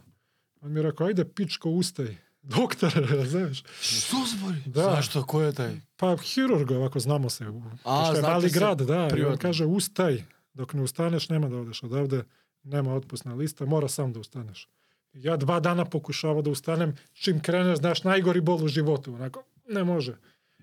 On 0.60 0.72
mi 0.72 0.78
je 0.78 0.82
rekao, 0.82 1.06
ajde 1.06 1.24
pičko, 1.24 1.70
ustaj. 1.70 2.16
Doktor, 2.42 2.92
razumiješ? 3.18 3.62
Što 3.80 4.16
zbori? 4.36 4.58
Da. 4.66 4.82
Zašto? 4.82 5.22
Ko 5.22 5.42
je 5.42 5.52
taj? 5.52 5.80
Pa 5.96 6.16
hirurg, 6.16 6.70
ovako 6.70 7.00
znamo 7.00 7.30
se. 7.30 7.44
A, 7.84 8.12
je 8.16 8.22
mali 8.22 8.50
grad, 8.50 8.80
da. 8.80 8.94
I 8.94 9.02
on 9.02 9.08
privatno. 9.10 9.38
kaže, 9.38 9.64
ustaj. 9.66 10.24
Dok 10.54 10.72
ne 10.72 10.82
ustaneš, 10.82 11.28
nema 11.28 11.48
da 11.48 11.56
odeš 11.56 11.82
odavde. 11.82 12.24
Nema 12.62 12.94
otpusna 12.94 13.34
lista, 13.34 13.66
mora 13.66 13.88
sam 13.88 14.12
da 14.12 14.20
ustaneš. 14.20 14.68
Ja 15.12 15.36
dva 15.36 15.60
dana 15.60 15.84
pokušavao 15.84 16.42
da 16.42 16.50
ustanem, 16.50 16.96
čim 17.12 17.40
kreneš, 17.40 17.78
znaš, 17.78 18.04
najgori 18.04 18.40
bol 18.40 18.64
u 18.64 18.68
životu. 18.68 19.14
Onako, 19.14 19.42
ne 19.68 19.84
može. 19.84 20.16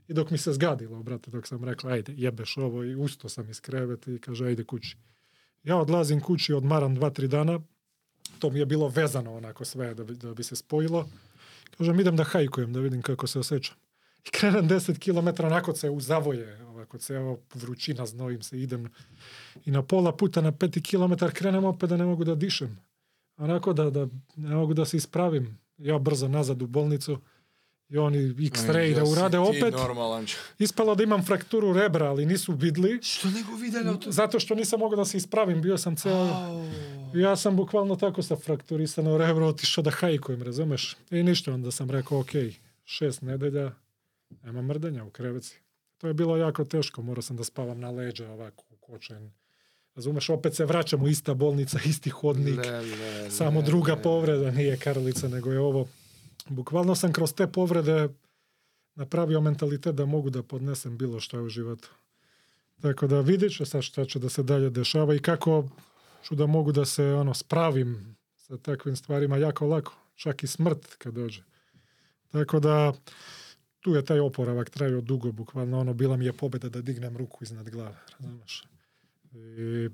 I 0.07 0.13
dok 0.13 0.31
mi 0.31 0.37
se 0.37 0.53
zgadilo, 0.53 1.03
brate, 1.03 1.31
dok 1.31 1.47
sam 1.47 1.63
rekao, 1.63 1.89
ajde, 1.91 2.13
jebeš 2.17 2.57
ovo 2.57 2.83
i 2.83 2.95
usto 2.95 3.29
sam 3.29 3.49
iz 3.49 3.61
kreveta 3.61 4.11
i 4.11 4.19
kaže, 4.19 4.45
ajde 4.45 4.63
kući. 4.63 4.97
Ja 5.63 5.77
odlazim 5.77 6.21
kući, 6.21 6.53
odmaram 6.53 6.95
dva, 6.95 7.09
tri 7.09 7.27
dana, 7.27 7.59
to 8.39 8.49
mi 8.49 8.59
je 8.59 8.65
bilo 8.65 8.87
vezano 8.87 9.35
onako 9.35 9.65
sve 9.65 9.93
da 9.93 10.03
bi, 10.03 10.15
da 10.15 10.33
bi 10.33 10.43
se 10.43 10.55
spojilo. 10.55 11.09
Kažem, 11.77 11.99
idem 11.99 12.15
da 12.15 12.23
hajkujem, 12.23 12.73
da 12.73 12.79
vidim 12.79 13.01
kako 13.01 13.27
se 13.27 13.39
osjećam. 13.39 13.75
I 14.25 14.29
krenem 14.29 14.69
10 14.69 14.99
km, 14.99 15.45
onako 15.45 15.73
se 15.73 15.89
u 15.89 15.99
zavoje, 15.99 16.65
ovako 16.65 16.97
ceo 16.97 17.37
vrućina, 17.53 18.05
znojim 18.05 18.41
se, 18.41 18.61
idem. 18.61 18.89
I 19.65 19.71
na 19.71 19.81
pola 19.81 20.11
puta, 20.11 20.41
na 20.41 20.51
peti 20.51 20.81
kilometar, 20.81 21.31
krenem 21.31 21.65
opet 21.65 21.89
da 21.89 21.97
ne 21.97 22.05
mogu 22.05 22.23
da 22.23 22.35
dišem. 22.35 22.79
Onako 23.37 23.73
da, 23.73 23.89
da 23.89 24.07
ne 24.35 24.55
mogu 24.55 24.73
da 24.73 24.85
se 24.85 24.97
ispravim. 24.97 25.59
Ja 25.77 25.99
brzo 25.99 26.27
nazad 26.27 26.61
u 26.61 26.67
bolnicu 26.67 27.17
i 27.89 27.97
oni 27.97 28.17
x-ray 28.19 28.95
da 28.95 29.03
urade 29.03 29.37
opet. 29.37 29.73
normalan 29.73 30.25
Ispalo 30.59 30.95
da 30.95 31.03
imam 31.03 31.25
frakturu 31.25 31.73
rebra, 31.73 32.09
ali 32.09 32.25
nisu 32.25 32.53
vidli. 32.53 32.99
Što 33.01 33.29
nego 33.29 33.55
vidjeli 33.55 33.97
Zato 34.05 34.39
što 34.39 34.55
nisam 34.55 34.79
mogao 34.79 34.97
da 34.97 35.05
se 35.05 35.17
ispravim, 35.17 35.61
bio 35.61 35.77
sam 35.77 35.95
ceo... 35.95 36.27
Ja 37.13 37.35
sam 37.35 37.55
bukvalno 37.55 37.95
tako 37.95 38.21
sa 38.21 38.35
frakturisano 38.35 39.17
rebro 39.17 39.47
otišao 39.47 39.81
da 39.81 39.91
hajkujem, 39.91 40.43
razumeš? 40.43 40.97
I 41.11 41.23
ništa, 41.23 41.53
onda 41.53 41.71
sam 41.71 41.91
rekao, 41.91 42.19
ok, 42.19 42.29
šest 42.85 43.21
nedelja, 43.21 43.71
nema 44.43 44.61
mrdanja 44.61 45.03
u 45.03 45.09
kreveci. 45.09 45.59
To 45.97 46.07
je 46.07 46.13
bilo 46.13 46.37
jako 46.37 46.65
teško, 46.65 47.01
morao 47.01 47.21
sam 47.21 47.37
da 47.37 47.43
spavam 47.43 47.79
na 47.79 47.91
leđa 47.91 48.31
ovako, 48.31 48.63
ukočen. 48.73 49.31
Razumeš, 49.95 50.29
opet 50.29 50.55
se 50.55 50.65
vraćam 50.65 51.03
u 51.03 51.07
ista 51.07 51.33
bolnica, 51.33 51.79
isti 51.85 52.09
hodnik, 52.09 52.57
Le, 52.57 52.81
le, 52.81 53.31
samo 53.31 53.59
le, 53.59 53.65
druga 53.65 53.93
le. 53.93 54.01
povreda, 54.01 54.51
nije 54.51 54.77
karlica, 54.77 55.27
nego 55.27 55.51
je 55.51 55.59
ovo. 55.59 55.87
Bukvalno 56.49 56.95
sam 56.95 57.13
kroz 57.13 57.33
te 57.33 57.47
povrede 57.47 58.09
napravio 58.95 59.41
mentalitet 59.41 59.95
da 59.95 60.05
mogu 60.05 60.29
da 60.29 60.43
podnesem 60.43 60.97
bilo 60.97 61.19
šta 61.19 61.41
u 61.41 61.49
životu. 61.49 61.89
Tako 62.81 63.07
da 63.07 63.21
vidjet 63.21 63.55
ću 63.55 63.65
sad 63.65 63.81
šta 63.81 64.05
će 64.05 64.19
da 64.19 64.29
se 64.29 64.43
dalje 64.43 64.69
dešava 64.69 65.15
i 65.15 65.19
kako 65.19 65.69
ću 66.23 66.35
da 66.35 66.45
mogu 66.45 66.71
da 66.71 66.85
se 66.85 67.05
ono 67.05 67.33
spravim 67.33 68.17
sa 68.35 68.57
takvim 68.57 68.95
stvarima 68.95 69.37
jako 69.37 69.67
lako. 69.67 69.93
Čak 70.15 70.43
i 70.43 70.47
smrt 70.47 70.95
kad 70.95 71.13
dođe. 71.13 71.41
Tako 72.31 72.59
da 72.59 72.93
tu 73.79 73.95
je 73.95 74.05
taj 74.05 74.19
oporavak 74.19 74.69
trajao 74.69 75.01
dugo, 75.01 75.31
bukvalno 75.31 75.79
ono, 75.79 75.93
bila 75.93 76.17
mi 76.17 76.25
je 76.25 76.33
pobeda 76.33 76.69
da 76.69 76.81
dignem 76.81 77.17
ruku 77.17 77.43
iznad 77.43 77.69
glave, 77.69 77.97
razumeš? 78.19 78.63
I 79.33 79.89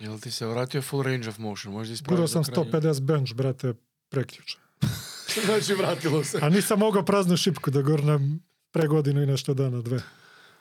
Jel 0.00 0.18
ti 0.18 0.30
se 0.30 0.46
vratio 0.46 0.82
full 0.82 1.02
range 1.02 1.28
of 1.28 1.38
motion? 1.38 1.72
Možda 1.72 1.94
ispraviti 1.94 2.16
gurao 2.16 2.28
sam 2.28 2.42
do 2.42 2.70
kraja? 2.70 2.94
150 2.94 3.00
bench, 3.00 3.34
brate, 3.34 3.74
prekjuče. 4.08 4.58
znači 5.46 5.74
vratilo 5.74 6.24
se. 6.24 6.38
A 6.42 6.48
nisam 6.48 6.78
mogao 6.78 7.04
praznu 7.04 7.36
šipku 7.36 7.70
da 7.70 7.82
gurnem 7.82 8.40
pre 8.70 8.86
godinu 8.86 9.22
i 9.22 9.26
nešto 9.26 9.54
dana, 9.54 9.80
dve. 9.80 10.00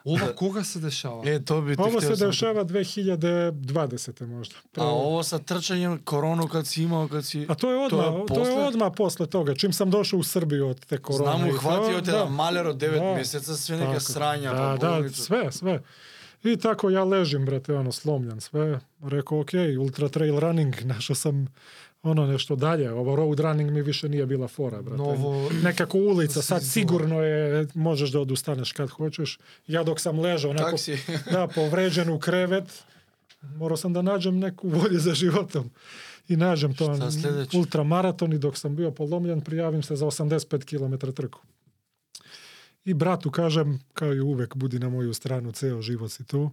Ova 0.05 0.27
koga 0.29 0.63
se 0.63 0.79
dešava? 0.79 1.23
E, 1.25 1.45
to 1.45 1.61
bi 1.61 1.75
Ovo 1.77 2.01
se 2.01 2.15
sam- 2.15 2.27
dešava 2.27 2.63
2020. 2.63 4.27
možda. 4.27 4.55
A 4.75 4.83
ovo 4.83 5.23
sa 5.23 5.39
trčanjem, 5.39 5.97
koronu 5.99 6.47
kad 6.47 6.67
si 6.67 6.83
imao, 6.83 7.07
kad 7.07 7.25
si... 7.25 7.45
A 7.49 7.55
to 7.55 7.71
je 7.71 7.89
To 7.89 7.97
odmah, 7.97 8.05
je 8.13 8.25
to 8.25 8.33
je, 8.33 8.39
posle? 8.39 8.63
odmah 8.63 8.91
posle 8.97 9.25
toga. 9.27 9.55
Čim 9.55 9.73
sam 9.73 9.89
došao 9.91 10.19
u 10.19 10.23
Srbiju 10.23 10.67
od 10.67 10.85
te 10.85 10.97
korone. 10.97 11.37
Znam, 11.37 11.49
to, 11.49 11.55
uhvatio 11.55 12.01
te 12.01 12.11
da. 12.11 12.17
da. 12.17 12.25
maler 12.25 12.67
od 12.67 12.77
9 12.77 12.99
Da. 12.99 13.15
mjeseca, 13.15 13.55
sve 13.55 13.77
neka 13.77 13.89
Tako. 13.89 13.99
sranja, 14.01 14.51
Da, 14.51 14.77
pa 14.81 15.01
da, 15.01 15.09
sve, 15.09 15.51
sve. 15.51 15.81
I 16.43 16.57
tako 16.57 16.89
ja 16.89 17.03
ležim, 17.03 17.45
brate, 17.45 17.73
ono, 17.75 17.91
slomljen 17.91 18.41
sve. 18.41 18.79
Rekao, 19.01 19.39
ok, 19.39 19.49
ultra 19.79 20.09
trail 20.09 20.39
running, 20.39 20.75
našao 20.85 21.15
sam 21.15 21.47
ono 22.07 22.25
nešto 22.25 22.55
dalje. 22.55 22.91
Ovo 22.91 23.15
road 23.15 23.39
running 23.39 23.71
mi 23.71 23.81
više 23.81 24.09
nije 24.09 24.25
bila 24.25 24.47
fora, 24.47 24.81
brate. 24.81 24.97
Novo... 24.97 25.49
Nekako 25.63 25.97
ulica, 25.97 26.41
sad 26.41 26.61
Si 26.63 26.69
sigurno 26.69 27.21
je, 27.21 27.67
možeš 27.73 28.11
da 28.11 28.19
odustaneš 28.19 28.71
kad 28.71 28.89
hoćeš. 28.89 29.39
Ja 29.67 29.83
dok 29.83 29.99
sam 29.99 30.19
ležao, 30.19 30.51
onako, 30.51 30.71
Taksi. 30.71 30.97
da, 31.31 31.47
povređen 31.47 32.09
u 32.09 32.19
krevet, 32.19 32.83
morao 33.41 33.77
sam 33.77 33.93
da 33.93 34.01
nađem 34.01 34.39
neku 34.39 34.69
volju 34.69 34.99
za 34.99 35.13
životom. 35.13 35.69
I 36.27 36.35
nađem 36.35 36.75
to 36.75 36.97
ultramaraton 37.53 38.33
i 38.33 38.37
dok 38.37 38.57
sam 38.57 38.75
bio 38.75 38.91
polomljen, 38.91 39.41
prijavim 39.41 39.83
se 39.83 39.95
za 39.95 40.05
85 40.05 40.65
km 40.65 41.11
trku. 41.11 41.39
I 42.85 42.93
bratu 42.93 43.31
kažem, 43.31 43.79
kao 43.93 44.13
i 44.13 44.19
uvek, 44.19 44.55
budi 44.55 44.79
na 44.79 44.89
moju 44.89 45.13
stranu, 45.13 45.51
ceo 45.51 45.81
život 45.81 46.11
si 46.11 46.25
tu. 46.25 46.51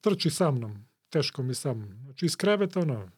Trči 0.00 0.30
sa 0.30 0.50
mnom, 0.50 0.84
teško 1.10 1.42
mi 1.42 1.54
sam. 1.54 2.00
Znači 2.04 2.26
iz 2.26 2.36
kreveta, 2.36 2.80
ono, 2.80 3.08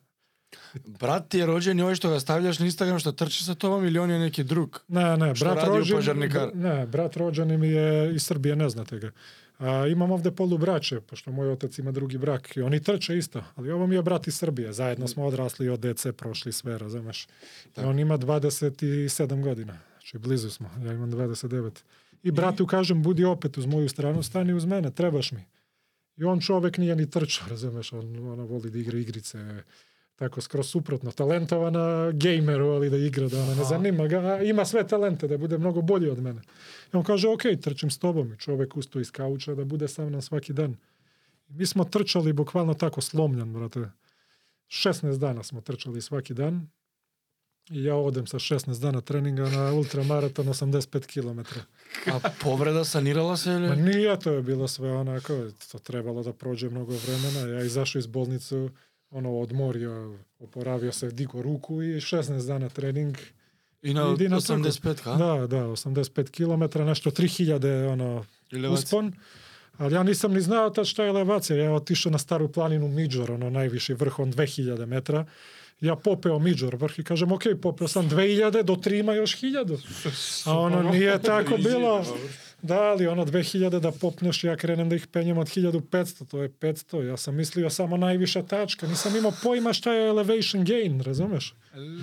Brat 0.85 1.29
ti 1.29 1.39
je 1.39 1.47
rođen 1.47 1.79
i 1.79 1.83
ovaj 1.83 1.95
što 1.95 2.11
ga 2.11 2.21
stavljaš 2.21 2.59
na 2.59 2.67
Instagram 2.67 2.99
što 2.99 3.13
trči 3.13 3.45
sa 3.45 3.55
tobom 3.55 3.85
ili 3.85 3.99
on 3.99 4.11
je 4.11 4.19
neki 4.19 4.45
drug? 4.45 4.81
Ne, 4.89 5.17
ne, 5.17 5.35
Što 5.35 5.45
brat 5.45 5.69
rođen, 5.69 6.19
ne, 6.55 6.87
brat 6.87 7.17
rođeni 7.17 7.59
mi 7.59 7.69
je 7.69 8.15
iz 8.15 8.25
Srbije, 8.25 8.57
ne 8.57 8.69
znate 8.69 8.99
ga. 8.99 9.11
A, 9.59 9.87
imam 9.87 10.11
ovde 10.11 10.31
polubraće, 10.31 11.01
pošto 11.01 11.33
moj 11.33 11.53
otac 11.53 11.79
ima 11.79 11.93
drugi 11.93 12.19
brak 12.19 12.57
i 12.57 12.63
oni 12.63 12.83
trče 12.83 13.19
isto, 13.19 13.45
ali 13.55 13.71
ovo 13.71 13.87
mi 13.87 13.95
je 13.95 14.03
brat 14.03 14.27
iz 14.27 14.37
Srbije, 14.37 14.73
zajedno 14.73 15.09
smo 15.09 15.27
odrasli 15.27 15.69
od 15.69 15.81
DC, 15.81 16.07
prošli 16.13 16.53
sve, 16.53 16.79
razumeš. 16.79 17.27
I 17.77 17.81
on 17.81 17.99
ima 17.99 18.19
27 18.19 19.43
godina, 19.43 19.79
znači 19.93 20.19
blizu 20.19 20.51
smo, 20.51 20.71
ja 20.85 20.93
imam 20.93 21.13
29. 21.13 21.71
I 22.23 22.31
bratu 22.31 22.67
kažem, 22.67 23.03
budi 23.03 23.25
opet 23.25 23.59
uz 23.59 23.67
moju 23.67 23.89
stranu, 23.89 24.23
stani 24.23 24.53
uz 24.53 24.65
mene, 24.65 24.91
trebaš 24.91 25.33
mi. 25.33 25.45
I 26.17 26.25
on 26.25 26.41
čovek 26.41 26.79
nije 26.79 26.97
ni 26.97 27.11
trčao, 27.11 27.49
razumeš, 27.55 27.93
on 27.93 28.29
ona 28.29 28.45
voli 28.45 28.71
da 28.71 28.79
igra 28.79 28.99
igrice, 28.99 29.39
Тако 30.21 30.41
скрос 30.41 30.69
супротно, 30.69 31.13
талентована 31.13 32.13
геймеру, 32.13 32.77
али 32.77 32.91
да 32.91 32.99
игра, 32.99 33.29
да 33.29 33.55
не 33.57 33.65
занима 33.65 34.09
га, 34.09 34.45
има 34.45 34.67
све 34.67 34.85
таленте, 34.85 35.29
да 35.29 35.39
биде 35.39 35.57
многу 35.57 35.81
бољи 35.81 36.11
од 36.13 36.21
мене. 36.21 36.43
И 36.93 36.97
он 36.97 37.05
каже, 37.05 37.29
окей, 37.29 37.57
трчим 37.57 37.91
с 37.91 37.99
тобом, 37.99 38.35
и 38.35 38.37
човек 38.37 38.77
усто 38.77 39.01
из 39.01 39.11
кауча 39.11 39.55
да 39.55 39.65
биде 39.65 39.89
сам 39.89 40.13
нам 40.13 40.21
сваки 40.23 40.53
ден. 40.53 40.77
И 41.49 41.59
ми 41.59 41.67
смо 41.67 41.85
трчали 41.85 42.33
буквално 42.33 42.75
тако 42.75 43.01
сломљан, 43.01 43.49
брате. 43.53 43.89
16 44.69 45.17
дана 45.17 45.45
смо 45.45 45.61
трчали 45.61 46.01
сваки 46.01 46.35
ден. 46.35 46.69
И 47.71 47.87
ја 47.89 47.97
одем 47.97 48.27
со 48.27 48.37
16 48.37 48.77
дана 48.81 49.01
тренинга 49.01 49.49
на 49.49 49.73
ултрамаратон 49.73 50.47
85 50.53 51.07
км. 51.07 51.65
А 52.07 52.21
повреда 52.41 52.85
санирала 52.85 53.37
се 53.37 53.51
или? 53.51 53.69
Ма 53.69 53.77
ние 53.77 54.19
тоа 54.19 54.37
е 54.39 54.43
било 54.43 54.69
све 54.69 54.93
онако, 54.93 55.33
тоа 55.73 55.81
требало 55.81 56.23
да 56.23 56.33
проđе 56.33 56.69
многу 56.69 56.93
времена. 56.93 57.57
Ја 57.57 57.65
изашо 57.65 57.99
из 57.99 58.07
болницу, 58.07 58.69
ono, 59.11 59.39
odmorio, 59.39 60.19
oporavio 60.39 60.93
se, 60.93 61.11
digo 61.11 61.43
ruku 61.43 61.83
i 61.83 61.87
16 61.87 62.47
dana 62.47 62.69
trening. 62.69 63.17
I 63.83 63.95
na 63.95 64.13
Idi 64.15 64.29
na 64.29 64.41
trku. 64.41 64.53
85, 64.53 64.95
ka? 64.95 65.15
Da, 65.15 65.47
da, 65.47 65.65
85 65.67 66.31
km, 66.31 66.85
nešto 66.85 67.11
3000 67.11 67.93
ono, 67.93 68.25
Elevacija. 68.53 68.85
uspon. 68.85 69.13
Ali 69.79 69.95
ja 69.95 70.03
nisam 70.03 70.33
ni 70.33 70.41
znao 70.41 70.71
tad 70.71 70.87
šta 70.87 71.03
je 71.03 71.09
elevacija. 71.09 71.57
Ja 71.57 71.73
otišao 71.73 72.13
na 72.13 72.19
staru 72.19 72.53
planinu 72.53 72.89
Midžor, 72.89 73.33
ono 73.33 73.51
najviši 73.51 73.95
vrh, 73.95 74.19
on 74.19 74.33
2000 74.33 74.87
metra. 74.87 75.25
Ja 75.81 75.97
popeo 75.97 76.39
Midžor 76.39 76.75
vrh 76.75 76.99
i 76.99 77.05
kažem, 77.05 77.33
ok, 77.33 77.43
popeo 77.63 77.89
sam 77.89 78.11
2000, 78.11 78.63
do 78.63 78.75
3 78.75 79.01
ima 79.01 79.15
još 79.15 79.41
1000. 79.41 79.79
A 80.51 80.59
ono 80.59 80.83
nije 80.83 81.23
tako 81.23 81.57
bilo. 81.57 82.05
Da, 82.63 82.81
ali 82.81 83.07
ono 83.07 83.25
2000 83.25 83.81
da 83.81 83.93
popneš, 83.93 84.45
ja 84.45 84.57
krenem 84.57 84.89
da 84.89 84.97
ih 84.97 85.07
penjem 85.07 85.39
od 85.39 85.47
1500, 85.47 86.27
to 86.27 86.43
je 86.43 86.49
500. 86.49 87.03
Ja 87.03 87.17
sam 87.17 87.35
mislio 87.35 87.71
samo 87.71 87.97
najviša 87.97 88.43
tačka, 88.43 88.87
nisam 88.87 89.17
imao 89.17 89.33
pojma 89.43 89.73
šta 89.73 89.93
je 89.93 90.09
elevation 90.09 90.65
gain, 90.65 91.01
razumeš? 91.01 91.55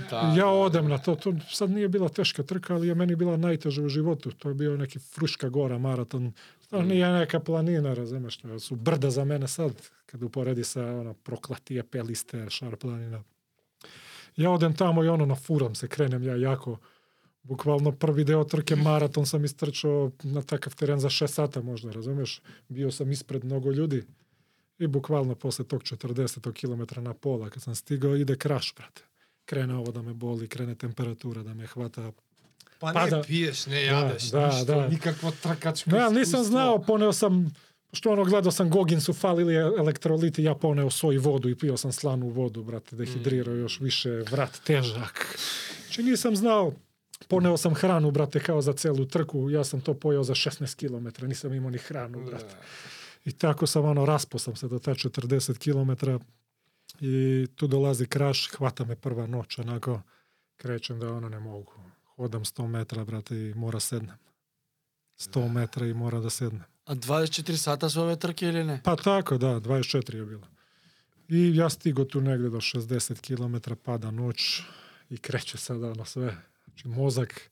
Da. 0.09 0.33
ja 0.37 0.47
odem 0.47 0.87
na 0.87 0.97
to, 0.97 1.15
to 1.15 1.33
sad 1.49 1.69
nije 1.69 1.87
bila 1.87 2.09
teška 2.09 2.43
trka, 2.43 2.75
ali 2.75 2.87
je 2.87 2.95
meni 2.95 3.15
bila 3.15 3.37
najteža 3.37 3.81
u 3.81 3.89
životu. 3.89 4.31
To 4.31 4.49
je 4.49 4.55
bio 4.55 4.77
neki 4.77 4.99
Fruška 4.99 5.49
gora 5.49 5.77
maraton. 5.77 6.33
To 6.69 6.81
nije 6.81 7.11
neka 7.11 7.39
planina, 7.39 7.93
razumeš, 7.93 8.37
to 8.37 8.59
su 8.59 8.75
brda 8.75 9.09
za 9.09 9.25
mene 9.25 9.47
sad, 9.47 9.71
kad 10.05 10.23
uporedi 10.23 10.63
sa 10.63 10.85
ono, 10.85 11.13
proklatije 11.13 11.83
peliste, 11.83 12.49
šar 12.49 12.75
planina. 12.75 13.23
Ja 14.35 14.51
odem 14.51 14.75
tamo 14.75 15.03
i 15.03 15.07
ono, 15.07 15.25
nafuram 15.25 15.75
se, 15.75 15.87
krenem 15.87 16.23
ja 16.23 16.35
jako, 16.35 16.77
буквално 17.47 17.91
први 17.91 18.23
дел 18.27 18.41
од 18.43 18.51
трке 18.51 18.75
маратон 18.75 19.25
сам 19.25 19.45
истрчо 19.45 20.11
на 20.23 20.43
такав 20.43 20.75
терен 20.75 20.99
за 20.99 21.09
6 21.09 21.27
сата 21.27 21.63
можда, 21.63 21.93
разумеш? 21.93 22.41
Био 22.69 22.91
сам 22.91 23.11
испред 23.11 23.43
многу 23.43 23.71
луѓе. 23.71 24.05
И 24.79 24.87
буквално 24.87 25.35
после 25.35 25.63
ток 25.63 25.83
40 25.83 26.53
километра 26.53 27.01
на 27.01 27.13
пола, 27.13 27.49
кога 27.49 27.61
сам 27.61 27.75
стигал, 27.75 28.15
иде 28.15 28.35
краш, 28.35 28.73
брате. 28.77 29.03
Крена 29.45 29.81
ово 29.81 29.91
да 29.91 30.03
ме 30.03 30.13
боли, 30.13 30.47
крене 30.47 30.75
температура 30.75 31.43
да 31.43 31.53
ме 31.55 31.67
хвата 31.67 32.11
Па 32.79 32.87
не 32.87 32.93
пада. 32.93 33.21
пиеш, 33.21 33.65
не 33.65 33.79
да, 33.85 33.91
јадеш, 33.91 34.31
да, 34.31 34.47
ништо, 34.47 34.65
да, 34.65 34.75
да. 34.75 34.87
никакво 34.87 35.31
тркачко 35.31 35.89
не 35.89 36.19
нисам 36.19 36.43
знаел, 36.43 36.77
понео 36.79 37.13
сам, 37.13 37.47
што 37.93 38.13
оно 38.13 38.23
гледал 38.23 38.51
сам 38.51 38.69
Гогин 38.69 39.01
су 39.01 39.13
фалили 39.17 39.55
електролити, 39.55 40.45
ја 40.45 40.53
понео 40.53 40.91
сој 40.93 41.17
воду 41.17 41.49
и 41.49 41.55
пио 41.55 41.77
сам 41.77 41.91
слану 41.91 42.29
воду, 42.29 42.63
брате, 42.63 42.95
дехидрира 42.95 43.49
mm. 43.49 43.63
још 43.65 43.81
више, 43.81 44.21
врат 44.29 44.61
тежак. 44.63 45.25
Че 45.89 46.03
нисам 46.03 46.35
знаел, 46.35 46.75
poneo 47.27 47.57
sam 47.57 47.73
hranu, 47.73 48.11
brate, 48.11 48.39
kao 48.39 48.61
za 48.61 48.73
celu 48.73 49.05
trku, 49.05 49.49
ja 49.49 49.63
sam 49.63 49.81
to 49.81 49.93
pojao 49.93 50.23
za 50.23 50.33
16 50.33 50.75
km, 50.75 51.25
nisam 51.27 51.53
imao 51.53 51.69
ni 51.69 51.77
hranu, 51.77 52.25
brate. 52.25 52.55
I 53.25 53.31
tako 53.31 53.67
sam 53.67 53.85
ono, 53.85 54.05
raspo 54.05 54.39
sam 54.39 54.55
se 54.55 54.67
do 54.67 54.79
ta 54.79 54.91
40 54.91 55.57
km 55.57 56.09
i 56.99 57.47
tu 57.55 57.67
dolazi 57.67 58.05
kraš, 58.05 58.49
hvata 58.49 58.85
me 58.85 58.95
prva 58.95 59.27
noć, 59.27 59.59
onako, 59.59 60.01
krećem 60.57 60.99
da 60.99 61.13
ono 61.13 61.29
ne 61.29 61.39
mogu. 61.39 61.73
Hodam 62.15 62.43
100 62.43 62.67
metra, 62.67 63.05
brate, 63.05 63.35
i 63.35 63.53
mora 63.53 63.79
sednem. 63.79 64.17
100 65.17 65.51
metra 65.51 65.85
i 65.85 65.93
mora 65.93 66.19
da 66.19 66.29
sednem. 66.29 66.63
A 66.85 66.95
24 66.95 67.55
sata 67.55 67.89
su 67.89 68.01
ove 68.01 68.19
trke 68.19 68.47
ili 68.47 68.63
ne? 68.63 68.81
Pa 68.83 68.95
tako, 68.95 69.37
da, 69.37 69.59
24 69.59 70.15
je 70.15 70.25
bilo. 70.25 70.47
I 71.29 71.55
ja 71.55 71.69
stigo 71.69 72.05
tu 72.05 72.21
negde 72.21 72.49
do 72.49 72.57
60 72.57 73.21
km, 73.21 73.73
pada 73.83 74.11
noć 74.11 74.61
i 75.09 75.17
kreće 75.17 75.57
sada 75.57 75.91
ono 75.91 76.05
sve. 76.05 76.37
Znači 76.77 76.87
mozak, 76.87 77.49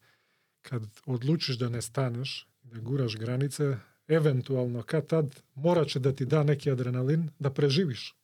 kad 0.61 0.83
odlučiš 1.05 1.57
da 1.57 1.69
ne 1.69 1.81
staneš, 1.81 2.47
da 2.63 2.79
guraš 2.79 3.15
granice, 3.15 3.77
eventualno 4.07 4.83
kad 4.83 5.07
tad 5.07 5.41
morat 5.55 5.87
će 5.87 5.99
da 5.99 6.11
ti 6.11 6.25
da 6.25 6.43
neki 6.43 6.71
adrenalin 6.71 7.29
da 7.39 7.49
preživiš. 7.49 8.15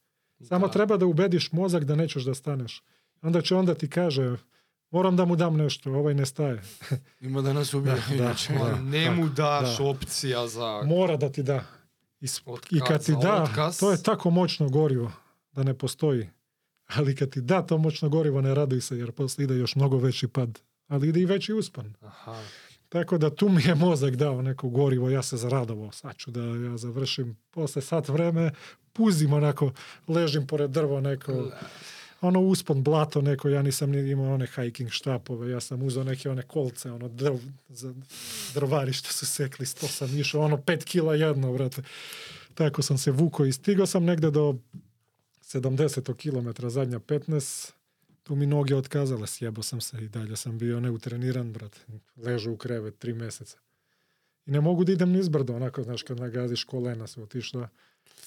Samo 0.42 0.66
Da. 0.66 0.72
treba 0.72 0.96
da 0.96 1.06
ubediš 1.06 1.52
mozak 1.52 1.84
da 1.84 1.94
nećeš 1.96 2.24
da 2.24 2.34
staneš. 2.34 2.82
Onda 3.22 3.42
će 3.42 3.54
onda 3.54 3.74
ti 3.74 3.90
kaže, 3.90 4.36
moram 4.90 5.16
da 5.16 5.24
mu 5.24 5.36
dam 5.36 5.56
nešto, 5.56 5.92
ovaj 5.92 6.14
ne 6.14 6.26
staje. 6.26 6.62
Ima 7.20 7.42
da 7.42 7.52
nas 7.52 7.74
ubije. 7.74 7.94
Da, 8.08 8.16
da. 8.16 8.34
Da, 8.58 8.80
ne 8.80 9.10
mu 9.10 9.28
daš 9.28 9.78
da. 9.78 9.84
opcija 9.84 10.46
za... 10.46 10.82
Mora 10.84 11.16
da 11.16 11.28
ti 11.32 11.42
da. 11.42 11.64
I, 12.20 12.26
Otkaz 12.46 12.78
I 12.78 12.80
kad 12.88 13.04
ti 13.06 13.12
da, 13.22 13.42
otkaz. 13.42 13.78
to 13.78 13.90
je 13.90 14.02
tako 14.02 14.30
moćno 14.30 14.68
gorivo 14.68 15.12
da 15.52 15.62
ne 15.62 15.74
postoji. 15.74 16.28
Ali 16.86 17.16
kad 17.16 17.30
ti 17.30 17.40
da 17.40 17.62
to 17.62 17.78
moćno 17.78 18.08
gorivo, 18.08 18.40
ne 18.40 18.54
raduj 18.54 18.80
se, 18.80 18.98
jer 18.98 19.12
posle 19.12 19.44
ide 19.44 19.54
još 19.54 19.74
mnogo 19.74 19.98
veći 19.98 20.28
pad. 20.28 20.60
Ali 20.92 21.08
ide 21.08 21.20
i 21.20 21.26
veći 21.26 21.52
uspon. 21.52 21.94
Aha. 22.00 22.42
Tako 22.88 23.18
da 23.18 23.34
tu 23.34 23.48
mi 23.48 23.62
je 23.62 23.74
mozak 23.74 24.16
dao 24.16 24.42
neko 24.42 24.68
gorivo, 24.68 25.10
ja 25.10 25.22
se 25.22 25.36
zaradovao. 25.36 25.92
Sad 25.92 26.16
ću 26.16 26.30
da 26.30 26.40
ja 26.40 26.76
završim 26.76 27.36
posle 27.50 27.82
sat 27.82 28.08
vreme, 28.08 28.50
puzim 28.92 29.32
onako, 29.32 29.72
ležim 30.08 30.46
pored 30.46 30.70
drvo 30.70 31.00
neko, 31.00 31.50
ono 32.20 32.40
uspon 32.40 32.82
blato 32.82 33.22
neko, 33.22 33.48
ja 33.48 33.62
nisam 33.62 33.90
ni 33.90 34.10
imao 34.10 34.34
one 34.34 34.46
hiking 34.46 34.90
štapove, 34.90 35.50
ja 35.50 35.60
sam 35.60 35.82
uzeo 35.82 36.04
neke 36.04 36.30
one 36.30 36.42
kolce, 36.42 36.90
ono 36.90 37.08
drv, 37.08 37.38
za 37.68 37.94
drvari 38.54 38.92
što 38.92 39.12
su 39.12 39.26
sekli, 39.26 39.66
sto 39.66 39.86
sam 39.86 40.18
išao, 40.18 40.42
ono 40.42 40.56
pet 40.56 40.84
kila 40.84 41.14
jedno, 41.14 41.52
brate. 41.52 41.82
Tako 42.54 42.82
sam 42.82 42.98
se 42.98 43.10
vukao 43.10 43.46
i 43.46 43.52
stigao 43.52 43.86
sam 43.86 44.04
negde 44.04 44.30
do 44.30 44.54
70 45.42 46.14
km, 46.14 46.68
zadnja 46.68 46.98
15, 46.98 47.72
tu 48.22 48.34
mi 48.34 48.46
noge 48.46 48.76
otkazale, 48.76 49.26
sjebo 49.26 49.62
sam 49.62 49.80
se 49.80 50.04
i 50.04 50.08
dalje 50.08 50.36
sam 50.36 50.58
bio 50.58 50.80
neutreniran, 50.80 51.52
brate. 51.52 51.78
Ležu 52.16 52.52
u 52.52 52.56
krevet 52.56 52.98
tri 52.98 53.12
meseca. 53.12 53.58
I 54.46 54.50
ne 54.50 54.60
mogu 54.60 54.84
da 54.84 54.92
idem 54.92 55.10
nizbrdo, 55.10 55.54
onako, 55.56 55.82
znaš, 55.82 56.02
kad 56.02 56.20
nagaziš 56.20 56.64
kolena 56.64 57.06
su 57.06 57.22
otišla. 57.22 57.68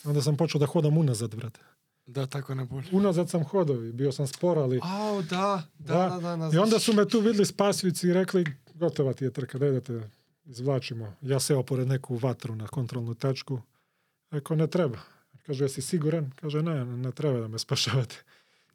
Onda 0.03 0.21
sam 0.21 0.37
počeo 0.37 0.59
da 0.59 0.65
hodam 0.65 0.97
unazad, 0.97 1.35
brate. 1.35 1.59
Da, 2.07 2.25
tako 2.25 2.55
ne 2.55 2.65
boli. 2.65 2.83
Unazad 2.91 3.29
sam 3.29 3.43
hodao 3.43 3.83
i 3.83 3.91
bio 3.91 4.11
sam 4.11 4.27
spor, 4.27 4.57
ali... 4.57 4.79
Ao, 4.83 5.21
da, 5.21 5.63
da, 5.79 5.93
Da. 5.93 6.09
da, 6.09 6.35
da, 6.35 6.49
da 6.49 6.55
I 6.55 6.57
onda 6.57 6.79
su 6.79 6.93
me 6.93 7.07
tu 7.07 7.19
videli 7.19 7.45
spasijući 7.45 8.07
i 8.07 8.13
rekli, 8.13 8.45
gotova 8.73 9.13
ti 9.13 9.23
je 9.23 9.31
trka, 9.31 9.57
da 9.57 9.81
te 9.81 10.01
izvlačimo. 10.45 11.15
Ja 11.21 11.39
seo 11.39 11.63
pored 11.63 11.87
neku 11.87 12.15
vatru 12.15 12.55
na 12.55 12.67
kontrolnu 12.67 13.13
tačku. 13.13 13.61
Rekao, 14.31 14.57
ne 14.57 14.67
treba. 14.67 14.97
Kaže, 15.45 15.63
jesi 15.63 15.81
siguran? 15.81 16.31
Kaže, 16.35 16.61
ne, 16.61 16.85
ne 16.85 17.11
treba 17.11 17.39
da 17.39 17.47
me 17.47 17.59
spašavate. 17.59 18.23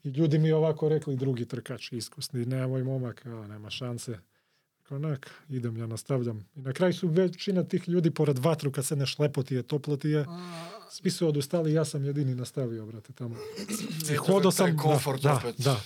I 0.04 0.08
ljudi 0.08 0.38
mi 0.38 0.52
ovako 0.52 0.88
rekli, 0.88 1.16
drugi 1.16 1.44
trkač, 1.44 1.92
iskusni, 1.92 2.46
nemoj 2.46 2.84
momak, 2.84 3.26
a, 3.26 3.46
nema 3.46 3.70
šanse. 3.70 4.18
Nek, 4.90 5.30
idem, 5.48 5.76
ja 5.76 5.86
nastavljam. 5.86 6.46
I 6.56 6.60
na 6.60 6.72
kraju 6.72 6.92
su 6.94 7.08
većina 7.08 7.64
tih 7.64 7.88
ljudi 7.88 8.10
pored 8.10 8.38
vatru, 8.38 8.72
kad 8.72 8.86
se 8.86 8.96
ne 8.96 9.06
šlepo 9.06 9.42
ti 9.42 9.54
je, 9.54 9.62
toplo 9.62 9.96
ti 9.96 10.08
je, 10.08 10.26
svi 10.90 11.10
su 11.10 11.28
odustali, 11.28 11.72
ja 11.72 11.84
sam 11.84 12.04
jedini 12.04 12.34
nastavio, 12.34 12.86
brate, 12.86 13.12
tamo. 13.12 13.36
I 14.12 14.16
hodao 14.16 14.50
sam, 14.50 14.76
komfort 14.78 15.22
da, 15.22 15.34
opet. 15.34 15.54
da. 15.58 15.80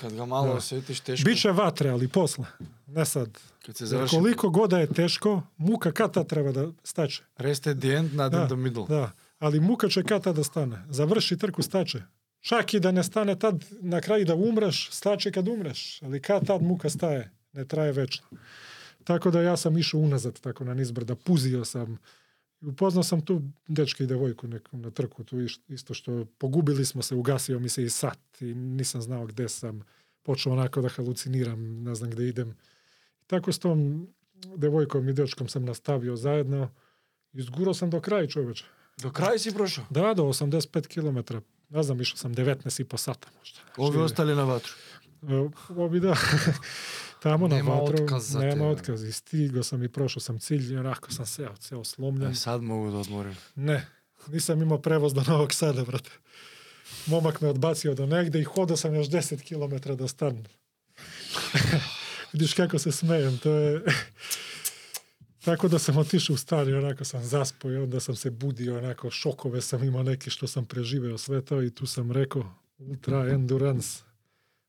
Kad 0.00 0.12
ga 0.14 0.24
malo 0.24 0.46
Da. 0.46 0.52
osjetiš 0.52 1.00
teško, 1.00 1.24
Biće 1.24 1.50
vatre, 1.50 1.90
ali 1.90 2.08
posle. 2.08 2.44
Ne 2.86 3.04
sad. 3.04 3.38
kad 3.66 3.76
se 3.76 3.86
završi 3.86 4.16
koliko 4.16 4.50
god 4.50 4.70
da 4.70 4.78
je 4.78 4.86
teško, 4.86 5.42
muka 5.56 5.92
kad 5.92 6.12
tad 6.14 6.28
treba 6.28 6.52
da 6.52 6.72
stače. 6.84 7.22
rest 7.36 7.66
at 7.66 7.78
the 7.78 7.88
end, 7.88 8.14
not 8.14 8.32
Da, 8.32 8.40
in 8.42 8.46
the 8.46 8.56
middle. 8.56 8.84
Da, 8.88 9.10
ali 9.38 9.60
muka 9.60 9.88
će 9.88 10.02
kad 10.02 10.24
tad 10.24 10.36
da 10.36 10.44
stane. 10.44 10.84
Završi 10.90 11.36
trku, 11.38 11.62
stače. 11.62 12.02
Čak 12.46 12.74
i 12.74 12.80
da 12.80 12.92
ne 12.92 13.02
stane 13.02 13.38
tad 13.38 13.64
na 13.80 14.00
kraju 14.00 14.24
da 14.24 14.34
umreš, 14.34 14.88
staće 14.92 15.32
kad 15.32 15.48
umreš. 15.48 16.02
Ali 16.02 16.22
kad 16.22 16.46
tad 16.46 16.62
muka 16.62 16.90
staje, 16.90 17.30
ne 17.52 17.64
traje 17.64 17.92
večno. 17.92 18.26
Tako 19.04 19.30
da 19.30 19.42
ja 19.42 19.56
sam 19.56 19.78
išao 19.78 20.00
unazad 20.00 20.40
tako 20.40 20.64
na 20.64 20.74
nizbrda, 20.74 21.14
puzio 21.14 21.64
sam. 21.64 21.98
Upoznao 22.60 23.02
sam 23.02 23.20
tu 23.20 23.42
dečka 23.68 24.04
i 24.04 24.06
devojku 24.06 24.48
neku 24.48 24.76
na 24.76 24.90
trku, 24.90 25.24
tu 25.24 25.36
isto 25.68 25.94
što 25.94 26.24
pogubili 26.38 26.84
smo 26.84 27.02
se, 27.02 27.14
ugasio 27.14 27.58
mi 27.58 27.68
se 27.68 27.82
i 27.82 27.90
sat 27.90 28.42
i 28.42 28.54
nisam 28.54 29.02
znao 29.02 29.26
gde 29.26 29.48
sam. 29.48 29.82
Počeo 30.22 30.52
onako 30.52 30.80
da 30.80 30.88
haluciniram, 30.88 31.82
ne 31.82 31.94
znam 31.94 32.10
gde 32.10 32.28
idem. 32.28 32.56
Tako 33.26 33.52
s 33.52 33.58
tom 33.58 34.08
devojkom 34.56 35.08
i 35.08 35.12
dečkom 35.12 35.48
sam 35.48 35.64
nastavio 35.64 36.16
zajedno. 36.16 36.70
Izgurao 37.32 37.74
sam 37.74 37.90
do 37.90 38.00
kraja 38.00 38.26
čoveče. 38.26 38.64
Do 38.96 39.10
kraja 39.10 39.38
si 39.38 39.54
prošao. 39.54 39.84
Da, 39.90 40.14
do 40.14 40.22
85 40.22 40.86
km. 40.86 41.36
не 41.70 41.82
знам, 41.82 41.98
мишо 41.98 42.16
сам 42.16 42.34
19 42.34 42.80
и 42.80 42.84
по 42.84 42.98
сата 42.98 43.28
можда. 43.38 43.60
Ови 43.78 43.98
остали 43.98 44.34
на 44.34 44.46
ватру. 44.46 44.72
Ови 45.76 46.00
да. 46.00 46.16
Тамо 47.22 47.48
на 47.48 47.62
ватру 47.62 48.20
за 48.20 48.38
нема 48.38 48.70
отказ. 48.70 49.02
И 49.02 49.12
стиго 49.12 49.62
сам 49.62 49.82
и 49.82 49.88
прошо 49.88 50.20
сам 50.20 50.38
цилј, 50.38 50.82
рако 50.82 51.12
сам 51.12 51.26
се, 51.26 51.48
се 51.60 51.76
сломлен. 51.84 52.34
Сад 52.34 52.62
могу 52.62 52.90
да 52.90 52.98
одморим. 52.98 53.36
Не, 53.56 53.86
нисам 54.28 54.62
имал 54.62 54.82
превоз 54.82 55.12
до 55.12 55.24
Новог 55.28 55.54
Сада, 55.54 55.84
брате. 55.84 56.10
Момак 57.08 57.42
ме 57.42 57.48
одбацио 57.48 57.94
до 57.94 58.06
негде 58.06 58.38
и 58.38 58.44
хода 58.44 58.76
сам 58.76 58.94
још 58.94 59.10
10 59.10 59.42
километра 59.42 59.96
да 59.96 60.08
станам. 60.08 60.44
Видиш 62.32 62.54
како 62.54 62.78
се 62.78 62.92
смеем, 62.92 63.38
тоа 63.38 63.80
е... 63.80 63.96
Tako 65.46 65.68
da 65.68 65.78
sam 65.78 65.96
otišao 65.96 66.34
u 66.34 66.36
stan 66.36 66.68
i 66.68 66.72
onako 66.72 67.04
sam 67.04 67.24
zaspao 67.24 67.72
i 67.72 67.76
onda 67.76 68.00
sam 68.00 68.16
se 68.16 68.30
budio, 68.30 68.78
onako 68.78 69.10
šokove 69.10 69.60
sam 69.60 69.84
imao 69.84 70.02
neki 70.02 70.30
što 70.30 70.46
sam 70.46 70.64
preživeo 70.64 71.18
sve 71.18 71.42
to 71.42 71.62
i 71.62 71.70
tu 71.70 71.86
sam 71.86 72.12
rekao 72.12 72.54
ultra 72.78 73.28
endurance. 73.28 74.02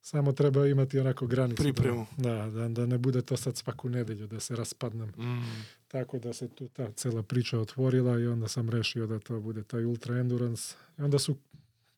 Samo 0.01 0.31
treba 0.31 0.67
imati 0.67 0.99
onako 0.99 1.27
granicu. 1.27 1.63
Pripremu. 1.63 2.05
Da, 2.17 2.49
da, 2.49 2.67
da 2.67 2.85
ne 2.85 2.97
bude 2.97 3.21
to 3.21 3.37
sad 3.37 3.57
svaku 3.57 3.89
nedelju, 3.89 4.27
da 4.27 4.39
se 4.39 4.55
raspadnem. 4.55 5.07
Mm. 5.07 5.65
Tako 5.87 6.19
da 6.19 6.33
se 6.33 6.47
tu 6.47 6.67
ta 6.67 6.91
cela 6.91 7.23
priča 7.23 7.59
otvorila 7.59 8.19
i 8.19 8.27
onda 8.27 8.47
sam 8.47 8.69
rešio 8.69 9.07
da 9.07 9.19
to 9.19 9.39
bude 9.39 9.63
taj 9.63 9.85
ultra 9.85 10.17
endurance. 10.17 10.75
I 10.99 11.01
onda 11.01 11.19
su, 11.19 11.35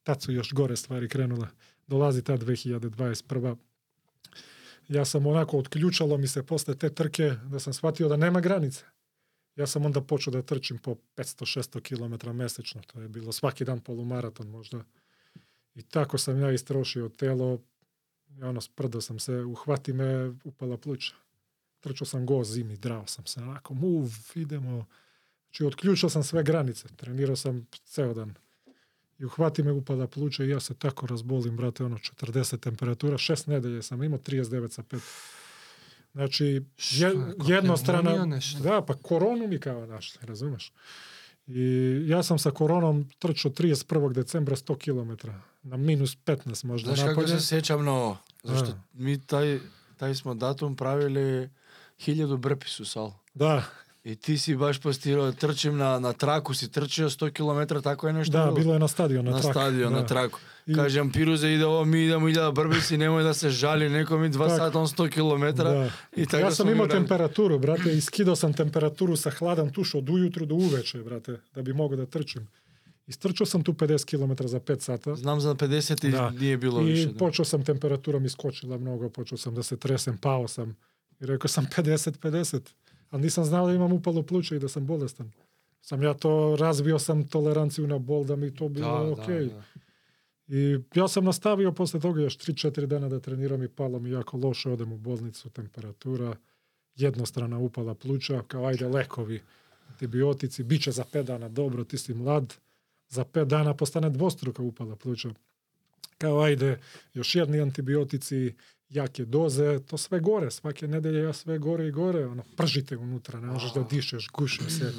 tad 0.04 0.22
su 0.22 0.32
još 0.32 0.54
gore 0.54 0.76
stvari 0.76 1.10
krenule. 1.10 1.48
Dolazi 1.88 2.22
ta 2.22 2.38
2021. 2.38 3.56
Ja 4.90 5.06
sam 5.06 5.28
onako, 5.28 5.58
otključalo 5.58 6.18
mi 6.18 6.28
se 6.28 6.46
posle 6.46 6.76
te 6.76 6.90
trke 6.90 7.36
da 7.44 7.60
sam 7.60 7.74
shvatio 7.74 8.08
da 8.08 8.18
nema 8.18 8.42
granice. 8.42 8.84
Ja 9.56 9.68
sam 9.68 9.86
onda 9.86 10.02
počeo 10.02 10.32
da 10.32 10.42
trčim 10.42 10.78
po 10.78 10.96
500-600 11.16 11.82
km 11.82 12.38
mesečno. 12.38 12.82
To 12.82 13.02
je 13.02 13.08
bilo 13.08 13.32
svaki 13.32 13.66
dan 13.66 13.80
polumaraton 13.80 14.48
možda. 14.48 14.84
I 15.76 15.82
tako 15.82 16.18
sam 16.18 16.42
ja 16.42 16.52
istrošio 16.52 17.10
telo. 17.10 17.60
I 18.30 18.44
ono, 18.44 18.62
sprdao 18.62 19.02
sam 19.02 19.20
se, 19.20 19.34
uhvati 19.34 19.94
me, 19.94 20.34
upala 20.44 20.78
pluća 20.78 21.16
trčao 21.80 22.06
sam 22.06 22.26
go 22.26 22.44
zimi, 22.44 22.78
drao 22.78 23.08
sam 23.08 23.26
se, 23.26 23.42
onako, 23.42 23.74
move, 23.74 24.10
idemo. 24.36 24.86
Znači, 25.44 25.66
otključao 25.66 26.10
sam 26.10 26.24
sve 26.24 26.44
granice, 26.44 26.88
trenirao 26.96 27.36
sam 27.36 27.68
ceo 27.86 28.14
dan. 28.14 28.34
I 29.20 29.26
uhvati 29.26 29.64
me 29.64 29.72
upada 29.72 30.08
pluća 30.08 30.44
i 30.44 30.50
ja 30.50 30.60
se 30.60 30.74
tako 30.74 31.08
razbolim, 31.08 31.58
brate, 31.58 31.84
ono, 31.84 31.98
40 31.98 32.60
temperatura, 32.60 33.18
šest 33.18 33.48
nedelje 33.48 33.84
sam 33.84 34.04
imao, 34.04 34.20
39 34.20 34.70
sa 34.70 34.84
5. 34.84 35.00
Znači, 36.12 36.46
je, 36.78 37.12
kako 37.38 37.52
jednostrana... 37.52 38.40
Da, 38.64 38.82
pa 38.82 38.94
koronu 38.94 39.48
mi 39.48 39.60
kao 39.60 39.86
našli, 39.86 40.28
razumeš? 40.28 40.72
I 41.48 41.62
ja 42.08 42.24
sam 42.24 42.40
sa 42.40 42.52
koronom 42.52 43.10
trčao 43.20 43.52
31. 43.52 44.14
decembra 44.14 44.56
100 44.56 44.78
km, 45.18 45.28
na 45.64 45.78
minus 45.78 46.18
15 46.18 46.66
možda 46.66 46.88
Znaš 46.88 47.00
kako 47.00 47.22
napolje. 47.22 47.40
se 47.40 47.48
sjećam 47.48 47.88
ovo? 47.88 48.18
Zašto 48.44 48.66
Da. 48.66 48.82
mi 48.94 49.22
taj, 49.22 49.60
taj 49.98 50.16
smo 50.16 50.34
datum 50.34 50.76
pravili 50.76 51.50
hiljadu 52.00 52.38
brpisu 52.38 52.86
sal. 52.86 53.12
Da, 53.34 53.64
И 54.10 54.16
ти 54.16 54.38
си 54.38 54.56
баш 54.56 54.82
постирал, 54.82 55.32
трчим 55.32 55.78
на, 55.78 56.00
на 56.00 56.14
траку, 56.14 56.54
си 56.54 56.72
трчио 56.72 57.10
100 57.10 57.34
км, 57.34 57.82
тако 57.82 58.08
е 58.08 58.14
нешто? 58.14 58.32
Да, 58.32 58.46
било, 58.46 58.56
било 58.56 58.76
е 58.76 58.80
на 58.80 58.88
стадион, 58.88 59.26
на, 59.26 59.32
на 59.32 59.42
трак. 59.42 59.54
стадион, 59.54 59.94
да. 59.94 60.00
на 60.00 60.06
траку. 60.06 60.40
И... 60.68 60.74
Кажам, 60.74 61.12
Пирузе, 61.12 61.48
иде 61.48 61.66
ово, 61.66 61.86
ми 61.86 62.06
идемо, 62.06 62.28
иде 62.28 62.40
да 62.40 62.52
брби 62.52 62.82
си, 62.82 62.98
немој 62.98 63.24
да 63.24 63.34
се 63.34 63.50
жали 63.50 63.90
некоми, 63.90 64.32
2 64.32 64.56
сата, 64.58 64.80
он 64.80 64.88
100 64.88 65.10
км. 65.14 65.54
Да. 65.54 65.92
И 66.18 66.26
така 66.26 66.50
Јас 66.50 66.58
сум 66.58 66.70
имал 66.70 66.88
температуру, 66.88 67.60
брате, 67.60 67.90
и 67.90 68.02
скидал 68.02 68.36
сам 68.36 68.54
температуру 68.54 69.18
са 69.18 69.30
хладан 69.30 69.70
туш 69.70 69.94
од 70.02 70.10
ујутру 70.10 70.46
до 70.46 70.58
увече, 70.58 71.04
брате, 71.06 71.38
да 71.54 71.62
би 71.62 71.74
могол 71.74 71.98
да 71.98 72.06
трчим. 72.06 72.50
Истрчал 73.08 73.46
сам 73.46 73.62
ту 73.64 73.74
50 73.74 74.06
км 74.06 74.48
за 74.48 74.60
5 74.60 74.80
сата. 74.82 75.16
Знам 75.16 75.40
за 75.40 75.56
50 75.56 76.08
и 76.08 76.12
да. 76.12 76.34
не 76.42 76.58
било 76.58 76.82
и 76.82 76.86
више. 76.86 77.02
И 77.02 77.06
да. 77.06 77.18
почел 77.18 77.46
сам 77.46 77.64
температура 77.64 78.20
ми 78.20 78.30
скочила 78.30 78.78
многу, 78.78 79.10
почел 79.10 79.38
сам 79.38 79.54
да 79.54 79.64
се 79.64 79.78
тресем, 79.78 80.18
пао 80.18 80.48
сам. 80.48 80.74
И 81.24 81.28
рекол 81.28 81.48
сам 81.50 81.66
50-50. 81.66 82.62
Ali 83.10 83.22
nisam 83.22 83.46
znao 83.46 83.68
da 83.68 83.74
imam 83.74 83.94
upalo 83.94 84.24
pluće 84.24 84.56
i 84.56 84.60
da 84.60 84.68
sam 84.68 84.86
bolestan. 84.86 85.32
Sam 85.82 86.04
ja 86.04 86.14
to, 86.14 86.56
razvio 86.60 87.00
sam 87.00 87.28
toleranciju 87.28 87.88
na 87.88 87.98
bol 87.98 88.26
da 88.26 88.36
mi 88.36 88.56
to 88.56 88.70
bilo 88.70 89.06
Da, 89.06 89.22
okej. 89.22 89.46
da, 89.46 89.54
da. 89.54 89.64
I 90.48 90.80
ja 90.96 91.08
sam 91.08 91.26
nastavio 91.26 91.72
posle 91.72 92.00
toga 92.00 92.22
još 92.22 92.38
3-4 92.38 92.86
dana 92.86 93.10
da 93.10 93.20
treniram 93.20 93.64
i 93.64 93.68
palo 93.68 94.00
mi 94.00 94.10
jako 94.10 94.38
loše, 94.38 94.70
odem 94.70 94.92
u 94.92 94.98
bolnicu, 94.98 95.50
temperatura, 95.50 96.36
jednostrana 96.96 97.58
upala 97.58 97.96
pluća, 97.96 98.44
kao 98.48 98.66
ajde 98.66 98.88
lekovi, 98.88 99.42
antibiotici, 99.90 100.64
bit 100.64 100.84
će 100.84 100.92
za 100.92 101.04
5 101.14 101.24
dana 101.24 101.50
dobro, 101.50 101.84
ti 101.84 101.98
si 101.98 102.14
mlad, 102.14 102.56
za 103.10 103.26
5 103.26 103.46
dana 103.46 103.74
postane 103.74 104.10
dvostruka 104.10 104.62
upala 104.64 104.96
pluća. 104.96 105.30
Kao 106.18 106.42
ajde, 106.42 106.80
još 107.14 107.36
jedni 107.36 107.62
antibiotici, 107.62 108.54
јаке 108.94 109.26
дозе, 109.26 109.80
то 109.80 109.98
све 109.98 110.20
горе, 110.20 110.52
сваке 110.52 110.88
неделе 110.88 111.28
ја 111.28 111.34
све 111.34 111.60
горе 111.60 111.88
и 111.90 111.92
горе, 111.92 112.26
оно 112.26 112.44
пржите 112.58 112.98
унутра, 112.98 113.40
не 113.42 113.48
можеш 113.48 113.72
да 113.72 113.84
дишеш, 113.84 114.30
гуше 114.34 114.70
се. 114.70 114.94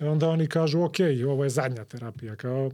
И 0.00 0.04
онда 0.04 0.30
они 0.32 0.46
кажу, 0.46 0.82
ОК, 0.84 1.00
ова 1.26 1.46
е 1.46 1.50
задња 1.50 1.84
терапија, 1.84 2.36
као 2.36 2.70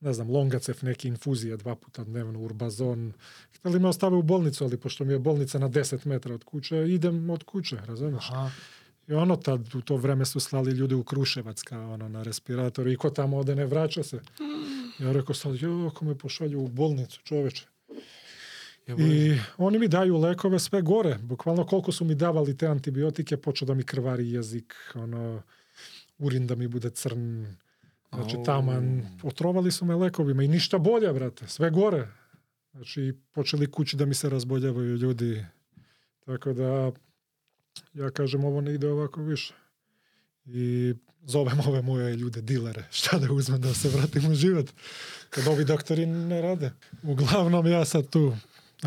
не 0.00 0.12
знам, 0.12 0.30
лонгацев 0.30 0.82
неки 0.86 1.08
инфузија 1.10 1.56
два 1.58 1.74
пута 1.74 2.04
дневно, 2.04 2.44
урбазон. 2.44 3.12
Хтели 3.56 3.78
ме 3.78 3.88
остави 3.88 4.16
у 4.16 4.22
болницу, 4.22 4.64
али 4.64 4.76
пошто 4.76 5.04
ми 5.04 5.14
е 5.14 5.18
болница 5.18 5.58
на 5.58 5.70
10 5.70 6.06
метра 6.06 6.34
од 6.34 6.44
куќа, 6.44 6.84
идем 6.86 7.30
од 7.30 7.44
куќа, 7.44 7.86
разумеш? 7.88 8.28
Ага. 8.30 8.50
И 9.08 9.14
оно 9.14 9.36
тад, 9.36 9.74
у 9.74 9.80
то 9.80 9.96
време 9.96 10.26
су 10.26 10.40
слали 10.40 10.74
луѓе 10.74 10.98
у 10.98 11.04
Крушевац, 11.04 11.62
као 11.62 11.94
оно, 11.94 12.08
на 12.08 12.24
респиратор, 12.24 12.86
и 12.86 12.96
ко 12.96 13.10
тамо 13.10 13.40
оде 13.40 13.54
не 13.54 13.66
врача 13.66 14.04
се. 14.04 14.20
Ја 15.00 15.14
реко 15.14 15.34
сад, 15.34 15.54
јо, 15.54 15.88
ако 15.88 16.04
ме 16.04 16.14
пошаљу 16.14 16.64
у 16.64 16.68
болницу, 16.68 17.22
човече. 17.22 17.66
I 18.86 19.38
oni 19.56 19.78
mi 19.78 19.88
daju 19.88 20.16
lekove 20.16 20.58
sve 20.58 20.82
gore. 20.82 21.18
Bukvalno 21.22 21.66
koliko 21.66 21.92
su 21.92 22.04
mi 22.04 22.14
davali 22.14 22.56
te 22.56 22.66
antibiotike, 22.66 23.36
počeo 23.36 23.66
da 23.66 23.74
mi 23.74 23.82
krvari 23.82 24.30
jezik, 24.30 24.74
ono, 24.94 25.42
urin 26.18 26.46
da 26.46 26.54
mi 26.54 26.68
bude 26.68 26.90
crn. 26.90 27.46
Znači, 28.12 28.36
taman, 28.44 29.06
otrovali 29.22 29.72
su 29.72 29.84
me 29.84 29.94
lekovima 29.94 30.42
i 30.42 30.48
ništa 30.48 30.78
bolje, 30.78 31.12
brate, 31.12 31.48
sve 31.48 31.70
gore. 31.70 32.08
Znači, 32.72 33.14
počeli 33.32 33.70
kući 33.70 33.96
da 33.96 34.06
mi 34.06 34.14
se 34.14 34.30
razboljavaju 34.30 34.96
ljudi. 34.96 35.44
Tako 36.24 36.52
da, 36.52 36.92
ja 37.94 38.10
kažem, 38.10 38.44
ovo 38.44 38.60
ne 38.60 38.74
ide 38.74 38.88
ovako 38.88 39.22
više. 39.22 39.54
I 40.44 40.94
zovem 41.26 41.60
ove 41.66 41.82
moje 41.82 42.16
ljude 42.16 42.40
dilere. 42.40 42.84
Šta 42.98 43.18
da 43.18 43.32
uzmem 43.32 43.60
da 43.60 43.74
se 43.74 43.88
vratim 43.88 44.30
u 44.30 44.34
život? 44.34 44.70
Kad 45.30 45.46
ovi 45.46 45.64
doktori 45.64 46.06
ne 46.06 46.42
rade. 46.42 46.72
Uglavnom, 47.02 47.66
ja 47.66 47.84
sad 47.84 48.10
tu 48.10 48.32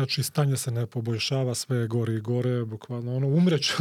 Znači, 0.00 0.22
stanje 0.22 0.56
se 0.56 0.70
ne 0.70 0.86
poboljšava, 0.86 1.54
sve 1.54 1.76
je 1.76 1.86
gore 1.86 2.14
i 2.14 2.20
gore, 2.20 2.64
bukvalno 2.64 3.16
ono, 3.16 3.28
umreću. 3.28 3.72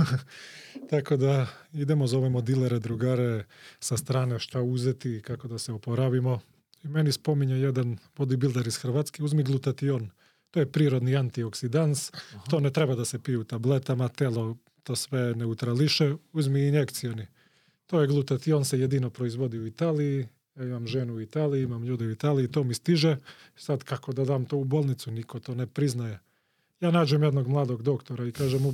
Tako 0.90 1.18
da 1.18 1.48
idemo, 1.74 2.08
zovemo 2.08 2.42
dilere, 2.42 2.80
drugare 2.80 3.46
sa 3.80 3.98
strane 3.98 4.40
šta 4.40 4.62
uzeti 4.62 5.22
kako 5.22 5.48
da 5.48 5.58
se 5.58 5.72
oporavimo. 5.72 6.40
I 6.84 6.88
meni 6.88 7.12
spominje 7.12 7.56
jedan 7.56 7.98
bodybuilder 8.18 8.68
iz 8.68 8.78
Hrvatske, 8.78 9.24
uzmi 9.24 9.44
glutation. 9.44 10.10
To 10.52 10.60
je 10.60 10.72
prirodni 10.72 11.16
antioksidans, 11.16 12.12
to 12.50 12.60
ne 12.60 12.74
treba 12.74 12.96
da 12.96 13.06
se 13.06 13.20
piju 13.20 13.44
tabletama, 13.44 14.08
telo 14.08 14.58
to 14.84 14.96
sve 14.96 15.36
neutrališe, 15.36 16.16
uzmi 16.34 16.68
injekcioni. 16.68 17.28
To 17.86 18.02
je 18.02 18.08
glutation, 18.08 18.66
se 18.66 18.80
jedino 18.80 19.10
proizvodi 19.10 19.60
u 19.60 19.68
Italiji, 19.68 20.28
ja 20.60 20.66
imam 20.66 20.88
ženu 20.88 21.14
u 21.14 21.22
Italiji, 21.22 21.64
imam 21.64 21.84
ljude 21.84 22.06
u 22.06 22.12
Italiji, 22.12 22.48
to 22.48 22.64
mi 22.64 22.74
stiže. 22.74 23.18
Sad 23.56 23.84
kako 23.84 24.14
da 24.14 24.26
dam 24.26 24.46
to 24.46 24.58
u 24.58 24.64
bolnicu, 24.64 25.12
niko 25.12 25.40
to 25.40 25.56
ne 25.56 25.68
priznaje. 25.68 26.20
Ja 26.82 26.92
nađem 26.92 27.24
jednog 27.24 27.48
mladog 27.48 27.84
doktora 27.84 28.26
i 28.26 28.32
kažem 28.32 28.62
mu, 28.62 28.74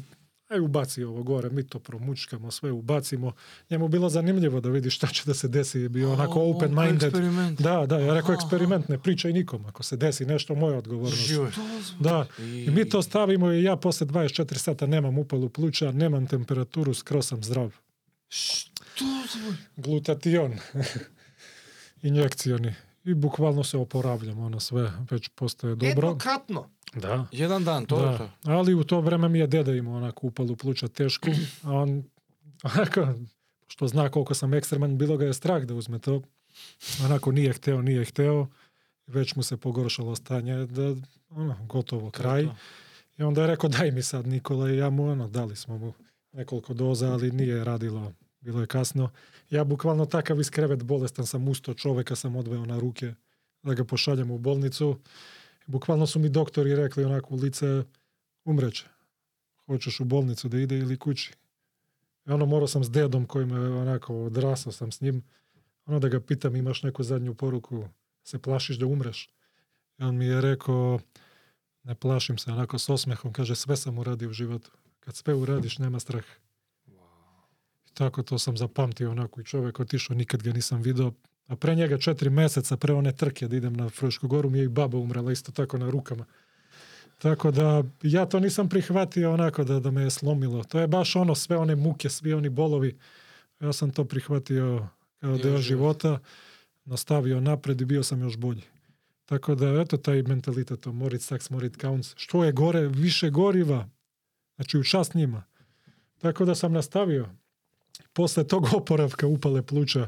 aj 0.50 0.60
ubaci 0.60 1.04
ovo 1.04 1.24
gore, 1.24 1.50
mi 1.50 1.68
to 1.68 1.80
promučkamo, 1.80 2.52
sve 2.52 2.72
ubacimo. 2.72 3.34
Njemu 3.70 3.88
bilo 3.88 4.10
zanimljivo 4.10 4.62
da 4.62 4.70
vidi 4.70 4.90
šta 4.90 5.08
će 5.08 5.24
da 5.26 5.34
se 5.34 5.48
desi, 5.48 5.80
je 5.80 5.90
bio 5.90 6.14
onako 6.14 6.42
open 6.42 6.76
minded. 6.76 7.14
Da, 7.60 7.86
da, 7.86 8.00
ja 8.00 8.14
rekao 8.14 8.36
eksperiment, 8.36 8.90
ne 8.90 9.00
pričaj 9.00 9.34
nikom, 9.34 9.66
ako 9.66 9.84
se 9.84 9.98
desi 9.98 10.26
nešto, 10.26 10.56
moja 10.56 10.78
odgovornost. 10.78 11.32
Da, 12.00 12.28
i 12.40 12.70
mi 12.72 12.90
to 12.90 13.02
stavimo 13.02 13.52
i 13.52 13.64
ja 13.64 13.76
posle 13.76 14.08
24 14.08 14.58
sata 14.58 14.88
nemam 14.88 15.18
upalu 15.18 15.50
pluća, 15.50 15.92
nemam 15.92 16.28
temperaturu, 16.28 16.94
skroz 16.94 17.28
sam 17.28 17.44
zdrav. 17.44 17.72
Što? 18.30 19.06
Glutation, 19.76 20.54
injekcioni. 22.02 22.74
I 23.04 23.14
bukvalno 23.14 23.64
se 23.64 23.78
oporavljam, 23.78 24.40
ono 24.40 24.60
sve 24.60 24.92
već 25.12 25.30
postaje 25.36 25.76
dobro. 25.76 25.88
Jednokratno. 25.88 26.70
Da. 26.94 27.28
Jedan 27.32 27.64
dan, 27.64 27.86
to 27.86 28.06
je 28.06 28.12
da. 28.12 28.18
to. 28.18 28.30
Ali 28.44 28.74
u 28.74 28.84
to 28.84 29.02
vreme 29.02 29.30
mi 29.30 29.40
je 29.40 29.48
deda 29.48 29.74
imao 29.74 29.96
onako 29.96 30.28
upalu 30.28 30.56
pluća 30.56 30.88
tešku, 30.88 31.30
a 31.64 31.72
on 31.72 32.04
onako, 32.64 33.08
što 33.68 33.88
zna 33.88 34.10
koliko 34.10 34.34
sam 34.34 34.54
ekstreman, 34.54 34.98
bilo 34.98 35.18
ga 35.18 35.26
je 35.26 35.34
strah 35.34 35.64
da 35.64 35.74
uzme 35.74 36.00
to. 36.00 36.22
Onako 37.06 37.32
nije 37.32 37.54
hteo, 37.54 37.82
nije 37.82 38.06
hteo. 38.06 38.48
Već 39.08 39.36
mu 39.36 39.44
se 39.44 39.58
pogoršalo 39.58 40.16
stanje, 40.16 40.66
da 40.66 40.96
ono, 41.30 41.56
gotovo, 41.68 42.12
kraj. 42.12 42.48
I 43.18 43.24
onda 43.24 43.42
je 43.42 43.48
rekao, 43.48 43.70
daj 43.70 43.92
mi 43.92 44.04
sad 44.04 44.28
Nikola 44.28 44.72
i 44.72 44.78
ja 44.78 44.90
mu, 44.90 45.12
ono, 45.12 45.28
dali 45.28 45.56
smo 45.56 45.78
mu 45.78 45.94
nekoliko 46.32 46.74
doza, 46.74 47.12
ali 47.12 47.32
nije 47.32 47.64
radilo, 47.64 48.12
bilo 48.46 48.62
je 48.62 48.68
kasno. 48.68 49.10
Ja 49.50 49.64
bukvalno 49.64 50.06
takav 50.06 50.40
iz 50.40 50.50
krevet 50.50 50.84
bolestan 50.84 51.26
sam 51.26 51.48
usto, 51.48 51.74
čoveka 51.74 52.16
sam 52.16 52.36
odveo 52.36 52.66
na 52.66 52.80
ruke 52.80 53.14
da 53.64 53.74
ga 53.74 53.84
pošaljem 53.84 54.32
u 54.32 54.38
bolnicu. 54.38 55.00
Bukvalno 55.66 56.08
su 56.08 56.20
mi 56.20 56.30
doktori 56.30 56.76
rekli 56.76 57.04
onako 57.04 57.34
u 57.34 57.38
lice, 57.38 57.84
umreće. 58.44 58.86
Hoćeš 59.66 60.00
u 60.00 60.06
bolnicu 60.06 60.50
da 60.50 60.60
ide 60.60 60.78
ili 60.78 60.98
kući. 60.98 61.34
I 62.28 62.32
ono 62.32 62.46
morao 62.46 62.68
sam 62.68 62.84
s 62.84 62.92
dedom 62.92 63.26
kojim 63.26 63.50
je 63.50 63.60
onako 63.60 64.16
odrasao 64.26 64.72
sam 64.72 64.92
s 64.92 65.02
njim, 65.02 65.24
ono 65.86 66.00
da 66.00 66.08
ga 66.08 66.20
pitam 66.20 66.56
imaš 66.56 66.84
neku 66.84 67.04
zadnju 67.04 67.34
poruku, 67.34 67.88
se 68.24 68.40
plašiš 68.40 68.78
da 68.78 68.86
umreš. 68.86 69.30
I 69.98 70.04
on 70.04 70.18
mi 70.18 70.26
je 70.26 70.42
rekao, 70.42 71.00
ne 71.84 71.96
plašim 71.96 72.38
se, 72.38 72.52
onako 72.52 72.80
s 72.80 72.90
osmehom, 72.90 73.34
kaže 73.34 73.56
sve 73.56 73.78
sam 73.78 73.98
uradio 73.98 74.30
u 74.30 74.34
životu. 74.34 74.72
Kad 75.00 75.16
sve 75.16 75.34
uradiš, 75.34 75.78
nema 75.78 76.00
strah. 76.00 76.26
Tako 77.96 78.24
to 78.24 78.40
sam 78.40 78.58
zapamtio 78.58 79.12
onako 79.12 79.42
i 79.42 79.44
čovjek 79.44 79.80
otišao, 79.80 80.16
nikad 80.16 80.44
ga 80.44 80.54
nisam 80.54 80.82
video. 80.82 81.12
A 81.48 81.56
pre 81.56 81.76
njega 81.76 81.98
četiri 81.98 82.30
meseca, 82.30 82.78
pre 82.78 82.94
one 82.94 83.12
trke 83.12 83.48
da 83.48 83.56
idem 83.56 83.74
na 83.74 83.90
Frušku 83.90 84.28
goru, 84.28 84.50
mi 84.50 84.58
je 84.58 84.66
i 84.66 84.70
baba 84.70 84.98
umrela 84.98 85.32
isto 85.32 85.52
tako 85.52 85.78
na 85.78 85.90
rukama. 85.90 86.26
Tako 87.18 87.52
da 87.52 87.84
ja 88.04 88.26
to 88.26 88.40
nisam 88.40 88.70
prihvatio 88.70 89.34
onako 89.34 89.64
da, 89.64 89.80
da 89.80 89.92
me 89.92 90.02
je 90.02 90.10
slomilo. 90.10 90.64
To 90.64 90.80
je 90.80 90.88
baš 90.88 91.16
ono, 91.16 91.36
sve 91.36 91.58
one 91.58 91.76
muke, 91.76 92.10
svi 92.10 92.34
oni 92.34 92.50
bolovi. 92.50 92.98
Ja 93.60 93.74
sam 93.74 93.92
to 93.92 94.06
prihvatio 94.06 94.88
kao 95.20 95.38
deo 95.38 95.58
života. 95.58 95.62
života, 95.62 96.20
nastavio 96.86 97.42
napred 97.42 97.82
i 97.82 97.86
bio 97.86 98.04
sam 98.04 98.22
još 98.22 98.38
bolji. 98.38 98.64
Tako 99.26 99.56
da, 99.56 99.82
eto 99.82 99.98
taj 99.98 100.22
mentalitet, 100.22 100.80
to 100.80 100.92
morit 100.92 101.22
saks, 101.22 101.50
morit 101.50 101.82
counts. 101.82 102.14
Što 102.16 102.44
je 102.44 102.52
gore, 102.52 102.88
više 102.88 103.30
goriva. 103.30 103.90
Znači 104.56 104.78
u 104.78 104.84
čast 104.84 105.14
njima. 105.14 105.44
Tako 106.22 106.46
da 106.46 106.56
sam 106.56 106.74
nastavio. 106.74 107.30
Posle 108.14 108.48
tog 108.48 108.68
oporavka 108.74 109.28
upale 109.28 109.62
pluća, 109.62 110.08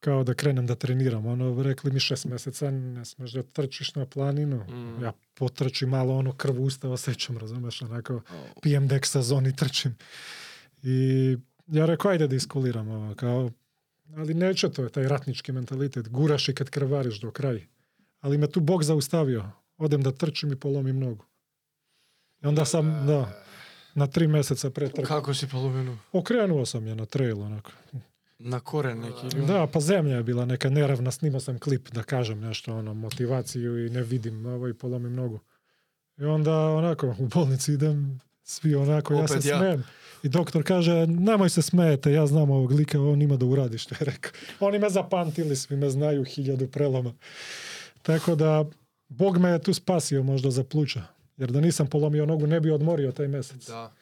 kao 0.00 0.24
da 0.24 0.34
krenem 0.34 0.66
da 0.66 0.74
treniram. 0.74 1.26
Ono, 1.26 1.62
rekli 1.62 1.92
mi 1.92 2.00
šest 2.00 2.24
meseca, 2.24 2.70
ne 2.70 3.04
smeš 3.04 3.32
da 3.32 3.42
trčiš 3.42 3.94
na 3.94 4.06
planinu. 4.06 4.56
Mm. 4.56 5.02
Ja 5.02 5.12
potrčim 5.34 5.88
malo, 5.88 6.16
ono, 6.16 6.32
krv 6.32 6.62
usta 6.62 6.88
osjećam, 6.88 7.38
razumeš, 7.38 7.82
onako, 7.82 8.20
pijem 8.62 8.88
deksazon 8.88 9.46
i 9.46 9.56
trčim. 9.56 9.96
I 10.82 11.36
ja 11.66 11.86
rekao, 11.86 12.10
ajde 12.10 12.28
da 12.28 12.36
iskuliram 12.36 12.88
ovo, 12.88 13.14
kao, 13.14 13.50
ali 14.16 14.34
neće 14.34 14.70
to, 14.70 14.88
taj 14.88 15.08
ratnički 15.08 15.52
mentalitet. 15.52 16.08
Guraš 16.08 16.48
i 16.48 16.54
kad 16.54 16.70
krvariš 16.70 17.20
do 17.20 17.30
kraj. 17.30 17.66
Ali 18.20 18.38
me 18.38 18.50
tu 18.50 18.60
Bog 18.60 18.84
zaustavio. 18.84 19.50
Odem 19.76 20.02
da 20.02 20.12
trčim 20.12 20.52
i 20.52 20.56
polomim 20.56 20.98
nogu. 20.98 21.24
I 22.42 22.46
onda 22.46 22.64
sam, 22.64 23.06
da, 23.06 23.44
na 23.94 24.06
tri 24.06 24.28
meseca 24.28 24.70
pre 24.70 24.88
trke. 24.88 25.08
Kako 25.08 25.34
si 25.34 25.48
polomenu? 25.48 25.98
Okrenuo 26.12 26.66
sam 26.66 26.86
je 26.86 26.96
na 26.96 27.06
trail, 27.06 27.42
onako. 27.42 27.70
Na 28.38 28.60
koren 28.60 28.98
neki. 28.98 29.36
ili 29.36 29.46
Da, 29.46 29.66
pa 29.66 29.80
zemlja 29.80 30.16
je 30.16 30.22
bila 30.22 30.44
neka 30.44 30.70
neravna, 30.70 31.10
snimao 31.10 31.40
sam 31.40 31.58
klip 31.58 31.90
da 31.90 32.02
kažem 32.02 32.40
nešto, 32.40 32.76
ono, 32.76 32.94
motivaciju 32.94 33.86
i 33.86 33.90
ne 33.90 34.02
vidim 34.02 34.46
ovo 34.46 34.68
i 34.68 34.74
polomim 34.74 35.14
nogu. 35.14 35.40
I 36.18 36.24
onda 36.24 36.58
onako 36.58 37.14
u 37.18 37.26
bolnici 37.26 37.72
idem, 37.72 38.20
svi 38.44 38.74
onako, 38.74 39.14
ja 39.14 39.24
Opet 39.24 39.42
se 39.42 39.48
ja. 39.48 39.58
smijem. 39.58 39.84
I 40.22 40.28
doktor 40.28 40.64
kaže, 40.64 41.06
nemoj 41.06 41.50
se 41.50 41.62
smijete, 41.62 42.12
ja 42.12 42.26
znam 42.26 42.50
ovog 42.50 42.72
lika, 42.72 43.00
on 43.00 43.22
ima 43.22 43.36
da 43.36 43.46
uradi 43.46 43.78
što 43.78 43.94
je 43.94 44.04
rekao. 44.04 44.32
Oni 44.60 44.78
me 44.78 44.90
zapamtili, 44.90 45.56
svi 45.56 45.76
me 45.76 45.90
znaju 45.90 46.24
hiljadu 46.24 46.66
preloma. 46.66 47.12
Tako 48.02 48.34
da, 48.34 48.64
Bog 49.08 49.38
me 49.38 49.50
je 49.50 49.62
tu 49.62 49.74
spasio 49.74 50.22
možda 50.22 50.50
za 50.50 50.64
pluća. 50.64 51.02
Jer 51.42 51.50
da 51.50 51.60
nisam 51.60 51.86
polomio 51.86 52.26
nogu, 52.26 52.46
ne 52.46 52.60
bi 52.60 52.70
odmorio 52.70 53.12
taj 53.12 53.28
mesec. 53.28 53.66
Da. 53.66 53.92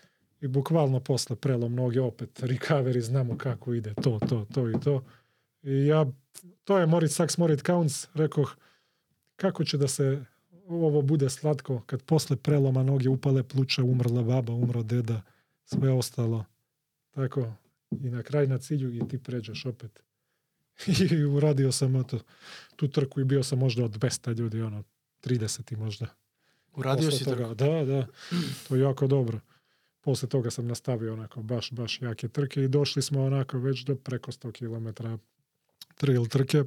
I 0.41 0.49
bukvalno 0.49 1.01
posle 1.01 1.37
prelom 1.37 1.75
noge 1.75 2.01
opet 2.01 2.41
recovery, 2.41 3.01
znamo 3.01 3.39
kako 3.39 3.75
ide 3.75 3.95
to, 3.95 4.19
to, 4.29 4.47
to 4.55 4.71
i 4.71 4.75
to. 4.85 5.05
I 5.63 5.87
ja, 5.87 6.07
to 6.65 6.79
je 6.79 6.87
Moritz 6.87 7.15
Sachs, 7.17 7.39
Moritz 7.39 7.63
Counts, 7.63 8.09
rekoh, 8.15 8.57
kako 9.37 9.65
će 9.65 9.79
da 9.79 9.89
se 9.89 10.25
ovo 10.69 11.03
bude 11.03 11.31
slatko 11.31 11.83
kad 11.87 12.03
posle 12.03 12.37
preloma 12.37 12.83
noge 12.83 13.09
upale 13.09 13.43
pluća, 13.43 13.83
umrla 13.83 14.23
baba, 14.23 14.53
umro 14.53 14.83
deda, 14.83 15.23
sve 15.65 15.93
ostalo. 15.93 16.45
Tako, 17.11 17.53
i 17.91 18.11
na 18.11 18.23
kraj 18.23 18.47
na 18.47 18.59
cilju 18.59 18.95
i 18.95 19.09
ti 19.09 19.19
pređeš 19.19 19.67
opet. 19.67 20.01
I 21.11 21.25
uradio 21.25 21.73
sam 21.73 21.97
eto, 21.97 22.19
tu 22.77 22.89
trku 22.89 23.21
i 23.21 23.25
bio 23.25 23.43
sam 23.43 23.59
možda 23.59 23.85
od 23.85 23.99
200 23.99 24.39
ljudi, 24.39 24.63
ono, 24.63 24.85
30 25.23 25.77
možda. 25.77 26.20
Uradio 26.75 27.11
si 27.11 27.25
toga. 27.25 27.55
Da, 27.55 27.85
da. 27.85 28.07
To 28.69 28.75
je 28.77 28.81
jako 28.81 29.07
dobro. 29.07 29.41
Posle 30.01 30.29
toga 30.29 30.51
sam 30.51 30.67
nastavio 30.67 31.13
onako 31.13 31.43
baš, 31.43 31.71
baš 31.73 32.03
jake 32.03 32.29
trke 32.29 32.65
i 32.65 32.69
došli 32.69 33.03
smo 33.03 33.25
onako 33.25 33.59
već 33.59 33.85
do 33.85 33.95
preko 33.95 34.33
100 34.33 34.53
km 34.53 35.03
trail 35.95 36.27
trke. 36.27 36.65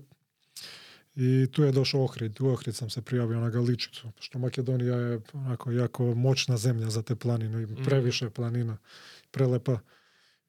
I 1.16 1.48
tu 1.52 1.64
je 1.64 1.72
došao 1.72 2.04
Ohrid. 2.04 2.42
U 2.42 2.48
Ohrid 2.48 2.76
sam 2.76 2.90
se 2.90 3.02
prijavio 3.02 3.40
na 3.40 3.50
Galičicu, 3.50 4.08
što 4.20 4.40
Makedonija 4.40 4.96
je 4.96 5.22
onako 5.34 5.72
jako 5.72 6.16
moćna 6.16 6.58
zemlja 6.58 6.90
za 6.90 7.02
te 7.02 7.16
planine. 7.16 7.64
i 7.64 7.84
Previše 7.86 8.30
planina, 8.30 8.78
prelepa. 9.32 9.80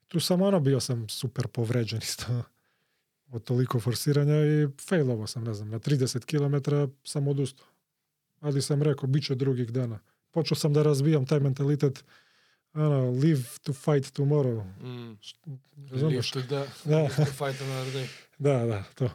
Tu 0.09 0.21
sam 0.21 0.43
ono, 0.43 0.61
bio 0.61 0.81
sam 0.81 1.09
super 1.09 1.49
povređen 1.49 1.99
isto 2.03 2.43
od 3.31 3.45
toliko 3.45 3.81
forsiranja 3.81 4.35
i 4.35 4.69
failovo 4.89 5.27
sam, 5.27 5.45
ne 5.45 5.55
znam, 5.55 5.69
na 5.69 5.79
30 5.79 6.25
km 6.25 6.71
sam 7.05 7.29
odustao. 7.29 7.74
Ali 8.45 8.63
sam 8.63 8.83
rekao, 8.83 9.07
bit 9.07 9.25
će 9.25 9.35
drugih 9.35 9.73
dana. 9.73 9.99
Počeo 10.31 10.57
sam 10.57 10.73
da 10.73 10.83
razvijam 10.83 11.27
taj 11.27 11.41
mentalitet 11.41 12.05
ono, 12.75 13.11
live 13.11 13.43
to 13.63 13.73
fight 13.73 14.19
tomorrow. 14.19 14.65
Mm. 14.81 15.19
Live 15.93 16.23
to 16.33 16.41
da. 16.51 16.67
Da. 16.85 17.09
to 17.09 17.25
fight 17.25 17.61
another 17.61 17.95
day. 17.95 18.07
Da, 18.39 18.67
da, 18.67 18.85
to. 18.95 19.11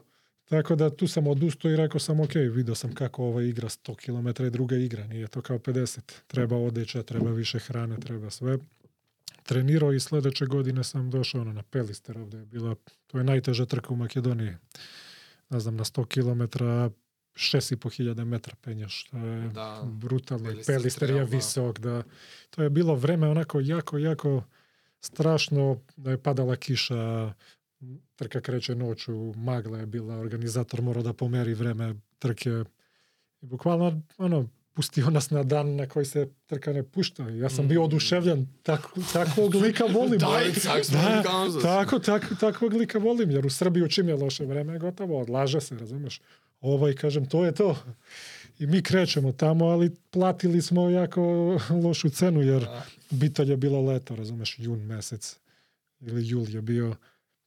Tako 0.49 0.75
da 0.75 0.89
tu 0.89 1.07
sam 1.07 1.27
odustao 1.27 1.71
i 1.71 1.75
rekao 1.75 1.99
sam, 1.99 2.19
ok, 2.19 2.35
vidio 2.35 2.75
sam 2.75 2.93
kako 2.93 3.23
ova 3.23 3.43
igra 3.43 3.69
100 3.69 3.95
km 3.95 4.43
i 4.43 4.49
druga 4.49 4.75
igra, 4.75 5.07
nije 5.07 5.27
to 5.27 5.41
kao 5.41 5.59
50. 5.59 5.99
Treba 6.27 6.57
odeća, 6.57 7.03
treba 7.03 7.31
više 7.31 7.59
hrane, 7.59 7.99
treba 7.99 8.29
sve. 8.29 8.57
Trenirao 9.43 9.93
i 9.93 9.99
sledeće 9.99 10.45
godine 10.45 10.83
sam 10.83 11.09
došao 11.09 11.41
ono, 11.41 11.53
na 11.53 11.63
Pelister, 11.63 12.17
ovde 12.17 12.37
je 12.37 12.45
bila, 12.45 12.75
to 13.07 13.17
je 13.17 13.23
najteža 13.23 13.65
trka 13.65 13.93
u 13.93 13.95
Makedoniji. 13.95 14.53
Ne 15.49 15.59
znam, 15.59 15.75
na 15.75 15.83
100 15.83 16.05
km, 16.05 16.63
6500 17.39 18.23
metra 18.25 18.55
penjaš, 18.61 19.03
to 19.03 19.17
je 19.17 19.49
Da. 19.49 19.81
brutalno. 19.85 20.49
Pelister 20.67 21.09
je 21.09 21.15
da. 21.15 21.23
visok, 21.23 21.79
da. 21.79 22.03
To 22.49 22.63
je 22.63 22.69
bilo 22.69 22.95
vreme 22.95 23.27
onako 23.27 23.59
jako, 23.59 23.97
jako 23.97 24.43
strašno, 25.01 25.79
da 25.97 26.11
je 26.11 26.17
padala 26.17 26.55
kiša, 26.55 27.33
trka 28.15 28.41
kreće 28.41 28.75
noću, 28.75 29.33
magla 29.35 29.79
je 29.79 29.85
bila, 29.85 30.15
organizator 30.17 30.81
morao 30.81 31.03
da 31.03 31.13
pomeri 31.13 31.53
vreme 31.53 31.95
trke. 32.19 32.49
I 33.41 33.45
bukvalno, 33.45 34.01
ono, 34.17 34.47
pustio 34.73 35.09
nas 35.09 35.29
na 35.29 35.43
dan 35.43 35.75
na 35.75 35.87
koji 35.87 36.05
se 36.05 36.27
trka 36.45 36.73
ne 36.73 36.83
pušta. 36.83 37.29
Ja 37.29 37.49
sam 37.49 37.67
bio 37.67 37.83
oduševljen, 37.83 38.47
tako, 38.63 38.99
takvog 39.13 39.55
lika 39.55 39.83
volim. 39.83 40.19
Da, 40.91 41.23
Kansas. 41.23 41.61
tako, 41.63 41.99
tako, 41.99 42.35
takvog 42.35 42.73
lika 42.73 42.99
volim, 42.99 43.31
jer 43.31 43.45
u 43.45 43.49
Srbiji 43.49 43.89
čim 43.89 44.09
je 44.09 44.15
loše 44.15 44.45
vreme, 44.45 44.79
gotovo, 44.79 45.21
odlaže 45.21 45.61
se, 45.61 45.77
razumeš? 45.77 46.21
Ovaj, 46.61 46.93
kažem, 46.93 47.25
to 47.25 47.45
je 47.45 47.51
to. 47.51 47.77
I 48.59 48.67
mi 48.67 48.81
krećemo 48.81 49.31
tamo, 49.31 49.65
ali 49.65 49.95
platili 50.11 50.61
smo 50.61 50.89
jako 50.89 51.21
lošu 51.83 52.09
cenu, 52.09 52.41
jer 52.41 52.61
Da. 52.61 52.83
bitalj 53.09 53.49
je 53.51 53.57
bilo 53.57 53.81
leto, 53.81 54.15
razumeš, 54.15 54.55
jun 54.59 54.79
mesec 54.79 55.35
ili 55.99 56.27
jul 56.29 56.49
je 56.49 56.61
bio, 56.61 56.95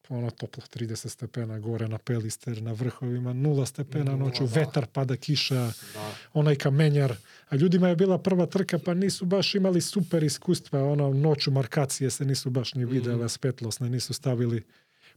ono 0.09 0.31
toplo 0.31 0.63
30 0.75 1.09
stepena 1.09 1.59
gore 1.59 1.89
na 1.89 1.99
Pelister, 1.99 2.63
na 2.63 2.73
vrhovima, 2.73 3.33
nula 3.33 3.67
stepena 3.67 4.05
Nula, 4.13 4.17
noću, 4.25 4.47
da. 4.47 4.61
vetar, 4.61 4.87
pada 4.87 5.17
kiša, 5.17 5.55
Da. 5.95 6.13
onaj 6.33 6.57
kamenjar, 6.57 7.15
a 7.49 7.57
ljudima 7.57 7.89
je 7.89 7.97
bila 7.97 8.19
prva 8.19 8.47
trka 8.47 8.79
pa 8.79 8.95
nisu 8.95 9.25
baš 9.25 9.55
imali 9.55 9.81
super 9.81 10.23
iskustva, 10.23 10.85
ono 10.85 11.11
noću 11.15 11.51
markacije 11.51 12.11
se 12.11 12.25
nisu 12.25 12.51
baš 12.51 12.75
ni 12.75 12.85
videle, 12.85 13.29
svetlosne 13.29 13.91
nisu 13.91 14.15
stavili, 14.15 14.63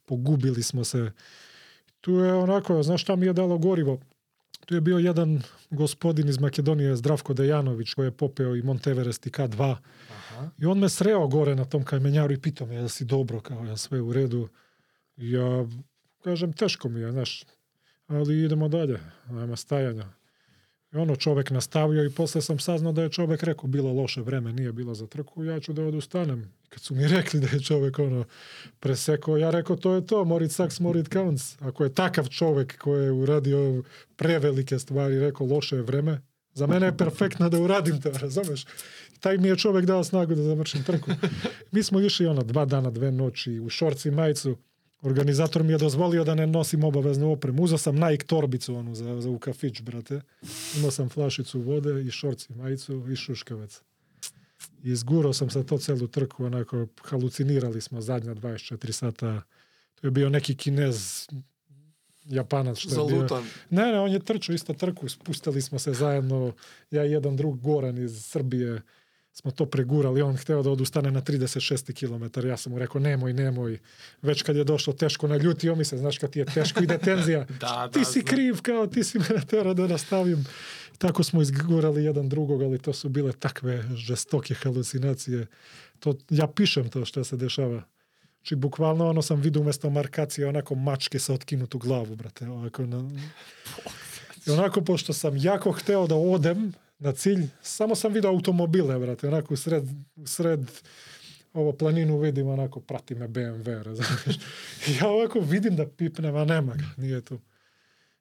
pogubili 0.06 0.64
smo 0.64 0.84
se. 0.84 1.12
Tu 2.06 2.14
je 2.14 2.34
onako, 2.34 2.84
znaš 2.84 3.02
šta 3.02 3.15
mi 3.15 3.26
je 3.26 3.34
dalo 3.34 3.57
gorivo? 3.57 3.99
Tu 4.65 4.76
je 4.76 4.82
bio 4.82 4.98
jedan 4.98 5.41
gospodin 5.69 6.30
iz 6.30 6.40
Makedonije, 6.40 6.95
Zdravko 6.95 7.34
Dejanović, 7.34 7.94
koji 7.94 8.07
je 8.07 8.11
popeo 8.11 8.56
i 8.56 8.61
Monteverest 8.61 9.27
i 9.27 9.30
K2. 9.30 9.76
Aha. 10.11 10.49
I 10.57 10.65
on 10.65 10.80
me 10.80 10.90
sreo 10.90 11.27
gore 11.27 11.56
na 11.56 11.65
tom 11.65 11.84
kamenjaru 11.84 12.34
i 12.34 12.41
pitao 12.41 12.68
me, 12.68 12.76
jel 12.76 12.88
si 12.88 13.06
dobro, 13.06 13.41
kao 13.41 13.65
ja 13.65 13.77
sve 13.77 14.02
u 14.02 14.14
redu. 14.14 14.48
Ja 15.18 15.65
kažem, 16.23 16.53
teško 16.53 16.90
mi 16.90 16.99
je, 16.99 17.11
znaš, 17.11 17.44
ali 18.07 18.44
idemo 18.44 18.68
dalje, 18.68 18.99
nema 19.30 19.56
stajanja. 19.56 20.06
I 20.96 20.98
ono 20.98 21.16
čovek 21.16 21.52
nastavio 21.52 22.06
i 22.06 22.10
posle 22.10 22.42
sam 22.42 22.60
saznao 22.60 22.94
da 22.94 23.04
je 23.04 23.10
čovek 23.10 23.44
rekao 23.44 23.68
bilo 23.68 23.94
loše 23.94 24.22
vreme, 24.22 24.54
nije 24.54 24.72
bilo 24.72 24.94
za 24.94 25.08
trku, 25.08 25.44
ja 25.44 25.60
ću 25.60 25.74
da 25.74 25.84
odustanem. 25.84 26.42
I 26.66 26.70
kad 26.70 26.82
su 26.82 26.96
mi 26.96 27.08
rekli 27.18 27.40
da 27.40 27.48
je 27.48 27.60
čovek 27.60 28.00
ono 28.00 28.26
presekao, 28.80 29.38
ja 29.38 29.52
rekao 29.52 29.76
to 29.76 29.94
je 29.94 30.08
to, 30.08 30.26
morit 30.26 30.52
saks, 30.52 30.80
morit 30.80 31.14
counts. 31.14 31.62
Ako 31.62 31.84
je 31.84 31.94
takav 31.94 32.28
čovek 32.28 32.78
koji 32.78 33.04
je 33.04 33.12
uradio 33.12 33.84
prevelike 34.16 34.80
stvari, 34.80 35.20
rekao 35.20 35.48
loše 35.48 35.76
je 35.76 35.82
vreme, 35.82 36.22
za 36.54 36.68
mene 36.68 36.86
je 36.86 36.98
perfektno 36.98 37.50
da 37.50 37.60
uradim 37.60 38.02
to, 38.02 38.12
razumeš? 38.22 38.66
Taj 39.20 39.38
mi 39.38 39.48
je 39.48 39.58
čovek 39.58 39.86
dao 39.86 40.04
snagu 40.04 40.36
da 40.36 40.44
završim 40.44 40.84
trku. 40.84 41.12
Mi 41.72 41.84
smo 41.84 42.00
išli 42.00 42.28
ono 42.28 42.44
dva 42.44 42.66
dana, 42.66 42.90
dve 42.90 43.12
noći 43.12 43.60
u 43.60 43.70
šorci 43.70 44.12
majicu. 44.12 44.58
Organizator 45.02 45.64
mi 45.64 45.72
je 45.72 45.78
dozvolio 45.78 46.24
da 46.24 46.36
ne 46.36 46.48
nosim 46.48 46.84
obaveznu 46.84 47.32
opremu. 47.32 47.64
Uzeo 47.64 47.78
sam 47.78 47.96
Nike 47.96 48.26
torbicu 48.26 48.76
onu 48.76 48.96
za, 48.96 49.22
za 49.22 49.30
u 49.30 49.40
kafić, 49.40 49.82
brate. 49.82 50.22
Imao 50.78 50.92
sam 50.92 51.10
flašicu 51.10 51.62
vode 51.62 52.02
i 52.02 52.12
šorci 52.12 52.54
majicu 52.54 53.06
i 53.12 53.16
šuškavac. 53.16 53.82
I 54.84 54.92
izgurao 54.92 55.34
sam 55.34 55.50
sa 55.50 55.64
to 55.64 55.78
celu 55.78 56.08
trku, 56.08 56.46
onako 56.46 56.88
halucinirali 57.02 57.82
smo 57.82 58.02
zadnja 58.02 58.36
24 58.36 58.92
sata. 58.92 59.42
To 59.96 60.08
je 60.08 60.12
bio 60.12 60.30
neki 60.30 60.56
kinez, 60.56 61.28
japanac 62.26 62.78
što 62.78 62.90
je 62.90 63.08
bio. 63.08 63.18
Zalutan. 63.18 63.44
Ne, 63.70 63.92
ne, 63.92 64.00
on 64.00 64.12
je 64.12 64.20
trčao 64.20 64.54
isto 64.54 64.74
trku, 64.74 65.10
spustili 65.10 65.62
smo 65.62 65.80
se 65.80 65.94
zajedno, 65.94 66.54
ja 66.92 67.06
i 67.06 67.12
jedan 67.12 67.36
drug 67.36 67.62
Goran 67.62 67.98
iz 67.98 68.26
Srbije, 68.26 68.82
smo 69.36 69.52
to 69.52 69.66
pregurali, 69.66 70.22
on 70.22 70.38
hteo 70.38 70.64
da 70.64 70.70
odustane 70.72 71.12
na 71.12 71.22
36 71.22 71.94
km, 71.94 72.48
ja 72.48 72.57
sam 72.57 72.72
mu 72.72 72.80
rekao 72.80 73.02
nemoj, 73.02 73.34
nemoj, 73.34 73.80
već 74.22 74.41
kad 74.41 74.56
je 74.56 74.64
došlo 74.64 74.94
teško, 74.94 75.28
naljutio 75.28 75.76
mi 75.76 75.86
se, 75.86 75.98
znaš 75.98 76.18
kad 76.18 76.32
ti 76.32 76.40
je 76.40 76.45
teško, 76.45 76.84
ide 76.84 76.98
tenzija, 76.98 77.45
Da, 77.60 77.90
ti 77.94 77.99
da, 77.99 78.06
si 78.06 78.20
znam. 78.20 78.26
kriv, 78.26 78.62
kao 78.62 78.88
ti 78.88 79.03
si 79.03 79.20
me 79.20 79.26
natera 79.36 79.74
da 79.74 79.88
nastavim. 79.88 80.45
Tako 80.98 81.24
smo 81.24 81.41
izgurali 81.41 82.03
jedan 82.03 82.30
drugog, 82.30 82.62
ali 82.62 82.80
to 82.80 82.94
su 82.94 83.10
bile 83.10 83.34
takve 83.34 83.84
žestoke 83.95 84.53
halucinacije. 84.53 85.48
To, 85.99 86.16
ja 86.30 86.48
pišem 86.48 86.90
to 86.90 87.06
što 87.06 87.24
se 87.24 87.38
dešava. 87.38 87.84
Znači, 88.38 88.56
bukvalno 88.56 89.10
ono 89.10 89.22
sam 89.22 89.41
vidio 89.41 89.62
umesto 89.62 89.90
markacije 89.90 90.48
onako 90.48 90.76
mačke 90.76 91.20
sa 91.20 91.34
otkinutu 91.34 91.78
glavu, 91.78 92.16
brate. 92.16 92.48
Ovako 92.48 92.86
na... 92.86 93.10
I 94.48 94.52
onako, 94.52 94.82
pošto 94.82 95.14
sam 95.14 95.38
jako 95.38 95.72
hteo 95.72 96.07
da 96.07 96.16
odem 96.16 96.74
na 97.00 97.12
cilj, 97.12 97.48
samo 97.62 97.96
sam 97.96 98.14
vidio 98.14 98.30
automobile, 98.30 99.00
brate. 99.00 99.28
Onako, 99.28 99.54
u 99.54 99.58
sred, 99.58 99.84
u 100.16 100.28
sred 100.28 100.72
ovo 101.54 101.72
planinu 101.72 102.20
vidim, 102.20 102.48
onako, 102.48 102.80
prati 102.80 103.16
me 103.16 103.28
BMW, 103.28 103.84
razumiješ? 103.84 104.40
Ja 105.02 105.08
ovako 105.08 105.40
vidim 105.40 105.76
da 105.76 105.88
pipnem, 105.88 106.36
a 106.36 106.46
nema 106.46 106.76
ga, 106.76 106.86
nije 106.98 107.22
tu. 107.22 107.40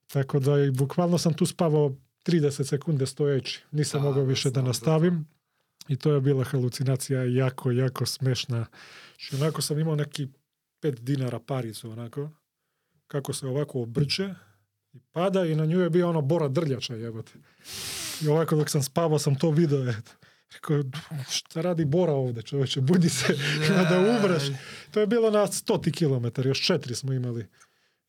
Tako 0.06 0.38
da 0.38 0.64
i 0.64 0.70
bukvalno 0.70 1.18
sam 1.18 1.34
tu 1.34 1.46
spavao 1.46 1.96
30 2.26 2.64
sekunde 2.64 3.06
stojeći. 3.06 3.62
Nisam 3.70 4.02
Da, 4.02 4.08
mogao 4.08 4.24
više 4.24 4.50
da 4.50 4.62
nastavim. 4.62 5.26
I 5.88 5.96
to 5.96 6.12
je 6.12 6.20
bila 6.20 6.44
halucinacija 6.44 7.24
jako, 7.24 7.70
jako 7.70 8.06
smešna. 8.06 8.66
Znači, 9.08 9.42
onako 9.42 9.62
sam 9.62 9.78
imao 9.78 9.96
neki 9.96 10.28
5 10.82 11.00
dinara 11.00 11.38
paricu, 11.38 11.90
onako, 11.90 12.30
kako 13.06 13.32
se 13.32 13.46
ovako 13.46 13.80
obrće 13.82 14.34
i 14.92 14.98
pada 15.12 15.44
i 15.44 15.54
na 15.54 15.66
nju 15.66 15.80
je 15.80 15.90
bio 15.90 16.08
ono 16.08 16.20
bora 16.20 16.48
drljača, 16.48 16.94
jebote. 16.94 17.32
I 18.22 18.28
ovako 18.28 18.56
dok 18.56 18.70
sam 18.70 18.82
spavao 18.82 19.18
sam 19.18 19.38
to 19.38 19.50
video, 19.50 19.88
eto. 19.88 20.12
Rekao, 20.54 20.82
šta 21.30 21.60
radi 21.60 21.84
Bora 21.84 22.12
ovde, 22.12 22.42
čoveče, 22.42 22.80
budi 22.80 23.08
se, 23.08 23.34
da 23.90 23.98
umreš. 23.98 24.42
To 24.90 25.00
je 25.00 25.06
bilo 25.06 25.30
na 25.30 25.46
100 25.46 26.32
km, 26.32 26.48
još 26.48 26.66
četiri 26.66 26.94
smo 26.94 27.12
imali. 27.12 27.46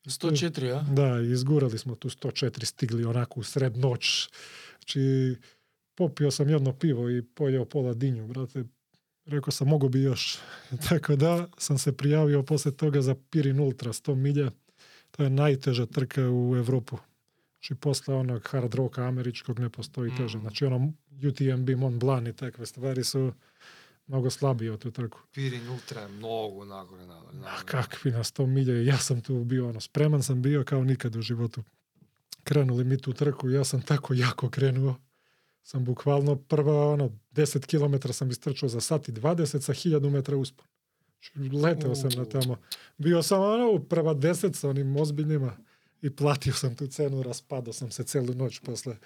104, 0.06 0.74
a? 0.76 0.82
Da, 0.92 1.20
izgurali 1.20 1.78
smo 1.78 1.94
tu 1.94 2.08
104, 2.08 2.64
stigli 2.64 3.04
onako 3.04 3.40
u 3.40 3.42
sred 3.42 3.76
noć. 3.76 4.28
Znači, 4.78 5.36
popio 5.94 6.30
sam 6.30 6.48
jedno 6.48 6.72
pivo 6.72 7.10
i 7.10 7.22
pojeo 7.22 7.64
pola 7.64 7.94
dinju, 7.94 8.26
brate. 8.26 8.64
Rekao 9.24 9.50
sam, 9.50 9.68
mogu 9.68 9.88
bi 9.88 10.02
još. 10.02 10.38
Tako 10.88 11.16
da 11.16 11.48
sam 11.58 11.78
se 11.78 11.96
prijavio 11.96 12.42
posle 12.42 12.72
toga 12.72 13.02
za 13.02 13.14
Pirin 13.30 13.60
Ultra 13.60 13.92
100 13.92 14.14
milja. 14.14 14.50
To 15.10 15.22
je 15.22 15.30
najteža 15.30 15.86
trka 15.86 16.30
u 16.30 16.56
Evropu. 16.56 16.98
Znači, 17.66 17.80
posle 17.80 18.14
onog 18.14 18.48
hard 18.48 18.74
roka 18.74 19.02
američkog 19.04 19.60
ne 19.60 19.70
postoji 19.70 20.16
teže. 20.16 20.38
Mm. 20.38 20.40
Znači, 20.40 20.64
ono 20.64 20.92
UTMB, 21.28 21.70
Mont 21.70 22.00
Blanc 22.00 22.28
i 22.28 22.32
takve 22.32 22.66
stvari 22.66 23.04
su 23.04 23.32
mnogo 24.06 24.30
slabije 24.30 24.72
od 24.72 24.78
tu 24.78 24.90
trku. 24.90 25.18
Pirin 25.32 25.68
Ultra 25.68 26.00
je 26.00 26.08
mnogo 26.08 26.64
nagore. 26.64 27.06
nagore, 27.06 27.36
A 27.38 27.40
nagore. 27.40 27.64
kakvi 27.66 28.10
na 28.10 28.18
100 28.18 28.46
milja, 28.46 28.82
ja 28.82 28.98
sam 28.98 29.20
tu 29.20 29.44
bio, 29.44 29.68
ono, 29.68 29.80
spreman 29.80 30.22
sam 30.22 30.42
bio 30.42 30.64
kao 30.64 30.84
nikad 30.84 31.16
u 31.16 31.22
životu. 31.22 31.62
Krenuli 32.44 32.84
mi 32.84 32.98
tu 33.00 33.12
trku, 33.12 33.50
ja 33.50 33.64
sam 33.64 33.82
tako 33.82 34.14
jako 34.14 34.50
krenuo. 34.50 34.94
Sam 35.62 35.84
bukvalno 35.84 36.36
prva, 36.36 36.92
ono, 36.92 37.10
10 37.32 37.66
km 37.66 38.12
sam 38.12 38.30
istrčao 38.30 38.68
za 38.68 38.80
sat 38.80 39.08
i 39.08 39.12
20 39.12 39.60
sa 39.60 39.72
1000 39.74 40.10
metra 40.10 40.36
uspon. 40.36 40.66
Znači, 41.34 41.56
Leteo 41.56 41.94
sam 41.94 42.10
na 42.16 42.24
tamo. 42.24 42.56
Bio 42.98 43.22
sam, 43.22 43.42
ono, 43.42 43.78
prva 43.88 44.14
10 44.14 44.54
sa 44.54 44.68
onim 44.68 44.96
ozbiljnima 44.96 45.56
и 46.06 46.10
платио 46.10 46.54
сам 46.54 46.74
ту 46.74 46.86
цену, 46.86 47.22
распадо 47.22 47.72
сам 47.72 47.90
се 47.90 48.04
целу 48.04 48.34
ноќ 48.34 48.60
после 48.64 48.96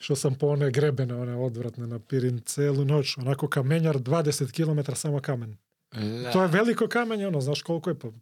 што 0.00 0.16
сам 0.16 0.34
по 0.34 0.48
оне 0.54 0.70
гребена, 0.70 1.20
оне 1.20 1.36
одвратна 1.36 1.86
на 1.86 2.00
Пирин 2.00 2.40
целу 2.46 2.86
ноќ, 2.88 3.18
онако 3.20 3.46
каменјар 3.46 4.00
20 4.00 4.52
км 4.52 4.96
само 4.96 5.20
камен. 5.20 5.58
Да. 5.92 6.32
Тоа 6.32 6.46
е 6.48 6.54
велико 6.54 6.88
камење, 6.88 7.28
оно, 7.28 7.40
знаеш 7.40 7.62
колку 7.62 7.90
е 7.90 7.98
по, 7.98 8.12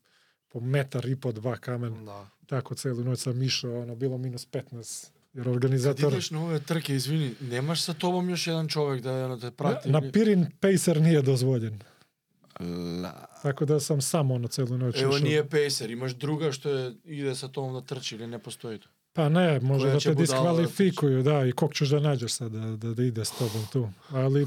по 0.53 0.61
метар 0.61 1.05
и 1.05 1.15
по 1.17 1.33
два 1.33 1.57
камен. 1.57 2.05
Да. 2.05 2.25
Тако 2.49 2.75
целу 2.75 3.05
ноќ 3.07 3.17
сам 3.17 3.39
мишо, 3.39 3.83
оно 3.83 3.97
било 3.97 4.19
минус 4.19 4.47
15. 4.47 5.13
Јер 5.37 5.49
организатор... 5.49 6.11
Ти 6.11 6.17
идеш 6.17 6.31
на 6.31 6.45
овие 6.45 6.61
трке, 6.61 6.97
извини, 6.97 7.35
немаш 7.41 7.85
со 7.85 7.95
тобом 7.95 8.29
јаш 8.33 8.49
еден 8.51 8.69
човек 8.69 9.03
да, 9.05 9.29
да 9.29 9.39
те 9.39 9.51
прати? 9.51 9.91
На, 9.91 10.01
на 10.01 10.13
Пирин 10.13 10.49
пейсер 10.61 10.97
не 10.97 11.15
е 11.15 11.23
дозволен. 11.23 11.81
La. 12.61 13.13
Така 13.43 13.67
да 13.67 13.81
сам 13.81 14.03
само 14.03 14.39
на 14.39 14.49
цело 14.49 14.79
ноќ. 14.79 15.03
Ево 15.03 15.19
ние 15.19 15.45
пейсер, 15.45 15.91
имаш 15.91 16.15
друга 16.15 16.53
што 16.53 16.95
иде 17.05 17.35
со 17.35 17.49
тоа 17.49 17.73
да 17.73 17.83
трчи 17.83 18.17
или 18.17 18.27
не 18.27 18.39
постои 18.39 18.79
тоа? 18.79 18.91
Па 19.15 19.29
не, 19.31 19.61
може 19.63 19.91
да 19.91 19.99
те 19.99 20.15
дисквалификују, 20.15 21.23
да, 21.23 21.41
да 21.43 21.49
и 21.49 21.53
ког 21.53 21.73
ќеш 21.75 21.97
да 21.97 22.01
најдеш 22.05 22.29
се 22.29 22.49
да, 22.49 22.77
да, 22.77 22.95
да 22.95 23.03
иде 23.03 23.25
с 23.25 23.33
тобом 23.35 23.65
ту. 23.73 23.89
Али 24.15 24.45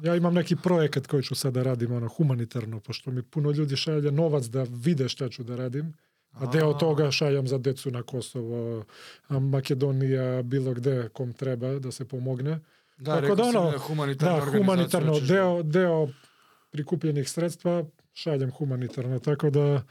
ја 0.00 0.16
имам 0.16 0.34
неки 0.34 0.56
проекат 0.56 1.08
кој 1.08 1.24
ќе 1.24 1.36
се 1.36 1.50
да 1.50 1.64
радим, 1.64 1.92
оно, 1.92 2.08
хуманитарно, 2.08 2.80
пошто 2.80 3.12
ми 3.12 3.22
пуно 3.22 3.52
луѓе 3.52 3.76
шајаја 3.76 4.12
новац 4.12 4.48
да 4.48 4.64
виде 4.64 5.08
што 5.08 5.28
ќе 5.28 5.44
да 5.44 5.56
радим. 5.56 5.92
А 6.40 6.48
дел 6.50 6.72
од 6.72 6.80
тога 6.80 7.10
шајам 7.14 7.46
за 7.46 7.58
децу 7.58 7.92
на 7.94 8.02
Косово, 8.02 8.86
Македонија, 9.30 10.42
било 10.42 10.74
каде 10.74 11.10
ком 11.12 11.32
треба 11.32 11.78
да 11.80 11.92
се 11.92 12.04
помогне. 12.04 12.60
Да, 12.98 13.20
така, 13.20 13.34
да, 13.34 13.42
оно, 13.42 13.70
да, 13.70 13.78
хуманитарно, 13.78 14.40
да, 14.40 14.58
хуманитарно 14.58 15.20
дел, 15.20 15.62
дел 15.62 16.10
prikupljenih 16.74 17.30
sredstva 17.30 17.84
šaljem 18.12 18.50
humanitarno, 18.50 19.18
tako 19.18 19.50
da 19.50 19.82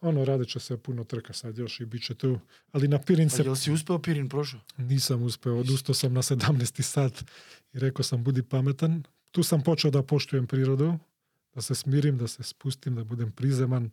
ono, 0.00 0.24
radit 0.24 0.48
će 0.48 0.60
se 0.60 0.76
puno 0.76 1.04
trka 1.04 1.32
sad 1.32 1.58
još 1.58 1.80
i 1.80 1.84
bit 1.84 2.04
će 2.04 2.14
tu. 2.14 2.38
Ali 2.72 2.88
na 2.88 2.98
Pirin 2.98 3.30
se 3.30 3.42
jel 3.42 3.54
si 3.56 3.72
uspeo 3.72 3.98
Pirin 3.98 4.28
prošao? 4.28 4.60
nisam 4.76 5.22
uspeo, 5.22 5.54
odustao 5.56 5.94
sam 5.94 6.12
na 6.12 6.22
17. 6.22 6.82
sat 6.82 7.24
i 7.72 7.78
rekao 7.78 8.02
sam 8.02 8.24
budi 8.24 8.42
pametan. 8.42 9.02
Tu 9.30 9.42
sam 9.42 9.62
počeo 9.62 9.90
da 9.90 10.02
poštujem 10.02 10.46
prirodu, 10.46 10.98
da 11.54 11.62
se 11.62 11.74
smirim, 11.74 12.18
da 12.18 12.28
se 12.28 12.42
spustim, 12.42 12.94
da 12.94 13.04
budem 13.04 13.32
prizeman, 13.32 13.90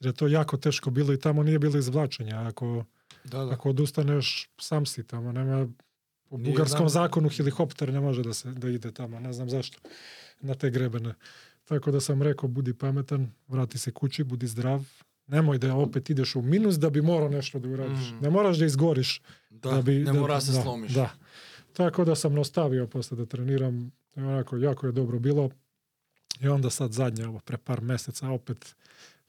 jer 0.00 0.06
je 0.08 0.12
to 0.12 0.26
jako 0.26 0.56
teško 0.56 0.90
bilo 0.90 1.12
i 1.12 1.20
tamo 1.20 1.42
nije 1.42 1.58
bilo 1.58 1.78
izvlačenja. 1.78 2.46
Ako, 2.48 2.84
Da, 3.24 3.44
da. 3.44 3.52
ako 3.52 3.70
odustaneš, 3.70 4.48
sam 4.60 4.86
si 4.86 5.02
tamo, 5.06 5.32
nema 5.32 5.56
Nije 6.30 6.50
bugarskom 6.50 6.88
zakonu 6.88 7.28
helikopter 7.28 7.92
ne 7.92 8.00
može 8.00 8.22
da 8.22 8.34
se 8.34 8.50
da 8.52 8.68
ide 8.68 8.92
tamo, 8.92 9.20
ne 9.20 9.32
znam 9.32 9.50
zašto, 9.50 9.78
na 10.40 10.54
te 10.54 10.70
grebene. 10.70 11.14
Tako 11.64 11.90
da 11.90 12.00
sam 12.00 12.22
rekao, 12.22 12.48
budi 12.48 12.74
pametan, 12.74 13.30
vrati 13.48 13.78
se 13.78 13.90
kući, 13.90 14.24
budi 14.24 14.46
zdrav, 14.46 14.84
nemoj 15.26 15.58
da 15.58 15.74
opet 15.74 16.10
ideš 16.10 16.36
u 16.36 16.42
minus 16.42 16.74
da 16.74 16.90
bi 16.90 17.02
morao 17.02 17.28
nešto 17.28 17.58
da 17.58 17.68
uradiš. 17.68 18.10
Mm. 18.10 18.22
Ne 18.22 18.30
moraš 18.30 18.56
da 18.56 18.66
izgoriš. 18.66 19.22
Da, 19.50 19.82
bi, 19.82 19.98
ne 19.98 20.12
mora 20.12 20.40
se 20.40 20.52
da, 20.52 20.62
slomiš. 20.62 20.92
Da. 20.92 21.10
Tako 21.72 22.04
da 22.04 22.14
sam 22.14 22.34
nastavio 22.34 22.86
posle 22.86 23.16
da 23.16 23.26
treniram. 23.26 23.92
Onako, 24.16 24.56
jako 24.56 24.86
je 24.86 24.92
dobro 24.92 25.18
bilo. 25.18 25.50
I 26.40 26.48
onda 26.48 26.70
sad 26.70 26.92
zadnje, 26.92 27.26
ovo, 27.26 27.38
pre 27.38 27.56
par 27.56 27.80
meseca, 27.80 28.30
opet 28.30 28.74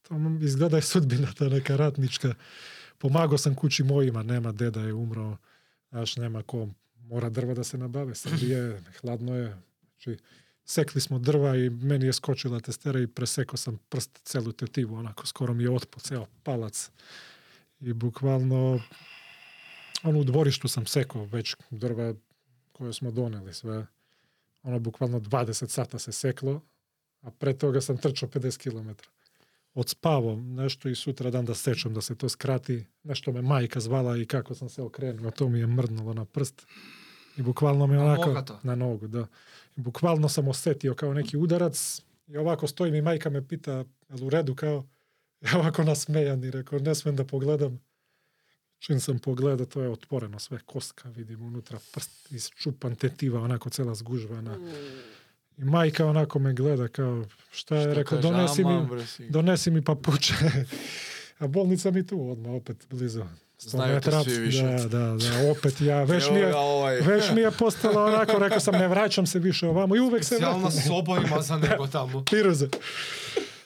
to 0.01 0.15
izgleda 0.41 0.77
je 0.77 0.81
sudbina 0.81 1.27
ta 1.37 1.49
neka 1.49 1.75
ratnička. 1.75 2.33
Pomagao 2.97 3.37
sam 3.37 3.55
kući 3.55 3.83
mojima, 3.83 4.23
nema 4.23 4.51
deda 4.51 4.81
je 4.81 4.93
umro, 4.93 5.37
znaš, 5.89 6.17
nema 6.17 6.43
ko, 6.43 6.67
mora 6.95 7.29
drva 7.29 7.53
da 7.53 7.63
se 7.63 7.77
nabave, 7.77 8.15
Srbije, 8.15 8.81
hladno 9.01 9.35
je, 9.35 9.57
znači, 9.89 10.17
sekli 10.65 11.01
smo 11.01 11.19
drva 11.19 11.55
i 11.55 11.69
meni 11.69 12.05
je 12.05 12.13
skočila 12.13 12.59
testera 12.59 12.99
i 12.99 13.07
presekao 13.07 13.57
sam 13.57 13.77
prst 13.89 14.19
celu 14.23 14.51
tetivu, 14.51 14.95
onako, 14.95 15.27
skoro 15.27 15.53
mi 15.53 15.63
je 15.63 15.71
otpo 15.71 15.99
ceo 15.99 16.25
palac. 16.43 16.91
I 17.79 17.93
bukvalno, 17.93 18.79
ono, 20.03 20.19
u 20.19 20.23
dvorištu 20.23 20.67
sam 20.67 20.85
sekao 20.85 21.25
već 21.25 21.55
drva 21.69 22.13
koje 22.71 22.93
smo 22.93 23.11
doneli 23.11 23.53
sve. 23.53 23.85
Ono, 24.63 24.79
bukvalno 24.79 25.19
20 25.19 25.67
sata 25.67 25.99
se 25.99 26.11
seklo, 26.11 26.61
a 27.21 27.31
pre 27.31 27.57
toga 27.57 27.81
sam 27.81 27.97
trčao 27.97 28.29
50 28.29 28.57
km. 28.57 28.89
Odspavao 29.73 30.35
nešto 30.35 30.89
i 30.89 30.95
sutra 30.95 31.29
dan 31.29 31.45
da 31.45 31.55
sečem 31.55 31.93
da 31.93 32.01
se 32.01 32.15
to 32.15 32.29
skrati. 32.29 32.85
Nešto 33.03 33.31
me 33.31 33.41
majka 33.41 33.79
zvala 33.79 34.17
i 34.17 34.25
kako 34.25 34.55
sam 34.55 34.69
se 34.69 34.81
okrenuo, 34.81 35.31
to 35.31 35.49
mi 35.49 35.59
je 35.59 35.67
mrdnulo 35.67 36.13
na 36.13 36.25
prst. 36.25 36.67
I 37.37 37.41
bukvalno 37.41 37.87
me 37.87 37.95
Na 37.95 38.03
onako... 38.03 38.25
nogato? 38.25 38.59
Na 38.63 38.75
nogu, 38.75 39.07
da. 39.07 39.27
I 39.77 39.81
bukvalno 39.81 40.29
sam 40.29 40.47
osetio 40.47 40.95
kao 40.95 41.13
neki 41.13 41.37
udarac 41.37 42.01
i 42.27 42.37
ovako 42.37 42.67
stojim 42.67 42.95
i 42.95 43.01
majka 43.01 43.29
me 43.29 43.47
pita, 43.47 43.71
jel 44.09 44.23
u 44.23 44.29
redu 44.29 44.55
kao, 44.55 44.85
ja 45.45 45.59
ovako 45.59 45.83
nasmejan 45.83 46.43
i 46.43 46.51
rekao, 46.51 46.79
ne 46.79 46.95
smem 46.95 47.15
da 47.15 47.23
pogledam. 47.23 47.79
Čim 48.79 48.99
sam 48.99 49.19
pogledao, 49.19 49.65
to 49.65 49.81
je 49.81 49.89
otvoreno 49.89 50.39
sve, 50.39 50.59
koska, 50.65 51.09
vidim 51.09 51.41
unutra, 51.41 51.79
prst 51.93 52.31
isčupan, 52.31 52.95
tetiva, 52.95 53.41
onako 53.41 53.69
cela 53.69 53.95
zgužvana. 53.95 54.57
I 55.57 55.63
majka 55.63 56.05
onako 56.05 56.39
me 56.39 56.53
gleda 56.53 56.87
kao, 56.87 57.25
šta 57.51 57.75
je, 57.75 57.93
rekao, 57.93 58.21
donesi 58.21 58.63
mi, 58.63 58.87
donesi 59.29 59.71
mi 59.71 59.81
papuče. 59.81 60.33
A 61.39 61.47
bolnica 61.47 61.91
mi 61.91 62.07
tu 62.07 62.29
odmah, 62.31 62.51
opet 62.51 62.87
blizu. 62.89 63.23
100 63.57 63.69
Znaju 63.69 63.89
te 63.89 63.95
metara. 63.95 64.23
svi 64.23 64.37
više. 64.39 64.63
Da, 64.63 64.77
da, 64.77 64.97
da, 64.97 65.51
opet 65.51 65.81
ja, 65.81 66.03
već 66.03 66.29
mi 66.31 66.39
je, 66.39 66.55
ovaj. 66.55 66.95
već 66.99 67.31
mi 67.31 67.41
je 67.41 67.51
postalo 67.51 68.05
onako, 68.05 68.39
rekao 68.39 68.59
sam, 68.59 68.73
ne 68.73 68.87
vraćam 68.87 69.25
se 69.25 69.39
više 69.39 69.67
ovamo 69.67 69.95
i 69.95 69.99
uvek 69.99 70.23
se 70.23 70.27
Specijalna 70.35 70.67
vraćam. 70.67 70.81
soba 70.81 71.17
ima 71.27 71.41
za 71.41 71.57
nego 71.57 71.87
tamo. 71.87 72.23
Piruze. 72.31 72.67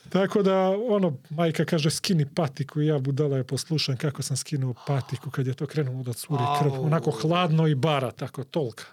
Tako 0.09 0.43
da, 0.43 0.69
ono, 0.89 1.17
majka 1.29 1.65
kaže 1.65 1.89
skini 1.89 2.25
patiku 2.35 2.81
i 2.81 2.87
ja 2.87 2.99
budala 2.99 3.37
je 3.37 3.43
poslušam 3.43 3.97
kako 3.97 4.21
sam 4.21 4.37
skinuo 4.37 4.73
patiku 4.87 5.31
kad 5.31 5.47
je 5.47 5.53
to 5.53 5.65
krenulo 5.65 6.03
da 6.03 6.13
curi 6.13 6.43
krv. 6.61 6.73
Onako 6.81 7.11
hladno 7.11 7.67
i 7.67 7.75
bara, 7.75 8.11
tako, 8.11 8.43
tolka. 8.43 8.83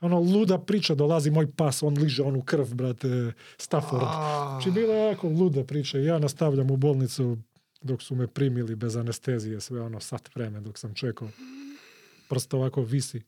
Ono, 0.00 0.20
luda 0.20 0.58
priča, 0.58 0.94
dolazi 0.94 1.30
moj 1.30 1.52
pas, 1.56 1.82
on 1.82 1.98
liže 1.98 2.22
onu 2.22 2.42
krv, 2.42 2.64
brate, 2.74 3.32
Stafford. 3.58 4.02
Znači, 4.48 4.70
bila 4.70 4.94
je 4.94 5.08
jako 5.08 5.28
luda 5.28 5.64
priča. 5.64 5.98
Ja 5.98 6.18
nastavljam 6.18 6.70
u 6.70 6.76
bolnicu 6.76 7.36
dok 7.80 8.02
su 8.02 8.14
me 8.14 8.26
primili 8.26 8.74
bez 8.74 8.96
anestezije, 8.96 9.60
sve 9.60 9.80
ono, 9.80 10.00
sat 10.00 10.34
vreme 10.34 10.60
dok 10.60 10.78
sam 10.78 10.94
čekao. 10.94 11.28
Prst 12.28 12.54
ovako 12.54 12.82
visi. 12.82 13.22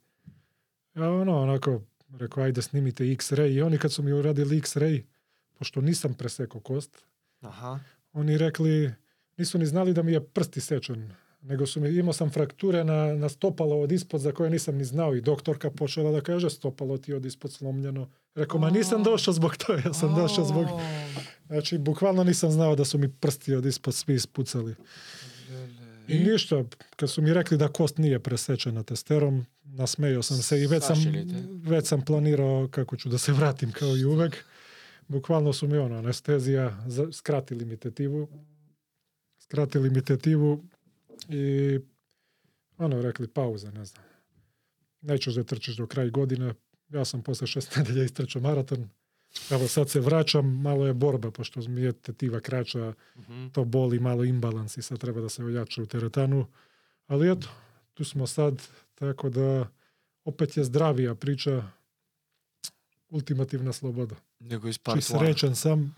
Ja 0.94 1.10
ono, 1.10 1.43
onako, 1.43 1.82
rekao, 2.18 2.44
ajde 2.44 2.62
snimite 2.62 3.05
X-ray. 3.05 3.55
I 3.55 3.62
oni 3.62 3.78
kad 3.78 3.93
su 3.93 4.02
mi 4.02 4.12
uradili 4.12 4.60
X-ray, 4.60 5.02
pošto 5.59 5.81
nisam 5.81 6.14
presekao 6.14 6.60
kost, 6.60 7.05
Aha. 7.40 7.81
oni 8.12 8.39
rekli, 8.39 8.93
nisu 9.36 9.59
ni 9.59 9.66
znali 9.66 9.94
da 9.94 10.02
mi 10.02 10.12
je 10.12 10.27
prst 10.27 10.56
isečen, 10.56 11.12
nego 11.42 11.66
su 11.66 11.80
mi, 11.80 11.88
imao 11.88 12.12
sam 12.12 12.30
frakture 12.30 12.84
na, 12.84 13.14
na 13.14 13.28
stopalo 13.28 13.80
od 13.80 13.92
ispod 13.92 14.20
za 14.20 14.32
koje 14.32 14.50
nisam 14.50 14.76
ni 14.76 14.84
znao 14.84 15.14
i 15.14 15.20
doktorka 15.20 15.70
počela 15.70 16.10
da 16.10 16.20
kaže 16.20 16.50
stopalo 16.50 16.98
ti 16.98 17.12
od 17.12 17.24
ispod 17.24 17.52
slomljeno. 17.52 18.10
Rekao, 18.34 18.60
ma 18.60 18.70
nisam 18.70 19.02
došao 19.02 19.34
zbog 19.34 19.56
toga, 19.56 19.82
ja 19.84 19.92
sam 19.92 20.14
došao 20.14 20.44
zbog... 20.44 20.66
Znači, 21.46 21.78
bukvalno 21.78 22.24
nisam 22.24 22.50
znao 22.50 22.76
da 22.76 22.84
su 22.84 22.98
mi 22.98 23.08
prsti 23.08 23.54
od 23.54 23.66
ispod 23.66 23.94
svi 23.94 24.14
ispucali. 24.14 24.74
I 26.08 26.18
ništa, 26.18 26.64
kad 26.96 27.10
su 27.10 27.22
mi 27.22 27.34
rekli 27.34 27.56
da 27.56 27.68
kost 27.68 27.98
nije 27.98 28.18
presečena 28.18 28.82
testerom, 28.82 29.46
nasmejao 29.64 30.22
sam 30.22 30.36
se 30.36 30.60
i 30.60 30.66
već 30.66 30.84
sam, 30.84 30.96
već 31.62 31.86
sam 31.86 32.04
planirao 32.04 32.68
kako 32.70 32.96
ću 32.96 33.08
da 33.08 33.18
se 33.18 33.32
vratim 33.32 33.72
kao 33.72 33.96
i 33.96 34.04
uvek. 34.04 34.44
Bukvalno 35.08 35.52
su 35.52 35.68
mi 35.68 35.78
ono, 35.78 35.96
anestezija, 35.96 36.86
skratili 37.12 37.64
mi 37.64 37.76
tetivu, 37.76 38.28
skratili 39.38 39.90
mi 39.90 40.04
tetivu 40.04 40.64
i 41.31 41.81
ono, 42.78 43.02
rekli 43.02 43.28
pauza, 43.28 43.70
ne 43.70 43.85
znam. 43.85 44.05
Nećeš 45.01 45.35
da 45.35 45.44
trčiš 45.44 45.77
do 45.77 45.86
kraja 45.86 46.11
godine. 46.11 46.55
Ja 46.89 47.05
sam 47.05 47.23
posle 47.23 47.47
šest 47.47 47.73
nedelja 47.77 48.05
istrčao 48.05 48.43
maraton. 48.43 48.89
Evo 49.51 49.69
sad 49.69 49.90
se 49.90 50.01
vraćam, 50.01 50.61
malo 50.61 50.86
je 50.86 50.94
borba, 50.94 51.31
pošto 51.31 51.61
mi 51.61 51.81
je 51.81 51.93
tetiva 51.93 52.40
kraća, 52.40 52.94
Mhm. 53.16 53.48
to 53.48 53.65
boli 53.65 54.01
malo 54.01 54.24
imbalans 54.24 54.77
i 54.77 54.82
sad 54.82 54.98
treba 54.98 55.20
da 55.20 55.28
se 55.28 55.44
ojača 55.44 55.82
u 55.82 55.86
teretanu. 55.86 56.47
Ali 57.07 57.32
eto, 57.32 57.48
tu 57.94 58.05
smo 58.05 58.27
sad, 58.27 58.62
tako 58.94 59.31
da 59.31 59.69
opet 60.24 60.57
je 60.57 60.65
zdravija 60.65 61.15
priča, 61.15 61.62
ultimativna 63.09 63.73
sloboda. 63.73 64.16
Nego 64.40 64.69
iz 64.69 64.78
part 64.78 65.11
one. 65.11 65.20
srećan 65.20 65.57
sam 65.57 65.97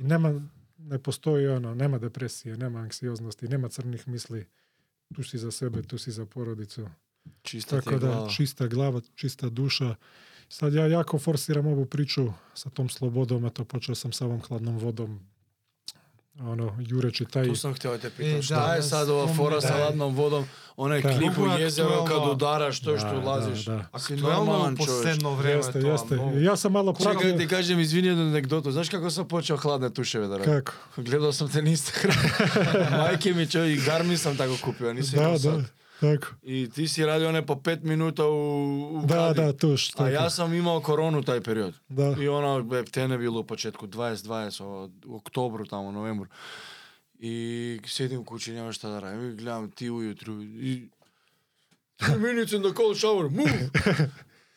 i 0.00 0.04
nema, 0.04 0.48
ne 0.78 0.98
postoji 0.98 1.46
ono, 1.46 1.74
nema 1.74 1.98
depresije, 1.98 2.56
nema 2.56 2.78
anksioznosti, 2.78 3.48
nema 3.48 3.68
crnih 3.68 4.08
misli. 4.08 4.46
Tu 5.14 5.22
si 5.22 5.38
za 5.38 5.50
sebe, 5.50 5.82
tu 5.82 5.98
si 5.98 6.12
za 6.12 6.26
porodicu. 6.26 6.88
Čista 7.42 7.76
Tako 7.76 7.90
da, 7.90 7.98
glava. 7.98 8.28
čista 8.28 8.66
glava, 8.66 9.00
čista 9.14 9.48
duša. 9.48 9.94
Sad 10.48 10.74
ja 10.74 10.86
jako 10.86 11.18
forsiram 11.18 11.66
ovu 11.66 11.86
priču 11.86 12.32
sa 12.54 12.70
tom 12.70 12.88
slobodom, 12.88 13.46
eto 13.46 13.64
počeo 13.64 13.94
sam 13.94 14.12
sa 14.12 14.26
ovom 14.26 14.40
hladnom 14.40 14.78
vodom, 14.78 15.20
оно 16.40 16.72
Јуре 16.78 17.10
читај. 17.14 17.48
Тоа 17.48 17.56
сам 17.56 17.74
хтеа 17.74 17.96
да 17.98 18.10
питам. 18.10 18.40
Да, 18.48 18.76
е 18.76 18.82
сад 18.82 19.08
ова 19.08 19.26
фора 19.32 19.60
со 19.60 19.72
ладна 19.72 19.84
ладном 19.84 20.14
водом, 20.14 20.44
онај 20.76 21.02
така. 21.02 21.16
клип 21.16 21.38
у 21.38 21.46
језеро 21.48 22.02
кога 22.04 22.32
удараш 22.32 22.80
тоа 22.80 22.96
да, 22.96 23.00
што 23.00 23.14
да, 23.20 23.24
лазиш. 23.24 23.64
Да, 23.64 23.72
да. 23.72 23.88
Актуелно 23.92 24.58
во 24.58 24.74
последно 24.76 25.34
време 25.34 25.62
тоа. 25.62 25.80
Јесте, 25.80 26.18
јесте. 26.18 26.42
Јас 26.44 26.56
сам 26.66 26.76
мало 26.76 26.92
пратам. 26.92 27.22
Чекај 27.22 27.38
ти 27.38 27.48
кажам 27.48 27.80
извини 27.80 28.12
од 28.12 28.20
анекдота. 28.26 28.72
Знаеш 28.72 28.92
како 28.92 29.10
сам 29.10 29.28
почео 29.28 29.56
хладне 29.56 29.90
тушеве 29.90 30.28
да? 30.28 30.42
Како? 30.44 30.76
Гледал 30.98 31.32
сам 31.32 31.48
тенис. 31.48 31.88
Мајке 33.00 33.32
ми 33.32 33.48
човек, 33.48 33.80
гарми 33.86 34.16
сам 34.16 34.36
тако 34.36 34.60
купио, 34.60 34.92
не 34.92 35.02
се. 35.02 35.16
Да, 35.16 35.38
да. 35.38 35.64
Така. 36.00 36.28
И 36.44 36.68
ти 36.74 36.88
си 36.88 37.06
радио 37.06 37.32
не 37.32 37.46
по 37.46 37.54
5 37.54 37.84
минута 37.84 38.24
у, 38.24 38.98
у 38.98 39.06
Да, 39.06 39.34
да, 39.34 39.52
тош. 39.52 39.90
А 39.94 39.96
така. 39.96 40.10
јас 40.10 40.28
сам 40.28 40.52
имал 40.54 40.82
корону 40.82 41.22
тај 41.22 41.40
период. 41.40 41.74
Да. 41.90 42.14
И 42.18 42.28
она 42.28 42.60
бептене 42.62 43.18
било 43.18 43.44
почетку 43.44 43.86
20-20 43.86 44.90
октомври 45.08 45.68
таму 45.68 45.92
ноември. 45.92 46.28
И 47.20 47.80
седим 47.86 48.24
кучи, 48.24 48.52
нема 48.52 48.72
што 48.72 48.88
да 48.88 49.00
радам. 49.00 49.30
И 49.30 49.34
гледам 49.34 49.70
ти 49.70 49.90
ујутру 49.90 50.42
и 50.42 50.90
Three 51.98 52.20
minutes 52.20 52.52
in 52.52 52.62
the 52.62 52.72
cold 52.72 52.96
shower, 52.96 53.28
move! 53.28 53.70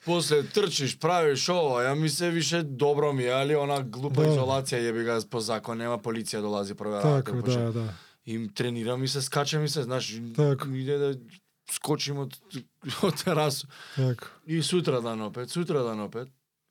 После 0.06 0.44
трчиш, 0.44 0.99
правиш 0.99 1.49
ова, 1.49 1.84
ја 1.84 1.95
ми 1.95 2.10
се 2.10 2.30
више 2.30 2.64
добро 2.64 3.14
ми, 3.14 3.28
али 3.28 3.56
она 3.56 3.82
глупа 3.84 4.24
да. 4.24 4.30
изолација 4.32 4.80
ќе 4.80 5.03
га 5.03 5.20
по 5.30 5.40
закон, 5.40 5.78
нема 5.78 5.98
полиција 5.99 6.40
да 6.40 6.48
долази 6.48 6.74
проверава. 6.74 7.24
Така, 7.24 7.41
да, 7.41 7.72
да 7.72 7.84
им 8.34 8.49
тренирам 8.53 9.03
и 9.03 9.07
се 9.07 9.22
скачам 9.22 9.64
и 9.64 9.69
се, 9.69 9.84
знаеш, 9.84 10.22
така. 10.35 10.69
иде 10.69 10.97
да 10.97 11.15
скочим 11.72 12.19
од, 12.26 12.38
од 13.03 13.23
терасу. 13.23 13.68
Така. 13.95 14.27
И 14.47 14.61
сутра 14.64 15.01
дан 15.01 15.22
опет, 15.22 15.49
сутра 15.49 15.84
дан 15.84 16.01
опет. 16.06 16.30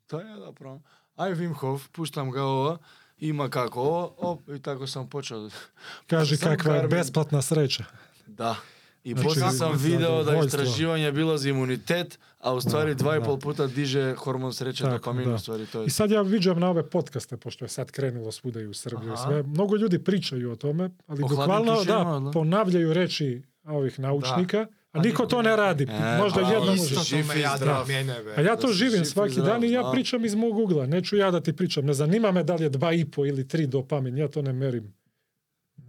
Тоа 0.08 0.24
ја 0.24 0.38
да 0.40 0.52
пром. 0.52 0.80
Ај 1.18 1.34
Вимхов, 1.34 1.90
пуштам 1.92 2.30
га 2.30 2.46
ова, 2.46 2.78
има 3.18 3.50
како 3.50 3.82
ова, 3.82 4.02
оп, 4.30 4.48
и 4.54 4.60
тако 4.62 4.86
сам 4.86 5.08
почел. 5.10 5.50
Кажи 6.08 6.38
каква 6.38 6.78
е 6.84 6.88
бесплатна 6.88 7.42
среќа. 7.42 7.86
Да. 8.26 8.56
И 9.04 9.12
значи, 9.12 9.24
после 9.24 9.40
Значи, 9.40 9.56
сам 9.56 9.76
видел 9.76 10.24
да 10.24 10.32
војство. 10.32 10.46
истражување 10.46 11.12
било 11.12 11.36
за 11.36 11.48
имунитет, 11.48 12.18
а 12.40 12.54
у 12.54 12.60
ствари 12.60 12.94
да, 12.94 12.98
два 12.98 13.16
и 13.16 13.20
да. 13.20 13.24
пол 13.24 13.38
пута 13.38 13.68
диже 13.68 14.14
хормон 14.18 14.52
среќа 14.52 14.82
така, 14.82 14.92
на 14.92 15.00
камин, 15.00 15.30
да. 15.30 15.38
ствари 15.38 15.66
тоа. 15.66 15.86
И 15.86 15.90
сад 15.90 16.10
ја 16.10 16.24
виджам 16.26 16.58
на 16.60 16.70
ове 16.70 16.82
подкасте 16.82 17.36
пошто 17.36 17.64
е 17.64 17.68
сад 17.68 17.92
кренило 17.92 18.32
свуда 18.32 18.60
и 18.60 18.66
у 18.66 18.74
Србија, 18.74 19.16
све 19.16 19.42
многу 19.46 19.78
луѓе 19.78 20.02
причају 20.02 20.52
о 20.52 20.56
томе, 20.56 20.90
али 21.08 21.22
буквално 21.22 21.78
да, 21.84 22.00
да, 22.20 22.32
понављају 22.34 22.92
речи 22.92 23.44
ових 23.64 23.98
научника. 23.98 24.66
Да. 24.66 24.74
А 24.92 25.02
нико 25.02 25.26
то 25.28 25.42
не 25.42 25.56
ради. 25.56 25.86
E, 25.86 26.16
Можда 26.18 26.42
па, 26.42 26.54
едно 26.54 26.74
може. 26.76 27.04
Жив 27.04 27.36
и 27.36 27.44
здрав. 27.56 27.88
А 28.36 28.42
ја 28.42 28.60
то 28.60 28.66
да, 28.66 28.72
живим 28.72 29.04
сваки 29.04 29.40
дан 29.40 29.62
и 29.62 29.68
ја 29.68 29.84
да. 29.84 29.92
причам 29.92 30.24
из 30.24 30.34
мог 30.34 30.56
угла. 30.56 30.86
Нечу 30.86 31.16
ја 31.16 31.30
да 31.30 31.40
ти 31.40 31.52
причам. 31.52 31.86
Не 31.86 31.92
занима 31.92 32.32
ме 32.32 32.42
дали 32.42 32.64
е 32.64 32.70
2,5 32.70 33.28
или 33.28 33.44
3 33.44 33.66
допамин. 33.66 34.14
Ја 34.14 34.32
то 34.32 34.42
не 34.42 34.52
мерим. 34.52 34.92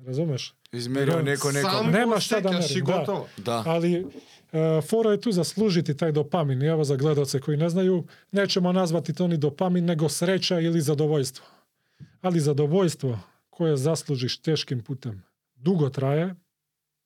Разумеш? 0.07 0.55
Izmerio 0.71 1.15
Da. 1.15 1.21
neko 1.21 1.51
nekom. 1.51 1.71
Samo 1.71 1.91
Nema 1.91 2.19
šta 2.19 2.39
da 2.39 2.51
merim, 2.51 2.85
da. 2.85 2.97
gotovo. 2.97 3.27
Da. 3.37 3.63
Ali 3.65 4.05
e, 4.51 4.81
fora 4.89 5.11
je 5.11 5.21
tu 5.21 5.31
zaslužiti 5.31 5.97
taj 5.97 6.11
dopamin. 6.11 6.61
I 6.61 6.65
evo 6.65 6.83
za 6.83 6.95
gledalce 6.95 7.39
koji 7.39 7.57
ne 7.57 7.69
znaju, 7.69 8.03
nećemo 8.31 8.71
nazvati 8.71 9.13
to 9.13 9.27
ni 9.27 9.37
dopamin, 9.37 9.85
nego 9.85 10.09
sreća 10.09 10.59
ili 10.59 10.81
zadovoljstvo. 10.81 11.45
Ali 12.21 12.39
zadovoljstvo 12.39 13.19
koje 13.49 13.77
zaslužiš 13.77 14.37
teškim 14.37 14.83
putem 14.83 15.23
dugo 15.55 15.89
traje, 15.89 16.35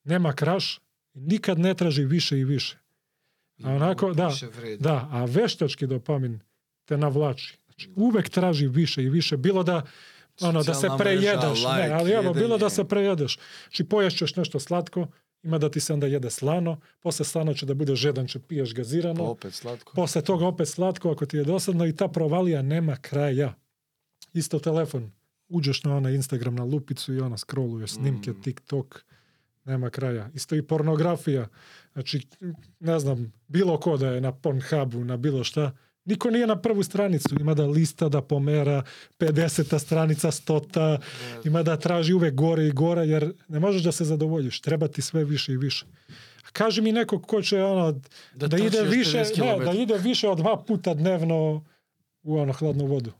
nema 0.03 0.33
kraš 0.33 0.81
i 1.13 1.19
nikad 1.19 1.59
ne 1.59 1.73
traži 1.73 2.05
više 2.05 2.39
i 2.39 2.43
više. 2.43 2.77
A 3.63 3.69
onako, 3.71 4.13
da, 4.13 4.31
da, 4.79 5.09
a 5.11 5.25
veštački 5.25 5.87
dopamin 5.87 6.39
te 6.85 6.97
navlači. 6.97 7.57
Znači, 7.65 7.89
uvek 7.95 8.29
traži 8.29 8.67
više 8.67 9.03
i 9.03 9.09
više. 9.09 9.37
Bilo 9.37 9.63
da, 9.63 9.81
ono 10.41 10.63
da 10.63 10.73
se 10.73 10.87
prejedeš, 10.97 11.23
mreža, 11.43 11.69
ne, 11.69 11.81
like, 11.81 11.93
ali 11.93 12.11
evo, 12.11 12.33
bilo 12.33 12.57
da 12.57 12.69
se 12.69 12.83
prejedeš. 12.83 13.37
Znači 13.63 13.83
poješćeš 13.83 14.35
nešto 14.35 14.59
slatko, 14.59 15.07
ima 15.43 15.57
da 15.57 15.69
ti 15.69 15.79
se 15.79 15.93
onda 15.93 16.07
jede 16.07 16.29
slano, 16.29 16.79
posle 16.99 17.25
slano 17.25 17.53
će 17.53 17.65
da 17.65 17.73
bude 17.73 17.95
žedan, 17.95 18.27
će 18.27 18.39
piješ 18.39 18.73
gazirano, 18.73 19.15
Pa 19.15 19.23
opet 19.23 19.53
slatko. 19.53 19.93
posle 19.95 20.21
toga 20.21 20.47
opet 20.47 20.67
slatko 20.67 21.11
ako 21.11 21.25
ti 21.25 21.37
je 21.37 21.43
dosadno 21.43 21.85
i 21.85 21.95
ta 21.95 22.07
provalija 22.07 22.61
nema 22.61 22.95
kraja. 22.95 23.53
Isto 24.33 24.59
telefon, 24.59 25.11
uđeš 25.49 25.83
na 25.83 25.95
onaj 25.97 26.13
Instagram 26.13 26.55
na 26.55 26.63
lupicu 26.63 27.13
i 27.13 27.19
ona 27.19 27.37
scrolluješ 27.37 27.91
snimke, 27.91 28.31
Mm. 28.31 28.41
TikTok, 28.41 29.05
nema 29.65 29.89
kraja. 29.89 30.29
Isto 30.33 30.55
i 30.55 30.61
pornografija. 30.61 31.47
Znači, 31.93 32.27
ne 32.79 32.99
znam, 32.99 33.33
bilo 33.47 33.79
ko 33.79 33.97
da 33.97 34.07
je 34.07 34.21
na 34.21 34.31
Pornhubu, 34.31 35.03
na 35.03 35.17
bilo 35.17 35.43
šta, 35.43 35.71
niko 36.05 36.29
nije 36.29 36.47
na 36.47 36.55
prvu 36.61 36.83
stranicu. 36.83 37.35
Ima 37.39 37.53
da 37.53 37.65
lista, 37.65 38.09
da 38.09 38.21
pomera 38.21 38.83
50. 39.19 39.79
stranica, 39.79 40.31
100. 40.31 40.97
Ima 41.45 41.63
da 41.63 41.77
traži 41.77 42.13
uvek 42.13 42.33
gore 42.33 42.67
i 42.67 42.71
gore, 42.71 43.01
jer 43.01 43.33
ne 43.47 43.59
možeš 43.59 43.81
da 43.83 43.91
se 43.91 44.05
zadovoljiš. 44.05 44.61
Treba 44.61 44.87
ti 44.87 45.01
sve 45.01 45.23
više 45.23 45.53
i 45.53 45.57
više. 45.57 45.85
A 46.47 46.51
Kaži 46.53 46.81
mi 46.81 46.91
neko 46.91 47.21
ko 47.21 47.41
će 47.41 47.63
ono, 47.63 48.01
da, 48.35 48.49
trči 48.49 48.65
ide 48.65 48.81
više, 48.81 49.17
50 49.17 49.59
ne, 49.59 49.65
da 49.65 49.71
ide 49.71 49.97
više 49.97 50.29
od 50.29 50.37
dva 50.37 50.63
puta 50.67 50.93
dnevno 50.93 51.65
u 52.23 52.37
ono 52.37 52.53
hladnu 52.53 52.85
vodu. 52.85 53.11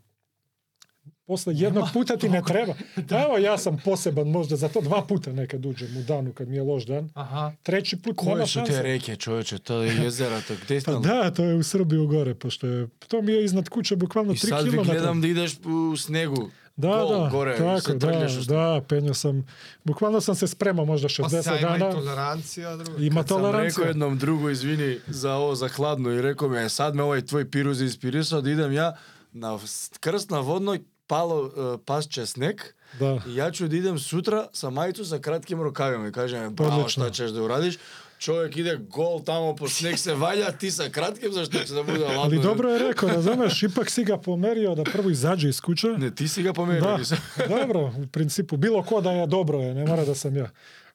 После 1.26 1.52
едног 1.52 1.92
пута 1.92 2.16
ти 2.16 2.28
не 2.28 2.42
треба. 2.42 2.74
да. 3.08 3.22
Ево, 3.24 3.38
јас 3.40 3.64
сум 3.64 3.78
посебен 3.80 4.28
можда, 4.28 4.56
зато 4.56 4.80
два 4.84 5.00
пута 5.06 5.32
нека 5.32 5.56
уđем 5.56 5.96
у 5.96 6.02
дану 6.02 6.32
кад 6.32 6.48
ми 6.48 6.56
е 6.56 6.60
лош 6.60 6.84
дан. 6.84 7.08
Аха. 7.14 7.52
Трети 7.62 7.96
пут 7.96 8.16
Кој 8.20 8.44
су 8.44 8.64
те 8.68 8.82
реке, 8.84 9.16
човече, 9.16 9.58
тоа 9.58 9.88
е 9.88 9.94
језерото, 10.04 10.52
где 10.64 10.82
па 10.84 11.00
сте? 11.00 11.08
да, 11.08 11.30
тоа 11.32 11.52
е 11.52 11.56
у 11.56 11.64
Србија 11.64 12.04
горе, 12.04 12.34
пошто 12.34 12.66
е 12.66 12.86
тоа 13.08 13.22
ми 13.24 13.32
е 13.32 13.44
изнад 13.48 13.72
куќа 13.72 13.96
буквално 13.96 14.36
3 14.36 14.44
км. 14.44 14.68
И 14.68 14.84
сад 14.84 14.84
гледам 14.84 15.20
да 15.20 15.28
идеш 15.28 15.56
у 15.64 15.96
снегу. 15.96 16.50
Да, 16.76 16.88
Гол, 16.88 17.08
да, 17.08 17.30
горе, 17.30 17.56
така, 17.56 17.94
да, 17.94 18.28
што... 18.28 18.44
да, 18.50 18.82
пења 18.82 19.12
сам. 19.14 19.44
Буквално 19.86 20.20
сам 20.20 20.34
се 20.34 20.46
спремал 20.46 20.84
можда 20.84 21.08
60 21.08 21.30
па, 21.30 21.58
дана. 21.60 21.76
Има 21.78 21.90
толеранција, 21.94 22.76
друго. 22.82 22.98
Има 22.98 23.24
толеранција. 23.24 23.70
Сам 23.70 23.84
рекол 23.84 23.90
едном 23.94 24.18
друго, 24.18 24.50
извини, 24.50 24.98
за 25.08 25.38
ово, 25.38 25.54
за 25.54 25.68
хладно, 25.68 26.10
и 26.10 26.22
реко 26.22 26.50
ми, 26.50 26.66
сад 26.68 26.98
ме 26.98 27.06
овој 27.06 27.22
твој 27.22 27.46
пируз 27.46 27.80
инспирисал 27.80 28.42
да 28.42 28.50
идам 28.50 28.74
ја 28.74 28.96
на 29.34 29.54
крст 30.00 30.34
на 30.34 30.42
водно 30.42 30.74
пало 31.08 31.50
э, 31.56 31.78
пасче 31.86 32.26
снег. 32.26 32.76
Да. 32.98 33.18
И 33.26 33.36
ја 33.36 33.50
ќе 33.50 33.68
да 33.68 33.76
идем 33.76 33.98
сутра 33.98 34.48
со 34.52 34.70
мајто 34.70 35.04
со 35.04 35.18
кратки 35.18 35.54
рукави, 35.54 35.98
ми 35.98 36.12
кажеме, 36.12 36.50
браво, 36.50 36.84
Отлично. 36.84 37.10
што 37.10 37.24
ќеш 37.24 37.34
да 37.34 37.42
урадиш. 37.42 37.78
Човек 38.18 38.56
иде 38.56 38.76
гол 38.76 39.20
тамо 39.20 39.54
по 39.56 39.68
снег 39.68 39.98
се 39.98 40.14
ваља, 40.14 40.56
ти 40.58 40.70
са 40.70 40.88
кратким 40.90 41.32
зашто 41.32 41.58
ќе 41.58 41.74
да 41.74 41.82
буде 41.82 42.04
ладно. 42.04 42.22
Али 42.22 42.36
да. 42.36 42.42
добро 42.42 42.70
е 42.70 42.78
реко, 42.80 43.08
разумеш, 43.08 43.62
ипак 43.62 43.90
си 43.90 44.04
га 44.04 44.16
померио 44.16 44.74
да 44.74 44.84
прво 44.84 45.10
изаѓа 45.10 45.48
из 45.48 45.60
куќа. 45.60 45.98
Не, 45.98 46.10
ти 46.10 46.28
си 46.28 46.42
га 46.42 46.52
померио. 46.52 46.96
Да. 46.96 47.18
добро, 47.48 47.90
во 47.90 48.06
принципу 48.12 48.56
било 48.56 48.82
ко 48.82 49.02
да 49.02 49.10
ја 49.10 49.26
добро 49.26 49.60
е, 49.60 49.74
не 49.74 49.84
мора 49.84 50.06
да 50.06 50.14
сам 50.14 50.38
ја. 50.38 50.48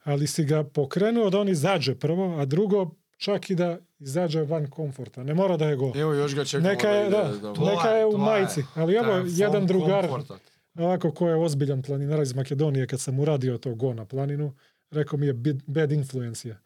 Али 0.05 0.27
си 0.27 0.47
га 0.47 0.63
покренуо 0.63 1.29
да 1.29 1.43
он 1.43 1.51
изаѓе 1.51 1.99
прво, 1.99 2.39
а 2.39 2.45
друго 2.45 2.95
чак 3.19 3.49
и 3.49 3.55
да 3.55 3.79
da 3.99 4.05
izađe 4.05 4.41
van 4.41 4.67
komforta. 4.67 5.23
Ne 5.23 5.33
mora 5.33 5.57
da 5.57 5.67
je 5.67 5.75
go. 5.75 5.91
Evo, 5.95 6.13
još 6.13 6.35
ga 6.35 6.45
čekamo 6.45 6.69
Neka 6.69 6.89
je, 6.89 7.09
da 7.09 7.23
da. 7.41 7.53
To 7.53 7.65
neka 7.65 7.89
je- 7.89 7.99
je 7.99 8.05
u 8.05 8.17
majici. 8.17 8.63
Ali 8.75 8.93
evo, 8.93 9.11
je 9.11 9.23
jedan 9.27 9.67
drugar, 9.67 10.07
komforta. 10.07 10.37
ovako 10.75 11.11
ko 11.11 11.29
je 11.29 11.35
ozbiljan 11.35 11.81
planinar 11.81 12.21
iz 12.21 12.33
Makedonije, 12.33 12.87
kad 12.87 12.99
sam 12.99 13.19
uradio 13.19 13.57
to 13.57 13.75
go 13.75 13.93
na 13.93 14.05
planinu, 14.05 14.53
rekao 14.91 15.19
mi 15.19 15.25
je 15.25 15.33
bad 15.67 15.91
influence 15.91 16.49
je. 16.49 16.57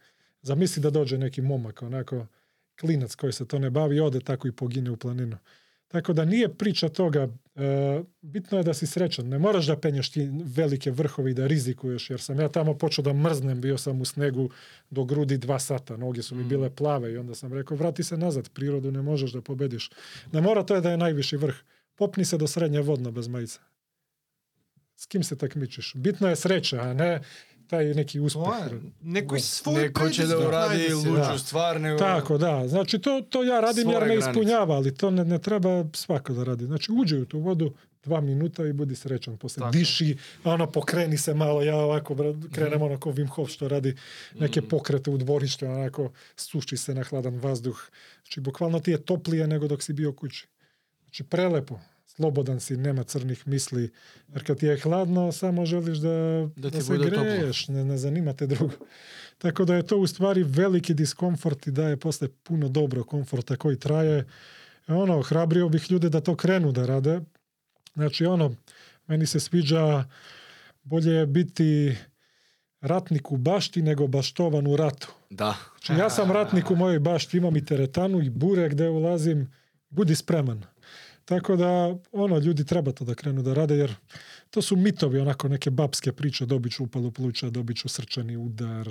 Zamisli 0.41 0.81
da 0.81 0.89
dođe 0.89 1.17
neki 1.17 1.41
momak, 1.41 1.81
onako 1.81 2.25
klinac 2.79 3.15
koji 3.15 3.33
se 3.33 3.47
to 3.47 3.59
ne 3.59 3.69
bavi, 3.69 3.99
ode 3.99 4.19
tako 4.19 4.47
i 4.47 4.51
pogine 4.51 4.91
u 4.91 4.97
planinu. 4.97 5.37
Tako 5.87 6.13
da 6.13 6.25
nije 6.25 6.49
priča 6.49 6.89
toga, 6.89 7.27
bitno 8.21 8.57
je 8.57 8.63
da 8.63 8.73
si 8.73 8.87
srećan. 8.87 9.27
Ne 9.27 9.39
moraš 9.39 9.65
da 9.65 9.79
penješ 9.79 10.11
ti 10.11 10.29
velike 10.43 10.91
vrhove 10.91 11.31
i 11.31 11.33
da 11.33 11.47
rizikuješ, 11.47 12.09
jer 12.09 12.21
sam 12.21 12.39
ja 12.39 12.49
tamo 12.49 12.77
počeo 12.77 13.03
da 13.03 13.13
mrznem, 13.13 13.61
bio 13.61 13.77
sam 13.77 14.01
u 14.01 14.05
snegu 14.05 14.49
do 14.89 15.03
grudi 15.03 15.37
dva 15.37 15.59
sata, 15.59 15.97
noge 15.97 16.21
su 16.21 16.35
mi 16.35 16.43
bile 16.43 16.69
plave 16.69 17.13
i 17.13 17.17
onda 17.17 17.35
sam 17.35 17.53
rekao, 17.53 17.77
vrati 17.77 18.03
se 18.03 18.17
nazad, 18.17 18.49
prirodu 18.49 18.91
ne 18.91 19.01
možeš 19.01 19.31
da 19.31 19.41
pobediš. 19.41 19.91
Ne 20.31 20.41
mora 20.41 20.63
to 20.63 20.75
je 20.75 20.81
da 20.81 20.91
je 20.91 20.97
najviši 20.97 21.37
vrh. 21.37 21.55
Popni 21.95 22.25
se 22.25 22.37
do 22.37 22.47
srednje 22.47 22.81
vodno 22.81 23.11
bez 23.11 23.27
majice. 23.27 23.59
S 24.95 25.05
kim 25.05 25.23
se 25.23 25.37
takmičiš? 25.37 25.93
Bitno 25.95 26.27
je 26.27 26.35
sreća, 26.35 26.81
a 26.81 26.93
ne 26.93 27.21
taj 27.73 27.93
neki 27.93 28.19
uspeh. 28.19 28.43
Je, 28.71 28.79
nekoj 29.01 29.37
Da. 29.37 29.43
svoj 29.43 29.83
Neko 29.83 30.09
će 30.09 30.25
da 30.25 30.37
uradi 30.37 30.93
luđu 30.93 31.11
Da. 31.11 31.37
stvar, 31.37 31.81
nego... 31.81 31.99
Tako, 31.99 32.37
da. 32.37 32.67
Znači, 32.67 32.99
to, 32.99 33.21
to 33.29 33.43
ja 33.43 33.59
radim 33.59 33.89
jer 33.89 34.05
me 34.05 34.17
ispunjava, 34.17 34.75
ali 34.75 34.95
to 34.95 35.11
ne, 35.11 35.25
ne 35.25 35.39
treba 35.39 35.85
svako 35.93 36.33
da 36.33 36.43
radi. 36.43 36.65
Znači, 36.65 36.91
uđi 36.91 37.17
u 37.17 37.25
tu 37.25 37.39
vodu 37.39 37.73
dva 38.03 38.21
minuta 38.21 38.65
i 38.65 38.73
budi 38.73 38.95
srećan. 38.95 39.37
Posle 39.37 39.61
Tako. 39.61 39.71
diši, 39.71 40.17
ono, 40.43 40.71
pokreni 40.71 41.17
se 41.17 41.33
malo, 41.33 41.61
ja 41.61 41.77
ovako 41.77 42.15
bra, 42.15 42.33
krenem 42.51 42.81
onako 42.81 43.11
Wim 43.11 43.27
Hof 43.29 43.49
što 43.49 43.67
radi 43.67 43.95
neke 44.39 44.61
pokrete 44.61 45.09
u 45.11 45.17
dvorištu, 45.17 45.65
onako 45.65 46.11
suši 46.35 46.77
se 46.77 46.93
na 46.95 47.03
hladan 47.03 47.39
vazduh. 47.39 47.89
Znači, 48.23 48.39
bukvalno 48.39 48.79
ti 48.79 48.91
je 48.91 49.01
toplije 49.05 49.47
nego 49.47 49.67
dok 49.67 49.83
si 49.83 49.93
bio 49.93 50.13
kući. 50.13 50.47
Znači, 51.03 51.23
prelepo. 51.23 51.79
Slobodan 52.15 52.59
si, 52.59 52.77
nema 52.77 53.03
crnih 53.03 53.47
misli. 53.47 53.91
Jer 54.33 54.45
kad 54.47 54.59
ti 54.59 54.65
je 54.65 54.79
hladno, 54.79 55.31
samo 55.31 55.65
želiš 55.65 55.97
da, 55.97 56.47
Da 56.55 56.69
ti 56.69 56.81
se 56.81 56.93
bude 56.93 57.09
toplo. 57.09 57.23
greješ, 57.23 57.67
ne, 57.67 57.85
ne 57.85 57.97
zanima 57.97 58.33
te 58.33 58.47
drugo. 58.47 58.73
Tako 59.37 59.65
da 59.65 59.75
je 59.75 59.87
to 59.87 59.97
u 59.97 60.07
stvari 60.07 60.43
veliki 60.43 60.93
diskomfort 60.93 61.67
i 61.67 61.71
daje 61.71 61.97
posle 61.97 62.27
puno 62.43 62.69
dobro 62.69 63.03
komforta 63.03 63.55
koji 63.55 63.79
traje. 63.79 64.25
Ono, 64.87 65.21
hrabrio 65.21 65.69
bih 65.69 65.91
ljude 65.91 66.09
da 66.09 66.21
to 66.21 66.35
krenu 66.35 66.71
da 66.71 66.85
rade. 66.85 67.21
Znači, 67.93 68.25
ono, 68.25 68.55
meni 69.07 69.25
se 69.25 69.39
sviđa 69.39 70.05
bolje 70.83 71.11
je 71.11 71.25
biti 71.25 71.95
ratnik 72.81 73.31
u 73.31 73.37
bašti 73.37 73.81
nego 73.81 74.07
baštovan 74.07 74.67
u 74.67 74.75
ratu. 74.75 75.07
Da. 75.29 75.55
Znači, 75.85 76.01
ja 76.01 76.09
sam 76.09 76.31
ratnik 76.31 76.71
u 76.71 76.75
mojoj 76.75 76.99
bašti, 76.99 77.37
imam 77.37 77.55
i 77.57 77.65
teretanu 77.65 78.21
i 78.21 78.29
bure 78.29 78.69
gde 78.69 78.89
ulazim, 78.89 79.51
budi 79.89 80.15
spreman. 80.15 80.63
Tako 81.25 81.55
da, 81.55 81.95
ono, 82.11 82.37
ljudi 82.37 82.65
treba 82.65 82.91
to 82.91 83.05
da 83.05 83.15
krenu 83.15 83.41
da 83.41 83.53
rade, 83.53 83.75
jer 83.75 83.95
to 84.49 84.61
su 84.61 84.75
mitovi, 84.75 85.19
onako 85.19 85.47
neke 85.47 85.69
babske 85.69 86.11
priče, 86.11 86.45
dobit 86.45 86.73
ću 86.73 86.83
upalu 86.83 87.11
pluća, 87.11 87.49
dobit 87.49 87.77
ću 87.77 87.89
srčani 87.89 88.37
udar, 88.37 88.89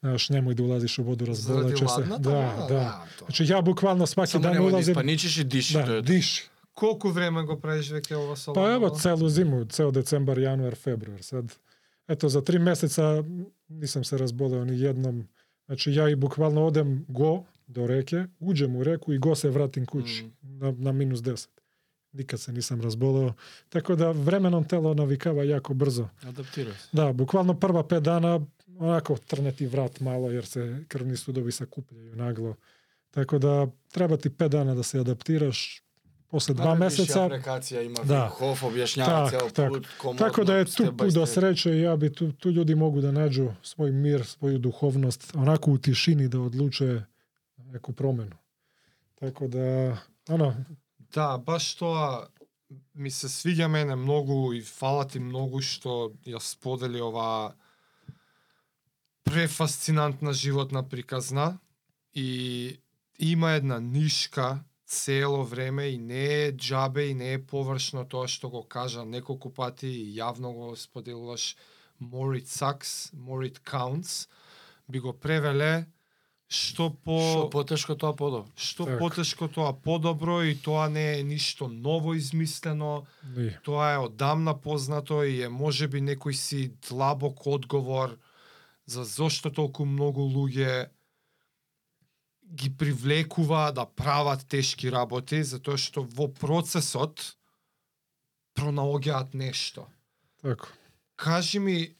znaš, 0.00 0.28
nemoj 0.28 0.54
da 0.54 0.62
ulaziš 0.62 0.98
u 0.98 1.02
vodu, 1.02 1.24
razboleće 1.26 1.84
se. 1.88 2.02
Da, 2.02 2.16
da, 2.18 2.18
da. 2.18 2.66
da, 2.68 3.06
to. 3.18 3.24
Znači, 3.24 3.44
ja 3.44 3.60
bukvalno 3.60 4.06
svaki 4.06 4.30
Samo 4.32 4.42
dan 4.42 4.52
nemoj 4.52 4.70
da 4.70 4.76
ulazim... 4.76 4.92
ispaničiš 4.92 5.38
i 5.38 5.44
diši, 5.44 5.72
to 5.72 5.78
Da, 5.78 5.92
je 5.92 6.02
to. 6.02 6.12
diši. 6.12 6.42
Колку 6.74 7.08
време 7.10 7.42
го 7.42 7.56
правиш 7.56 7.90
веќе 7.90 8.14
ова 8.14 8.36
соло? 8.36 8.54
Pa 8.54 8.72
evo, 8.72 8.90
celu 8.90 9.28
zimu, 9.28 9.64
ceo 9.64 9.90
decembar, 9.90 10.38
januar, 10.38 10.74
februar. 10.74 11.22
Sad, 11.22 11.52
eto, 12.08 12.28
za 12.28 12.40
tri 12.40 12.58
meseca 12.58 13.24
nisam 13.68 14.04
se 14.04 14.18
razboleo 14.18 14.64
ni 14.64 14.80
jednom. 14.80 15.28
Znači, 15.66 15.92
ja 15.92 16.08
i 16.08 16.14
bukvalno 16.14 16.64
odem 16.66 17.04
go 17.08 17.44
do 17.66 17.86
reke, 17.86 18.24
uđem 18.40 18.76
u 18.76 18.84
reku 18.84 19.12
i 19.12 19.18
go 19.18 19.34
se 19.34 19.50
vratim 19.50 19.86
kući 19.86 20.22
Mm. 20.24 20.58
na, 20.58 20.70
na 20.72 20.92
minus 20.92 21.20
10. 21.20 21.46
Nikad 22.16 22.40
se 22.40 22.52
nisam 22.52 22.80
razboleo. 22.80 23.32
Tako 23.68 23.96
da 23.96 24.10
vremenom 24.10 24.64
telo 24.64 24.94
navikava 24.94 25.44
jako 25.44 25.74
brzo. 25.74 26.08
Adaptiraj 26.22 26.74
se. 26.74 26.88
Da, 26.92 27.12
bukvalno 27.12 27.54
prva 27.54 27.86
pet 27.86 28.02
dana 28.02 28.40
onako 28.78 29.16
trne 29.26 29.52
ti 29.52 29.66
vrat 29.66 30.00
malo 30.00 30.30
jer 30.30 30.46
se 30.46 30.84
krvni 30.88 31.16
sudovi 31.16 31.52
sakupljaju 31.52 32.16
naglo. 32.16 32.54
Tako 33.10 33.38
da 33.38 33.66
treba 33.92 34.16
ti 34.16 34.30
pet 34.30 34.52
dana 34.52 34.74
da 34.74 34.82
se 34.82 34.98
adaptiraš. 34.98 35.82
Posle 36.28 36.54
dva 36.54 36.64
Napraviš 36.64 36.98
meseca 36.98 37.24
aplikacija 37.24 37.82
ima 37.82 37.98
Da. 37.98 38.04
da. 38.04 38.26
Hof 38.28 38.62
objašnjava 38.62 39.30
Tak, 39.30 39.52
ceo 39.54 39.68
put, 39.68 39.86
komodno, 39.98 40.26
Tako 40.26 40.44
da 40.44 40.56
je 40.56 40.64
tu 40.64 40.96
put 40.96 41.12
do 41.14 41.26
sreće 41.26 41.70
i 41.70 41.80
ja 41.80 41.96
bi 41.96 42.12
tu, 42.12 42.32
tu 42.32 42.50
ljudi 42.50 42.74
mogu 42.74 43.00
da 43.00 43.12
nađu 43.12 43.52
svoj 43.62 43.92
mir, 43.92 44.24
svoju 44.24 44.58
duhovnost, 44.58 45.32
onako 45.34 45.70
u 45.70 45.78
tišini 45.78 46.28
da 46.28 46.40
odluče 46.40 47.02
neku 47.56 47.92
promenu. 47.92 48.36
Tako 49.14 49.48
da, 49.48 49.96
ono, 50.28 50.54
Да, 51.16 51.38
баш 51.38 51.70
тоа 51.80 52.28
ми 52.92 53.08
се 53.08 53.30
свиѓа 53.32 53.70
мене 53.72 53.94
многу 53.96 54.52
и 54.52 54.60
фала 54.60 55.06
ти 55.08 55.16
многу 55.16 55.62
што 55.64 56.10
ја 56.28 56.42
сподели 56.44 57.00
ова 57.00 57.54
префасцинантна 59.24 60.34
животна 60.36 60.82
приказна 60.84 61.46
и 62.12 62.76
има 63.16 63.54
една 63.56 63.80
нишка 63.80 64.60
цело 64.84 65.40
време 65.44 65.86
и 65.94 65.98
не 65.98 66.26
е 66.42 66.52
джабе 66.52 67.06
и 67.08 67.14
не 67.14 67.32
е 67.32 67.40
површно 67.40 68.04
тоа 68.04 68.28
што 68.28 68.52
го 68.52 68.62
кажа. 68.68 69.08
Неколку 69.08 69.48
пати 69.48 69.88
и 69.88 70.12
јавно 70.20 70.52
го 70.52 70.76
споделуваш 70.76 71.56
more 71.96 72.36
it 72.36 72.44
sucks, 72.44 73.08
more 73.16 73.48
it 73.48 73.64
counts 73.64 74.28
би 74.88 75.00
го 75.00 75.16
превеле 75.16 75.86
што 76.48 76.90
по 76.90 77.18
Што 77.18 77.50
потешко 77.50 77.96
тоа 77.96 78.12
подобро. 78.14 78.46
што 78.56 78.84
Так. 78.86 78.98
потешко 78.98 79.48
тоа 79.48 79.72
подобро 79.72 80.42
и 80.42 80.54
тоа 80.54 80.88
не 80.88 81.18
е 81.18 81.22
ништо 81.22 81.68
ново 81.68 82.14
измислено, 82.14 83.06
ni. 83.36 83.50
тоа 83.64 83.94
е 83.94 83.98
одамна 83.98 84.54
познато 84.54 85.24
и 85.24 85.42
е 85.42 85.48
можеби 85.48 86.00
некој 86.00 86.32
си 86.32 86.72
длабок 86.88 87.46
одговор 87.46 88.18
за 88.86 89.04
зошто 89.04 89.50
толку 89.50 89.84
многу 89.84 90.22
луѓе 90.22 90.88
ги 92.46 92.70
привлекува 92.70 93.72
да 93.72 93.84
прават 93.86 94.46
тешки 94.46 94.86
работи, 94.90 95.42
затоа 95.42 95.76
што 95.76 96.02
во 96.06 96.28
процесот 96.30 97.36
пронаоѓаат 98.54 99.34
нешто. 99.34 99.86
Tako. 100.42 100.68
Кажи 101.16 101.58
ми, 101.58 101.96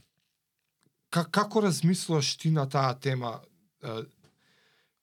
ка, 1.10 1.24
како 1.24 1.60
размислуваш 1.62 2.36
ти 2.36 2.50
на 2.50 2.68
таа 2.68 2.94
тема? 2.94 3.40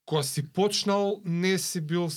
кога 0.05 0.23
си 0.23 0.47
почнал, 0.51 1.21
не 1.25 1.57
си 1.57 1.81
бил 1.81 2.09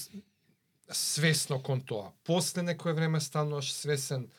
свесно 0.93 1.63
кон 1.63 1.81
тоа. 1.81 2.13
После 2.25 2.63
некое 2.63 2.93
време 2.93 3.21
стануваш 3.21 3.73
свесен. 3.73 4.31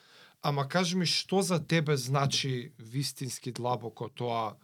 Ама 0.41 0.67
кажи 0.67 0.95
ми, 0.95 1.05
што 1.05 1.41
за 1.41 1.59
тебе 1.59 1.97
значи 1.97 2.71
вистински 2.79 3.51
длабоко 3.51 4.09
тоа 4.09 4.55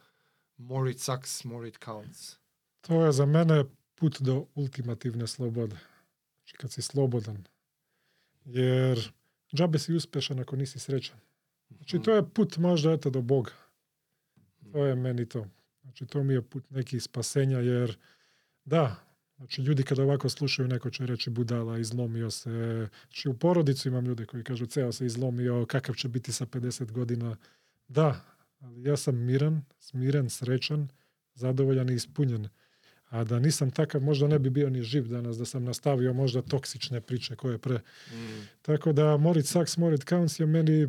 more 0.59 0.87
it 0.87 0.99
sucks, 0.99 1.43
more 1.45 1.67
it 1.67 1.79
counts? 1.79 2.37
Тоа 2.81 3.11
за 3.11 3.25
мене 3.25 3.65
пут 3.95 4.17
до 4.21 4.47
ултимативна 4.55 5.27
слобода. 5.27 5.75
Значи, 5.75 6.57
кога 6.57 6.71
си 6.71 6.81
слободен. 6.81 7.47
Јер 8.47 9.11
джабе 9.55 9.79
си 9.79 9.93
успешен 9.93 10.39
ако 10.39 10.55
не 10.55 10.65
си 10.65 10.79
среќен. 10.79 11.19
Значи, 11.75 11.99
тоа 11.99 12.17
е 12.17 12.29
пут 12.33 12.57
можда 12.57 12.93
ете 12.93 13.09
до 13.09 13.21
Бога. 13.21 13.51
Тоа 14.71 14.91
е 14.91 14.95
мени 14.95 15.25
тоа. 15.25 15.47
Значи, 15.83 16.05
тоа 16.05 16.23
ми 16.23 16.35
е 16.35 16.41
пут 16.41 16.71
неки 16.71 16.99
спасења, 16.99 17.59
јер... 17.59 17.89
Jer 17.89 17.97
da, 18.65 18.95
znači 19.37 19.61
ljudi 19.61 19.83
kada 19.83 20.03
ovako 20.03 20.29
slušaju 20.29 20.67
neko 20.67 20.89
će 20.89 21.05
reći 21.05 21.29
budala, 21.29 21.77
izlomio 21.77 22.31
se. 22.31 22.87
Znači 23.03 23.29
u 23.29 23.33
porodicu 23.33 23.87
imam 23.87 24.05
ljude 24.05 24.25
koji 24.25 24.43
kažu 24.43 24.65
ceo 24.65 24.91
se 24.91 25.05
izlomio, 25.05 25.65
kakav 25.65 25.95
će 25.95 26.07
biti 26.07 26.31
sa 26.31 26.45
50 26.45 26.91
godina. 26.91 27.37
Da, 27.87 28.21
ali 28.59 28.83
ja 28.83 28.97
sam 28.97 29.15
miran, 29.15 29.61
smiren, 29.79 30.29
srećan, 30.29 30.87
zadovoljan 31.33 31.89
i 31.89 31.93
ispunjen. 31.93 32.47
A 33.09 33.23
da 33.23 33.39
nisam 33.39 33.71
takav, 33.71 34.01
možda 34.01 34.27
ne 34.27 34.39
bi 34.39 34.49
bio 34.49 34.69
ni 34.69 34.81
živ 34.81 35.07
danas, 35.07 35.37
da 35.37 35.45
sam 35.45 35.63
nastavio 35.63 36.13
možda 36.13 36.41
toksične 36.41 37.01
priče 37.01 37.35
koje 37.35 37.57
pre. 37.57 37.75
Mm. 38.11 38.47
Tako 38.61 38.93
da 38.93 39.17
Morit 39.17 39.45
Saks, 39.45 39.77
Morit 39.77 40.09
Counts 40.09 40.39
je 40.39 40.45
meni 40.45 40.87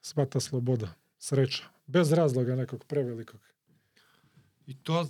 sva 0.00 0.26
ta 0.26 0.40
sloboda, 0.40 0.94
sreća. 1.18 1.64
Bez 1.86 2.12
razloga 2.12 2.56
nekog 2.56 2.84
prevelikog. 2.84 3.40
И 4.66 4.74
тоа 4.74 5.06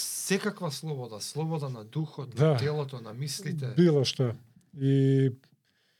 секаква 0.00 0.70
слобода, 0.70 1.20
слобода 1.20 1.68
на 1.68 1.84
духот, 1.84 2.34
да. 2.34 2.52
на 2.52 2.56
телото, 2.56 3.00
на 3.00 3.12
мислите. 3.14 3.74
Било 3.76 4.04
што. 4.04 4.34
И 4.76 5.32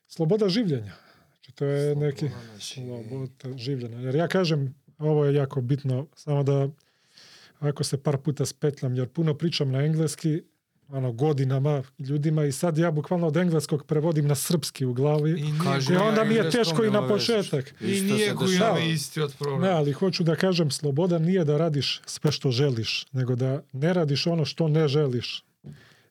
слобода 0.09 0.49
живење. 0.53 0.93
Че 1.43 1.53
тоа 1.53 1.69
е 1.69 1.85
слобода 1.93 2.07
неки 2.07 2.31
слобода 2.61 3.55
живење. 3.57 4.03
Јер 4.09 4.21
ја 4.25 4.29
кажам, 4.29 4.69
ово 4.99 5.27
е 5.27 5.37
јако 5.37 5.63
битно, 5.63 6.07
само 6.17 6.45
да 6.45 6.59
ако 7.61 7.85
се 7.85 7.97
пар 7.97 8.19
пута 8.21 8.47
спетлам, 8.47 8.97
јер 8.97 9.09
пуно 9.09 9.35
причам 9.35 9.73
на 9.73 9.85
енглески, 9.87 10.43
ono, 10.89 11.13
godinama 11.13 11.83
ljudima 11.99 12.45
i 12.45 12.53
sad 12.53 12.79
ja 12.79 12.91
bukvalno 12.91 13.27
od 13.27 13.37
engleskog 13.37 13.87
prevodim 13.87 14.27
na 14.27 14.35
srpski 14.35 14.85
u 14.87 14.93
glavi. 14.93 15.31
I 15.31 15.53
го- 15.53 15.95
на 15.95 16.05
onda 16.05 16.25
mi 16.25 16.35
je 16.35 16.51
teško 16.51 16.85
i 16.85 16.91
na 16.91 17.09
početak. 17.09 17.75
се 18.19 18.35
го 18.35 18.47
дешава. 18.47 18.79
имаме 18.79 18.93
истиот 18.93 19.39
проблем. 19.39 19.61
Ne, 19.61 19.69
ali 19.69 19.93
hoću 19.93 20.25
da 20.25 20.37
kažem, 20.37 20.71
sloboda 20.71 21.19
nije 21.19 21.45
da 21.45 21.57
radiš 21.57 22.01
sve 22.07 22.33
što 22.33 22.51
želiš, 22.51 23.07
nego 23.13 23.37
da 23.37 23.63
ne 23.73 23.93
radiš 23.93 24.27
ono 24.27 24.45
što 24.45 24.69
ne 24.69 24.89
želiš. 24.89 25.45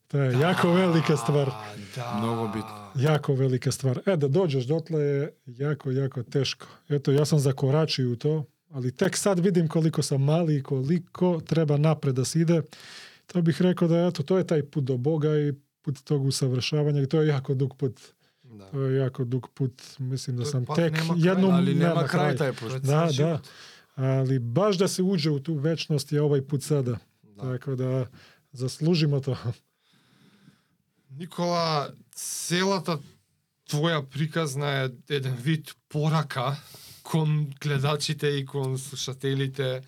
To 0.07 0.19
je 0.19 0.39
jako 0.39 0.71
velika 0.71 1.17
stvar. 1.17 1.51
Да. 1.95 2.15
Mnogo 2.19 2.47
bitno. 2.47 2.91
Jako 2.95 3.33
velika 3.33 3.71
stvar. 3.71 3.99
E, 4.05 4.17
da 4.17 4.27
dođeš 4.27 4.63
dotle 4.65 4.99
je 4.99 5.33
jako, 5.45 5.91
jako 5.91 6.23
teško. 6.23 6.67
Eto, 6.89 7.11
ja 7.11 7.25
sam 7.25 7.39
zakoračio 7.39 8.11
u 8.11 8.15
to, 8.15 8.45
ali 8.71 8.91
tek 8.91 9.17
sad 9.17 9.39
vidim 9.39 9.67
koliko 9.67 10.01
sam 10.01 10.23
mali 10.23 10.55
i 10.55 10.63
koliko 10.63 11.41
treba 11.45 11.77
napred 11.77 12.15
da 12.15 12.25
se 12.25 12.39
ide. 12.39 12.61
Тоа 13.27 13.41
бих 13.41 13.61
рекол 13.61 13.87
да 13.87 14.07
ето 14.07 14.23
тоа 14.23 14.43
е 14.43 14.47
тај 14.47 14.65
пут 14.69 14.85
до 14.85 14.97
Бога 14.97 15.33
и 15.37 15.53
пут 15.85 16.03
тог 16.03 16.25
усавршавање, 16.25 17.07
тоа 17.09 17.25
е 17.25 17.33
јако 17.33 17.55
дуг 17.55 17.77
пут, 17.77 17.99
Да. 18.55 18.67
Тоа 18.71 18.87
е 18.87 18.99
јако 19.01 19.25
дуг 19.25 19.49
пут, 19.57 19.81
мислим 19.99 20.37
да 20.39 20.45
сам 20.45 20.65
тек 20.77 20.95
едно 21.17 21.51
али 21.57 21.73
нема 21.75 22.05
крај 22.07 22.37
тај 22.39 22.53
пут. 22.59 22.77
Да, 22.79 23.09
значи, 23.09 23.23
да. 23.23 23.41
Али 23.95 24.39
баш 24.39 24.77
да 24.77 24.87
се 24.87 25.03
уđе 25.03 25.29
у 25.29 25.39
ту 25.39 25.55
вечност 25.59 26.11
е 26.11 26.21
овај 26.23 26.45
пут 26.47 26.63
сада. 26.63 26.99
Да. 27.35 27.55
Така 27.55 27.75
да 27.75 28.07
заслужимо 28.53 29.21
тоа. 29.21 29.53
Никола, 31.19 31.91
целата 32.15 32.99
твоја 33.71 34.03
приказна 34.03 34.71
е 34.85 34.89
еден 35.09 35.35
вид 35.35 35.75
порака 35.89 36.55
кон 37.03 37.49
гледачите 37.61 38.27
и 38.27 38.45
кон 38.45 38.77
слушателите 38.77 39.81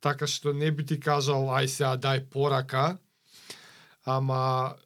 така 0.00 0.26
што 0.26 0.52
не 0.52 0.70
би 0.70 0.86
ти 0.86 1.00
кажал 1.00 1.50
ај 1.50 1.66
сега 1.66 1.96
дај 1.96 2.28
порака, 2.30 2.98
ама 4.04 4.76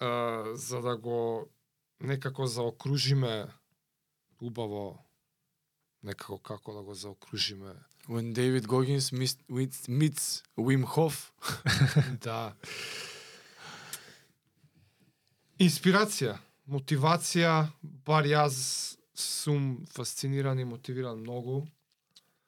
е, 0.00 0.06
за 0.54 0.80
да 0.80 0.96
го 0.96 1.48
некако 2.00 2.46
заокружиме 2.46 3.46
убаво 4.40 4.98
некако 6.02 6.38
како 6.38 6.72
да 6.72 6.82
го 6.82 6.94
заокружиме. 6.94 7.74
When 8.08 8.32
David 8.32 8.66
Goggins 8.66 9.10
meets, 9.10 9.88
meets, 9.88 10.42
Wim 10.56 10.84
Hof, 10.84 11.32
Да. 12.26 12.54
Инспирација, 15.58 16.36
мотивација, 16.68 17.72
бар 17.82 18.28
јас 18.28 18.96
сум 19.16 19.86
фасциниран 19.90 20.58
и 20.60 20.64
мотивиран 20.64 21.18
многу 21.18 21.66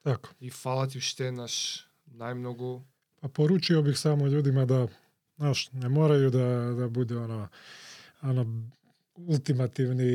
Tako. 0.04 0.28
и 0.40 0.50
фала 0.50 0.86
ти 0.88 0.98
уште 0.98 1.26
еднаш 1.26 1.87
најмногу. 2.14 2.82
Pa 3.20 3.28
poručio 3.28 3.82
bih 3.82 3.98
samo 3.98 4.26
ljudima 4.26 4.64
da, 4.64 4.86
znaš, 5.36 5.72
ne 5.72 5.88
moraju 5.88 6.30
da, 6.30 6.74
da 6.78 6.88
bude 6.88 7.16
ono, 7.16 7.48
ono, 8.22 8.70
ultimativni, 9.16 10.10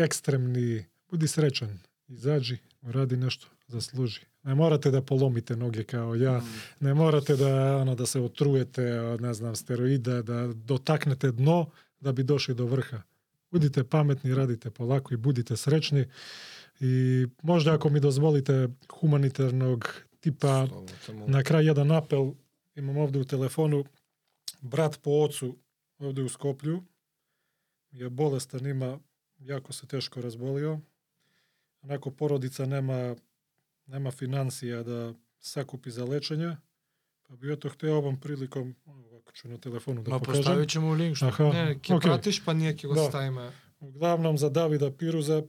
ekstremni, 0.00 0.84
budi 1.10 1.28
srećan, 1.28 1.78
izađi, 2.08 2.58
uradi 2.82 3.16
nešto, 3.16 3.46
zasluži. 3.66 4.20
Ne 4.42 4.54
morate 4.54 4.90
da 4.90 5.02
polomite 5.02 5.56
noge 5.56 5.84
kao 5.84 6.14
ja, 6.14 6.42
ne 6.80 6.94
morate 6.94 7.36
da, 7.36 7.76
ono, 7.76 7.94
da 7.94 8.06
se 8.06 8.20
otrujete 8.20 9.00
od, 9.00 9.20
ne 9.20 9.34
znam, 9.34 9.56
steroida, 9.56 10.22
da 10.22 10.46
dotaknete 10.46 11.32
dno 11.32 11.66
da 12.00 12.12
bi 12.12 12.22
došli 12.22 12.54
do 12.54 12.66
vrha. 12.66 13.02
Budite 13.50 13.84
pametni, 13.84 14.34
radite 14.34 14.70
polako 14.70 15.14
i 15.14 15.16
budite 15.16 15.56
srećni. 15.56 16.06
I 16.80 17.26
možda 17.42 17.74
ako 17.74 17.90
mi 17.90 18.00
dozvolite 18.00 18.68
humanitarnog 19.00 19.88
tipa 20.20 20.66
na 21.26 21.42
kraj 21.42 21.66
jedan 21.66 21.90
apel, 21.92 22.32
imam 22.74 22.96
ovde 22.96 23.18
u 23.18 23.24
telefonu, 23.24 23.84
brat 24.60 24.98
po 25.02 25.10
ocu 25.10 25.56
ovde 25.98 26.22
u 26.22 26.28
Skoplju 26.28 26.82
je 27.90 28.10
bolestan, 28.10 28.66
ima, 28.66 28.98
jako 29.38 29.72
se 29.72 29.86
teško 29.86 30.20
razbolio. 30.20 30.80
Onako 31.82 32.10
porodica 32.10 32.66
nema, 32.66 33.16
nema 33.86 34.10
financija 34.10 34.82
da 34.82 35.12
sakupi 35.40 35.90
za 35.90 36.04
lečenje, 36.04 36.56
pa 37.22 37.36
bi 37.36 37.52
eto 37.52 37.68
hteo 37.68 37.96
ovom 37.96 38.20
prilikom, 38.20 38.74
ovako 38.86 39.32
ću 39.32 39.48
na 39.48 39.58
telefonu 39.58 40.02
da 40.02 40.10
ма 40.10 40.18
pokažem. 40.18 40.42
поставit 40.42 40.70
ćemo 40.70 40.92
линк 40.92 41.16
што. 41.16 41.26
Aha, 41.26 41.44
ќе 41.44 41.96
okej. 41.96 42.00
пратиш, 42.00 42.44
па 42.44 42.52
ние 42.52 42.74
ќе 42.74 42.86
го 42.86 42.94
Да. 42.94 43.04
ставиме. 43.04 43.52
Uglavnom 43.80 44.38
za 44.38 44.48
Davida 44.48 44.90
Piruza, 44.90 45.42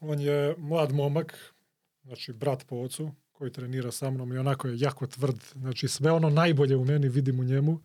on 0.00 0.20
je 0.20 0.54
mlad 0.58 0.92
momak, 0.92 1.54
znači 2.02 2.32
brat 2.32 2.66
po 2.66 2.76
ocu, 2.76 3.10
koji 3.34 3.52
trenira 3.52 3.92
sa 3.92 4.10
mnom 4.10 4.32
i 4.32 4.38
onako 4.38 4.68
je 4.68 4.78
jako 4.78 5.06
tvrd. 5.06 5.38
Znači 5.52 5.88
sve 5.88 6.12
ono 6.12 6.30
najbolje 6.30 6.76
u 6.76 6.84
meni 6.84 7.08
vidim 7.08 7.40
u 7.40 7.44
njemu 7.44 7.80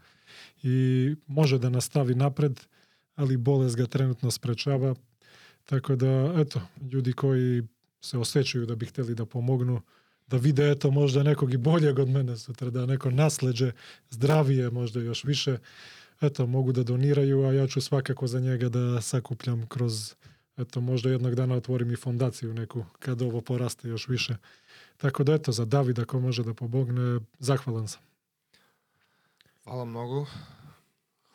i 0.63 1.15
može 1.27 1.57
da 1.57 1.69
nastavi 1.69 2.15
napred, 2.15 2.59
ali 3.15 3.37
bolest 3.37 3.75
ga 3.75 3.85
trenutno 3.85 4.31
sprečava. 4.31 4.95
Tako 5.65 5.95
da, 5.95 6.33
eto, 6.37 6.61
ljudi 6.91 7.13
koji 7.13 7.63
se 8.01 8.17
osjećaju 8.17 8.65
da 8.65 8.75
bi 8.75 8.85
htjeli 8.85 9.15
da 9.15 9.25
pomognu, 9.25 9.81
da 10.27 10.37
vide 10.37 10.71
eto 10.71 10.91
možda 10.91 11.23
nekog 11.23 11.53
i 11.53 11.57
boljeg 11.57 11.99
od 11.99 12.09
mene 12.09 12.37
sutra, 12.37 12.69
da 12.69 12.85
neko 12.85 13.11
nasleđe 13.11 13.71
zdravije 14.09 14.69
možda 14.69 14.99
još 14.99 15.23
više, 15.23 15.57
eto, 16.21 16.47
mogu 16.47 16.71
da 16.71 16.83
doniraju, 16.83 17.43
a 17.43 17.53
ja 17.53 17.67
ću 17.67 17.81
svakako 17.81 18.27
za 18.27 18.39
njega 18.39 18.69
da 18.69 19.01
sakupljam 19.01 19.67
kroz, 19.67 20.13
eto, 20.57 20.81
možda 20.81 21.09
jednog 21.09 21.35
dana 21.35 21.55
otvorim 21.55 21.91
i 21.91 21.95
fondaciju 21.95 22.53
neku, 22.53 22.85
kad 22.99 23.21
ovo 23.21 23.41
poraste 23.41 23.89
još 23.89 24.07
više. 24.07 24.35
Tako 24.99 25.23
da, 25.23 25.33
eto, 25.33 25.51
za 25.51 25.65
Davida 25.65 26.05
ko 26.05 26.19
može 26.19 26.43
da 26.43 26.53
pomogne, 26.53 27.19
zahvalan 27.39 27.87
sam. 27.87 28.01
Фала 29.63 29.85
многу. 29.85 30.25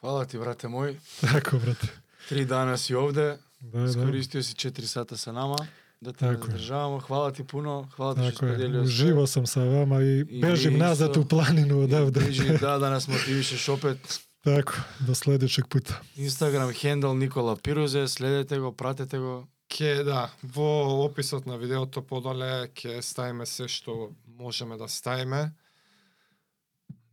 Хвала 0.01 0.25
ти, 0.25 0.39
брате 0.39 0.69
мој. 0.69 0.97
Tako, 1.23 1.59
brate. 1.59 1.89
Три 2.29 2.45
дана 2.45 2.79
си 2.79 2.95
овде, 2.95 3.39
Da, 3.63 3.81
da. 3.81 3.89
скористио 3.89 4.43
си 4.43 4.55
4 4.55 4.81
сата 4.83 5.17
sa 5.17 5.33
nama, 5.33 5.57
те 6.05 6.13
Тако 6.13 6.33
е. 6.39 6.51
задржаваме. 6.51 7.01
Хвала 7.01 7.33
ти 7.33 7.43
puno, 7.43 7.89
што 7.95 8.15
Tako 8.15 8.21
je, 8.23 8.33
споделио 8.33 8.73
све. 8.79 8.85
uživo 8.85 9.27
sam 9.27 9.47
sa 9.47 9.61
vama 9.63 10.03
i, 10.03 10.21
I 10.21 10.41
bežim 10.41 10.79
nazad 10.79 11.17
u 11.17 11.25
planinu 11.25 11.81
odavde. 11.81 12.21
Beži, 12.21 12.59
да, 12.59 12.79
да 12.79 12.91
нас 12.91 13.09
мотивишеш 13.09 13.69
опет. 13.69 14.21
Tako, 14.45 14.73
do 15.01 15.15
sledećeg 15.15 15.65
puta. 15.67 16.01
Инстаграм 16.17 16.73
хендл 16.73 17.13
Никола 17.15 17.57
Пирузе, 17.57 18.09
следете 18.09 18.59
го, 18.59 18.73
пратете 18.73 19.19
го. 19.19 19.47
Ке, 19.69 20.05
да, 20.05 20.31
во 20.43 21.05
описот 21.05 21.47
на 21.47 21.59
видеото 21.59 22.03
подоле 22.03 22.69
ке 22.75 23.03
ставиме 23.03 23.47
се 23.47 23.69
што 23.69 24.13
можеме 24.27 24.77
да 24.77 24.89
ставиме. 24.89 25.53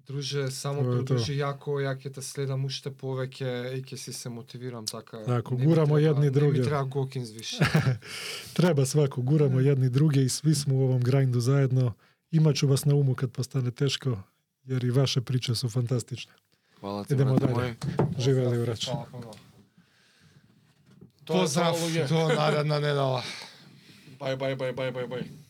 Друже, 0.08 0.50
само 0.52 0.84
продолжи 0.84 1.38
јако, 1.38 1.78
ја 1.80 1.94
ќе 1.96 2.10
те 2.18 2.22
следам 2.26 2.66
уште 2.68 2.92
повеќе 2.92 3.78
и 3.78 3.82
ќе 3.86 3.98
си 3.98 4.14
се 4.14 4.30
мотивирам 4.30 4.86
така. 4.86 5.22
Да, 5.28 5.38
ако 5.40 5.56
не 5.56 5.66
гурамо 5.66 6.00
треба, 6.00 6.10
едни 6.10 6.30
други. 6.30 6.60
Не 6.60 6.66
треба 6.66 6.84
Гокинс 6.84 7.32
више. 7.32 7.64
треба 8.58 8.86
свако, 8.86 9.22
гурамо 9.22 9.62
да. 9.62 9.70
едни 9.72 9.90
други 9.90 10.22
и 10.22 10.30
сви 10.30 10.56
сме 10.56 10.74
во 10.74 10.90
овом 10.90 11.02
грајнду 11.02 11.40
заедно. 11.40 11.94
Имачу 12.32 12.68
вас 12.68 12.86
на 12.86 12.96
уму 12.96 13.16
кад 13.16 13.32
постане 13.32 13.72
тешко, 13.72 14.18
јер 14.68 14.84
и 14.84 14.92
ваше 14.92 15.22
приче 15.22 15.56
се 15.56 15.70
фантастични. 15.70 16.32
Хвала 16.80 17.06
ти, 17.06 17.14
Идемо 17.14 17.36
брате. 17.36 17.78
Живели 18.20 18.58
врач. 18.58 18.86
Хвала, 18.86 19.06
хвала. 19.06 19.51
Поздрав 21.32 21.78
до 22.10 22.28
наредна 22.36 22.80
недела. 22.80 23.24
Бај, 24.20 24.36
бај, 24.38 24.56
бај, 24.56 24.74
бај, 24.78 24.92
бај, 24.94 25.08
бај. 25.10 25.41